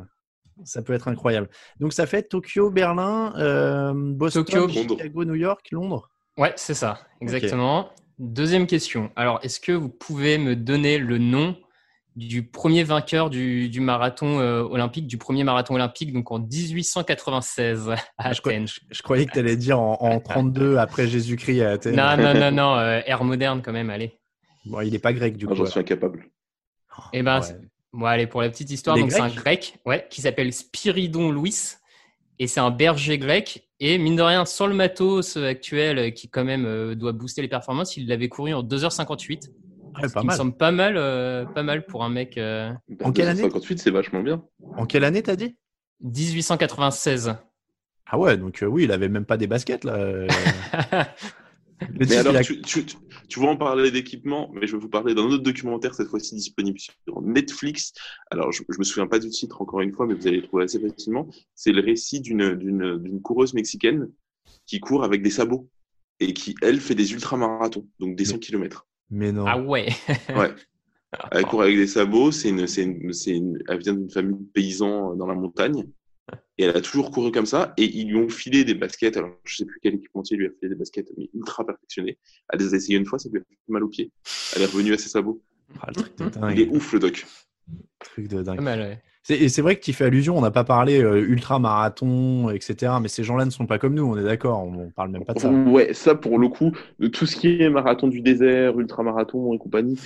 ça 0.64 0.82
peut 0.82 0.92
être 0.92 1.08
incroyable. 1.08 1.48
Donc, 1.80 1.92
ça 1.92 2.06
fait 2.06 2.22
Tokyo, 2.22 2.70
Berlin, 2.70 3.34
euh, 3.38 3.92
Boston, 3.92 4.44
Tokyo. 4.44 4.68
Chicago, 4.68 5.24
New 5.24 5.34
York, 5.34 5.66
Londres. 5.72 6.10
Ouais, 6.38 6.52
c'est 6.54 6.74
ça, 6.74 7.00
exactement. 7.20 7.90
Deuxième 8.20 8.68
question. 8.68 9.10
Alors, 9.16 9.40
est-ce 9.42 9.58
que 9.58 9.72
vous 9.72 9.88
pouvez 9.88 10.38
me 10.38 10.54
donner 10.54 10.98
le 10.98 11.18
nom 11.18 11.56
du 12.16 12.42
premier 12.42 12.84
vainqueur 12.84 13.30
du, 13.30 13.70
marathon 13.80 14.38
euh, 14.38 14.62
olympique, 14.62 15.06
du 15.06 15.18
premier 15.18 15.44
marathon 15.44 15.74
olympique, 15.74 16.12
donc 16.12 16.30
en 16.30 16.38
1896 16.38 17.90
à 17.90 18.28
Athènes. 18.28 18.66
Je, 18.90 19.02
croyais 19.02 19.26
que 19.26 19.32
tu 19.32 19.38
allais 19.38 19.56
dire 19.56 19.80
en, 19.80 20.20
32 20.20 20.76
après 20.76 21.06
Jésus-Christ 21.06 21.62
à 21.62 21.70
Athènes. 21.70 21.96
Non, 21.96 22.16
non, 22.16 22.34
non, 22.34 22.52
non, 22.52 22.76
euh, 22.78 23.00
ère 23.06 23.24
moderne 23.24 23.62
quand 23.62 23.72
même, 23.72 23.90
allez. 23.90 24.18
Bon, 24.64 24.80
il 24.80 24.92
n'est 24.92 24.98
pas 24.98 25.12
grec 25.12 25.36
du 25.36 25.46
coup. 25.46 25.54
J'en 25.54 25.66
suis 25.66 25.80
incapable. 25.80 26.28
Eh 27.12 27.22
ben, 27.22 27.40
bon, 27.92 28.04
allez, 28.04 28.26
pour 28.26 28.42
la 28.42 28.50
petite 28.50 28.70
histoire, 28.70 28.98
donc 28.98 29.10
c'est 29.10 29.20
un 29.20 29.30
grec 29.30 29.78
ouais, 29.86 30.06
qui 30.10 30.20
s'appelle 30.20 30.52
Spiridon 30.52 31.30
Louis 31.30 31.56
et 32.38 32.46
c'est 32.46 32.60
un 32.60 32.70
berger 32.70 33.18
grec. 33.18 33.68
Et 33.80 33.98
mine 33.98 34.14
de 34.14 34.22
rien, 34.22 34.44
sans 34.44 34.66
le 34.66 34.74
matos 34.74 35.36
actuel 35.36 36.14
qui 36.14 36.28
quand 36.28 36.44
même 36.44 36.94
doit 36.94 37.12
booster 37.12 37.42
les 37.42 37.48
performances, 37.48 37.96
il 37.96 38.06
l'avait 38.06 38.28
couru 38.28 38.52
en 38.52 38.62
2h58. 38.62 39.48
Ouais, 40.00 40.08
pas 40.08 40.22
mal. 40.22 40.34
me 40.34 40.36
semble 40.36 40.56
pas 40.56 40.72
mal, 40.72 40.94
euh, 40.96 41.44
pas 41.44 41.62
mal 41.62 41.84
pour 41.86 42.04
un 42.04 42.08
mec. 42.08 42.38
Euh... 42.38 42.72
En 43.02 43.12
quelle 43.12 43.28
année 43.28 43.42
58, 43.42 43.78
c'est 43.78 43.90
vachement 43.90 44.22
bien. 44.22 44.42
En 44.76 44.86
quelle 44.86 45.04
année 45.04 45.22
t'as 45.22 45.36
dit? 45.36 45.56
1896. 46.00 47.36
Ah 48.06 48.18
ouais, 48.18 48.36
donc 48.36 48.62
euh, 48.62 48.66
oui, 48.66 48.84
il 48.84 48.92
avait 48.92 49.08
même 49.08 49.24
pas 49.24 49.36
des 49.36 49.46
baskets 49.46 49.84
là. 49.84 50.26
Mais 51.98 52.16
alors, 52.16 52.40
tu, 52.40 52.60
tu, 52.62 52.84
tu, 53.28 53.40
vas 53.40 53.48
en 53.48 53.56
parler 53.56 53.90
d'équipement, 53.90 54.50
mais 54.54 54.66
je 54.68 54.76
vais 54.76 54.82
vous 54.82 54.88
parler 54.88 55.14
d'un 55.14 55.22
autre 55.22 55.42
documentaire, 55.42 55.94
cette 55.94 56.08
fois-ci 56.08 56.34
disponible 56.34 56.78
sur 56.78 57.20
Netflix. 57.22 57.92
Alors, 58.30 58.52
je, 58.52 58.62
je 58.68 58.78
me 58.78 58.84
souviens 58.84 59.06
pas 59.06 59.18
du 59.18 59.28
titre 59.30 59.60
encore 59.60 59.80
une 59.80 59.92
fois, 59.92 60.06
mais 60.06 60.14
vous 60.14 60.26
allez 60.26 60.36
le 60.36 60.46
trouver 60.46 60.64
assez 60.64 60.78
facilement. 60.78 61.28
C'est 61.54 61.72
le 61.72 61.82
récit 61.82 62.20
d'une, 62.20 62.54
d'une, 62.54 62.98
d'une 62.98 63.20
coureuse 63.20 63.54
mexicaine 63.54 64.08
qui 64.66 64.80
court 64.80 65.04
avec 65.04 65.22
des 65.22 65.30
sabots 65.30 65.68
et 66.20 66.32
qui, 66.34 66.54
elle, 66.62 66.80
fait 66.80 66.94
des 66.94 67.12
ultramarathons, 67.12 67.88
donc 67.98 68.16
des 68.16 68.26
100 68.26 68.38
km. 68.38 68.86
Mais 69.12 69.30
non. 69.30 69.44
Ah 69.46 69.58
ouais. 69.58 69.88
ouais. 70.36 70.54
Elle 71.30 71.44
court 71.44 71.62
avec 71.62 71.76
des 71.76 71.86
sabots. 71.86 72.32
C'est 72.32 72.48
une, 72.48 72.66
c'est 72.66 72.82
une, 72.82 73.12
c'est 73.12 73.32
une, 73.32 73.58
elle 73.68 73.78
vient 73.78 73.92
d'une 73.92 74.10
famille 74.10 74.38
de 74.38 74.50
paysans 74.52 75.14
dans 75.14 75.26
la 75.26 75.34
montagne. 75.34 75.84
Et 76.56 76.64
elle 76.64 76.76
a 76.76 76.80
toujours 76.80 77.10
couru 77.10 77.30
comme 77.30 77.44
ça. 77.44 77.74
Et 77.76 77.84
ils 77.84 78.08
lui 78.08 78.16
ont 78.16 78.30
filé 78.30 78.64
des 78.64 78.74
baskets. 78.74 79.18
Alors, 79.18 79.30
je 79.44 79.56
sais 79.56 79.66
plus 79.66 79.78
quel 79.82 79.94
équipementier 79.94 80.38
lui 80.38 80.46
a 80.46 80.50
filé 80.50 80.70
des 80.70 80.74
baskets, 80.74 81.08
mais 81.18 81.28
ultra 81.34 81.66
perfectionnées. 81.66 82.18
Elle 82.48 82.60
les 82.60 82.72
a 82.72 82.76
essayées 82.78 82.98
une 82.98 83.04
fois, 83.04 83.18
ça 83.18 83.28
lui 83.30 83.38
a 83.38 83.42
fait 83.42 83.58
mal 83.68 83.84
aux 83.84 83.88
pieds. 83.88 84.10
Elle 84.56 84.62
est 84.62 84.66
revenue 84.66 84.94
à 84.94 84.98
ses 84.98 85.10
sabots. 85.10 85.42
Ah, 85.80 85.88
le 85.88 85.94
truc 85.94 86.16
de 86.16 86.28
dingue. 86.30 86.52
Il 86.56 86.60
est 86.62 86.68
ouf, 86.68 86.92
le 86.94 86.98
doc. 87.00 87.26
Truc 87.98 88.28
de 88.28 88.42
dingue. 88.42 88.60
Mal, 88.60 88.80
ouais. 88.80 89.02
Et 89.28 89.48
c'est 89.48 89.62
vrai 89.62 89.76
que 89.76 89.82
tu 89.82 89.92
fais 89.92 90.06
allusion, 90.06 90.36
on 90.36 90.40
n'a 90.40 90.50
pas 90.50 90.64
parlé 90.64 91.00
euh, 91.00 91.20
ultra-marathon, 91.20 92.50
etc. 92.50 92.94
Mais 93.00 93.06
ces 93.06 93.22
gens-là 93.22 93.44
ne 93.44 93.50
sont 93.50 93.66
pas 93.66 93.78
comme 93.78 93.94
nous, 93.94 94.04
on 94.04 94.16
est 94.16 94.24
d'accord, 94.24 94.64
on, 94.64 94.90
parle 94.90 95.10
même 95.10 95.24
pas 95.24 95.34
de 95.34 95.38
ça. 95.38 95.48
Ouais, 95.48 95.94
ça 95.94 96.16
pour 96.16 96.40
le 96.40 96.48
coup, 96.48 96.72
de 96.98 97.06
tout 97.06 97.26
ce 97.26 97.36
qui 97.36 97.62
est 97.62 97.70
marathon 97.70 98.08
du 98.08 98.20
désert, 98.20 98.78
ultra-marathon 98.80 99.52
et 99.52 99.58
compagnie, 99.58 99.96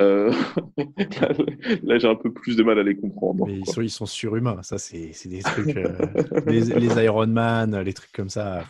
euh... 0.00 0.32
là, 1.84 1.98
j'ai 1.98 2.08
un 2.08 2.16
peu 2.16 2.32
plus 2.32 2.56
de 2.56 2.64
mal 2.64 2.80
à 2.80 2.82
les 2.82 2.96
comprendre. 2.96 3.46
Mais 3.46 3.58
ils 3.58 3.66
sont, 3.66 3.80
ils 3.80 3.90
sont, 3.90 4.06
surhumains, 4.06 4.60
ça 4.62 4.76
c'est 4.78 5.12
des 5.26 5.42
trucs, 5.42 5.76
euh, 5.76 5.94
les, 6.46 6.62
les 6.62 7.04
Ironman, 7.04 7.80
les 7.80 7.92
trucs 7.92 8.12
comme 8.12 8.28
ça. 8.28 8.64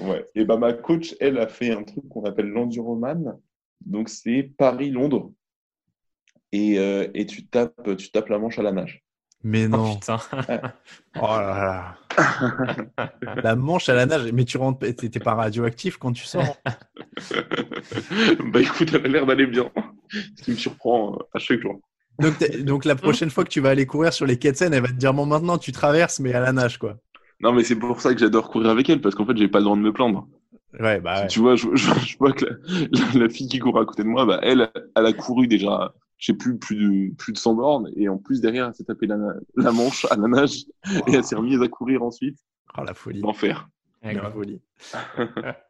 ouais, 0.00 0.24
et 0.36 0.44
bah 0.44 0.58
ma 0.58 0.72
coach, 0.72 1.16
elle 1.18 1.38
a 1.38 1.48
fait 1.48 1.72
un 1.72 1.82
truc 1.82 2.08
qu'on 2.08 2.24
appelle 2.24 2.50
l'enduroman, 2.50 3.36
donc 3.84 4.08
c'est 4.08 4.44
Paris-Londres 4.56 5.32
et, 6.52 6.78
euh, 6.78 7.08
et 7.14 7.26
tu, 7.26 7.46
tapes, 7.46 7.96
tu 7.96 8.10
tapes 8.10 8.28
la 8.28 8.38
manche 8.38 8.58
à 8.58 8.62
la 8.62 8.72
nage. 8.72 9.06
Mais 9.42 9.68
non. 9.68 9.92
Oh, 9.92 9.94
putain. 9.94 10.18
oh 11.20 11.26
là 11.26 11.96
là. 12.18 13.38
la 13.42 13.54
manche 13.54 13.88
à 13.88 13.94
la 13.94 14.06
nage. 14.06 14.32
Mais 14.32 14.44
tu 14.44 14.56
rentres, 14.56 14.80
t'es 14.94 15.20
pas 15.20 15.34
radioactif 15.34 15.98
quand 15.98 16.12
tu 16.12 16.24
sors 16.24 16.56
Bah 18.46 18.60
écoute, 18.60 18.90
elle 18.92 19.06
a 19.06 19.08
l'air 19.08 19.26
d'aller 19.26 19.46
bien. 19.46 19.70
Ce 20.36 20.42
qui 20.42 20.50
me 20.52 20.56
surprend 20.56 21.14
euh, 21.14 21.24
à 21.34 21.38
chaque 21.38 21.60
jour. 21.60 21.80
Donc, 22.18 22.38
donc 22.62 22.84
la 22.84 22.96
prochaine 22.96 23.30
fois 23.30 23.44
que 23.44 23.50
tu 23.50 23.60
vas 23.60 23.70
aller 23.70 23.86
courir 23.86 24.12
sur 24.12 24.26
les 24.26 24.38
quais 24.38 24.54
elle 24.60 24.80
va 24.80 24.88
te 24.88 24.94
dire 24.94 25.12
bon 25.12 25.26
maintenant 25.26 25.58
tu 25.58 25.70
traverses 25.70 26.18
mais 26.18 26.32
à 26.32 26.40
la 26.40 26.50
nage 26.50 26.78
quoi. 26.78 26.96
Non 27.40 27.52
mais 27.52 27.62
c'est 27.62 27.76
pour 27.76 28.00
ça 28.00 28.14
que 28.14 28.18
j'adore 28.20 28.48
courir 28.48 28.70
avec 28.70 28.88
elle 28.88 29.02
parce 29.02 29.14
qu'en 29.14 29.26
fait 29.26 29.36
j'ai 29.36 29.48
pas 29.48 29.58
le 29.58 29.64
droit 29.64 29.76
de 29.76 29.82
me 29.82 29.92
plaindre. 29.92 30.26
Ouais 30.80 30.98
bah. 30.98 31.26
Tu 31.26 31.40
vois, 31.40 31.56
je, 31.56 31.66
je, 31.74 32.16
vois 32.18 32.32
que 32.32 32.46
la, 32.46 33.20
la, 33.20 33.28
fille 33.28 33.48
qui 33.48 33.58
court 33.58 33.78
à 33.78 33.84
côté 33.84 34.02
de 34.02 34.08
moi, 34.08 34.24
bah 34.24 34.40
elle, 34.42 34.70
elle 34.96 35.06
a 35.06 35.12
couru 35.12 35.46
déjà 35.46 35.92
j'ai 36.18 36.34
plus 36.34 36.58
plus 36.58 36.76
de 36.76 37.14
plus 37.14 37.32
de 37.32 37.38
100 37.38 37.54
bornes 37.54 37.90
et 37.96 38.08
en 38.08 38.16
plus 38.18 38.40
derrière 38.40 38.66
elle 38.66 38.74
s'est 38.74 38.84
tapé 38.84 39.06
la, 39.06 39.16
la, 39.56 39.72
manche 39.72 40.06
à 40.06 40.16
la 40.16 40.28
nage 40.28 40.64
et 41.06 41.12
elle 41.12 41.24
s'est 41.24 41.36
remise 41.36 41.60
à 41.62 41.68
courir 41.68 42.02
ensuite. 42.02 42.38
Oh 42.78 42.82
la 42.84 42.94
folie. 42.94 43.20
L'enfer. 43.20 43.68
La 44.02 44.30
folie. 44.30 44.60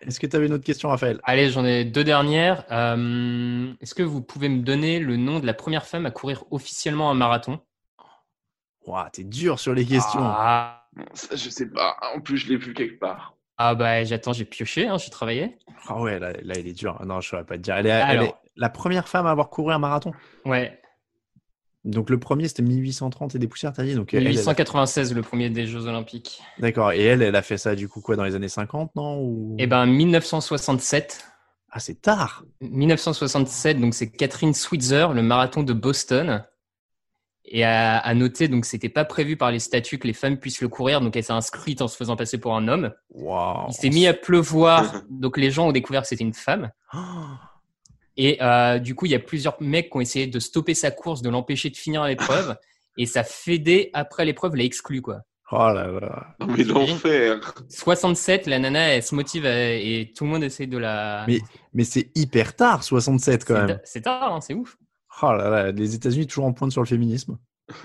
Est-ce 0.00 0.20
que 0.20 0.26
tu 0.26 0.36
avais 0.36 0.46
une 0.46 0.52
autre 0.52 0.64
question, 0.64 0.88
Raphaël? 0.90 1.20
Allez, 1.24 1.50
j'en 1.50 1.64
ai 1.64 1.84
deux 1.84 2.04
dernières. 2.04 2.64
Euh, 2.70 3.72
Est-ce 3.80 3.94
que 3.94 4.02
vous 4.02 4.22
pouvez 4.22 4.48
me 4.48 4.62
donner 4.62 5.00
le 5.00 5.16
nom 5.16 5.40
de 5.40 5.46
la 5.46 5.54
première 5.54 5.86
femme 5.86 6.06
à 6.06 6.10
courir 6.10 6.44
officiellement 6.50 7.10
un 7.10 7.14
marathon? 7.14 7.60
Ouah, 8.86 9.10
t'es 9.12 9.24
dur 9.24 9.58
sur 9.58 9.74
les 9.74 9.84
questions. 9.84 10.20
Ah, 10.22 10.88
ça, 11.12 11.34
je 11.34 11.50
sais 11.50 11.68
pas. 11.68 11.96
En 12.14 12.20
plus, 12.20 12.38
je 12.38 12.48
l'ai 12.48 12.56
vu 12.56 12.72
quelque 12.72 13.00
part. 13.00 13.35
Ah 13.58 13.74
bah 13.74 14.04
j'attends, 14.04 14.32
j'ai 14.32 14.44
pioché, 14.44 14.86
hein, 14.86 14.98
j'ai 14.98 15.10
travaillé. 15.10 15.56
Ah 15.88 16.00
ouais, 16.00 16.18
là, 16.18 16.32
là, 16.42 16.54
il 16.58 16.66
est 16.66 16.72
dur. 16.72 17.00
Non, 17.04 17.20
je 17.20 17.28
ne 17.28 17.30
saurais 17.30 17.44
pas 17.44 17.56
te 17.56 17.62
dire. 17.62 17.76
Elle 17.76 17.86
est, 17.86 17.90
elle 17.90 18.22
est, 18.24 18.34
la 18.56 18.68
première 18.68 19.08
femme 19.08 19.26
à 19.26 19.30
avoir 19.30 19.50
couru 19.50 19.72
un 19.72 19.78
marathon. 19.78 20.12
Ouais. 20.44 20.80
Donc 21.84 22.10
le 22.10 22.18
premier 22.18 22.48
c'était 22.48 22.64
1830 22.64 23.36
et 23.36 23.38
des 23.38 23.46
poussières, 23.46 23.72
t'as 23.72 23.84
dit 23.84 23.94
donc 23.94 24.12
1896 24.12 25.14
le 25.14 25.22
premier 25.22 25.50
des 25.50 25.66
Jeux 25.66 25.86
Olympiques. 25.86 26.42
D'accord. 26.58 26.90
Et 26.90 27.04
elle, 27.04 27.22
elle 27.22 27.36
a 27.36 27.42
fait 27.42 27.58
ça 27.58 27.76
du 27.76 27.88
coup 27.88 28.00
quoi 28.00 28.16
dans 28.16 28.24
les 28.24 28.34
années 28.34 28.48
50, 28.48 28.96
non 28.96 29.20
Ou... 29.20 29.54
Eh 29.58 29.68
ben 29.68 29.86
1967. 29.86 31.24
Ah 31.70 31.78
c'est 31.78 32.02
tard. 32.02 32.44
1967, 32.60 33.80
donc 33.80 33.94
c'est 33.94 34.10
Catherine 34.10 34.52
Switzer, 34.52 35.08
le 35.14 35.22
marathon 35.22 35.62
de 35.62 35.72
Boston. 35.72 36.44
Et 37.48 37.62
à, 37.62 37.98
à 37.98 38.14
noter, 38.14 38.48
donc 38.48 38.64
c'était 38.64 38.88
pas 38.88 39.04
prévu 39.04 39.36
par 39.36 39.52
les 39.52 39.60
statuts 39.60 39.98
que 39.98 40.06
les 40.06 40.12
femmes 40.12 40.36
puissent 40.36 40.60
le 40.60 40.68
courir, 40.68 41.00
donc 41.00 41.14
elle 41.14 41.22
s'est 41.22 41.32
inscrite 41.32 41.80
en 41.80 41.86
se 41.86 41.96
faisant 41.96 42.16
passer 42.16 42.38
pour 42.38 42.56
un 42.56 42.66
homme. 42.66 42.92
Wow. 43.10 43.66
Il 43.68 43.74
s'est 43.74 43.90
mis 43.90 44.06
à 44.08 44.14
pleuvoir, 44.14 45.02
donc 45.10 45.36
les 45.36 45.50
gens 45.50 45.68
ont 45.68 45.72
découvert 45.72 46.02
que 46.02 46.08
c'était 46.08 46.24
une 46.24 46.34
femme. 46.34 46.70
Et 48.18 48.38
euh, 48.42 48.78
du 48.78 48.94
coup, 48.94 49.04
il 49.06 49.12
y 49.12 49.14
a 49.14 49.20
plusieurs 49.20 49.60
mecs 49.60 49.90
qui 49.90 49.96
ont 49.98 50.00
essayé 50.00 50.26
de 50.26 50.40
stopper 50.40 50.72
sa 50.74 50.90
course, 50.90 51.20
de 51.20 51.28
l'empêcher 51.28 51.68
de 51.68 51.76
finir 51.76 52.02
l'épreuve. 52.04 52.56
et 52.96 53.04
ça 53.04 53.22
Fédé, 53.22 53.90
après 53.92 54.24
l'épreuve, 54.24 54.56
l'a 54.56 54.64
exclu, 54.64 55.02
quoi. 55.02 55.20
Oh 55.52 55.70
là 55.70 55.86
là. 55.86 56.34
mais 56.48 56.64
l'enfer 56.64 57.38
67, 57.68 58.46
la 58.46 58.58
nana, 58.58 58.94
elle 58.94 59.02
se 59.02 59.14
motive 59.14 59.46
et 59.46 60.12
tout 60.16 60.24
le 60.24 60.30
monde 60.30 60.42
essaie 60.42 60.66
de 60.66 60.78
la... 60.78 61.24
Mais, 61.28 61.40
mais 61.72 61.84
c'est 61.84 62.10
hyper 62.16 62.56
tard, 62.56 62.82
67 62.82 63.44
quand 63.44 63.54
même. 63.54 63.78
C'est 63.84 64.00
tard, 64.00 64.34
hein, 64.34 64.40
c'est 64.40 64.54
ouf. 64.54 64.76
Oh 65.22 65.32
là 65.32 65.48
là, 65.48 65.72
les 65.72 65.94
États-Unis 65.94 66.26
toujours 66.26 66.44
en 66.44 66.52
pointe 66.52 66.72
sur 66.72 66.82
le 66.82 66.86
féminisme. 66.86 67.38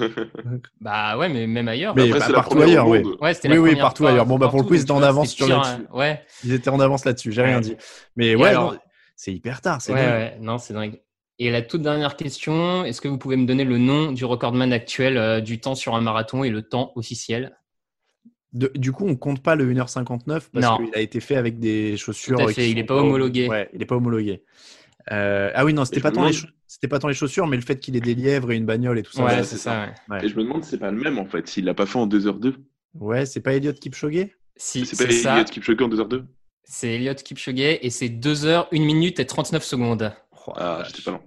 bah 0.82 1.18
ouais, 1.18 1.30
mais 1.30 1.48
même 1.48 1.68
ailleurs. 1.68 1.96
Mais 1.96 2.10
bah, 2.10 2.20
partout 2.34 2.62
ailleurs, 2.62 2.88
oui. 2.88 3.04
Ouais, 3.20 3.34
oui, 3.46 3.58
oui, 3.58 3.76
partout 3.76 4.06
ailleurs. 4.06 4.26
Bon, 4.26 4.38
bah 4.38 4.48
pour 4.50 4.60
le 4.60 4.66
coup, 4.66 4.76
ils 4.76 4.82
étaient 4.82 4.92
en 4.92 5.02
avance 5.02 5.32
sur 5.32 5.48
là-dessus. 5.48 5.88
Ouais. 5.94 6.22
Ils 6.44 6.54
étaient 6.54 6.70
en 6.70 6.80
avance 6.80 7.06
là-dessus, 7.06 7.32
j'ai 7.32 7.42
rien 7.42 7.62
dit. 7.62 7.76
Mais 8.16 8.36
ouais, 8.36 8.54
c'est 9.16 9.34
hyper 9.34 9.62
tard. 9.62 9.82
C'est 9.82 9.94
ouais, 9.94 10.00
ouais, 10.00 10.38
non, 10.40 10.58
c'est 10.58 10.74
dingue. 10.74 11.00
Et 11.40 11.50
la 11.50 11.64
toute 11.64 11.82
dernière 11.82 12.18
question, 12.18 12.86
est-ce 12.86 13.02
que 13.02 13.08
vous 13.08 13.18
pouvez 13.18 13.36
me 13.36 13.48
donner 13.48 13.64
le 13.64 13.80
nom 13.80 14.12
du 14.12 14.26
recordman 14.26 14.72
actuel 14.72 15.18
euh, 15.18 15.42
du 15.42 15.60
temps 15.60 15.74
sur 15.74 15.96
un 15.96 16.02
marathon 16.02 16.44
et 16.44 16.52
le 16.52 16.62
temps 16.62 16.92
officiel? 16.96 17.58
Du 18.54 18.92
coup, 18.92 19.08
on 19.08 19.16
compte 19.16 19.42
pas 19.42 19.56
le 19.56 19.74
1h59 19.74 20.50
parce 20.54 20.78
qu'il 20.78 20.94
a 20.94 21.00
été 21.00 21.20
fait 21.20 21.38
avec 21.38 21.58
des 21.58 21.98
chaussures. 21.98 22.38
Tout 22.38 22.50
à 22.50 22.54
fait, 22.54 22.70
il 22.70 22.76
n'est 22.76 22.84
pas 22.84 22.96
homologué. 22.96 23.48
Ouais, 23.48 23.70
il 23.74 23.80
n'est 23.80 23.86
pas 23.86 23.96
homologué. 23.96 24.44
Euh, 25.12 25.52
ah 25.56 25.66
oui, 25.66 25.74
non, 25.74 25.86
c'était 25.86 26.02
pas, 26.02 26.12
tant 26.12 26.26
les 26.26 26.34
c'était 26.68 26.88
pas 26.88 26.99
tant 26.99 27.08
les 27.08 27.14
chaussures, 27.14 27.47
mais 27.47 27.56
le 27.56 27.64
fait 27.64 27.80
qu'il 27.80 27.95
ait 27.95 28.02
des 28.02 28.14
lièvres 28.14 28.52
et 28.52 28.56
une 28.56 28.66
bagnole 28.66 28.99
et 28.99 29.04
tout 29.04 29.14
ça. 29.14 29.24
Ouais, 29.24 29.43
c'est 29.43 29.58
ça. 29.58 29.88
Et 30.22 30.28
je 30.28 30.36
me 30.36 30.43
demande 30.43 30.64
c'est 30.64 30.78
pas 30.78 30.91
le 30.91 30.97
même 30.97 31.18
en 31.18 31.26
fait, 31.26 31.47
s'il 31.47 31.66
l'a 31.66 31.74
pas 31.74 31.86
fait 31.86 31.97
en 31.97 32.08
2h2. 32.08 32.56
Ouais, 32.95 33.26
c'est 33.26 33.39
pas 33.39 33.54
Elliot 33.54 33.74
Kipchoge? 33.74 34.28
Si, 34.58 34.86
c'est 34.86 35.24
pas 35.24 35.36
Elliot 35.36 35.45
Kipchoge 35.45 35.82
en 35.82 35.89
2h2 35.89 36.24
c'est 36.72 36.95
Elliot 36.95 37.16
Kipchoge 37.16 37.60
et 37.60 37.89
c'est 37.89 38.08
2 38.08 38.45
heures, 38.45 38.70
1 38.72 38.80
minute 38.80 39.20
et 39.20 39.26
39 39.26 39.64
secondes. 39.64 40.14
ah, 40.56 40.84
j'étais 40.88 41.02
pas 41.02 41.12
loin. 41.12 41.22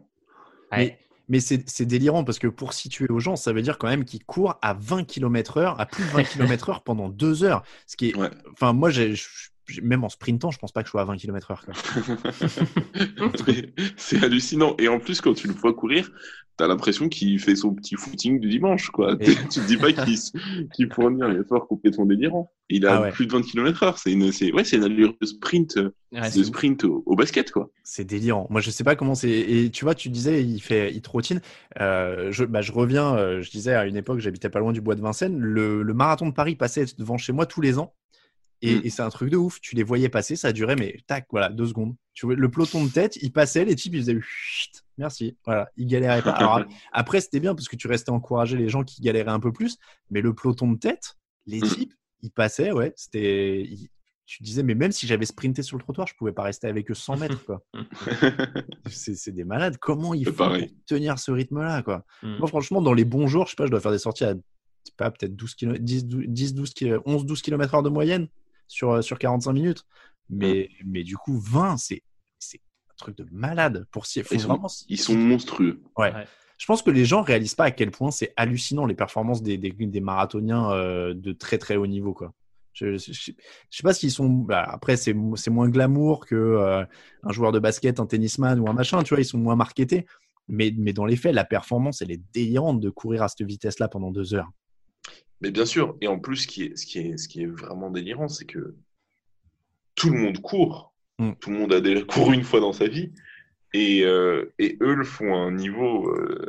Mais, 0.73 0.99
mais 1.29 1.41
c'est 1.41 1.85
délirant 1.85 2.25
parce 2.25 2.39
que 2.39 2.47
pour 2.49 2.73
situer 2.73 3.07
aux 3.11 3.21
gens, 3.21 3.37
ça 3.37 3.53
veut 3.53 3.63
dire 3.63 3.79
quand 3.79 3.87
même 3.87 4.05
qu'il 4.05 4.25
court 4.25 4.59
à 4.63 4.73
20 4.73 5.05
km 5.05 5.59
heure, 5.59 5.81
à 5.81 5.87
plus 5.87 6.03
de 6.03 6.09
20 6.09 6.23
km 6.33 6.71
heure 6.71 6.83
pendant 6.83 7.11
2 7.11 7.45
heures. 7.45 7.63
Ce 7.87 7.97
qui 7.97 8.09
est, 8.09 8.15
enfin, 8.53 8.73
moi, 8.73 8.89
j'ai 8.89 9.15
même 9.83 10.05
en 10.05 10.09
sprintant, 10.09 10.51
je 10.51 10.59
pense 10.59 10.73
pas 10.73 10.83
que 10.83 10.89
je 10.89 10.91
sois 10.91 11.03
à 11.03 11.05
20 11.05 11.17
km 11.17 11.51
heure. 11.51 11.65
c'est 13.97 14.23
hallucinant. 14.23 14.75
Et 14.79 14.89
en 14.89 15.01
plus, 15.01 15.21
quand 15.21 15.35
tu 15.35 15.49
le 15.49 15.55
vois 15.55 15.75
courir, 15.75 16.11
t'as 16.57 16.69
l'impression 16.69 17.09
qu'il 17.09 17.39
fait 17.41 17.57
son 17.57 17.75
petit 17.75 17.97
footing 17.97 18.39
du 18.39 18.49
dimanche, 18.49 18.91
quoi. 18.91 19.17
tu 19.21 19.35
te 19.35 19.67
dis 19.67 19.77
pas 19.77 19.93
qu'il 19.93 20.19
qu 20.77 20.95
fournit 20.95 21.23
un 21.23 21.41
effort 21.41 21.67
complètement 21.67 22.07
délirant. 22.07 22.53
Il 22.69 22.87
a 22.87 23.07
ah 23.07 23.11
plus 23.11 23.27
de 23.27 23.33
20 23.33 23.43
km 23.43 23.83
heure. 23.83 23.99
C'est 23.99 24.13
une, 24.13 24.33
c'est, 24.33 24.53
ouais, 24.53 24.63
une 24.63 24.85
allure 24.85 25.15
de 25.21 25.27
sprint, 25.27 25.79
de 25.79 26.43
sprint 26.43 26.85
au, 26.85 27.17
basket, 27.17 27.51
quoi. 27.51 27.71
C'est 27.83 28.05
délirant. 28.05 28.47
Moi, 28.51 28.61
je 28.61 28.71
sais 28.71 28.85
pas 28.85 28.97
comment 28.97 29.15
c'est. 29.15 29.31
Et 29.31 29.71
tu 29.71 29.85
vois, 29.85 29.95
tu 29.95 30.09
disais, 30.09 30.43
il 30.43 30.61
fait, 30.61 30.93
il 30.95 31.03
trottine. 31.03 31.41
Euh, 31.81 32.31
je, 32.31 32.45
bah, 32.45 32.63
je 32.63 32.73
reviens, 32.73 33.17
euh, 33.17 33.43
je 33.43 33.51
disais 33.51 33.75
à 33.75 33.87
une 33.87 33.97
époque, 33.97 34.21
j'habitais 34.21 34.49
pas 34.49 34.61
loin 34.61 34.73
du 34.73 34.81
bois 34.81 34.95
de 34.95 35.03
Vincennes. 35.03 35.39
Le, 35.39 35.83
le 35.83 35.95
marathon 35.95 36.27
de 36.27 36.33
Paris 36.33 36.57
passait 36.57 36.87
devant 36.99 37.19
chez 37.19 37.33
moi 37.33 37.47
tous 37.47 37.61
les 37.61 37.79
ans. 37.79 37.93
Et, 38.67 38.77
Mm. 38.77 38.81
et 38.85 38.91
c'est 38.91 39.03
un 39.03 39.11
truc 39.11 39.31
de 39.31 39.37
ouf. 39.37 39.61
Tu 39.61 39.75
les 39.75 39.83
voyais 39.83 40.09
passer, 40.09 40.37
ça 40.37 40.53
durait, 40.53 40.77
mais 40.77 40.97
tac, 41.07 41.27
voilà, 41.31 41.49
deux 41.51 41.67
secondes. 41.67 41.95
Tu 42.15 42.25
vois, 42.27 42.35
le 42.35 42.51
peloton 42.51 42.85
de 42.85 42.91
tête, 42.91 43.17
il 43.21 43.33
passait, 43.33 43.65
les 43.65 43.75
types, 43.77 43.95
ils 43.95 44.01
faisaient 44.01 44.19
chut, 44.23 44.85
merci. 44.99 45.37
Voilà, 45.45 45.69
ils 45.77 45.87
galéraient 45.87 46.23
pas. 46.23 46.31
Alors, 46.33 46.65
après, 46.93 47.21
c'était 47.21 47.41
bien 47.41 47.55
parce 47.55 47.69
que 47.69 47.77
tu 47.77 47.89
restais 47.89 48.11
encourager 48.11 48.57
les 48.57 48.69
gens 48.69 48.85
qui 48.85 49.03
galéraient 49.03 49.31
un 49.31 49.41
peu 49.41 49.53
plus, 49.53 49.77
mais 50.11 50.21
le 50.23 50.35
peloton 50.35 50.73
de 50.73 50.79
tête, 50.79 51.17
les 51.47 51.59
Mm. 51.61 51.63
types, 51.65 51.95
ils 52.23 52.31
passaient, 52.31 52.73
ouais, 52.73 52.93
c'était. 52.97 53.63
ils- 53.63 53.89
Tu 54.27 54.43
disais, 54.43 54.63
mais 54.63 54.75
même 54.75 54.91
si 54.91 55.07
j'avais 55.07 55.27
sprinté 55.27 55.63
sur 55.63 55.77
le 55.77 55.83
trottoir, 55.83 56.07
je 56.07 56.15
pouvais 56.15 56.33
pas 56.33 56.45
rester 56.45 56.67
avec 56.67 56.91
eux 56.91 56.95
100 56.95 57.19
mètres, 57.19 57.45
quoi. 57.45 57.63
C'est 58.87 59.33
des 59.33 59.45
malades. 59.45 59.77
Comment 59.79 60.15
ils 60.15 60.25
font 60.27 60.49
pour 60.49 60.57
tenir 60.87 61.19
ce 61.19 61.31
rythme-là, 61.31 61.83
quoi? 61.83 62.05
Mm. 62.23 62.39
Moi, 62.39 62.49
franchement, 62.49 62.81
dans 62.81 62.95
les 62.95 63.05
bons 63.05 63.27
jours, 63.27 63.45
je 63.45 63.51
sais 63.51 63.57
pas, 63.57 63.67
je 63.67 63.71
dois 63.71 63.81
faire 63.81 63.93
des 63.93 63.99
sorties 63.99 64.25
à, 64.25 64.35
pas, 64.97 65.11
peut-être 65.11 65.35
12 65.37 65.55
km, 65.55 65.79
10, 65.83 66.07
12, 66.07 66.25
10, 66.27 66.55
12 66.55 66.73
km, 66.73 67.03
11, 67.07 67.27
12 67.27 67.43
km 67.43 67.75
heure 67.75 67.83
de 67.83 67.91
moyenne 67.91 68.29
sur, 68.67 68.93
euh, 68.93 69.03
sur 69.03 69.19
45 69.19 69.53
minutes. 69.53 69.85
Mais, 70.31 70.71
mais 70.85 71.03
du 71.05 71.17
coup, 71.17 71.39
20, 71.39 71.77
c'est, 71.77 72.03
c'est 72.39 72.61
un 72.91 72.95
truc 72.97 73.17
de 73.17 73.27
malade. 73.31 73.87
Pour 73.91 74.07
s'y- 74.07 74.23
faut 74.23 74.35
Ils 74.35 74.41
sont, 74.41 74.49
vraiment, 74.49 74.69
ils 74.89 74.99
sont 74.99 75.15
monstrueux. 75.17 75.83
Ouais. 75.97 76.13
Ouais. 76.15 76.27
Je 76.57 76.67
pense 76.67 76.83
que 76.83 76.91
les 76.91 77.05
gens 77.05 77.21
réalisent 77.23 77.57
pas 77.57 77.65
à 77.65 77.71
quel 77.73 77.91
point 77.91 78.11
c'est 78.11 78.33
hallucinant 78.37 78.87
les 78.87 78.95
performances 78.95 79.43
des, 79.43 79.59
des, 79.59 79.71
des 79.73 80.01
marathoniens 80.01 80.71
euh, 80.71 81.13
de 81.13 81.33
très 81.33 81.59
très 81.59 81.77
haut 81.77 81.87
niveau, 81.87 82.15
quoi. 82.15 82.33
Je, 82.73 82.97
je, 82.97 83.13
je 83.13 83.33
sais 83.71 83.83
pas 83.83 83.93
s'ils 83.95 84.11
sont. 84.11 84.29
bah, 84.29 84.65
après, 84.67 84.97
c'est 84.97 85.13
moins 85.15 85.69
glamour 85.69 86.27
que 86.27 86.35
euh, 86.35 86.85
un 87.23 87.33
joueur 87.33 87.53
de 87.53 87.59
basket, 87.61 88.01
un 88.01 88.07
tennisman 88.07 88.59
ou 88.61 88.69
un 88.69 88.73
machin. 88.73 89.03
Tu 89.03 89.15
vois, 89.15 89.21
ils 89.21 89.25
sont 89.27 89.39
moins 89.39 89.55
marketés. 89.57 90.07
Mais, 90.49 90.75
mais 90.77 90.93
dans 90.93 91.05
les 91.07 91.17
faits, 91.17 91.35
la 91.35 91.45
performance, 91.45 92.03
elle 92.03 92.11
est 92.11 92.21
délirante 92.33 92.81
de 92.81 92.91
courir 92.91 93.23
à 93.23 93.29
cette 93.29 93.43
vitesse-là 93.47 93.89
pendant 93.89 94.11
deux 94.11 94.35
heures. 94.35 94.51
Mais 95.45 95.51
bien 95.51 95.67
sûr, 95.67 95.95
et 96.01 96.09
en 96.09 96.19
plus, 96.19 96.37
ce 96.39 96.47
qui 96.47 96.63
est, 96.63 96.75
ce 96.75 96.87
qui 96.87 97.01
est, 97.01 97.19
ce 97.19 97.29
qui 97.29 97.43
est 97.43 97.47
vraiment 97.47 97.91
délirant, 97.91 98.29
c'est 98.29 98.47
que 98.47 98.75
tout 99.95 100.09
le 100.09 100.19
monde 100.19 100.41
court. 100.41 100.95
Mm. 101.19 101.33
Tout 101.39 101.51
le 101.51 101.59
monde 101.59 101.73
a 101.75 101.83
déjà 101.83 102.03
couru 102.07 102.33
une 102.35 102.45
fois 102.45 102.61
dans 102.61 102.73
sa 102.73 102.89
vie. 102.89 103.13
Et, 103.75 104.05
euh, 104.05 104.47
et 104.59 104.79
eux 104.81 104.95
le 104.95 105.05
font 105.05 105.35
à 105.35 105.37
un 105.37 105.53
niveau 105.53 106.09
euh, 106.09 106.49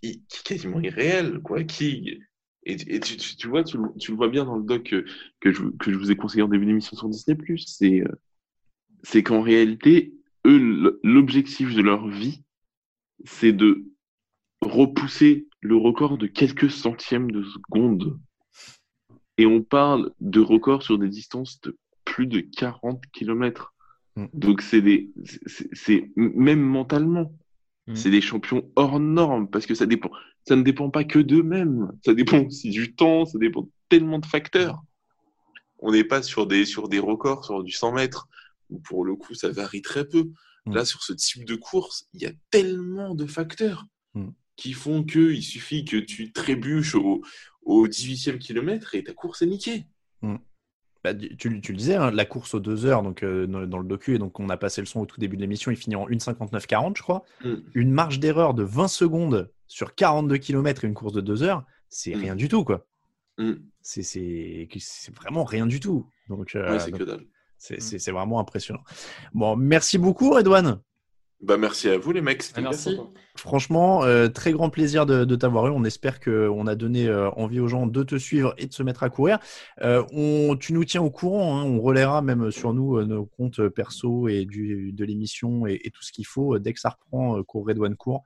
qui, 0.00 0.22
qui 0.26 0.38
est 0.38 0.42
quasiment 0.42 0.80
irréel. 0.80 1.40
Quoi, 1.40 1.64
qui, 1.64 2.18
et 2.64 2.94
et 2.94 3.00
tu, 3.00 3.18
tu, 3.18 3.36
tu 3.36 3.46
vois, 3.46 3.62
tu, 3.62 3.76
le- 3.76 3.92
tu 3.98 4.12
le 4.12 4.16
vois 4.16 4.30
bien 4.30 4.46
dans 4.46 4.56
le 4.56 4.64
doc 4.64 4.84
que, 4.84 5.04
que, 5.40 5.52
je, 5.52 5.64
que 5.78 5.92
je 5.92 5.98
vous 5.98 6.10
ai 6.10 6.16
conseillé 6.16 6.42
en 6.42 6.48
début 6.48 6.64
d'émission 6.64 6.96
sur 6.96 7.10
Disney+. 7.10 7.36
C'est 7.58 8.00
euh, 8.00 8.08
c'est 9.02 9.22
qu'en 9.22 9.42
réalité, 9.42 10.14
eux, 10.46 10.98
l'objectif 11.02 11.74
de 11.74 11.82
leur 11.82 12.08
vie, 12.08 12.42
c'est 13.26 13.52
de 13.52 13.84
repousser 14.62 15.46
le 15.64 15.76
record 15.76 16.18
de 16.18 16.26
quelques 16.26 16.70
centièmes 16.70 17.30
de 17.30 17.42
seconde. 17.42 18.18
Et 19.38 19.46
on 19.46 19.62
parle 19.62 20.12
de 20.20 20.40
records 20.40 20.82
sur 20.82 20.98
des 20.98 21.08
distances 21.08 21.60
de 21.62 21.76
plus 22.04 22.26
de 22.26 22.40
40 22.40 23.02
km. 23.12 23.74
Mm. 24.16 24.26
Donc 24.32 24.62
c'est 24.62 24.82
des, 24.82 25.10
c'est, 25.72 26.10
même 26.16 26.60
mentalement, 26.60 27.32
Mm. 27.86 27.96
c'est 27.96 28.10
des 28.10 28.20
champions 28.20 28.70
hors 28.76 28.98
normes 28.98 29.48
parce 29.48 29.66
que 29.66 29.74
ça 29.74 29.86
dépend, 29.86 30.10
ça 30.46 30.56
ne 30.56 30.62
dépend 30.62 30.90
pas 30.90 31.04
que 31.04 31.18
d'eux-mêmes. 31.18 31.90
Ça 32.04 32.14
dépend 32.14 32.44
aussi 32.44 32.70
du 32.70 32.94
temps, 32.94 33.24
ça 33.26 33.38
dépend 33.38 33.62
de 33.62 33.70
tellement 33.88 34.18
de 34.18 34.26
facteurs. 34.26 34.82
On 35.80 35.92
n'est 35.92 36.04
pas 36.04 36.22
sur 36.22 36.46
des, 36.46 36.64
sur 36.64 36.88
des 36.88 36.98
records, 36.98 37.44
sur 37.44 37.62
du 37.62 37.72
100 37.72 37.92
mètres, 37.92 38.28
où 38.70 38.78
pour 38.78 39.04
le 39.04 39.16
coup 39.16 39.34
ça 39.34 39.50
varie 39.50 39.82
très 39.82 40.06
peu. 40.06 40.30
Mm. 40.66 40.74
Là, 40.74 40.84
sur 40.84 41.02
ce 41.02 41.12
type 41.12 41.44
de 41.44 41.56
course, 41.56 42.08
il 42.14 42.22
y 42.22 42.26
a 42.26 42.32
tellement 42.50 43.14
de 43.14 43.26
facteurs. 43.26 43.86
Qui 44.56 44.72
font 44.72 45.02
que 45.04 45.32
il 45.32 45.42
suffit 45.42 45.84
que 45.84 45.96
tu 45.96 46.32
trébuches 46.32 46.94
au, 46.94 47.22
au 47.62 47.86
18e 47.88 48.38
kilomètre 48.38 48.94
et 48.94 49.02
ta 49.04 49.12
course 49.12 49.42
est 49.42 49.46
niquée. 49.46 49.86
Bah, 51.02 51.12
tu, 51.14 51.60
tu 51.60 51.72
le 51.72 51.76
disais, 51.76 51.96
hein, 51.96 52.10
la 52.10 52.24
course 52.24 52.54
aux 52.54 52.60
deux 52.60 52.86
heures 52.86 53.02
donc, 53.02 53.22
euh, 53.22 53.46
dans, 53.46 53.66
dans 53.66 53.78
le 53.78 53.86
docu, 53.86 54.14
et 54.14 54.18
donc 54.18 54.40
on 54.40 54.48
a 54.48 54.56
passé 54.56 54.80
le 54.80 54.86
son 54.86 55.00
au 55.00 55.06
tout 55.06 55.20
début 55.20 55.36
de 55.36 55.42
l'émission, 55.42 55.70
il 55.70 55.76
finit 55.76 55.96
en 55.96 56.08
1,59,40, 56.08 56.96
je 56.96 57.02
crois. 57.02 57.24
Mm. 57.44 57.54
Une 57.74 57.90
marge 57.90 58.20
d'erreur 58.20 58.54
de 58.54 58.62
20 58.62 58.88
secondes 58.88 59.52
sur 59.66 59.94
42 59.94 60.38
km 60.38 60.82
et 60.84 60.86
une 60.88 60.94
course 60.94 61.12
de 61.12 61.20
deux 61.20 61.42
heures, 61.42 61.62
c'est 61.90 62.14
Mm. 62.14 62.20
rien 62.20 62.36
du 62.36 62.48
tout, 62.48 62.64
quoi. 62.64 62.86
Mm. 63.36 63.52
C'est- 63.82 64.68
vraiment 65.14 65.44
rien 65.44 65.66
du 65.66 65.78
tout. 65.78 66.08
Donc, 66.30 66.54
euh, 66.56 66.78
Ouais, 66.78 67.28
c'est 67.58 68.10
vraiment 68.10 68.40
impressionnant. 68.40 68.82
Bon, 69.34 69.56
merci 69.56 69.98
beaucoup, 69.98 70.30
Redouane. 70.30 70.80
Bah, 71.44 71.58
merci 71.58 71.90
à 71.90 71.98
vous, 71.98 72.12
les 72.12 72.22
mecs. 72.22 72.42
c'était 72.42 72.60
Ah, 72.60 72.70
merci. 72.70 72.98
Franchement, 73.36 74.04
euh, 74.04 74.28
très 74.28 74.52
grand 74.52 74.70
plaisir 74.70 75.04
de, 75.04 75.24
de 75.24 75.36
t'avoir 75.36 75.66
eu. 75.66 75.70
On 75.70 75.84
espère 75.84 76.20
qu'on 76.20 76.66
a 76.66 76.74
donné 76.74 77.06
euh, 77.06 77.28
envie 77.32 77.60
aux 77.60 77.68
gens 77.68 77.86
de 77.86 78.02
te 78.02 78.16
suivre 78.16 78.54
et 78.56 78.66
de 78.66 78.72
se 78.72 78.82
mettre 78.82 79.02
à 79.02 79.10
courir. 79.10 79.38
Euh, 79.82 80.02
on, 80.12 80.56
tu 80.56 80.72
nous 80.72 80.84
tiens 80.84 81.02
au 81.02 81.10
courant. 81.10 81.58
hein. 81.58 81.64
on 81.64 81.80
relaiera 81.80 82.22
même 82.22 82.50
sur 82.50 82.72
nous 82.72 82.96
euh, 82.96 83.04
nos 83.04 83.26
comptes 83.26 83.68
perso 83.68 84.28
et 84.28 84.46
du, 84.46 84.92
de 84.92 85.04
l'émission 85.04 85.66
et, 85.66 85.80
et 85.84 85.90
tout 85.90 86.02
ce 86.02 86.12
qu'il 86.12 86.26
faut. 86.26 86.58
Dès 86.58 86.72
que 86.72 86.80
ça 86.80 86.90
reprend, 86.90 87.38
euh, 87.38 87.42
cours 87.42 87.66
Redouane 87.66 87.96
court. 87.96 88.22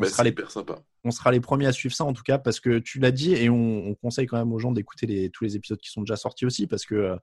Bah, 0.00 0.06
sera 0.06 0.16
c'est 0.18 0.24
les- 0.24 0.30
hyper 0.30 0.50
sympa. 0.50 0.78
on 1.04 1.10
sera 1.10 1.30
les 1.32 1.40
premiers 1.40 1.66
à 1.66 1.72
suivre 1.72 1.94
ça 1.94 2.04
en 2.04 2.12
tout 2.12 2.22
cas 2.22 2.38
parce 2.38 2.60
que 2.60 2.78
tu 2.78 2.98
l'as 2.98 3.10
dit 3.10 3.34
et 3.34 3.50
on, 3.50 3.88
on 3.88 3.94
conseille 3.94 4.26
quand 4.26 4.38
même 4.38 4.52
aux 4.52 4.58
gens 4.58 4.72
d'écouter 4.72 5.06
les, 5.06 5.30
tous 5.30 5.44
les 5.44 5.56
épisodes 5.56 5.78
qui 5.78 5.90
sont 5.90 6.00
déjà 6.02 6.16
sortis 6.16 6.46
aussi 6.46 6.66
parce 6.66 6.84
que 6.86 7.16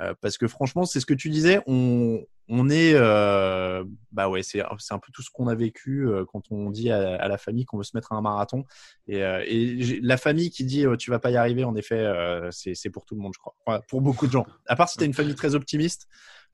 euh, 0.00 0.14
parce 0.20 0.38
que 0.38 0.46
franchement 0.48 0.84
c'est 0.84 1.00
ce 1.00 1.06
que 1.06 1.14
tu 1.14 1.30
disais 1.30 1.60
on, 1.66 2.24
on 2.48 2.68
est 2.68 2.92
euh, 2.94 3.84
bah 4.12 4.28
ouais 4.28 4.42
c'est 4.42 4.60
un 4.60 4.98
peu 4.98 5.12
tout 5.12 5.22
ce 5.22 5.30
qu'on 5.30 5.46
a 5.48 5.54
vécu 5.54 6.06
euh, 6.06 6.24
quand 6.24 6.42
on 6.50 6.70
dit 6.70 6.90
à, 6.90 7.16
à 7.16 7.28
la 7.28 7.38
famille 7.38 7.64
qu'on 7.64 7.78
veut 7.78 7.84
se 7.84 7.96
mettre 7.96 8.12
à 8.12 8.16
un 8.16 8.20
marathon 8.20 8.64
et, 9.08 9.20
la 10.02 10.16
famille 10.16 10.50
qui 10.50 10.64
dit 10.64 10.84
tu 10.98 11.10
vas 11.10 11.18
pas 11.18 11.30
y 11.30 11.36
arriver 11.36 11.64
en 11.64 11.74
effet 11.76 12.04
c'est 12.50 12.90
pour 12.90 13.04
tout 13.06 13.14
le 13.14 13.20
monde 13.20 13.32
je 13.34 13.38
crois 13.40 13.54
Enfin, 13.66 13.80
pour 13.88 14.00
beaucoup 14.00 14.26
de 14.26 14.32
gens 14.32 14.46
à 14.66 14.76
part 14.76 14.88
si 14.88 14.98
t'as 14.98 15.06
une 15.06 15.14
famille 15.14 15.34
très 15.34 15.54
optimiste 15.54 16.08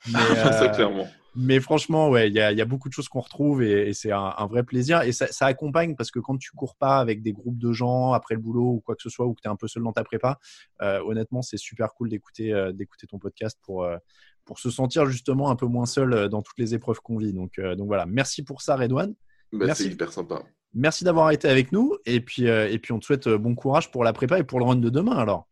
mais, 0.06 0.12
ça, 0.34 0.68
clairement. 0.68 1.08
Mais 1.37 1.61
franchement, 1.61 2.11
ouais, 2.11 2.28
il 2.28 2.35
y 2.35 2.41
a, 2.41 2.51
il 2.53 2.59
y 2.59 2.61
a 2.61 2.64
beaucoup 2.64 2.89
de 2.89 2.95
choses 2.95 3.09
qu'on 3.09 3.20
retrouve 3.20 3.62
et, 3.62 3.89
et 3.89 3.93
c'est 3.93 4.11
un, 4.11 4.35
un 4.37 4.47
vrai 4.47 4.64
plaisir. 4.64 5.03
Et 5.03 5.12
ça, 5.12 5.28
ça 5.28 5.47
accompagne 5.47 5.95
parce 5.95 6.11
que 6.11 6.18
quand 6.18 6.37
tu 6.37 6.51
cours 6.53 6.74
pas 6.76 6.99
avec 6.99 7.22
des 7.22 7.33
groupes 7.33 7.59
de 7.59 7.72
gens 7.72 8.12
après 8.12 8.35
le 8.35 8.41
boulot 8.41 8.74
ou 8.74 8.81
quoi 8.81 8.97
que 8.97 9.03
ce 9.03 9.11
soit, 9.11 9.26
ou 9.26 9.35
que 9.35 9.41
tu 9.41 9.49
es 9.49 9.51
un 9.51 9.57
peu 9.57 9.68
seul 9.68 9.83
dans 9.83 9.93
ta 9.93 10.03
prépa, 10.03 10.39
euh, 10.83 11.01
honnêtement, 11.05 11.43
c'est 11.43 11.57
super 11.57 11.95
cool 11.95 12.09
d'écouter 12.09 12.53
euh, 12.53 12.72
d'écouter 12.72 13.07
ton 13.07 13.18
podcast 13.18 13.59
pour, 13.62 13.85
euh, 13.85 13.97
pour 14.45 14.59
se 14.59 14.70
sentir 14.70 15.07
justement 15.07 15.51
un 15.51 15.57
peu 15.57 15.66
moins 15.66 15.87
seul 15.87 16.28
dans 16.28 16.43
toutes 16.43 16.59
les 16.59 16.74
épreuves 16.74 17.01
qu'on 17.01 17.16
vit. 17.16 17.33
Donc, 17.33 17.59
euh, 17.59 17.76
donc 17.76 17.87
voilà, 17.87 18.07
merci 18.07 18.43
pour 18.43 18.62
ça, 18.62 18.76
Redouane. 18.76 19.14
Bah, 19.53 19.66
merci. 19.66 19.85
c'est 19.85 19.89
hyper 19.91 20.12
sympa. 20.12 20.43
Merci 20.74 21.05
d'avoir 21.05 21.31
été 21.31 21.49
avec 21.49 21.72
nous. 21.72 21.97
Et 22.07 22.20
puis, 22.20 22.49
euh, 22.49 22.70
et 22.70 22.78
puis, 22.78 22.93
on 22.93 22.99
te 22.99 23.05
souhaite 23.05 23.28
bon 23.28 23.55
courage 23.55 23.91
pour 23.91 24.05
la 24.05 24.12
prépa 24.12 24.39
et 24.39 24.45
pour 24.45 24.59
le 24.59 24.64
run 24.64 24.76
de 24.76 24.91
demain 24.91 25.16
alors. 25.16 25.49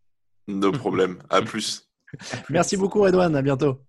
No 0.46 0.72
problème. 0.72 1.18
À 1.30 1.42
plus. 1.42 1.88
Merci 2.48 2.76
beaucoup, 2.76 3.02
Redouane. 3.02 3.36
À 3.36 3.42
bientôt. 3.42 3.87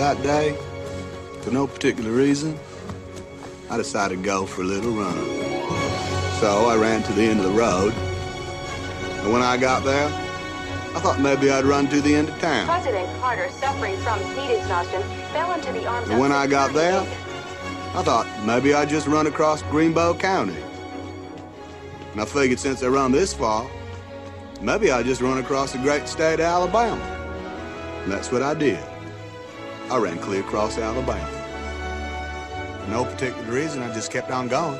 That 0.00 0.22
day, 0.22 0.56
for 1.42 1.50
no 1.50 1.66
particular 1.66 2.10
reason, 2.10 2.58
I 3.68 3.76
decided 3.76 4.16
to 4.16 4.24
go 4.24 4.46
for 4.46 4.62
a 4.62 4.64
little 4.64 4.92
run. 4.92 5.14
So 6.40 6.64
I 6.70 6.76
ran 6.80 7.02
to 7.02 7.12
the 7.12 7.20
end 7.20 7.40
of 7.40 7.44
the 7.44 7.52
road. 7.52 7.92
And 7.92 9.30
when 9.30 9.42
I 9.42 9.58
got 9.58 9.84
there, 9.84 10.06
I 10.06 11.00
thought 11.00 11.20
maybe 11.20 11.50
I'd 11.50 11.66
run 11.66 11.86
to 11.88 12.00
the 12.00 12.14
end 12.14 12.30
of 12.30 12.38
town. 12.40 12.66
President 12.66 13.10
Carter, 13.20 13.50
suffering 13.50 13.94
from 13.98 14.18
heat 14.34 14.56
exhaustion, 14.56 15.02
fell 15.34 15.52
into 15.52 15.70
the 15.70 15.84
arms 15.84 16.08
And 16.08 16.18
when 16.18 16.32
I 16.32 16.46
got 16.46 16.72
there. 16.72 17.00
I 17.94 18.02
thought 18.02 18.26
maybe 18.46 18.72
I'd 18.72 18.88
just 18.88 19.06
run 19.06 19.26
across 19.26 19.62
Greenbow 19.64 20.18
County. 20.18 20.56
And 22.12 22.22
I 22.22 22.24
figured 22.24 22.58
since 22.58 22.82
I 22.82 22.86
run 22.86 23.12
this 23.12 23.34
far, 23.34 23.70
maybe 24.62 24.90
I'd 24.90 25.04
just 25.04 25.20
run 25.20 25.36
across 25.36 25.72
the 25.72 25.78
great 25.78 26.08
state 26.08 26.40
of 26.40 26.46
Alabama. 26.46 27.04
And 28.02 28.10
that's 28.10 28.32
what 28.32 28.42
I 28.42 28.54
did. 28.54 28.82
I 29.90 29.98
ran 29.98 30.18
clear 30.18 30.40
across 30.40 30.78
Alabama. 30.78 31.26
For 32.84 32.90
no 32.90 33.04
particular 33.04 33.52
reason, 33.52 33.82
I 33.82 33.92
just 33.92 34.12
kept 34.12 34.30
on 34.30 34.48
going. 34.48 34.78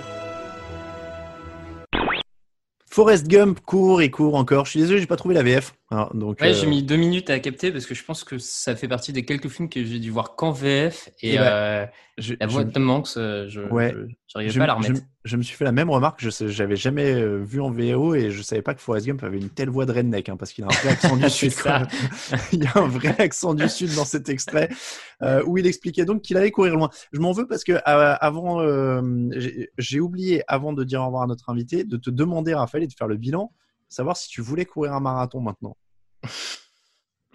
Forrest 2.87 3.29
Gump 3.29 3.61
court 3.67 4.03
et 4.03 4.11
court 4.11 4.35
encore. 4.37 4.67
Je 4.67 4.71
suis 4.71 4.81
désolé, 4.81 5.01
j'ai 5.01 5.07
pas 5.07 5.17
trouvé 5.17 5.35
la 5.35 5.43
VF. 5.43 5.75
Donc, 6.15 6.41
Ouais, 6.41 6.51
euh, 6.51 6.55
j'ai 6.55 6.67
mis 6.69 6.85
deux 6.85 6.97
minutes 6.97 7.31
à 7.31 7.41
capter 7.41 7.73
parce 7.73 7.85
que 7.85 7.95
je 7.97 8.05
pense 8.05 8.23
que 8.23 8.39
ça 8.39 8.77
fait 8.77 8.87
partie 8.87 9.13
des 9.13 9.25
quelques 9.25 9.49
films 9.49 9.69
que 9.69 9.83
j'ai 9.85 9.99
dû 9.99 10.11
voir 10.13 10.37
qu'en 10.37 10.53
VF 10.53 11.09
et 11.21 11.35
Eh 11.35 11.37
ben, 11.39 11.43
euh, 11.43 11.87
je- 12.17 12.35
la 12.39 12.47
voix 12.47 12.63
je- 12.63 12.67
de 12.69 12.73
Tom 12.73 12.89
Hanks, 12.91 13.09
euh, 13.17 13.49
je 13.49 13.61
Ouais. 13.63 13.93
je- 13.93 14.59
pas 14.59 14.65
à 14.65 14.67
la 14.69 14.81
je- 14.81 14.87
remettre. 14.89 15.05
je 15.25 15.37
me 15.37 15.43
suis 15.43 15.57
fait 15.57 15.65
la 15.65 15.73
même 15.73 15.91
remarque. 15.91 16.21
Je 16.23 16.31
j'avais 16.49 16.77
jamais 16.77 17.11
euh, 17.13 17.39
vu 17.43 17.61
en 17.61 17.71
VO 17.73 18.15
et 18.15 18.31
je 18.31 18.41
savais 18.41 18.63
pas 18.63 18.75
que 18.75 18.81
Forrest 18.81 19.07
Gump 19.07 19.25
avait 19.25 19.39
une 19.39 19.51
telle 19.51 19.69
voix 19.69 19.85
de 19.85 19.91
redneck 19.91 20.29
hein, 20.29 20.37
parce 20.37 20.53
qu'il 20.53 20.63
a 20.63 20.69
un 20.69 20.71
vrai 20.71 20.91
accent 20.91 21.17
du 21.17 21.29
sud. 21.29 21.53
il 22.53 22.63
y 22.63 22.67
a 22.69 22.79
un 22.79 22.87
vrai 22.87 23.21
accent 23.21 23.55
du 23.55 23.69
sud 23.69 23.93
dans 23.97 24.05
cet 24.05 24.29
extrait 24.29 24.69
euh, 25.23 25.43
où 25.45 25.59
il 25.59 25.67
expliquait 25.67 26.05
donc 26.05 26.23
qu'il 26.23 26.37
allait 26.37 26.53
courir 26.53 26.77
loin. 26.77 26.91
Je 27.13 27.19
m'en 27.19 27.33
veux 27.33 27.49
parce 27.49 27.65
que 27.65 27.73
euh, 27.73 27.81
avant, 28.21 28.61
euh, 28.61 29.03
j'ai- 29.33 29.71
j'ai 29.77 29.99
oublié 29.99 30.45
avant 30.47 30.73
de 30.73 30.85
dire 30.85 31.01
au 31.03 31.07
revoir 31.07 31.25
à 31.25 31.27
notre 31.27 31.51
invité 31.51 31.83
de 31.83 31.97
te 31.97 32.11
demander 32.11 32.55
Raphaël 32.55 32.85
et 32.85 32.87
de 32.87 32.95
faire 32.95 33.09
le 33.09 33.17
bilan, 33.17 33.53
savoir 33.91 34.17
si 34.17 34.29
tu 34.29 34.41
voulais 34.41 34.65
courir 34.65 34.93
un 34.95 35.01
marathon 35.01 35.41
maintenant. 35.41 35.77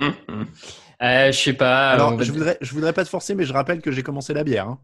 Euh, 0.02 1.32
je 1.32 1.38
sais 1.38 1.54
pas. 1.54 1.92
Alors 1.92 2.22
je 2.22 2.32
voudrais, 2.32 2.58
je 2.62 2.72
voudrais 2.74 2.94
pas 2.94 3.04
te 3.04 3.10
forcer, 3.10 3.36
mais 3.36 3.46
je 3.46 3.54
rappelle 3.54 3.82
que 3.82 3.92
j'ai 3.92 4.04
commencé 4.04 4.34
la 4.34 4.44
bière. 4.44 4.68
hein. 4.68 4.80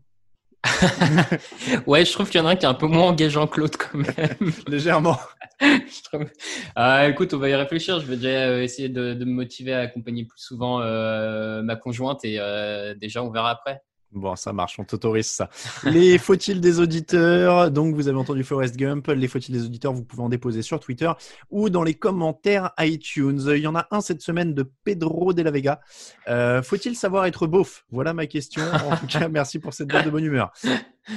ouais, 1.88 2.06
je 2.06 2.12
trouve 2.12 2.30
qu'il 2.30 2.40
y 2.40 2.44
en 2.44 2.48
a 2.48 2.52
un 2.52 2.56
qui 2.56 2.66
est 2.66 2.70
un 2.70 2.74
peu 2.76 2.86
moins 2.86 3.08
engageant 3.08 3.48
que 3.48 3.60
l'autre 3.60 3.78
quand 3.80 3.98
même. 3.98 4.52
Légèrement. 4.68 5.18
Je 5.62 6.04
trouve- 6.04 6.30
Ah, 6.76 7.08
écoute, 7.08 7.34
on 7.34 7.38
va 7.40 7.50
y 7.50 7.56
réfléchir. 7.56 8.00
Je 8.00 8.06
vais 8.06 8.16
déjà 8.16 8.30
euh, 8.30 8.62
essayer 8.64 8.90
de, 8.90 9.14
de 9.14 9.26
me 9.26 9.32
motiver 9.32 9.74
à 9.74 9.80
accompagner 9.82 10.26
plus 10.26 10.40
souvent 10.40 10.82
euh, 10.82 11.62
ma 11.64 11.76
conjointe 11.76 12.24
et 12.26 12.38
euh, 12.40 12.94
déjà 12.96 13.24
on 13.24 13.30
verra 13.32 13.52
après. 13.52 13.82
Bon, 14.14 14.36
ça 14.36 14.52
marche, 14.52 14.78
on 14.78 14.84
t'autorise 14.84 15.28
ça. 15.28 15.50
Les 15.86 16.18
faut-il 16.20 16.60
des 16.60 16.80
auditeurs? 16.82 17.72
Donc, 17.72 17.96
vous 17.96 18.10
avez 18.10 18.18
entendu 18.18 18.44
Forrest 18.44 18.76
Gump. 18.76 19.08
Les 19.08 19.30
faut-il 19.30 19.54
des 19.54 19.64
auditeurs, 19.64 19.94
vous 19.94 20.04
pouvez 20.04 20.22
en 20.22 20.28
déposer 20.28 20.62
sur 20.62 20.82
Twitter 20.82 21.10
ou 21.50 21.70
dans 21.70 21.84
les 21.84 21.94
commentaires 21.94 22.72
iTunes. 22.80 23.42
Il 23.48 23.60
y 23.62 23.68
en 23.68 23.76
a 23.76 23.88
un 23.90 24.02
cette 24.02 24.22
semaine 24.22 24.54
de 24.54 24.70
Pedro 24.84 25.32
de 25.34 25.42
la 25.42 25.52
Vega. 25.52 25.80
Euh, 26.28 26.62
faut-il 26.62 26.96
savoir 26.98 27.26
être 27.26 27.48
beauf? 27.48 27.86
Voilà 27.90 28.14
ma 28.14 28.28
question. 28.28 28.64
En 28.90 28.98
tout 28.98 29.08
cas, 29.08 29.28
merci 29.30 29.60
pour 29.60 29.74
cette 29.74 29.94
note 29.94 30.04
de 30.06 30.10
bonne 30.10 30.26
humeur. 30.26 30.52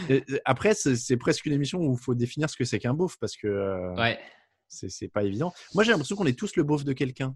Et, 0.09 0.25
Après, 0.45 0.75
c'est 0.75 1.17
presque 1.17 1.47
une 1.47 1.53
émission 1.53 1.81
où 1.81 1.95
il 1.95 2.01
faut 2.01 2.15
définir 2.15 2.49
ce 2.49 2.57
que 2.57 2.65
c'est 2.65 2.79
qu'un 2.79 2.95
beauf 2.95 3.17
parce 3.21 3.37
que 3.37 3.49
euh, 3.49 3.95
Ouais. 3.97 4.19
c'est 4.69 5.09
pas 5.09 5.25
évident. 5.25 5.53
Moi, 5.75 5.83
j'ai 5.83 5.91
l'impression 5.91 6.15
qu'on 6.15 6.27
est 6.27 6.39
tous 6.39 6.55
le 6.55 6.63
beauf 6.63 6.85
de 6.85 6.93
quelqu'un. 6.93 7.35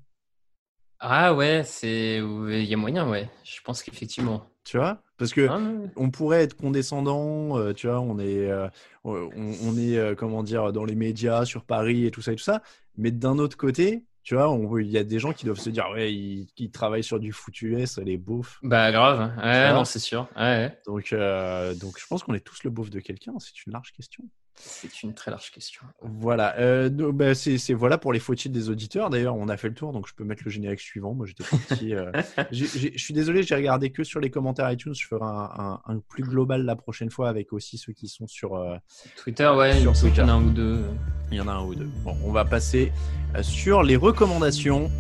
Ah 1.00 1.34
ouais, 1.34 1.62
c'est 1.64 2.16
il 2.18 2.64
y 2.64 2.74
a 2.74 2.76
moyen, 2.76 3.08
ouais. 3.08 3.28
Je 3.44 3.60
pense 3.64 3.82
qu'effectivement. 3.82 4.44
Tu 4.64 4.76
vois? 4.76 5.00
Parce 5.16 5.32
que 5.32 5.46
Ah, 5.48 5.58
ouais. 5.58 5.90
on 5.96 6.10
pourrait 6.10 6.42
être 6.42 6.54
condescendant, 6.56 7.56
euh, 7.58 7.72
tu 7.72 7.86
vois, 7.86 8.00
on 8.00 8.18
est, 8.18 8.50
euh, 8.50 8.68
on, 9.04 9.30
on 9.62 9.76
est, 9.78 9.96
euh, 9.96 10.14
comment 10.14 10.42
dire, 10.42 10.72
dans 10.72 10.84
les 10.84 10.94
médias 10.94 11.44
sur 11.44 11.64
Paris 11.64 12.04
et 12.04 12.10
tout 12.10 12.20
ça 12.20 12.32
et 12.32 12.36
tout 12.36 12.42
ça. 12.42 12.62
Mais 12.96 13.10
d'un 13.10 13.38
autre 13.38 13.56
côté, 13.56 14.04
tu 14.24 14.34
vois, 14.34 14.54
il 14.80 14.88
y 14.90 14.98
a 14.98 15.04
des 15.04 15.18
gens 15.18 15.32
qui 15.32 15.46
doivent 15.46 15.58
se 15.58 15.70
dire, 15.70 15.86
ouais, 15.92 16.12
ils, 16.12 16.48
ils 16.58 16.70
travaillent 16.70 17.04
sur 17.04 17.18
du 17.18 17.32
foutu 17.32 17.80
S, 17.80 17.98
les 17.98 18.18
beaufs. 18.18 18.58
Bah 18.62 18.92
grave. 18.92 19.20
hein. 19.20 19.34
Ouais, 19.42 19.72
non, 19.72 19.84
c'est 19.84 20.00
sûr. 20.00 20.28
Ouais. 20.36 20.76
Donc, 20.86 21.14
donc, 21.14 21.98
je 21.98 22.06
pense 22.06 22.22
qu'on 22.24 22.34
est 22.34 22.40
tous 22.44 22.62
le 22.64 22.70
beauf 22.70 22.90
de 22.90 23.00
quelqu'un. 23.00 23.32
C'est 23.38 23.64
une 23.66 23.72
large 23.72 23.92
question. 23.92 24.24
C'est 24.60 25.02
une 25.02 25.14
très 25.14 25.30
large 25.30 25.50
question. 25.50 25.82
Voilà. 26.02 26.56
Euh, 26.58 26.88
bah, 26.90 27.34
c'est, 27.34 27.58
voilà 27.74 27.96
pour 27.98 28.12
les 28.12 28.18
faut-il 28.18 28.50
des 28.52 28.70
auditeurs. 28.70 29.08
D'ailleurs, 29.10 29.34
on 29.36 29.48
a 29.48 29.56
fait 29.56 29.68
le 29.68 29.74
tour, 29.74 29.92
donc 29.92 30.06
je 30.08 30.14
peux 30.14 30.24
mettre 30.24 30.42
le 30.44 30.50
générique 30.50 30.80
suivant. 30.80 31.14
Moi, 31.14 31.26
j'étais 31.26 31.44
parti. 31.44 31.94
euh, 31.94 32.10
Je 32.52 32.64
suis 32.96 33.14
désolé, 33.14 33.42
j'ai 33.42 33.54
regardé 33.54 33.90
que 33.90 34.04
sur 34.04 34.20
les 34.20 34.30
commentaires 34.30 34.70
iTunes. 34.70 34.94
Je 34.94 35.06
ferai 35.06 35.24
un, 35.24 35.28
un- 35.58 35.80
un 35.86 35.98
plus 36.08 36.22
global 36.24 36.64
la 36.64 36.76
prochaine 36.76 37.10
fois 37.10 37.28
avec 37.28 37.52
aussi 37.52 37.78
ceux 37.78 37.92
qui 37.92 38.08
sont 38.08 38.26
sur. 38.26 38.54
euh, 38.56 38.76
Twitter, 39.16 39.48
ouais, 39.56 39.78
Sur 39.80 39.92
il 39.92 39.96
semble 39.96 40.12
qu'il 40.12 40.20
y 40.22 40.24
en 40.24 40.28
a 40.28 40.32
Twitter. 40.38 40.46
un 40.46 40.48
ou 40.48 40.50
deux. 40.50 40.84
Il 41.30 41.36
y 41.36 41.40
en 41.40 41.48
a 41.48 41.52
un 41.52 41.64
ou 41.64 41.74
deux. 41.74 41.88
Bon, 42.04 42.16
on 42.24 42.32
va 42.32 42.44
passer 42.44 42.92
euh, 43.36 43.42
sur 43.42 43.82
les 43.82 43.96
recommandations. 43.96 44.90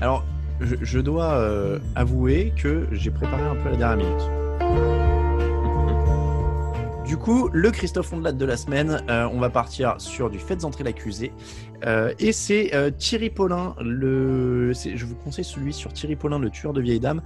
Alors, 0.00 0.24
je, 0.60 0.76
je 0.82 0.98
dois 0.98 1.40
avouer 1.94 2.52
que 2.56 2.86
j'ai 2.92 3.10
préparé 3.10 3.42
un 3.42 3.54
peu 3.56 3.68
à 3.68 3.72
la 3.72 3.76
dernière 3.78 4.06
minute. 4.06 4.99
Du 7.10 7.16
coup, 7.16 7.50
le 7.52 7.72
Christophe 7.72 8.12
Ondelat 8.12 8.30
de 8.30 8.44
la 8.44 8.56
semaine, 8.56 9.02
euh, 9.10 9.28
on 9.32 9.40
va 9.40 9.50
partir 9.50 9.96
sur 10.00 10.30
du 10.30 10.38
Faites 10.38 10.64
entrer 10.64 10.84
l'accusé. 10.84 11.32
Euh, 11.84 12.14
et 12.20 12.30
c'est 12.30 12.72
euh, 12.72 12.92
Thierry 12.92 13.30
Paulin, 13.30 13.74
le... 13.80 14.72
je 14.72 15.04
vous 15.04 15.16
conseille 15.16 15.44
celui 15.44 15.72
sur 15.72 15.92
Thierry 15.92 16.14
Paulin, 16.14 16.38
le 16.38 16.50
tueur 16.50 16.72
de 16.72 16.80
vieilles 16.80 17.00
dames. 17.00 17.20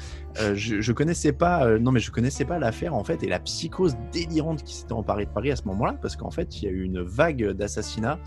Je, 0.55 0.81
je 0.81 0.93
connaissais 0.93 1.33
pas, 1.33 1.79
non 1.79 1.93
mais 1.93 2.01
je 2.01 2.11
connaissais 2.11 2.47
pas 2.47 2.59
l'affaire 2.59 2.95
en 2.95 3.05
fait 3.05 3.23
et 3.23 3.29
la 3.29 3.39
psychose 3.41 3.95
délirante 4.11 4.63
qui 4.63 4.75
s'était 4.75 4.95
emparée 4.95 5.27
de 5.27 5.31
Paris 5.31 5.51
à 5.51 5.57
ce 5.57 5.65
moment-là, 5.67 5.99
parce 6.01 6.17
qu'en 6.17 6.31
fait 6.31 6.63
il 6.63 6.65
y 6.65 6.67
a 6.67 6.71
eu 6.71 6.83
une 6.83 7.03
vague 7.03 7.51
d'assassinats 7.51 8.19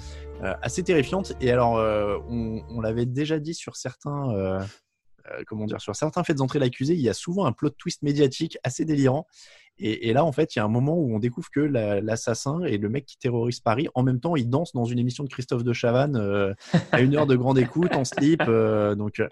assez 0.62 0.84
terrifiante. 0.84 1.34
Et 1.42 1.52
alors, 1.52 1.74
on, 2.30 2.82
l'avait 2.82 3.08
déjà 3.08 3.40
dit 3.40 3.56
sur 3.56 3.78
certains, 3.78 4.60
comment 5.46 5.66
dire, 5.66 5.82
sur 5.82 5.96
certains 5.96 6.24
faits 6.24 6.38
d'entrée 6.38 6.60
l'accusé, 6.60 6.94
il 6.94 7.02
y 7.02 7.10
a 7.10 7.14
souvent 7.14 7.46
un 7.46 7.52
plot 7.52 7.72
twist 7.72 8.02
médiatique 8.02 8.58
assez 8.64 8.86
délirant. 8.86 9.28
Et, 9.80 10.12
là, 10.12 10.26
en 10.26 10.32
fait, 10.32 10.56
il 10.56 10.60
y 10.60 10.62
a 10.62 10.66
un 10.66 10.70
moment 10.70 10.98
où 10.98 11.16
on 11.16 11.20
découvre 11.20 11.50
que 11.52 11.60
la- 11.60 12.02
l'assassin 12.02 12.64
et 12.64 12.80
le 12.80 12.90
mec 12.90 13.06
qui 13.06 13.18
terrorise 13.20 13.60
Paris, 13.60 13.88
en 13.94 14.02
même 14.02 14.20
temps, 14.20 14.36
ils 14.36 14.50
dansent 14.50 14.74
dans 14.74 14.86
une 14.86 14.98
émission 14.98 15.24
de 15.24 15.30
Christophe 15.30 15.64
de 15.64 15.72
Chavannes 15.74 16.16
euh, 16.16 16.54
à 16.92 17.02
une 17.02 17.16
heure 17.16 17.28
de 17.28 17.36
grande 17.36 17.60
écoute 17.60 17.94
en 17.94 18.04
slip. 18.04 18.42
euh, 18.48 18.96
donc, 18.96 19.20
euh, 19.20 19.28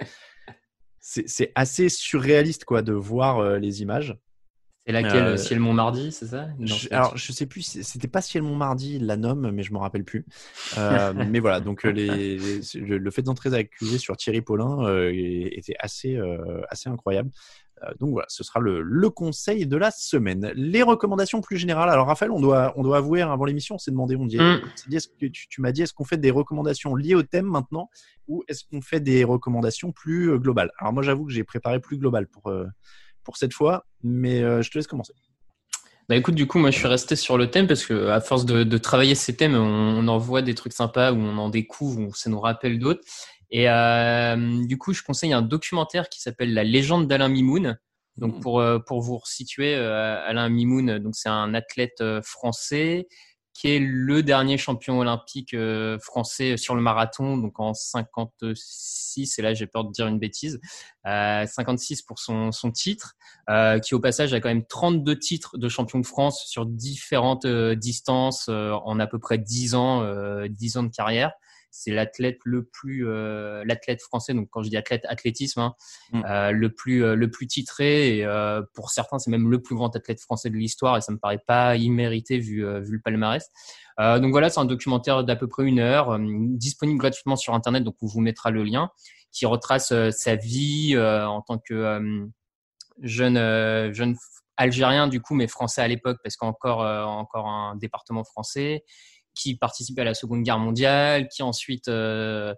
c'est 0.99 1.51
assez 1.55 1.89
surréaliste, 1.89 2.65
quoi, 2.65 2.81
de 2.83 2.93
voir 2.93 3.39
euh, 3.39 3.57
les 3.57 3.81
images. 3.81 4.15
C'est 4.85 4.91
laquelle 4.91 5.23
Euh, 5.23 5.37
Ciel 5.37 5.59
Montmardi, 5.59 6.11
c'est 6.11 6.27
ça 6.27 6.47
Non, 6.59 6.67
Je- 6.67 6.89
alors, 6.91 7.17
je 7.17 7.31
sais 7.31 7.47
plus, 7.47 7.61
c'était 7.63 8.07
pas 8.07 8.21
Ciel 8.21 8.43
Montmardi, 8.43 8.99
la 8.99 9.17
nomme, 9.17 9.49
mais 9.51 9.63
je 9.63 9.73
me 9.73 9.79
rappelle 9.79 10.03
plus. 10.03 10.25
Euh, 10.77 11.11
mais 11.27 11.39
voilà, 11.39 11.59
donc 11.59 11.85
euh, 11.85 11.89
les, 11.91 12.37
les- 12.37 12.61
le, 12.79 13.11
fait 13.11 13.23
d'entrer 13.23 13.51
accusé 13.55 13.97
sur 13.97 14.15
Thierry 14.15 14.41
Paulin 14.41 14.85
euh, 14.87 15.11
était 15.13 15.75
assez, 15.79 16.19
assez 16.69 16.87
incroyable. 16.89 17.31
Donc 17.99 18.11
voilà, 18.11 18.25
ce 18.29 18.43
sera 18.43 18.59
le, 18.61 18.81
le 18.81 19.09
conseil 19.09 19.67
de 19.67 19.75
la 19.75 19.91
semaine. 19.91 20.51
Les 20.55 20.81
recommandations 20.81 21.41
plus 21.41 21.57
générales. 21.57 21.89
Alors 21.89 22.07
Raphaël, 22.07 22.31
on 22.31 22.39
doit, 22.39 22.73
on 22.77 22.83
doit 22.83 22.97
avouer, 22.97 23.21
hein, 23.21 23.31
avant 23.31 23.45
l'émission, 23.45 23.75
on 23.75 23.77
s'est 23.79 23.91
demandé, 23.91 24.15
on 24.15 24.25
dit, 24.25 24.37
Mm. 24.39 24.61
dit, 24.87 24.95
est-ce 24.95 25.07
que 25.09 25.25
tu, 25.27 25.47
tu 25.49 25.61
m'as 25.61 25.71
dit, 25.71 25.81
est-ce 25.81 25.93
qu'on 25.93 26.05
fait 26.05 26.17
des 26.17 26.31
recommandations 26.31 26.95
liées 26.95 27.15
au 27.15 27.23
thème 27.23 27.45
maintenant 27.47 27.89
ou 28.27 28.43
est-ce 28.47 28.63
qu'on 28.63 28.81
fait 28.81 29.01
des 29.01 29.23
recommandations 29.23 29.91
plus 29.91 30.39
globales? 30.39 30.71
Alors 30.79 30.93
moi, 30.93 31.03
j'avoue 31.03 31.25
que 31.25 31.33
j'ai 31.33 31.43
préparé 31.43 31.79
plus 31.79 31.97
global 31.97 32.27
pour, 32.27 32.49
pour 33.25 33.35
cette 33.37 33.53
fois, 33.53 33.85
mais 34.03 34.41
euh, 34.41 34.61
je 34.61 34.71
te 34.71 34.77
laisse 34.77 34.87
commencer. 34.87 35.13
Bah 36.07 36.15
écoute, 36.15 36.35
du 36.35 36.47
coup, 36.47 36.59
moi 36.59 36.71
je 36.71 36.77
suis 36.77 36.87
resté 36.87 37.15
sur 37.15 37.37
le 37.37 37.49
thème 37.49 37.67
parce 37.67 37.83
que 37.83 38.09
à 38.09 38.21
force 38.21 38.45
de, 38.45 38.63
de 38.63 38.77
travailler 38.77 39.15
ces 39.15 39.35
thèmes, 39.35 39.55
on, 39.55 39.97
on 39.97 40.07
en 40.07 40.17
voit 40.17 40.41
des 40.41 40.55
trucs 40.55 40.73
sympas 40.73 41.11
où 41.11 41.17
on 41.17 41.37
en 41.37 41.49
découvre, 41.49 41.99
où 41.99 42.13
ça 42.13 42.29
nous 42.29 42.39
rappelle 42.39 42.79
d'autres. 42.79 43.01
Et 43.49 43.69
euh, 43.69 44.65
du 44.65 44.77
coup, 44.77 44.93
je 44.93 45.03
conseille 45.03 45.33
un 45.33 45.41
documentaire 45.41 46.07
qui 46.09 46.21
s'appelle 46.21 46.53
La 46.53 46.63
légende 46.63 47.07
d'Alain 47.07 47.29
Mimoun. 47.29 47.77
Donc 48.17 48.41
pour 48.41 48.61
euh, 48.61 48.79
pour 48.79 49.01
vous 49.01 49.17
resituer, 49.17 49.75
Alain 49.75 50.47
Mimoun, 50.47 50.99
donc 50.99 51.15
c'est 51.15 51.29
un 51.29 51.53
athlète 51.53 52.01
français 52.23 53.07
qui 53.55 53.69
est 53.69 53.79
le 53.79 54.21
dernier 54.21 54.57
champion 54.57 54.99
olympique 54.99 55.53
euh, 55.53 55.97
français 55.99 56.57
sur 56.57 56.75
le 56.75 56.81
marathon, 56.81 57.37
donc 57.37 57.57
en 57.61 57.73
56. 57.73 59.39
Et 59.39 59.41
là, 59.41 59.53
j'ai 59.53 59.65
peur 59.65 59.85
de 59.85 59.91
dire 59.93 60.07
une 60.07 60.19
bêtise. 60.19 60.59
Euh, 61.07 61.45
56 61.45 62.01
pour 62.01 62.19
son 62.19 62.51
son 62.51 62.71
titre 62.71 63.15
euh, 63.49 63.79
qui 63.79 63.95
au 63.95 64.01
passage 64.01 64.33
a 64.33 64.41
quand 64.41 64.49
même 64.49 64.65
32 64.65 65.17
titres 65.17 65.57
de 65.57 65.69
champion 65.69 65.99
de 65.99 66.05
France 66.05 66.43
sur 66.47 66.65
différentes 66.65 67.45
euh, 67.45 67.75
distances 67.75 68.47
euh, 68.49 68.73
en 68.83 68.99
à 68.99 69.07
peu 69.07 69.19
près 69.19 69.37
10 69.37 69.75
ans, 69.75 70.01
euh, 70.03 70.47
10 70.49 70.77
ans 70.77 70.83
de 70.83 70.91
carrière. 70.91 71.31
C'est 71.77 71.91
l'athlète 71.91 72.39
le 72.45 72.63
plus, 72.63 73.05
euh, 73.05 73.65
l'athlète 73.65 74.01
français. 74.01 74.33
Donc 74.33 74.47
quand 74.49 74.63
je 74.63 74.69
dis 74.69 74.77
athlète, 74.77 75.03
athlétisme, 75.09 75.59
hein, 75.59 75.75
Mm. 76.13 76.23
euh, 76.25 76.51
le 76.51 76.73
plus, 76.73 77.03
euh, 77.03 77.15
le 77.15 77.29
plus 77.29 77.47
titré. 77.47 78.17
Et 78.19 78.27
pour 78.73 78.91
certains, 78.91 79.19
c'est 79.19 79.29
même 79.29 79.51
le 79.51 79.61
plus 79.61 79.75
grand 79.75 79.93
athlète 79.93 80.21
français 80.21 80.49
de 80.49 80.55
l'histoire. 80.55 80.95
Et 80.95 81.01
ça 81.01 81.11
me 81.11 81.17
paraît 81.17 81.43
pas 81.45 81.75
immérité 81.75 82.39
vu, 82.39 82.65
vu 82.81 82.93
le 82.93 83.01
palmarès. 83.03 83.51
Donc 83.97 84.31
voilà, 84.31 84.49
c'est 84.49 84.59
un 84.59 84.65
documentaire 84.65 85.23
d'à 85.23 85.35
peu 85.35 85.47
près 85.47 85.65
une 85.65 85.79
heure, 85.79 86.17
disponible 86.19 86.97
gratuitement 86.99 87.35
sur 87.35 87.53
Internet. 87.53 87.83
Donc 87.83 87.95
on 88.01 88.07
vous 88.07 88.21
mettra 88.21 88.51
le 88.51 88.63
lien, 88.63 88.89
qui 89.31 89.45
retrace 89.45 89.93
sa 90.11 90.35
vie 90.35 90.97
en 90.97 91.41
tant 91.41 91.57
que 91.57 92.29
jeune 93.01 93.93
jeune 93.93 94.15
algérien 94.57 95.09
du 95.09 95.19
coup 95.19 95.35
mais 95.35 95.47
français 95.47 95.81
à 95.81 95.87
l'époque 95.89 96.19
parce 96.23 96.37
qu'encore 96.37 96.79
encore 96.79 97.47
un 97.47 97.75
département 97.75 98.23
français 98.23 98.85
qui 99.35 99.55
participe 99.55 99.99
à 99.99 100.03
la 100.03 100.13
Seconde 100.15 100.43
Guerre 100.43 100.59
mondiale 100.59 101.27
qui 101.27 101.43
ensuite 101.43 101.87
euh, 101.89 102.53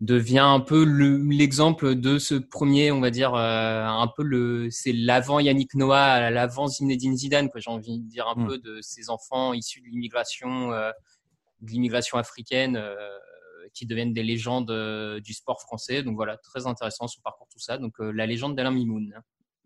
devient 0.00 0.40
un 0.40 0.60
peu 0.60 0.84
le- 0.84 1.22
l'exemple 1.30 1.94
de 1.94 2.18
ce 2.18 2.34
premier 2.34 2.90
on 2.92 3.00
va 3.00 3.10
dire 3.10 3.34
euh, 3.34 3.84
un 3.84 4.08
peu 4.08 4.22
le 4.22 4.68
c'est 4.70 4.92
l'avant 4.92 5.38
Yannick 5.40 5.74
Noah 5.74 6.30
l'avant 6.30 6.66
Zinedine 6.66 7.16
Zidane 7.16 7.48
quoi 7.48 7.60
j'ai 7.60 7.70
envie 7.70 8.00
de 8.00 8.08
dire 8.08 8.26
un 8.28 8.34
Mm. 8.42 8.46
peu 8.48 8.58
de 8.58 8.80
ces 8.82 9.08
enfants 9.08 9.52
issus 9.54 9.80
de 9.80 9.86
l'immigration 9.86 10.72
euh, 10.72 10.90
de 11.62 11.70
l'immigration 11.70 12.18
africaine 12.18 12.76
euh, 12.76 12.94
qui 13.72 13.86
deviennent 13.86 14.12
des 14.12 14.22
légendes 14.22 14.70
du 15.20 15.32
sport 15.32 15.60
français. 15.60 16.02
Donc 16.04 16.14
voilà 16.14 16.36
très 16.36 16.66
intéressant 16.66 17.08
son 17.08 17.20
parcours 17.22 17.48
tout 17.50 17.58
ça. 17.58 17.76
Donc 17.78 17.94
la 17.98 18.24
légende 18.26 18.54
d'Alain 18.54 18.70
Mimoun. 18.70 19.12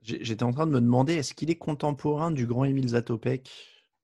J'étais 0.02 0.44
en 0.44 0.52
train 0.52 0.66
de 0.66 0.70
me 0.72 0.80
demander, 0.80 1.14
est-ce 1.14 1.34
qu'il 1.34 1.50
est 1.50 1.56
contemporain 1.58 2.30
du 2.30 2.46
grand 2.46 2.64
Émile 2.64 2.88
Zatopek? 2.88 3.50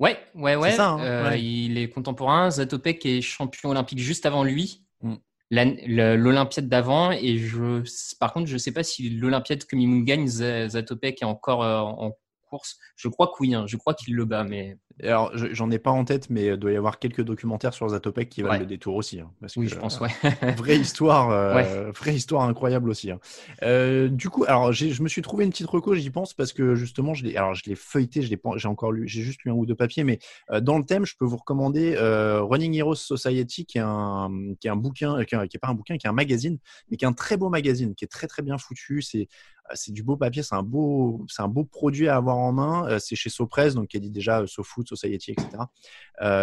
Ouais, 0.00 0.18
ouais, 0.34 0.56
ouais. 0.56 0.72
Ça, 0.72 0.90
hein, 0.90 1.00
Euh, 1.04 1.30
ouais. 1.30 1.42
Il 1.42 1.78
est 1.78 1.88
contemporain. 1.88 2.50
Zatopek 2.50 3.04
est 3.06 3.20
champion 3.20 3.70
olympique 3.70 3.98
juste 4.00 4.26
avant 4.26 4.42
lui. 4.44 4.84
Mm. 5.02 5.14
L'Olympiade 5.50 6.68
d'avant. 6.68 7.12
Et 7.12 7.38
je, 7.38 7.82
par 8.18 8.32
contre, 8.32 8.46
je 8.48 8.56
sais 8.56 8.72
pas 8.72 8.82
si 8.82 9.08
l'Olympiade 9.10 9.64
que 9.64 9.76
Mimoun 9.76 10.04
gagne, 10.04 10.26
Zatopek 10.26 11.22
est 11.22 11.26
encore 11.26 11.62
euh, 11.62 11.78
en 11.80 12.12
course. 12.48 12.78
Je 12.96 13.08
crois 13.08 13.28
que 13.28 13.34
oui. 13.40 13.54
hein. 13.54 13.64
Je 13.66 13.76
crois 13.76 13.94
qu'il 13.94 14.14
le 14.14 14.24
bat, 14.24 14.44
mais 14.44 14.76
Alors, 15.02 15.36
je- 15.36 15.52
j'en 15.52 15.70
ai 15.72 15.78
pas 15.80 15.90
en 15.90 16.04
tête, 16.04 16.30
mais 16.30 16.46
il 16.46 16.56
doit 16.56 16.70
y 16.70 16.76
avoir 16.76 16.98
quelques 17.00 17.22
documentaires 17.22 17.74
sur 17.74 17.88
Zatopek 17.88 18.28
qui 18.28 18.42
valent 18.42 18.54
Ouais. 18.54 18.60
le 18.60 18.66
détour 18.66 18.94
aussi. 18.94 19.18
hein, 19.20 19.30
parce 19.40 19.56
oui, 19.56 19.66
que, 19.66 19.72
je 19.74 19.78
pense, 19.78 20.00
euh, 20.00 20.04
ouais. 20.04 20.10
vraie 20.56 20.76
histoire, 20.78 21.30
euh, 21.30 21.90
vraie 21.90 22.14
histoire 22.14 22.42
incroyable 22.42 22.88
aussi. 22.90 23.10
hein. 23.10 23.18
Euh, 23.62 24.08
du 24.08 24.30
coup, 24.30 24.44
alors 24.46 24.72
je 24.72 25.02
me 25.02 25.08
suis 25.08 25.20
trouvé 25.22 25.44
une 25.44 25.50
petite 25.50 25.66
reco, 25.66 25.94
j'y 25.96 26.10
pense 26.10 26.32
parce 26.32 26.52
que 26.52 26.74
justement, 26.76 27.12
je 27.12 27.24
l'ai, 27.24 27.36
alors 27.36 27.54
je 27.54 27.62
l'ai 27.66 27.74
feuilleté, 27.74 28.22
je 28.22 28.30
l'ai 28.30 28.40
j'ai 28.56 28.68
encore 28.68 28.92
lu, 28.92 29.08
j'ai 29.08 29.22
juste 29.22 29.42
lu 29.44 29.50
un 29.50 29.54
ou 29.54 29.66
deux 29.66 29.74
papiers, 29.74 30.04
mais 30.04 30.18
euh, 30.52 30.60
dans 30.60 30.78
le 30.78 30.84
thème, 30.84 31.04
je 31.04 31.16
peux 31.18 31.24
vous 31.24 31.38
recommander 31.38 31.96
euh, 31.98 32.42
Running 32.42 32.74
Heroes 32.74 32.94
Society, 32.94 33.66
qui 33.66 33.78
est 33.78 33.82
un, 33.84 34.30
qui 34.60 34.68
est 34.68 34.70
un 34.70 34.76
bouquin, 34.76 35.18
euh, 35.18 35.24
qui 35.24 35.34
est, 35.34 35.48
qui 35.48 35.56
est 35.56 35.60
pas 35.60 35.68
un 35.68 35.74
bouquin, 35.74 35.96
qui 35.96 36.06
est 36.06 36.10
un 36.10 36.14
magazine, 36.14 36.58
mais 36.90 36.96
qui 36.96 37.04
est 37.04 37.08
un 37.08 37.12
très 37.12 37.36
beau 37.36 37.48
magazine, 37.48 37.94
qui 37.96 38.04
est 38.04 38.08
très 38.08 38.28
très 38.28 38.42
bien 38.42 38.58
foutu. 38.58 39.02
C'est 39.02 39.28
c'est 39.72 39.92
du 39.92 40.02
beau 40.02 40.16
papier, 40.16 40.42
c'est 40.42 40.54
un 40.54 40.62
beau, 40.62 41.24
c'est 41.28 41.42
un 41.42 41.48
beau 41.48 41.64
produit 41.64 42.08
à 42.08 42.16
avoir 42.16 42.36
en 42.36 42.52
main. 42.52 42.98
c'est 42.98 43.16
chez 43.16 43.30
Sopress, 43.30 43.74
donc 43.74 43.88
qui 43.88 44.00
dit 44.00 44.10
déjà 44.10 44.46
SoFood, 44.46 44.86
Society, 44.88 45.32
etc. 45.32 45.48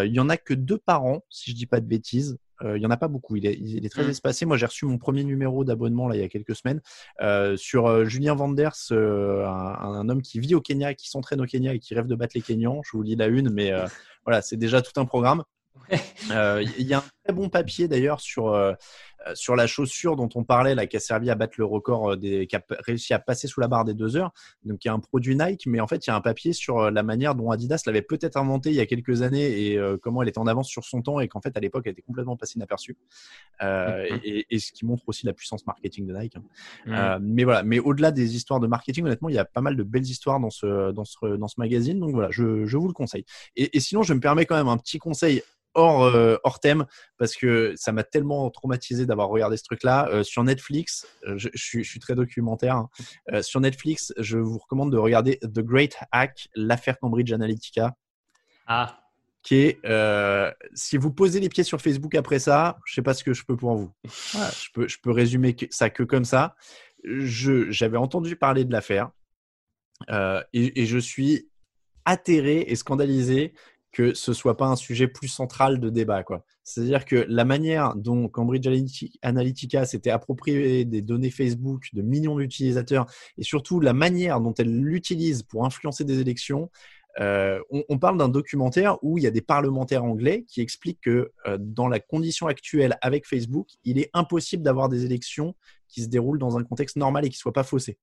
Il 0.06 0.12
y 0.14 0.20
en 0.20 0.30
a 0.30 0.38
que 0.38 0.54
deux 0.54 0.78
par 0.78 1.04
an, 1.06 1.24
si 1.30 1.52
je 1.52 1.56
dis 1.56 1.66
pas 1.68 1.80
de 1.80 1.86
bêtises. 1.86 2.38
Il 2.64 2.80
y 2.80 2.86
en 2.86 2.92
a 2.92 2.98
pas 2.98 3.08
beaucoup. 3.08 3.36
Il 3.38 3.48
est, 3.48 3.58
il 3.60 3.84
est 3.84 3.90
très 3.90 4.04
Mm. 4.06 4.10
espacé. 4.12 4.46
Moi, 4.46 4.56
j'ai 4.56 4.68
reçu 4.68 4.86
mon 4.86 5.00
premier 5.00 5.24
numéro 5.24 5.64
d'abonnement 5.64 6.08
là 6.08 6.16
il 6.16 6.22
y 6.22 6.24
a 6.24 6.30
quelques 6.30 6.56
semaines 6.56 6.80
euh, 7.22 7.58
sur 7.58 7.88
euh, 7.88 8.06
Julien 8.06 8.36
Vanders, 8.36 8.76
euh, 8.92 9.44
un, 9.48 9.96
un 9.96 10.10
homme 10.10 10.22
qui 10.22 10.40
vit 10.40 10.54
au 10.54 10.62
Kenya, 10.62 10.94
qui 10.94 11.10
s'entraîne 11.10 11.42
au 11.42 11.46
Kenya 11.46 11.74
et 11.74 11.80
qui 11.80 11.96
rêve 11.96 12.06
de 12.06 12.14
battre 12.14 12.34
les 12.36 12.42
Kenyans. 12.44 12.82
Je 12.86 12.92
vous 12.96 13.02
lis 13.02 13.16
la 13.16 13.26
une, 13.28 13.50
mais 13.50 13.72
euh, 13.72 13.88
voilà, 14.26 14.44
c'est 14.44 14.58
déjà 14.58 14.84
tout 14.84 15.00
un 15.00 15.06
programme. 15.06 15.44
Euh, 16.30 16.64
Il 16.78 16.86
y 16.86 16.94
a 16.94 17.00
un 17.00 17.04
bon 17.32 17.50
papier 17.50 17.88
d'ailleurs 17.88 18.20
sur 18.22 18.48
euh, 18.54 18.74
euh, 19.28 19.36
sur 19.36 19.56
la 19.56 19.68
chaussure 19.68 20.16
dont 20.16 20.30
on 20.34 20.44
parlait 20.44 20.74
là, 20.74 20.88
qui 20.88 20.98
a 20.98 21.00
servi 21.00 21.30
à 21.30 21.36
battre 21.36 21.54
le 21.60 21.66
record 21.66 22.14
euh, 22.14 22.16
des, 22.18 22.48
qui 22.48 22.56
a 22.56 22.64
réussi 22.80 23.14
à 23.14 23.20
passer 23.20 23.48
sous 23.48 23.60
la 23.60 23.68
barre 23.68 23.86
des 23.86 23.94
deux 23.94 24.16
heures. 24.18 24.32
Donc 24.66 24.84
il 24.84 24.88
y 24.88 24.90
a 24.90 24.94
un 24.94 25.00
produit 25.00 25.36
Nike, 25.36 25.68
mais 25.68 25.80
en 25.80 25.88
fait 25.88 26.06
il 26.08 26.10
y 26.10 26.14
a 26.14 26.16
un 26.16 26.22
papier 26.22 26.54
sur 26.54 26.90
la 26.90 27.04
manière 27.04 27.36
dont 27.36 27.52
Adidas 27.52 27.84
l'avait 27.86 28.02
peut-être 28.02 28.38
inventé 28.38 28.70
il 28.70 28.76
y 28.76 28.80
a 28.80 28.86
quelques 28.88 29.22
années 29.22 29.68
et 29.68 29.78
euh, 29.78 29.98
comment 30.02 30.24
elle 30.24 30.30
était 30.30 30.40
en 30.40 30.48
avance 30.48 30.68
sur 30.70 30.84
son 30.86 31.02
temps 31.04 31.20
et 31.20 31.28
qu'en 31.28 31.40
fait 31.42 31.56
à 31.56 31.60
l'époque 31.60 31.84
elle 31.86 31.92
était 31.92 32.02
complètement 32.02 32.36
passée 32.36 32.56
inaperçue. 32.56 32.98
Euh, 33.62 34.08
Mhm. 34.12 34.20
et, 34.24 34.46
et 34.50 34.60
ce 34.60 34.72
qui 34.72 34.86
montre 34.86 35.04
aussi 35.08 35.26
la 35.26 35.34
puissance 35.34 35.66
marketing 35.68 36.08
de 36.08 36.14
Nike. 36.18 36.36
hein. 36.88 37.20
Mm. 37.20 37.24
Mais 37.24 37.44
voilà, 37.44 37.64
mais 37.64 37.80
au-delà 37.80 38.12
des 38.12 38.36
histoires 38.36 38.60
de 38.60 38.68
marketing, 38.68 39.06
honnêtement, 39.06 39.30
il 39.30 39.36
y 39.36 39.40
a 39.40 39.46
pas 39.46 39.62
mal 39.62 39.76
de 39.76 39.84
belles 39.84 40.04
histoires 40.04 40.40
dans 40.40 40.50
ce 40.50 40.92
dans 40.92 41.06
ce 41.06 41.36
dans 41.38 41.48
ce 41.48 41.56
magazine. 41.60 42.00
Donc 42.00 42.12
voilà, 42.14 42.30
je, 42.32 42.66
je 42.66 42.78
vous 42.78 42.88
le 42.88 42.94
conseille. 42.94 43.26
Et, 43.56 43.78
et 43.78 43.80
sinon, 43.80 44.02
je 44.04 44.14
me 44.14 44.20
permets 44.20 44.46
quand 44.46 44.56
même 44.56 44.68
un 44.68 44.78
petit 44.78 44.98
conseil 44.98 45.44
hors 45.74 46.04
euh, 46.04 46.38
hors 46.44 46.60
thème 46.60 46.86
parce 47.18 47.36
que 47.36 47.74
ça 47.76 47.92
m'a 47.92 48.04
tellement 48.04 48.50
traumatisé 48.50 49.06
d'avoir 49.06 49.30
regardé 49.30 49.58
ce 49.58 49.64
truc-là 49.64 50.08
Euh, 50.10 50.24
sur 50.24 50.44
Netflix. 50.44 51.06
euh, 51.28 51.38
Je, 51.38 51.50
je 51.54 51.64
suis, 51.64 51.84
je 51.84 51.90
suis 51.90 52.00
très 52.00 52.16
documentaire. 52.16 52.76
hein. 52.76 52.90
Euh, 53.32 53.42
sur 53.42 53.60
Netflix, 53.62 54.14
je 54.18 54.38
vous 54.38 54.58
recommande 54.58 54.92
de 54.92 54.98
regarder 54.98 55.38
The 55.40 55.60
Great 55.62 55.96
Hack, 56.12 56.50
l'affaire 56.56 57.00
Cambridge 57.00 57.32
Analytica 57.32 57.96
Ah, 58.68 58.98
qui 59.44 59.56
est 59.56 59.80
si 60.76 60.98
vous 60.98 61.12
posez 61.12 61.40
les 61.40 61.50
pieds 61.50 61.64
sur 61.64 61.82
Facebook 61.82 62.14
après 62.16 62.38
ça, 62.40 62.78
je 62.86 62.94
sais 62.94 63.02
pas 63.02 63.14
ce 63.14 63.24
que 63.24 63.34
je 63.34 63.44
peux 63.44 63.58
pour 63.58 63.76
vous. 63.76 63.92
Voilà, 64.34 64.50
je 64.52 64.70
peux 64.74 64.88
je 64.88 64.98
peux 65.02 65.12
résumer 65.12 65.56
ça 65.72 65.90
que 65.90 66.04
comme 66.04 66.26
ça. 66.26 66.56
Je 67.04 67.72
j'avais 67.72 67.98
entendu 67.98 68.36
parler 68.36 68.66
de 68.66 68.72
l'affaire 68.72 69.10
et, 70.10 70.82
et 70.82 70.86
je 70.86 70.98
suis 70.98 71.50
atterré 72.06 72.66
et 72.68 72.76
scandalisé 72.76 73.54
que 73.92 74.14
ce 74.14 74.34
soit 74.34 74.56
pas 74.56 74.68
un 74.68 74.76
sujet 74.76 75.08
plus 75.08 75.28
central 75.28 75.80
de 75.80 75.90
débat 75.90 76.24
quoi. 76.24 76.46
C'est-à-dire 76.64 77.06
que 77.06 77.26
la 77.28 77.44
manière 77.44 77.96
dont 77.96 78.28
Cambridge 78.30 78.66
Analytic- 78.68 79.18
Analytica 79.22 79.86
s'était 79.86 80.12
approprié 80.12 80.86
des 80.86 81.02
données 81.02 81.32
Facebook 81.32 81.90
de 81.94 82.02
millions 82.02 82.38
d'utilisateurs 82.38 83.06
et 83.38 83.44
surtout 83.44 83.80
la 83.80 83.94
manière 83.94 84.40
dont 84.40 84.54
elle 84.54 84.74
l'utilise 84.74 85.44
pour 85.44 85.66
influencer 85.66 86.06
des 86.06 86.20
élections, 86.20 86.70
euh, 87.20 87.60
on, 87.70 87.84
on 87.90 87.98
parle 87.98 88.18
d'un 88.18 88.30
documentaire 88.30 88.98
où 89.04 89.18
il 89.18 89.24
y 89.24 89.28
a 89.28 89.32
des 89.32 89.42
parlementaires 89.42 90.06
anglais 90.06 90.46
qui 90.48 90.62
expliquent 90.62 91.02
que 91.02 91.32
euh, 91.46 91.58
dans 91.60 91.90
la 91.90 92.00
condition 92.00 92.48
actuelle 92.48 92.98
avec 93.02 93.28
Facebook, 93.28 93.68
il 93.84 94.00
est 94.00 94.10
impossible 94.14 94.64
d'avoir 94.64 94.88
des 94.88 95.04
élections 95.04 95.56
qui 95.90 96.04
se 96.04 96.08
déroulent 96.08 96.40
dans 96.40 96.58
un 96.58 96.64
contexte 96.64 96.96
normal 96.96 97.26
et 97.26 97.30
qui 97.30 97.36
ne 97.36 97.40
soient 97.42 97.52
pas 97.52 97.64
faussées. 97.64 97.98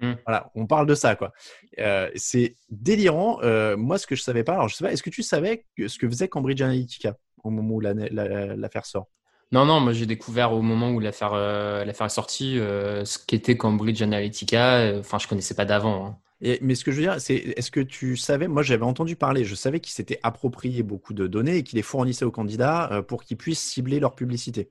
Mm. 0.00 0.12
Voilà, 0.26 0.50
on 0.54 0.66
parle 0.66 0.86
de 0.86 0.94
ça, 0.94 1.14
quoi. 1.14 1.32
Euh, 1.78 2.10
c'est 2.14 2.56
délirant. 2.70 3.38
Euh, 3.42 3.76
moi, 3.76 3.98
ce 3.98 4.06
que 4.06 4.16
je 4.16 4.22
savais 4.22 4.44
pas, 4.44 4.54
alors 4.54 4.68
je 4.68 4.74
sais 4.76 4.84
pas, 4.84 4.92
est-ce 4.92 5.02
que 5.02 5.10
tu 5.10 5.22
savais 5.22 5.64
que, 5.76 5.88
ce 5.88 5.98
que 5.98 6.08
faisait 6.08 6.28
Cambridge 6.28 6.62
Analytica 6.62 7.16
au 7.44 7.50
moment 7.50 7.74
où 7.74 7.80
la- 7.80 7.94
la- 7.94 8.56
l'affaire 8.56 8.86
sort? 8.86 9.08
Non, 9.52 9.64
non, 9.64 9.80
moi 9.80 9.92
j'ai 9.92 10.06
découvert 10.06 10.52
au 10.52 10.62
moment 10.62 10.90
où 10.90 11.00
l'affaire 11.00 11.32
euh, 11.34 11.84
l'affaire 11.84 12.06
est 12.06 12.10
sortie 12.10 12.54
ce 12.56 13.18
qu'était 13.26 13.56
Cambridge 13.56 14.00
Analytica. 14.00 14.92
Enfin, 14.98 15.18
je 15.18 15.26
connaissais 15.26 15.54
pas 15.54 15.64
d'avant. 15.64 16.06
hein. 16.06 16.18
Et- 16.40 16.58
mais 16.62 16.74
ce 16.74 16.84
que 16.84 16.92
je 16.92 16.96
veux 16.96 17.02
dire, 17.02 17.20
c'est 17.20 17.34
est-ce 17.34 17.70
que 17.70 17.80
tu 17.80 18.16
savais, 18.16 18.48
moi 18.48 18.62
j'avais 18.62 18.84
entendu 18.84 19.16
parler, 19.16 19.44
je 19.44 19.54
savais 19.54 19.80
qu'ils 19.80 19.92
s'étaient 19.92 20.20
approprié 20.22 20.82
beaucoup 20.82 21.12
de 21.14 21.26
données 21.26 21.56
et 21.58 21.62
qu'ils 21.64 21.76
les 21.76 21.82
fournissaient 21.82 22.24
aux 22.24 22.30
candidats 22.30 23.02
pour 23.08 23.24
qu'ils 23.24 23.36
puissent 23.36 23.60
cibler 23.62 24.00
leur 24.00 24.14
publicité. 24.14 24.70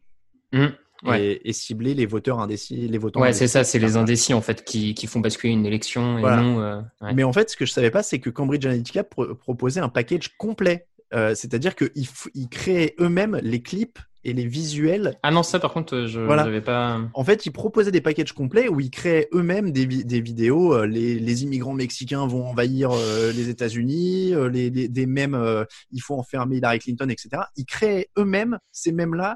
Hum, 0.53 0.71
ouais. 1.05 1.23
et, 1.23 1.49
et 1.49 1.53
cibler 1.53 1.93
les 1.93 2.05
voteurs 2.05 2.39
indécis, 2.39 2.87
les 2.87 2.97
votants. 2.97 3.21
Ouais, 3.21 3.33
c'est 3.33 3.47
ça, 3.47 3.63
c'est 3.63 3.79
les 3.79 3.97
indécis 3.97 4.33
en 4.33 4.41
fait 4.41 4.63
qui, 4.63 4.93
qui 4.93 5.07
font 5.07 5.19
basculer 5.19 5.53
une 5.53 5.65
élection 5.65 6.17
et 6.17 6.21
Voilà. 6.21 6.41
non. 6.41 6.59
euh, 6.61 6.81
ouais. 7.01 7.13
Mais 7.13 7.23
en 7.23 7.33
fait, 7.33 7.49
ce 7.49 7.57
que 7.57 7.65
je 7.65 7.71
savais 7.71 7.91
pas, 7.91 8.03
c'est 8.03 8.19
que 8.19 8.29
Cambridge 8.29 8.65
Analytica 8.65 9.03
pro- 9.03 9.35
proposait 9.35 9.79
un 9.81 9.89
package 9.89 10.35
complet. 10.37 10.87
Euh, 11.13 11.33
C'est-à-dire 11.35 11.75
qu'ils 11.75 11.89
ils 12.35 12.49
créaient 12.49 12.93
eux-mêmes 12.99 13.39
les 13.41 13.61
clips 13.63 13.97
et 14.25 14.33
les 14.33 14.45
visuels. 14.45 15.17
Ah 15.23 15.31
non, 15.31 15.43
ça 15.43 15.57
par 15.59 15.71
contre, 15.73 15.95
euh, 15.95 16.07
je 16.07 16.19
Voilà. 16.19 16.43
n'avais 16.43 16.59
pas. 16.61 16.99
En 17.13 17.23
fait, 17.23 17.45
ils 17.45 17.51
proposaient 17.51 17.89
des 17.91 18.01
packages 18.01 18.33
complets 18.33 18.67
où 18.67 18.79
ils 18.81 18.91
créaient 18.91 19.27
eux-mêmes 19.33 19.71
des, 19.71 19.87
vi- 19.87 20.03
des 20.05 20.19
vidéos. 20.21 20.73
euh, 20.75 20.85
les, 20.85 21.17
les 21.17 21.43
immigrants 21.43 21.73
mexicains 21.73 22.27
vont 22.27 22.45
envahir 22.45 22.91
euh, 22.91 23.31
les 23.31 23.47
États-Unis, 23.49 24.35
euh, 24.35 24.49
les, 24.49 24.69
les- 24.69 24.89
des 24.89 25.05
mèmes, 25.05 25.35
euh, 25.35 25.63
il 25.91 26.01
faut 26.01 26.15
enfermer 26.15 26.57
Hillary 26.57 26.79
Clinton, 26.79 27.09
etc. 27.09 27.43
Ils 27.55 27.65
créaient 27.65 28.09
eux-mêmes 28.19 28.59
ces 28.73 28.91
mèmes-là 28.91 29.31
euh, 29.31 29.35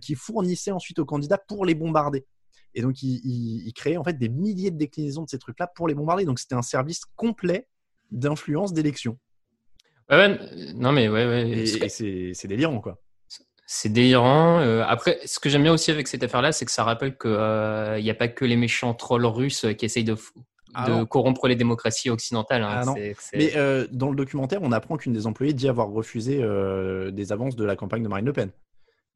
qui 0.00 0.14
fournissaient 0.14 0.70
ensuite 0.72 0.98
aux 0.98 1.04
candidats 1.04 1.38
pour 1.38 1.64
les 1.64 1.74
bombarder. 1.74 2.26
Et 2.74 2.82
donc, 2.82 3.02
ils, 3.02 3.20
ils- 3.24 3.66
ils 3.66 3.72
créaient 3.72 3.96
en 3.96 4.04
fait 4.04 4.18
des 4.18 4.28
milliers 4.28 4.70
de 4.70 4.76
déclinaisons 4.76 5.22
de 5.24 5.28
ces 5.28 5.38
trucs-là 5.38 5.66
pour 5.74 5.88
les 5.88 5.94
bombarder. 5.94 6.24
Donc, 6.24 6.38
c'était 6.38 6.54
un 6.54 6.62
service 6.62 7.02
complet 7.16 7.66
d'influence 8.10 8.72
d'élection. 8.72 9.18
Ouais, 10.10 10.16
ouais, 10.16 10.38
euh, 10.40 10.72
non 10.74 10.92
mais 10.92 11.08
ouais, 11.08 11.26
ouais. 11.26 11.50
Et, 11.50 11.88
c'est 11.88 12.32
c'est 12.34 12.48
délirant, 12.48 12.80
quoi. 12.80 12.98
C'est 13.66 13.90
délirant. 13.92 14.60
Euh, 14.60 14.82
après, 14.86 15.18
ce 15.26 15.38
que 15.38 15.50
j'aime 15.50 15.62
bien 15.62 15.72
aussi 15.74 15.90
avec 15.90 16.08
cette 16.08 16.22
affaire-là, 16.22 16.52
c'est 16.52 16.64
que 16.64 16.70
ça 16.72 16.84
rappelle 16.84 17.18
qu'il 17.18 17.30
n'y 18.02 18.10
a 18.10 18.14
pas 18.14 18.28
que 18.28 18.44
les 18.46 18.56
méchants 18.56 18.94
trolls 18.94 19.26
russes 19.26 19.66
qui 19.76 19.84
essayent 19.84 20.04
de, 20.04 20.16
Ah 20.72 20.88
de 20.88 21.04
corrompre 21.04 21.48
les 21.48 21.56
démocraties 21.56 22.08
occidentales. 22.08 22.62
hein. 22.62 22.78
Ah 22.80 22.84
non. 22.86 22.94
C'est- 22.94 23.14
c'est- 23.20 23.36
Mais 23.36 23.56
euh, 23.56 23.86
dans 23.92 24.08
le 24.08 24.16
documentaire, 24.16 24.60
on 24.62 24.72
apprend 24.72 24.96
qu'une 24.96 25.12
des 25.12 25.26
employées 25.26 25.52
dit 25.52 25.68
avoir 25.68 25.88
refusé 25.90 26.38
euh, 26.42 27.10
des 27.10 27.30
avances 27.32 27.56
de 27.56 27.64
la 27.64 27.76
campagne 27.76 28.02
de 28.02 28.08
Marine 28.08 28.24
Le 28.26 28.32
Pen. 28.32 28.50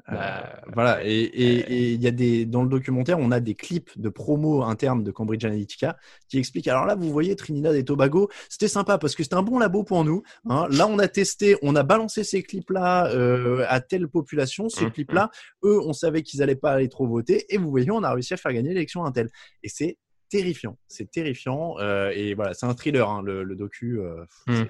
Euh, 0.09 0.15
Bah, 0.15 0.61
voilà, 0.74 1.05
et 1.05 1.11
et- 1.23 1.93
il 1.93 2.03
y 2.03 2.09
a 2.09 2.11
des 2.11 2.45
dans 2.45 2.65
le 2.65 2.69
documentaire, 2.69 3.19
on 3.20 3.31
a 3.31 3.39
des 3.39 3.55
clips 3.55 3.97
de 3.97 4.09
promo 4.09 4.62
internes 4.65 5.05
de 5.05 5.11
Cambridge 5.12 5.45
Analytica 5.45 5.97
qui 6.29 6.39
expliquent. 6.39 6.66
Alors 6.66 6.87
là, 6.87 6.97
vous 6.97 7.09
voyez 7.11 7.37
Trinidad 7.37 7.74
et 7.77 7.85
Tobago, 7.85 8.29
c'était 8.49 8.66
sympa 8.66 8.99
parce 8.99 9.15
que 9.15 9.23
c'était 9.23 9.37
un 9.37 9.43
bon 9.45 9.61
labo 9.61 9.85
pour 9.85 10.05
nous. 10.05 10.24
hein. 10.49 10.66
Là, 10.70 10.89
on 10.89 10.99
a 10.99 11.07
testé, 11.07 11.57
on 11.62 11.77
a 11.77 11.85
balancé 11.85 12.24
ces 12.24 12.43
clips-là 12.43 13.12
euh, 13.15 13.65
à 13.69 13.81
telle 13.81 14.09
population. 14.09 14.69
Ces 14.69 14.87
Mhm. 14.87 14.91
clips-là, 14.91 15.31
eux, 15.65 15.79
on 15.81 15.93
savait 15.93 16.23
qu'ils 16.23 16.43
allaient 16.43 16.57
pas 16.57 16.73
aller 16.73 16.89
trop 16.89 17.07
voter, 17.07 17.47
et 17.55 17.57
vous 17.57 17.70
voyez, 17.70 17.91
on 17.93 18.03
a 18.03 18.12
réussi 18.12 18.35
à 18.35 18.37
faire 18.37 18.53
gagner 18.53 18.70
l'élection 18.70 19.05
à 19.05 19.09
un 19.09 19.12
tel. 19.12 19.31
Et 19.62 19.69
c'est 19.69 19.99
terrifiant, 20.29 20.77
c'est 20.89 21.11
terrifiant. 21.11 21.77
euh, 21.79 22.11
et 22.12 22.35
voilà, 22.35 22.55
c'est 22.55 22.66
un 22.66 22.74
thriller, 22.74 23.09
hein, 23.09 23.23
le, 23.23 23.45
le 23.45 23.55
docu. 23.55 24.01
euh, 24.01 24.24
Mm. 24.49 24.65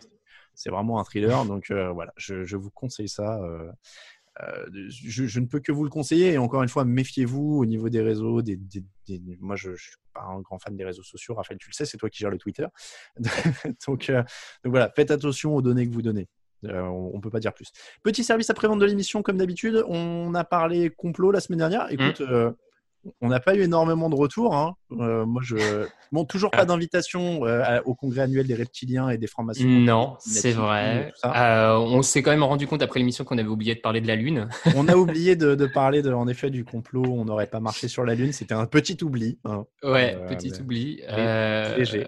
c'est- 0.54 0.70
vraiment 0.70 1.00
un 1.00 1.04
thriller, 1.04 1.46
donc 1.46 1.70
euh, 1.70 1.90
voilà, 1.90 2.12
je, 2.18 2.44
je 2.44 2.56
vous 2.58 2.70
conseille 2.70 3.08
ça. 3.08 3.40
Euh, 4.40 4.66
je, 4.88 5.26
je 5.26 5.40
ne 5.40 5.46
peux 5.46 5.60
que 5.60 5.72
vous 5.72 5.84
le 5.84 5.90
conseiller. 5.90 6.32
Et 6.32 6.38
encore 6.38 6.62
une 6.62 6.68
fois, 6.68 6.84
méfiez-vous 6.84 7.58
au 7.58 7.66
niveau 7.66 7.88
des 7.88 8.00
réseaux. 8.00 8.40
Des, 8.42 8.56
des- 8.56 8.84
des- 9.06 9.36
Moi, 9.40 9.56
je 9.56 9.70
ne 9.72 9.76
suis 9.76 9.92
pas 10.14 10.22
un 10.22 10.40
grand 10.40 10.58
fan 10.58 10.74
des 10.76 10.84
réseaux 10.84 11.02
sociaux. 11.02 11.34
Raphaël, 11.34 11.58
tu 11.60 11.68
le 11.68 11.74
sais, 11.74 11.84
c'est 11.84 11.98
toi 11.98 12.08
qui 12.08 12.18
gères 12.20 12.30
le 12.30 12.38
Twitter. 12.38 12.66
donc, 13.86 14.10
euh, 14.10 14.22
donc 14.64 14.70
voilà, 14.70 14.90
faites 14.96 15.10
attention 15.10 15.54
aux 15.54 15.62
données 15.62 15.86
que 15.86 15.92
vous 15.92 16.02
donnez. 16.02 16.28
Euh, 16.64 16.80
on 16.82 17.16
ne 17.16 17.20
peut 17.20 17.30
pas 17.30 17.40
dire 17.40 17.52
plus. 17.52 17.72
Petit 18.04 18.22
service 18.24 18.48
après-vente 18.48 18.78
de 18.78 18.86
l'émission, 18.86 19.22
comme 19.22 19.36
d'habitude. 19.36 19.84
On 19.88 20.32
a 20.34 20.44
parlé 20.44 20.90
complot 20.90 21.30
la 21.32 21.40
semaine 21.40 21.58
dernière. 21.58 21.90
Écoute, 21.90 22.20
euh, 22.20 22.52
on 23.20 23.28
n'a 23.28 23.40
pas 23.40 23.54
eu 23.54 23.62
énormément 23.62 24.08
de 24.10 24.14
retours. 24.14 24.54
hein. 24.54 24.74
Euh, 25.00 25.24
moi, 25.26 25.42
je. 25.44 25.56
Bon, 26.12 26.24
toujours 26.24 26.50
pas 26.50 26.64
d'invitation 26.64 27.46
euh, 27.46 27.80
au 27.84 27.94
congrès 27.94 28.22
annuel 28.22 28.46
des 28.46 28.54
reptiliens 28.54 29.08
et 29.08 29.16
des 29.18 29.26
francs-maçons. 29.26 29.64
Non, 29.64 30.16
c'est 30.18 30.52
vrai. 30.52 31.12
Euh, 31.24 31.76
on 31.78 32.02
s'est 32.02 32.22
quand 32.22 32.30
même 32.30 32.42
rendu 32.42 32.66
compte 32.66 32.82
après 32.82 33.00
l'émission 33.00 33.24
qu'on 33.24 33.38
avait 33.38 33.48
oublié 33.48 33.74
de 33.74 33.80
parler 33.80 34.00
de 34.00 34.06
la 34.08 34.16
Lune. 34.16 34.48
On 34.76 34.86
a 34.88 34.94
oublié 34.96 35.36
de, 35.36 35.54
de 35.54 35.66
parler 35.66 36.02
de, 36.02 36.12
en 36.12 36.28
effet 36.28 36.50
du 36.50 36.64
complot. 36.64 37.04
On 37.08 37.24
n'aurait 37.24 37.46
pas 37.46 37.60
marché 37.60 37.88
sur 37.88 38.04
la 38.04 38.14
Lune. 38.14 38.32
C'était 38.32 38.54
un 38.54 38.66
petit 38.66 38.98
oubli. 39.02 39.38
hein. 39.44 39.64
Ouais, 39.82 40.18
petit 40.28 40.50
mais- 40.50 40.60
oubli. 40.60 41.00
léger. 41.78 42.06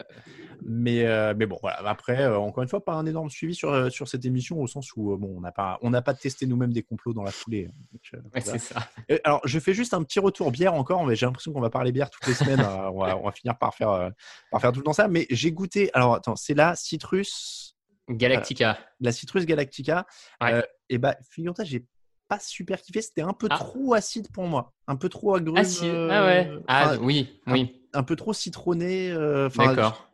Mais, 0.63 1.05
euh, 1.07 1.35
mais 1.37 1.47
bon, 1.47 1.59
voilà. 1.61 1.79
Après, 1.89 2.23
euh, 2.23 2.39
encore 2.39 2.63
une 2.63 2.69
fois, 2.69 2.85
pas 2.85 2.93
un 2.95 3.07
énorme 3.07 3.31
suivi 3.31 3.55
sur, 3.55 3.71
euh, 3.73 3.91
sur 3.91 4.09
cette 4.09 4.25
émission 4.25 4.61
au 4.61 4.67
sens 4.67 4.91
où 4.97 5.13
euh, 5.13 5.17
bon, 5.17 5.35
on 5.37 5.41
n'a 5.41 5.53
pas, 5.53 5.79
on 5.83 5.91
n'a 5.91 6.03
pas 6.03 6.15
testé 6.15 6.47
nous-mêmes 6.47 6.73
des 6.73 6.83
complots 6.83 7.13
dans 7.13 7.23
la 7.23 7.31
foulée. 7.31 7.69
Donc, 7.93 8.03
ouais, 8.13 8.21
voilà. 8.33 8.59
c'est 8.59 8.59
ça. 8.59 8.89
Alors, 9.25 9.41
je 9.45 9.59
fais 9.59 9.75
juste 9.75 9.95
un 9.95 10.03
petit 10.03 10.21
retour 10.21 10.51
bière 10.51 10.75
encore, 10.75 11.05
mais 11.07 11.17
j'ai 11.17 11.27
l'impression 11.27 11.53
qu'on 11.53 11.61
va 11.61 11.71
parler 11.71 11.93
bière 11.93 12.11
toutes 12.11 12.27
les 12.27 12.35
semaines. 12.35 12.61
Euh, 12.61 12.91
on, 12.91 13.01
va, 13.01 13.17
on 13.17 13.25
va 13.25 13.33
finir 13.33 13.57
par 13.59 13.75
faire, 13.75 14.11
par 14.51 14.61
faire 14.61 14.73
tout 14.73 14.81
le 14.81 14.85
temps 14.85 14.93
ça. 14.93 15.09
Mais 15.09 15.27
j'ai 15.31 15.53
goûté. 15.53 15.91
Alors, 15.95 16.15
attends, 16.15 16.37
c'est 16.37 16.55
la 16.55 16.75
Citrus, 16.77 17.77
Galactica. 18.09 18.79
la 19.01 19.13
Citrus 19.13 19.47
Galactica. 19.47 20.07
Ouais. 20.41 20.65
Et 20.89 20.99
bah, 20.99 21.17
figure-toi, 21.31 21.65
j'ai 21.65 21.85
pas 22.29 22.39
super 22.39 22.81
kiffé. 22.81 23.03
C'était 23.03 23.23
un 23.23 23.33
peu 23.35 23.49
Ah. 23.51 23.59
trop 23.59 23.95
acide 23.95 24.29
pour 24.33 24.45
moi, 24.45 24.73
un 24.87 24.97
peu 24.97 25.09
trop 25.09 25.35
agrume. 25.35 25.57
Ah, 25.59 25.85
euh, 25.85 26.09
ah 26.11 26.25
ouais. 26.27 26.51
Ah 26.69 26.95
oui, 27.01 27.41
oui. 27.47 27.83
un 27.93 28.03
peu 28.03 28.17
trop 28.17 28.33
citronné. 28.33 29.13
D'accord. 29.57 30.11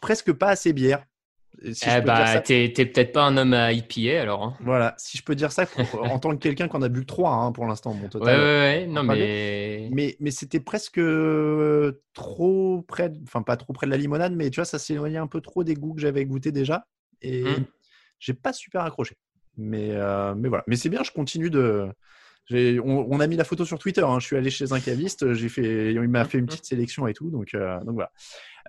Presque 0.00 0.32
pas 0.32 0.48
assez 0.48 0.72
bière. 0.72 1.04
Si 1.72 1.84
eh 1.88 2.00
bah, 2.00 2.40
t'es 2.40 2.68
peut-être 2.68 3.12
pas 3.12 3.22
un 3.22 3.36
homme 3.36 3.54
à 3.54 3.72
IPA 3.72 4.20
alors. 4.20 4.42
Hein. 4.42 4.54
Voilà, 4.60 4.94
si 4.98 5.16
je 5.16 5.22
peux 5.22 5.36
dire 5.36 5.52
ça 5.52 5.64
pour- 5.66 6.02
en 6.02 6.18
tant 6.18 6.30
que 6.30 6.42
quelqu'un 6.42 6.68
qui 6.68 6.76
en 6.76 6.82
a 6.82 6.88
bu 6.88 7.00
que 7.02 7.06
3 7.06 7.52
pour 7.54 7.64
l'instant, 7.66 7.94
mon 7.94 8.02
Ouais, 8.02 8.08
total. 8.08 8.38
ouais, 8.40 8.44
ouais. 8.44 8.86
Non, 8.88 9.04
mais. 9.04 9.88
Mais, 9.92 10.16
mais 10.18 10.30
c'était 10.32 10.58
presque 10.60 10.98
euh, 10.98 12.02
trop 12.12 12.82
près, 12.82 13.08
de- 13.08 13.20
enfin 13.22 13.42
pas 13.42 13.56
trop 13.56 13.72
près 13.72 13.86
de 13.86 13.92
la 13.92 13.96
limonade, 13.96 14.34
mais 14.34 14.50
tu 14.50 14.56
vois, 14.56 14.64
ça 14.64 14.80
s'éloignait 14.80 15.18
un 15.18 15.28
peu 15.28 15.40
trop 15.40 15.62
des 15.62 15.74
goûts 15.74 15.94
que 15.94 16.00
j'avais 16.00 16.24
goûté 16.26 16.50
déjà. 16.50 16.86
Et 17.22 17.44
Mm. 17.44 17.64
j'ai 18.18 18.34
pas 18.34 18.52
super 18.52 18.82
accroché. 18.82 19.16
Mais, 19.56 19.90
euh, 19.92 20.34
mais 20.34 20.48
voilà. 20.48 20.64
Mais 20.66 20.74
c'est 20.76 20.88
bien, 20.88 21.04
je 21.04 21.12
continue 21.12 21.50
de. 21.50 21.88
On, 22.52 23.06
on 23.10 23.20
a 23.20 23.26
mis 23.26 23.36
la 23.36 23.44
photo 23.44 23.64
sur 23.64 23.78
Twitter. 23.78 24.02
hein. 24.02 24.18
Je 24.20 24.26
suis 24.26 24.36
allé 24.36 24.50
chez 24.50 24.72
un 24.72 24.80
caviste. 24.80 25.32
J'ai 25.32 25.48
fait, 25.48 25.92
il 25.94 26.00
m'a 26.08 26.24
fait 26.26 26.38
une 26.38 26.46
petite 26.46 26.66
sélection 26.66 27.06
et 27.06 27.14
tout. 27.14 27.30
Donc, 27.30 27.54
euh, 27.54 27.78
donc 27.84 27.94
voilà. 27.94 28.10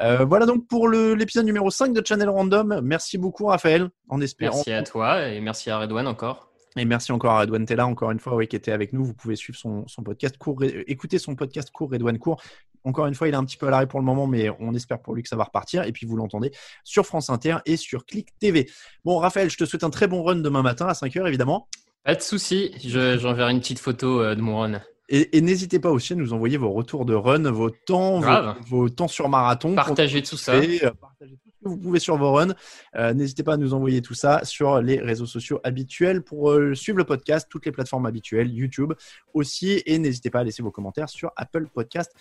Euh, 0.01 0.25
voilà 0.25 0.45
donc 0.45 0.67
pour 0.67 0.89
l'épisode 0.89 1.45
numéro 1.45 1.69
5 1.69 1.93
de 1.93 2.05
Channel 2.05 2.29
Random. 2.29 2.81
Merci 2.83 3.17
beaucoup, 3.17 3.45
Raphaël. 3.45 3.89
En 4.09 4.19
espérant. 4.21 4.55
Merci 4.55 4.71
à 4.73 4.83
toi 4.83 5.27
et 5.27 5.39
merci 5.39 5.69
à 5.69 5.79
Redouane 5.79 6.07
encore. 6.07 6.49
Et 6.77 6.83
merci 6.83 7.13
encore 7.13 7.31
à 7.31 7.39
Redouane 7.41 7.65
Tella, 7.65 7.87
encore 7.87 8.11
une 8.11 8.19
fois, 8.19 8.35
oui, 8.35 8.49
qui 8.49 8.57
était 8.57 8.73
avec 8.73 8.91
nous. 8.91 9.05
Vous 9.05 9.13
pouvez 9.13 9.37
suivre 9.37 9.57
son, 9.57 9.87
son 9.87 10.03
podcast 10.03 10.37
court, 10.37 10.61
écouter 10.87 11.19
son 11.19 11.35
podcast 11.35 11.69
court, 11.71 11.89
Redouane 11.89 12.19
Court. 12.19 12.41
Encore 12.83 13.05
une 13.07 13.15
fois, 13.15 13.29
il 13.29 13.33
est 13.33 13.37
un 13.37 13.45
petit 13.45 13.55
peu 13.55 13.67
à 13.67 13.71
l'arrêt 13.71 13.87
pour 13.87 13.99
le 14.01 14.05
moment, 14.05 14.27
mais 14.27 14.49
on 14.59 14.73
espère 14.75 14.99
pour 15.01 15.15
lui 15.15 15.23
que 15.23 15.29
ça 15.29 15.37
va 15.37 15.45
repartir. 15.45 15.83
Et 15.85 15.93
puis, 15.93 16.05
vous 16.05 16.17
l'entendez 16.17 16.51
sur 16.83 17.05
France 17.05 17.29
Inter 17.29 17.57
et 17.65 17.77
sur 17.77 18.05
Click 18.05 18.27
TV. 18.39 18.69
Bon, 19.05 19.17
Raphaël, 19.17 19.49
je 19.49 19.55
te 19.57 19.63
souhaite 19.63 19.85
un 19.85 19.89
très 19.89 20.07
bon 20.07 20.21
run 20.21 20.35
demain 20.35 20.61
matin 20.61 20.85
à 20.85 20.91
5h, 20.93 21.25
évidemment. 21.25 21.69
Pas 22.03 22.13
de 22.15 22.21
souci, 22.21 22.73
je- 22.85 23.17
j'enverrai 23.17 23.51
une 23.53 23.61
petite 23.61 23.79
photo 23.79 24.21
euh, 24.21 24.35
de 24.35 24.41
mon 24.41 24.59
run. 24.59 24.81
Et, 25.07 25.37
et 25.37 25.41
n'hésitez 25.41 25.79
pas 25.79 25.91
aussi 25.91 26.13
à 26.13 26.15
nous 26.15 26.33
envoyer 26.33 26.57
vos 26.57 26.71
retours 26.71 27.05
de 27.05 27.13
run, 27.13 27.51
vos 27.51 27.69
temps, 27.69 28.21
vos, 28.67 28.89
temps 28.89 29.07
sur 29.07 29.29
marathon. 29.29 29.75
Partagez 29.75 30.23
tout 30.23 30.37
ça. 30.37 30.53
Euh, 30.55 30.91
partagez 30.99 31.37
tout 31.43 31.51
ce 31.51 31.63
que 31.63 31.69
vous 31.69 31.77
pouvez 31.77 31.99
sur 31.99 32.17
vos 32.17 32.33
runs. 32.33 32.55
Euh, 32.95 33.13
N'hésitez 33.13 33.43
pas 33.43 33.53
à 33.53 33.57
nous 33.57 33.75
envoyer 33.75 34.01
tout 34.01 34.15
ça 34.15 34.43
sur 34.43 34.81
les 34.81 34.99
réseaux 34.99 35.27
sociaux 35.27 35.59
habituels 35.63 36.23
pour 36.23 36.51
euh, 36.51 36.73
suivre 36.73 36.97
le 36.97 37.03
podcast, 37.03 37.47
toutes 37.49 37.67
les 37.67 37.71
plateformes 37.71 38.07
habituelles, 38.07 38.51
YouTube 38.51 38.93
aussi. 39.35 39.83
Et 39.85 39.99
n'hésitez 39.99 40.31
pas 40.31 40.39
à 40.39 40.43
laisser 40.43 40.63
vos 40.63 40.71
commentaires 40.71 41.09
sur 41.09 41.31
Apple 41.35 41.67
Podcast 41.71 42.11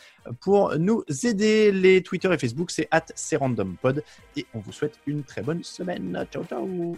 pour 0.40 0.77
nous 0.78 1.05
aider. 1.24 1.73
Les 1.73 2.02
Twitter 2.02 2.32
et 2.32 2.39
Facebook, 2.39 2.70
c'est 2.70 2.89
at 2.90 3.06
randompod. 3.39 4.05
Et 4.36 4.44
on 4.52 4.59
vous 4.59 4.73
souhaite 4.73 4.98
une 5.06 5.23
très 5.23 5.40
bonne 5.43 5.65
semaine. 5.65 6.27
Ciao, 6.31 6.44
ciao. 6.44 6.97